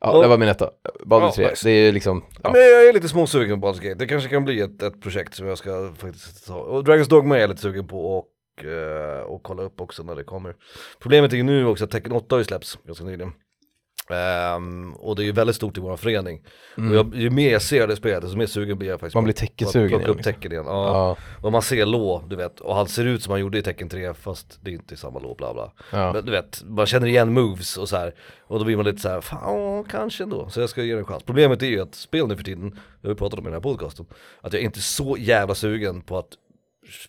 Ja, 0.00 0.22
det 0.22 0.28
var 0.28 0.38
min 0.38 0.48
etta. 0.48 0.70
Baldur 1.04 1.26
Ja, 1.26 1.32
3. 1.34 1.48
nice. 1.50 1.68
Det 1.68 1.72
är 1.72 1.92
liksom, 1.92 2.24
Ja. 2.42 2.50
Men 2.52 2.60
jag 2.60 2.88
är 2.88 2.92
lite 2.92 3.08
småsugen 3.08 3.60
på 3.60 3.66
Baldur's 3.68 3.82
Gate, 3.82 3.94
det 3.94 4.06
kanske 4.06 4.28
kan 4.28 4.44
bli 4.44 4.60
ett, 4.60 4.82
ett 4.82 5.02
projekt 5.02 5.34
som 5.34 5.46
jag 5.46 5.58
ska 5.58 5.92
faktiskt 5.98 6.46
ta. 6.46 6.54
Och 6.56 6.84
Dragon's 6.84 7.08
Dogma 7.08 7.36
är 7.36 7.40
jag 7.40 7.50
lite 7.50 7.62
sugen 7.62 7.86
på 7.86 8.16
och, 8.18 8.64
eh, 8.64 9.20
och 9.20 9.42
kolla 9.42 9.62
upp 9.62 9.80
också 9.80 10.02
när 10.02 10.14
det 10.14 10.24
kommer. 10.24 10.54
Problemet 11.02 11.32
är 11.32 11.36
ju 11.36 11.42
nu 11.42 11.66
också 11.66 11.84
att 11.84 11.90
Tekken 11.90 12.12
8 12.12 12.34
har 12.34 12.38
ju 12.38 12.44
släppts 12.44 12.78
ganska 12.86 13.04
nyligen. 13.04 13.32
Ehm, 14.10 14.92
och 14.94 15.16
det 15.16 15.22
är 15.22 15.24
ju 15.24 15.32
väldigt 15.32 15.56
stort 15.56 15.78
i 15.78 15.80
vår 15.80 15.96
förening. 15.96 16.42
Och 16.76 16.94
jag, 16.96 17.14
ju 17.14 17.30
mer 17.30 17.52
jag 17.52 17.62
ser 17.62 17.86
det 17.86 17.96
spelet, 17.96 18.22
desto 18.22 18.36
mer 18.36 18.46
sugen 18.46 18.78
blir 18.78 18.88
jag 18.88 19.00
faktiskt 19.00 19.14
Mm. 19.14 19.22
Man 19.22 19.24
blir 19.24 19.34
plocka 19.72 19.78
igen, 19.96 20.00
liksom. 20.16 20.32
Tekken 20.32 20.52
igen. 20.52 20.64
Ja. 20.66 20.86
ja, 20.86 21.16
Och 21.42 21.52
man 21.52 21.62
ser 21.62 21.86
Lå, 21.86 22.24
du 22.28 22.36
vet, 22.36 22.60
och 22.60 22.74
han 22.76 22.88
ser 22.88 23.04
ut 23.06 23.22
som 23.22 23.30
han 23.30 23.40
gjorde 23.40 23.58
i 23.58 23.62
Tekken 23.62 23.88
3 23.88 24.14
fast 24.14 24.58
det 24.62 24.70
är 24.70 24.74
inte 24.74 24.96
samma 24.96 25.18
Lå, 25.18 25.34
bla 25.34 25.54
bla. 25.54 25.72
ja. 25.92 26.12
Men 26.12 26.24
du 26.24 26.30
vet, 26.30 26.62
man 26.66 26.86
känner 26.86 27.06
igen 27.06 27.32
moves 27.32 27.76
och 27.76 27.88
så 27.88 27.96
här 27.96 28.14
Och 28.46 28.58
då 28.58 28.64
blir 28.64 28.76
man 28.76 28.84
lite 28.84 28.98
så 29.00 29.08
här, 29.08 29.20
fan 29.20 29.84
kanske 29.84 30.22
ändå. 30.22 30.48
Så 30.48 30.60
jag 30.60 30.68
ska 30.70 30.82
ge 30.82 30.92
det 30.94 30.98
en 30.98 31.04
chans. 31.04 31.22
Problemet 31.22 31.62
är 31.62 31.66
ju 31.66 31.80
att 31.80 31.94
spel 31.94 32.26
nu 32.26 32.36
för 32.36 32.44
tiden, 32.44 32.78
jag 33.02 33.10
har 33.10 33.14
pratat 33.14 33.38
om 33.38 33.44
i 33.44 33.48
den 33.48 33.54
här 33.54 33.60
podcasten, 33.60 34.06
att 34.40 34.52
jag 34.52 34.60
är 34.62 34.66
inte 34.66 34.80
så 34.80 35.16
jävla 35.18 35.54
sugen 35.54 36.00
på 36.00 36.18
att 36.18 36.28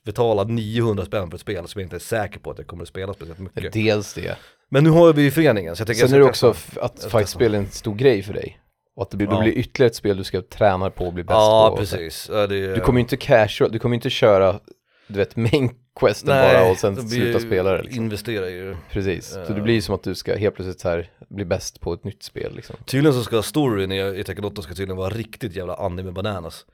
betala 0.03 0.43
900 0.43 1.05
spänn 1.05 1.29
för 1.29 1.35
ett 1.35 1.41
spel 1.41 1.67
som 1.67 1.81
jag 1.81 1.85
inte 1.85 1.95
är 1.95 1.99
säker 1.99 2.39
på 2.39 2.51
att 2.51 2.57
jag 2.57 2.67
kommer 2.67 2.83
att 2.83 2.89
spela 2.89 3.13
speciellt 3.13 3.39
mycket. 3.39 3.73
Dels 3.73 4.13
det. 4.13 4.37
Men 4.69 4.83
nu 4.83 4.89
har 4.89 5.13
vi 5.13 5.21
ju 5.21 5.31
föreningen 5.31 5.75
så 5.75 5.81
jag 5.81 5.87
tänker 5.87 6.07
Sen 6.07 6.15
är 6.15 6.19
det 6.19 6.25
också 6.25 6.53
att 6.81 7.07
fightspel 7.11 7.53
är 7.53 7.57
en 7.57 7.69
stor 7.71 7.95
grej 7.95 8.23
för 8.23 8.33
dig. 8.33 8.59
Och 8.95 9.01
att 9.03 9.11
det 9.11 9.17
blir, 9.17 9.27
Ja. 9.31 9.39
blir 9.41 9.51
ytterligare 9.53 9.89
ett 9.89 9.95
spel 9.95 10.17
du 10.17 10.23
ska 10.23 10.41
träna 10.41 10.89
på 10.89 11.05
och 11.05 11.13
bli 11.13 11.23
bäst 11.23 11.33
Ja 11.35 11.67
på. 11.71 11.77
precis. 11.77 12.29
Ja, 12.31 12.43
är- 12.43 12.47
Du 12.75 12.79
kommer 12.79 12.99
ju 12.99 13.01
inte 13.01 13.17
casual, 13.17 13.71
du 13.71 13.79
kommer 13.79 13.93
ju 13.93 13.97
inte 13.97 14.09
köra, 14.09 14.59
du 15.07 15.17
vet, 15.19 15.35
main 15.35 15.69
questen 15.99 16.27
bara 16.27 16.71
och 16.71 16.77
sen 16.77 17.09
sluta 17.09 17.39
ju- 17.39 17.45
spela 17.47 17.71
det 17.71 17.83
liksom. 17.83 18.03
Investera 18.03 18.45
det. 18.45 18.77
Precis, 18.91 19.25
så 19.27 19.39
Ja. 19.39 19.53
det 19.55 19.61
blir 19.61 19.73
ju 19.73 19.81
som 19.81 19.95
att 19.95 20.03
du 20.03 20.15
ska 20.15 20.35
helt 20.35 20.55
plötsligt 20.55 20.79
så 20.79 20.89
här 20.89 21.09
bli 21.29 21.45
bäst 21.45 21.79
på 21.81 21.93
ett 21.93 22.03
nytt 22.03 22.23
spel 22.23 22.55
liksom. 22.55 22.75
Tydligen 22.85 23.13
så 23.13 23.23
ska 23.23 23.41
storyn 23.41 23.91
i, 23.91 24.19
i 24.19 24.23
Tekken 24.23 24.45
8 24.45 24.61
ska 24.61 24.73
tydligen 24.73 24.97
vara 24.97 25.09
riktigt 25.09 25.55
jävla 25.55 25.75
anime 25.75 26.11
bananas. 26.11 26.65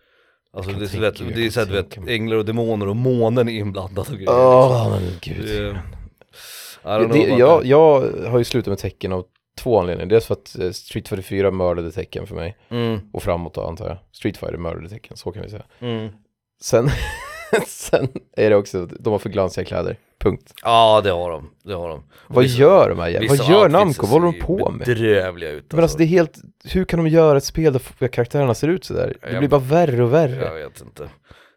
Alltså 0.53 0.71
det 0.71 0.77
är, 0.85 0.87
så 0.87 0.91
tänka- 0.91 1.23
vet, 1.25 1.35
det 1.35 1.45
är 1.45 1.49
så 1.49 1.59
här, 1.59 1.67
du 1.67 1.73
vet, 1.73 1.97
änglar 2.09 2.37
och 2.37 2.45
demoner 2.45 2.87
och 2.87 2.95
månen 2.95 3.49
är 3.49 3.53
inblandat 3.53 4.09
och 4.09 4.15
grejer. 4.15 4.29
Åh 4.31 4.89
men 4.89 5.01
gud. 5.21 5.45
Det- 5.45 5.79
Det, 6.83 7.19
jag, 7.19 7.65
jag 7.65 8.01
har 8.27 8.37
ju 8.37 8.43
slutat 8.43 8.67
med 8.71 8.77
tecken 8.77 9.13
av 9.13 9.25
två 9.57 9.79
anledningar. 9.79 10.09
Dels 10.09 10.25
för 10.25 10.33
att 10.33 10.59
eh, 10.59 10.71
Street 10.71 11.07
Fighter 11.07 11.21
4 11.23 11.51
mördade 11.51 11.91
tecken 11.91 12.27
för 12.27 12.35
mig. 12.35 12.57
Mm, 12.69 12.99
Och 13.13 13.23
framåt 13.23 13.53
då 13.53 13.63
antar 13.67 13.87
jag. 13.87 13.97
Street 14.11 14.37
Fighter 14.37 14.57
mördade 14.57 14.89
tecken, 14.89 15.17
så 15.17 15.31
kan 15.31 15.43
vi 15.43 15.49
säga. 15.49 15.63
mm. 15.79 16.09
Sen, 16.61 16.89
sen 17.67 18.07
är 18.37 18.49
det 18.49 18.55
också, 18.55 18.85
de 18.85 19.09
har 19.11 19.19
för 19.19 19.29
glansiga 19.29 19.65
kläder. 19.65 19.97
Punkt. 20.19 20.53
Ja 20.63 21.01
det 21.03 21.09
har 21.11 21.31
de, 21.31 21.49
det 21.63 21.73
har 21.73 21.89
de. 21.89 22.03
Vad 22.27 22.43
vissa- 22.43 22.59
gör 22.61 22.89
de 22.89 22.99
här 22.99 23.27
Vad 23.29 23.49
gör 23.49 23.69
Namco? 23.69 24.01
Vad 24.07 24.09
håller 24.21 24.25
de 24.33 24.39
på 24.45 24.69
med? 24.71 24.85
Bedrövliga 24.87 25.49
ut 25.51 25.73
Men 25.73 25.81
alltså 25.83 25.97
det 25.97 26.03
är 26.03 26.07
helt, 26.07 26.37
hur 26.65 26.85
kan 26.85 27.03
de 27.03 27.09
göra 27.09 27.37
ett 27.37 27.43
spel 27.43 27.73
där 27.99 28.07
karaktärerna 28.07 28.53
ser 28.53 28.67
ut 28.67 28.83
sådär? 28.83 29.17
Det 29.21 29.29
Jag- 29.31 29.39
blir 29.39 29.49
bara 29.49 29.61
värre 29.61 30.03
och 30.03 30.13
värre. 30.13 30.45
Jag 30.45 30.53
vet 30.69 30.81
inte. 30.81 31.09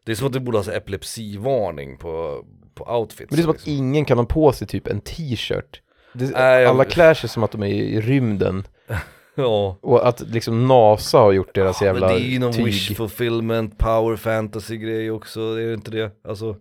Det 0.05 0.13
är 0.13 0.17
som 0.17 0.27
att 0.27 0.33
det 0.33 0.41
borde 0.41 0.59
ha 0.59 0.63
så 0.65 0.71
här 0.71 0.79
epilepsivarning 0.79 1.99
på, 1.99 2.45
på 2.75 2.85
outfits. 2.99 3.31
Men 3.31 3.37
det 3.37 3.41
är 3.41 3.43
som 3.43 3.51
att 3.51 3.57
liksom. 3.57 3.73
ingen 3.73 4.05
kan 4.05 4.19
ha 4.19 4.25
på 4.25 4.53
sig 4.53 4.67
typ 4.69 4.87
en 4.87 5.01
t-shirt. 5.01 5.81
Det, 6.13 6.31
Nej, 6.31 6.63
jag- 6.63 6.71
alla 6.71 6.85
klär 6.85 7.15
sig 7.15 7.29
som 7.29 7.43
att 7.45 7.53
de 7.53 7.63
är 7.63 7.67
i 7.67 8.01
rymden. 8.01 8.67
Ja. 9.37 9.79
Och 9.83 10.09
att 10.09 10.21
liksom 10.21 10.67
NASA 10.67 11.19
har 11.19 11.33
gjort 11.33 11.55
deras 11.55 11.81
Ja, 11.81 11.87
jävla 11.87 12.07
men 12.07 12.17
det 12.17 12.23
är 12.23 12.29
ju 12.29 12.39
någon 12.39 12.53
tyg. 12.53 12.65
wish 12.65 12.97
fulfillment, 12.97 13.79
power 13.79 14.17
fantasy 14.17 14.77
grej 14.77 15.11
också, 15.11 15.41
är 15.41 15.67
det 15.67 15.75
inte 15.75 15.91
det? 15.91 16.11
Alltså 16.29 16.57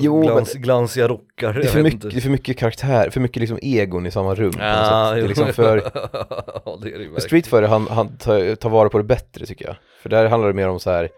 Jo, 0.00 0.22
glans, 0.22 0.52
Glansiga 0.54 1.08
rockar, 1.08 1.52
Det 1.54 1.60
är 1.60 1.68
för 1.68 1.82
mycket, 1.82 2.00
det 2.02 2.16
är 2.16 2.20
för 2.20 2.30
mycket 2.30 2.56
karaktär, 2.58 3.10
för 3.10 3.20
mycket 3.20 3.40
liksom 3.40 3.58
egon 3.62 4.06
i 4.06 4.10
samma 4.10 4.34
rum. 4.34 4.50
Det 4.50 4.62
är 4.64 5.16
jo. 5.16 5.26
liksom 5.26 5.52
för, 5.52 5.76
ja, 6.64 6.78
det 6.82 6.88
är 6.88 6.98
det 6.98 7.04
ju 7.04 7.08
för 7.08 7.14
verkligen. 7.14 7.20
Street 7.20 7.46
Fighter, 7.46 7.68
han, 7.68 7.86
han 7.90 8.16
tar, 8.16 8.54
tar 8.54 8.70
vara 8.70 8.88
på 8.88 8.98
det 8.98 9.04
bättre 9.04 9.46
tycker 9.46 9.66
jag. 9.66 9.76
För 10.02 10.08
där 10.08 10.28
handlar 10.28 10.48
det 10.48 10.54
mer 10.54 10.68
om 10.68 10.80
så 10.80 10.90
här, 10.90 11.08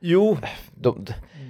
Jo, 0.00 0.38
de, 0.74 1.06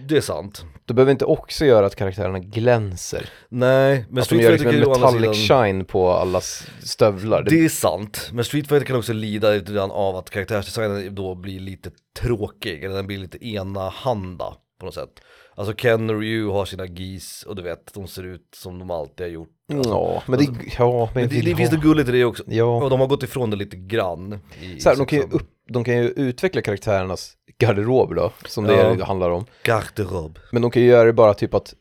det 0.09 0.17
är 0.17 0.21
sant. 0.21 0.65
De 0.93 0.95
behöver 0.95 1.13
inte 1.13 1.25
också 1.25 1.65
göra 1.65 1.87
att 1.87 1.97
karaktärerna 1.97 2.39
glänser. 2.39 3.31
Nej, 3.49 4.05
men 4.11 4.19
att 4.19 4.25
Street 4.25 4.41
Fighter 4.41 4.53
liksom 4.53 4.71
kan 4.71 4.81
ju 4.81 4.85
å 4.87 4.95
andra 4.95 5.11
metallic 5.11 5.47
sidan 5.47 5.65
shine 5.65 5.85
på 5.85 6.11
allas 6.11 6.67
stövlar. 6.83 7.43
Det, 7.43 7.51
Det 7.51 7.65
är 7.65 7.69
sant, 7.69 8.31
men 8.33 8.45
Street 8.45 8.69
Fighter 8.69 8.87
kan 8.87 8.97
också 8.97 9.13
lida 9.13 9.51
lite 9.51 9.73
grann 9.73 9.91
av 9.91 10.17
att 10.17 10.31
karaktärsdesignen 10.31 11.15
då 11.15 11.35
blir 11.35 11.61
lite 11.61 11.91
tråkig, 12.21 12.85
eller 12.85 12.95
den 12.95 13.07
blir 13.07 13.19
lite 13.19 13.47
enahanda 13.47 14.55
på 14.81 14.87
något 14.87 14.95
sätt. 14.95 15.11
Alltså 15.55 15.75
Ken 15.75 16.11
och 16.11 16.21
Ryu 16.21 16.49
har 16.49 16.65
sina 16.65 16.87
gis 16.87 17.43
och 17.43 17.57
du 17.57 17.63
vet, 17.63 17.95
de 17.95 18.07
ser 18.09 18.23
ut 18.23 18.49
som 18.57 18.79
de 18.79 18.91
alltid 18.91 19.27
har 19.27 19.31
gjort. 19.31 19.49
Alltså, 19.73 19.91
ja, 19.91 20.23
men 20.27 20.39
det, 20.39 20.47
ja, 20.79 21.11
men 21.15 21.29
det, 21.29 21.35
vill 21.35 21.45
det 21.45 21.57
finns 21.57 21.71
det 21.71 21.77
gulligt 21.77 22.09
i 22.09 22.13
det 22.13 22.25
också. 22.25 22.43
Ja. 22.47 22.83
Och 22.83 22.91
de 22.91 23.01
har 23.01 23.07
gått 23.07 23.23
ifrån 23.23 23.51
det 23.51 23.57
lite 23.57 23.77
grann. 23.77 24.39
I 24.61 24.81
Så 24.81 24.89
här, 24.89 24.97
de, 24.97 25.07
kan 25.07 25.19
ju 25.19 25.25
upp, 25.25 25.51
de 25.73 25.85
kan 25.85 25.95
ju 25.97 26.09
utveckla 26.09 26.63
karaktärernas 26.63 27.33
garderob 27.59 28.15
då, 28.15 28.33
som 28.49 28.65
det 28.65 28.75
Ja. 28.99 29.05
handlar 29.05 29.31
om. 29.31 29.45
Garderob. 29.65 30.39
Men 30.53 30.63
de 30.63 30.71
kan 30.71 30.83
ju 30.83 30.89
göra 30.89 31.05
det 31.05 31.13
bara 31.13 31.35
typ 31.35 31.55
att, 31.55 31.75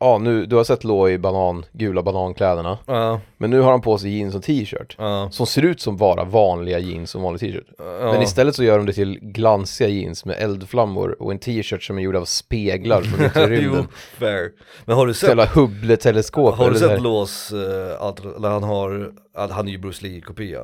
ja 0.00 0.18
nu, 0.18 0.46
du 0.46 0.56
har 0.56 0.64
sett 0.64 0.84
Lo 0.84 1.08
i 1.08 1.18
banan, 1.18 1.64
gula 1.72 2.02
banankläderna. 2.02 2.78
Ja, 2.86 3.20
Men 3.36 3.50
nu 3.50 3.60
har 3.60 3.70
han 3.70 3.80
på 3.80 3.98
sig 3.98 4.18
jeans 4.18 4.34
och 4.34 4.42
t-shirt. 4.42 4.94
ja, 4.98 5.28
Som 5.32 5.46
ser 5.46 5.62
ut 5.62 5.80
som 5.80 5.96
bara 5.96 6.24
vanliga 6.24 6.78
jeans 6.78 7.14
och 7.14 7.22
vanlig 7.22 7.40
t-shirt. 7.40 7.66
Men 7.78 8.22
istället 8.22 8.54
så 8.54 8.64
gör 8.64 8.76
de 8.76 8.86
det 8.86 8.92
till 8.92 9.18
glansiga 9.22 9.88
jeans 9.88 10.24
med 10.24 10.36
eldflammor 10.38 11.16
och 11.22 11.30
en 11.32 11.38
t-shirt 11.38 11.82
som 11.82 11.98
är 11.98 12.02
gjord 12.02 12.16
av 12.16 12.24
speglar 12.24 13.02
från 13.02 13.26
yttre 13.26 13.42
jo, 13.42 13.60
rymden. 13.62 13.86
fair. 14.18 14.50
Men 14.84 14.96
har 14.96 15.06
du 15.06 15.14
sett, 15.14 15.28
jävla 15.28 15.46
Hubble-teleskop. 15.46 16.54
har 16.54 16.70
du 16.70 16.78
sett 16.78 17.02
Lås, 17.02 17.52
uh, 17.52 17.58
när 18.40 18.50
han 18.50 18.62
har, 18.62 19.12
att 19.34 19.50
han 19.50 19.68
är 19.68 19.72
ju 19.72 19.78
Bruce 19.78 20.06
Lee-kopia. 20.06 20.60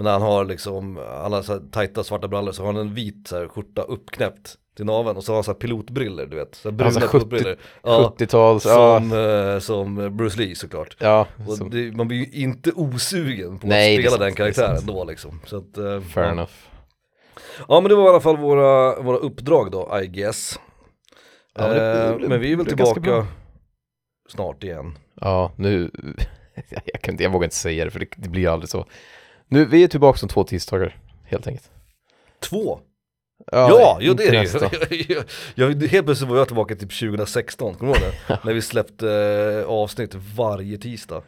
Men 0.00 0.04
när 0.04 0.12
han 0.12 0.22
har 0.22 0.44
liksom, 0.44 0.96
han 1.22 1.32
har 1.32 1.42
så 1.42 1.52
här 1.52 1.60
tajta 1.72 2.04
svarta 2.04 2.28
brallor 2.28 2.52
så 2.52 2.62
har 2.62 2.72
han 2.72 2.76
en 2.80 2.94
vit 2.94 3.28
så 3.28 3.38
här, 3.38 3.48
skjorta 3.48 3.82
uppknäppt 3.82 4.54
till 4.76 4.84
naveln 4.84 5.16
och 5.16 5.24
så 5.24 5.32
har 5.32 5.36
han 5.36 5.44
så 5.44 5.50
här 5.50 5.58
pilotbriller 5.58 6.26
du 6.26 6.36
vet. 6.36 6.54
Så 6.54 6.68
här 6.70 6.76
bruna 6.76 6.86
Alltså 6.88 7.00
70 7.00 7.10
pilotbriller. 7.12 7.58
Ja, 7.82 8.14
70-tals, 8.18 8.64
ja, 8.66 8.98
som, 9.00 9.12
eh, 9.12 9.58
som 9.58 10.16
Bruce 10.16 10.38
Lee 10.40 10.54
såklart. 10.54 10.96
ja, 11.00 11.26
som, 11.56 11.70
det, 11.70 11.96
man 11.96 12.08
blir 12.08 12.18
ju 12.18 12.42
inte 12.42 12.72
osugen 12.72 13.58
på 13.58 13.66
Nej, 13.66 13.98
att 14.06 14.12
spela 14.12 14.24
den 14.24 14.34
karaktären 14.34 14.86
då 14.86 15.04
liksom. 15.04 15.40
Så 15.46 15.56
att, 15.56 15.78
eh, 15.78 16.00
fair 16.00 16.24
ja. 16.26 16.30
enough. 16.32 16.52
Ja 17.68 17.80
men 17.80 17.88
det 17.88 17.94
var 17.94 18.04
i 18.06 18.08
alla 18.08 18.20
fall 18.20 18.36
våra, 18.36 19.00
våra 19.02 19.16
uppdrag 19.16 19.70
då, 19.70 20.00
I 20.02 20.06
guess. 20.06 20.58
Ja, 21.54 21.62
men 21.68 21.76
det- 21.76 22.04
Eh, 22.04 22.18
det- 22.18 22.28
men 22.28 22.40
vi 22.40 22.52
är 22.52 22.56
väl 22.56 22.66
tillbaka 22.66 23.26
snart 24.28 24.64
igen. 24.64 24.98
Ja, 25.20 25.52
nu, 25.56 25.90
jag, 26.92 27.02
kan 27.02 27.14
inte, 27.14 27.22
jag 27.24 27.30
vågar 27.30 27.44
inte 27.44 27.56
säga 27.56 27.84
det 27.84 27.90
för 27.90 28.00
det, 28.00 28.06
det 28.16 28.28
blir 28.28 28.48
aldrig 28.48 28.68
så. 28.68 28.86
Nu, 29.50 29.64
vi 29.64 29.84
är 29.84 29.88
tillbaka 29.88 30.18
som 30.18 30.28
två 30.28 30.44
tisdagar, 30.44 30.96
helt 31.24 31.46
enkelt. 31.46 31.70
Två? 32.40 32.80
Ja, 33.52 33.98
jo 34.00 34.14
det 34.14 34.24
är 34.24 34.32
det 34.32 34.94
ju. 34.94 35.22
jag, 35.54 35.82
Helt 35.88 36.06
plötsligt 36.06 36.30
var 36.30 36.36
jag 36.38 36.46
tillbaka 36.46 36.74
typ 36.74 36.98
2016, 37.00 37.74
kommer 37.74 37.92
du 37.94 38.00
ihåg 38.00 38.08
det? 38.28 38.38
När 38.44 38.52
vi 38.54 38.62
släppte 38.62 39.10
eh, 39.64 39.70
avsnitt 39.70 40.14
varje 40.14 40.78
tisdag. 40.78 41.22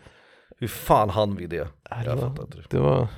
Hur 0.58 0.68
fan 0.68 1.10
hann 1.10 1.36
vi 1.36 1.46
det? 1.46 1.68
Ja, 1.90 1.96
det, 1.96 2.04
Jag 2.04 2.16
var, 2.16 2.28
fattar 2.28 2.42
inte 2.42 2.56
det. 2.58 2.64
det 2.70 2.78
var, 2.78 3.08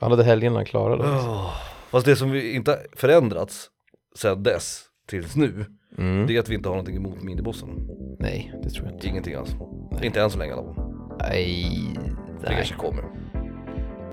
alla 0.00 0.16
de 0.16 0.22
helgerna 0.24 0.64
klarade 0.64 1.02
det. 1.02 1.08
Oh. 1.08 1.54
Fast 1.90 2.06
det 2.06 2.16
som 2.16 2.30
vi 2.30 2.54
inte 2.54 2.78
förändrats 2.96 3.66
sedan 4.16 4.42
dess 4.42 4.82
tills 5.08 5.36
nu, 5.36 5.64
Mm. 5.98 6.26
det 6.26 6.36
är 6.36 6.40
att 6.40 6.48
vi 6.48 6.54
inte 6.54 6.68
har 6.68 6.76
någonting 6.76 6.96
emot 6.96 7.22
minibossen. 7.22 7.68
Nej, 8.18 8.54
det 8.62 8.70
tror 8.70 8.86
jag 8.86 8.94
inte. 8.94 9.06
Ingenting 9.08 9.34
alls. 9.34 9.50
Inte 10.02 10.20
än 10.20 10.30
så 10.30 10.38
länge 10.38 10.50
i 10.50 10.54
alla 10.54 10.74
fall. 10.74 10.84
Nej, 11.20 11.66
Det 12.40 12.54
kanske 12.54 12.74
kommer. 12.74 13.04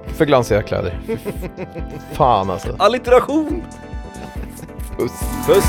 För 0.08 0.26
glansiga 0.26 0.62
kläder. 0.62 1.00
Fan 2.12 2.50
alltså. 2.50 2.76
Alliteration! 2.80 3.64
Puss. 4.98 5.12
Puss. 5.48 5.66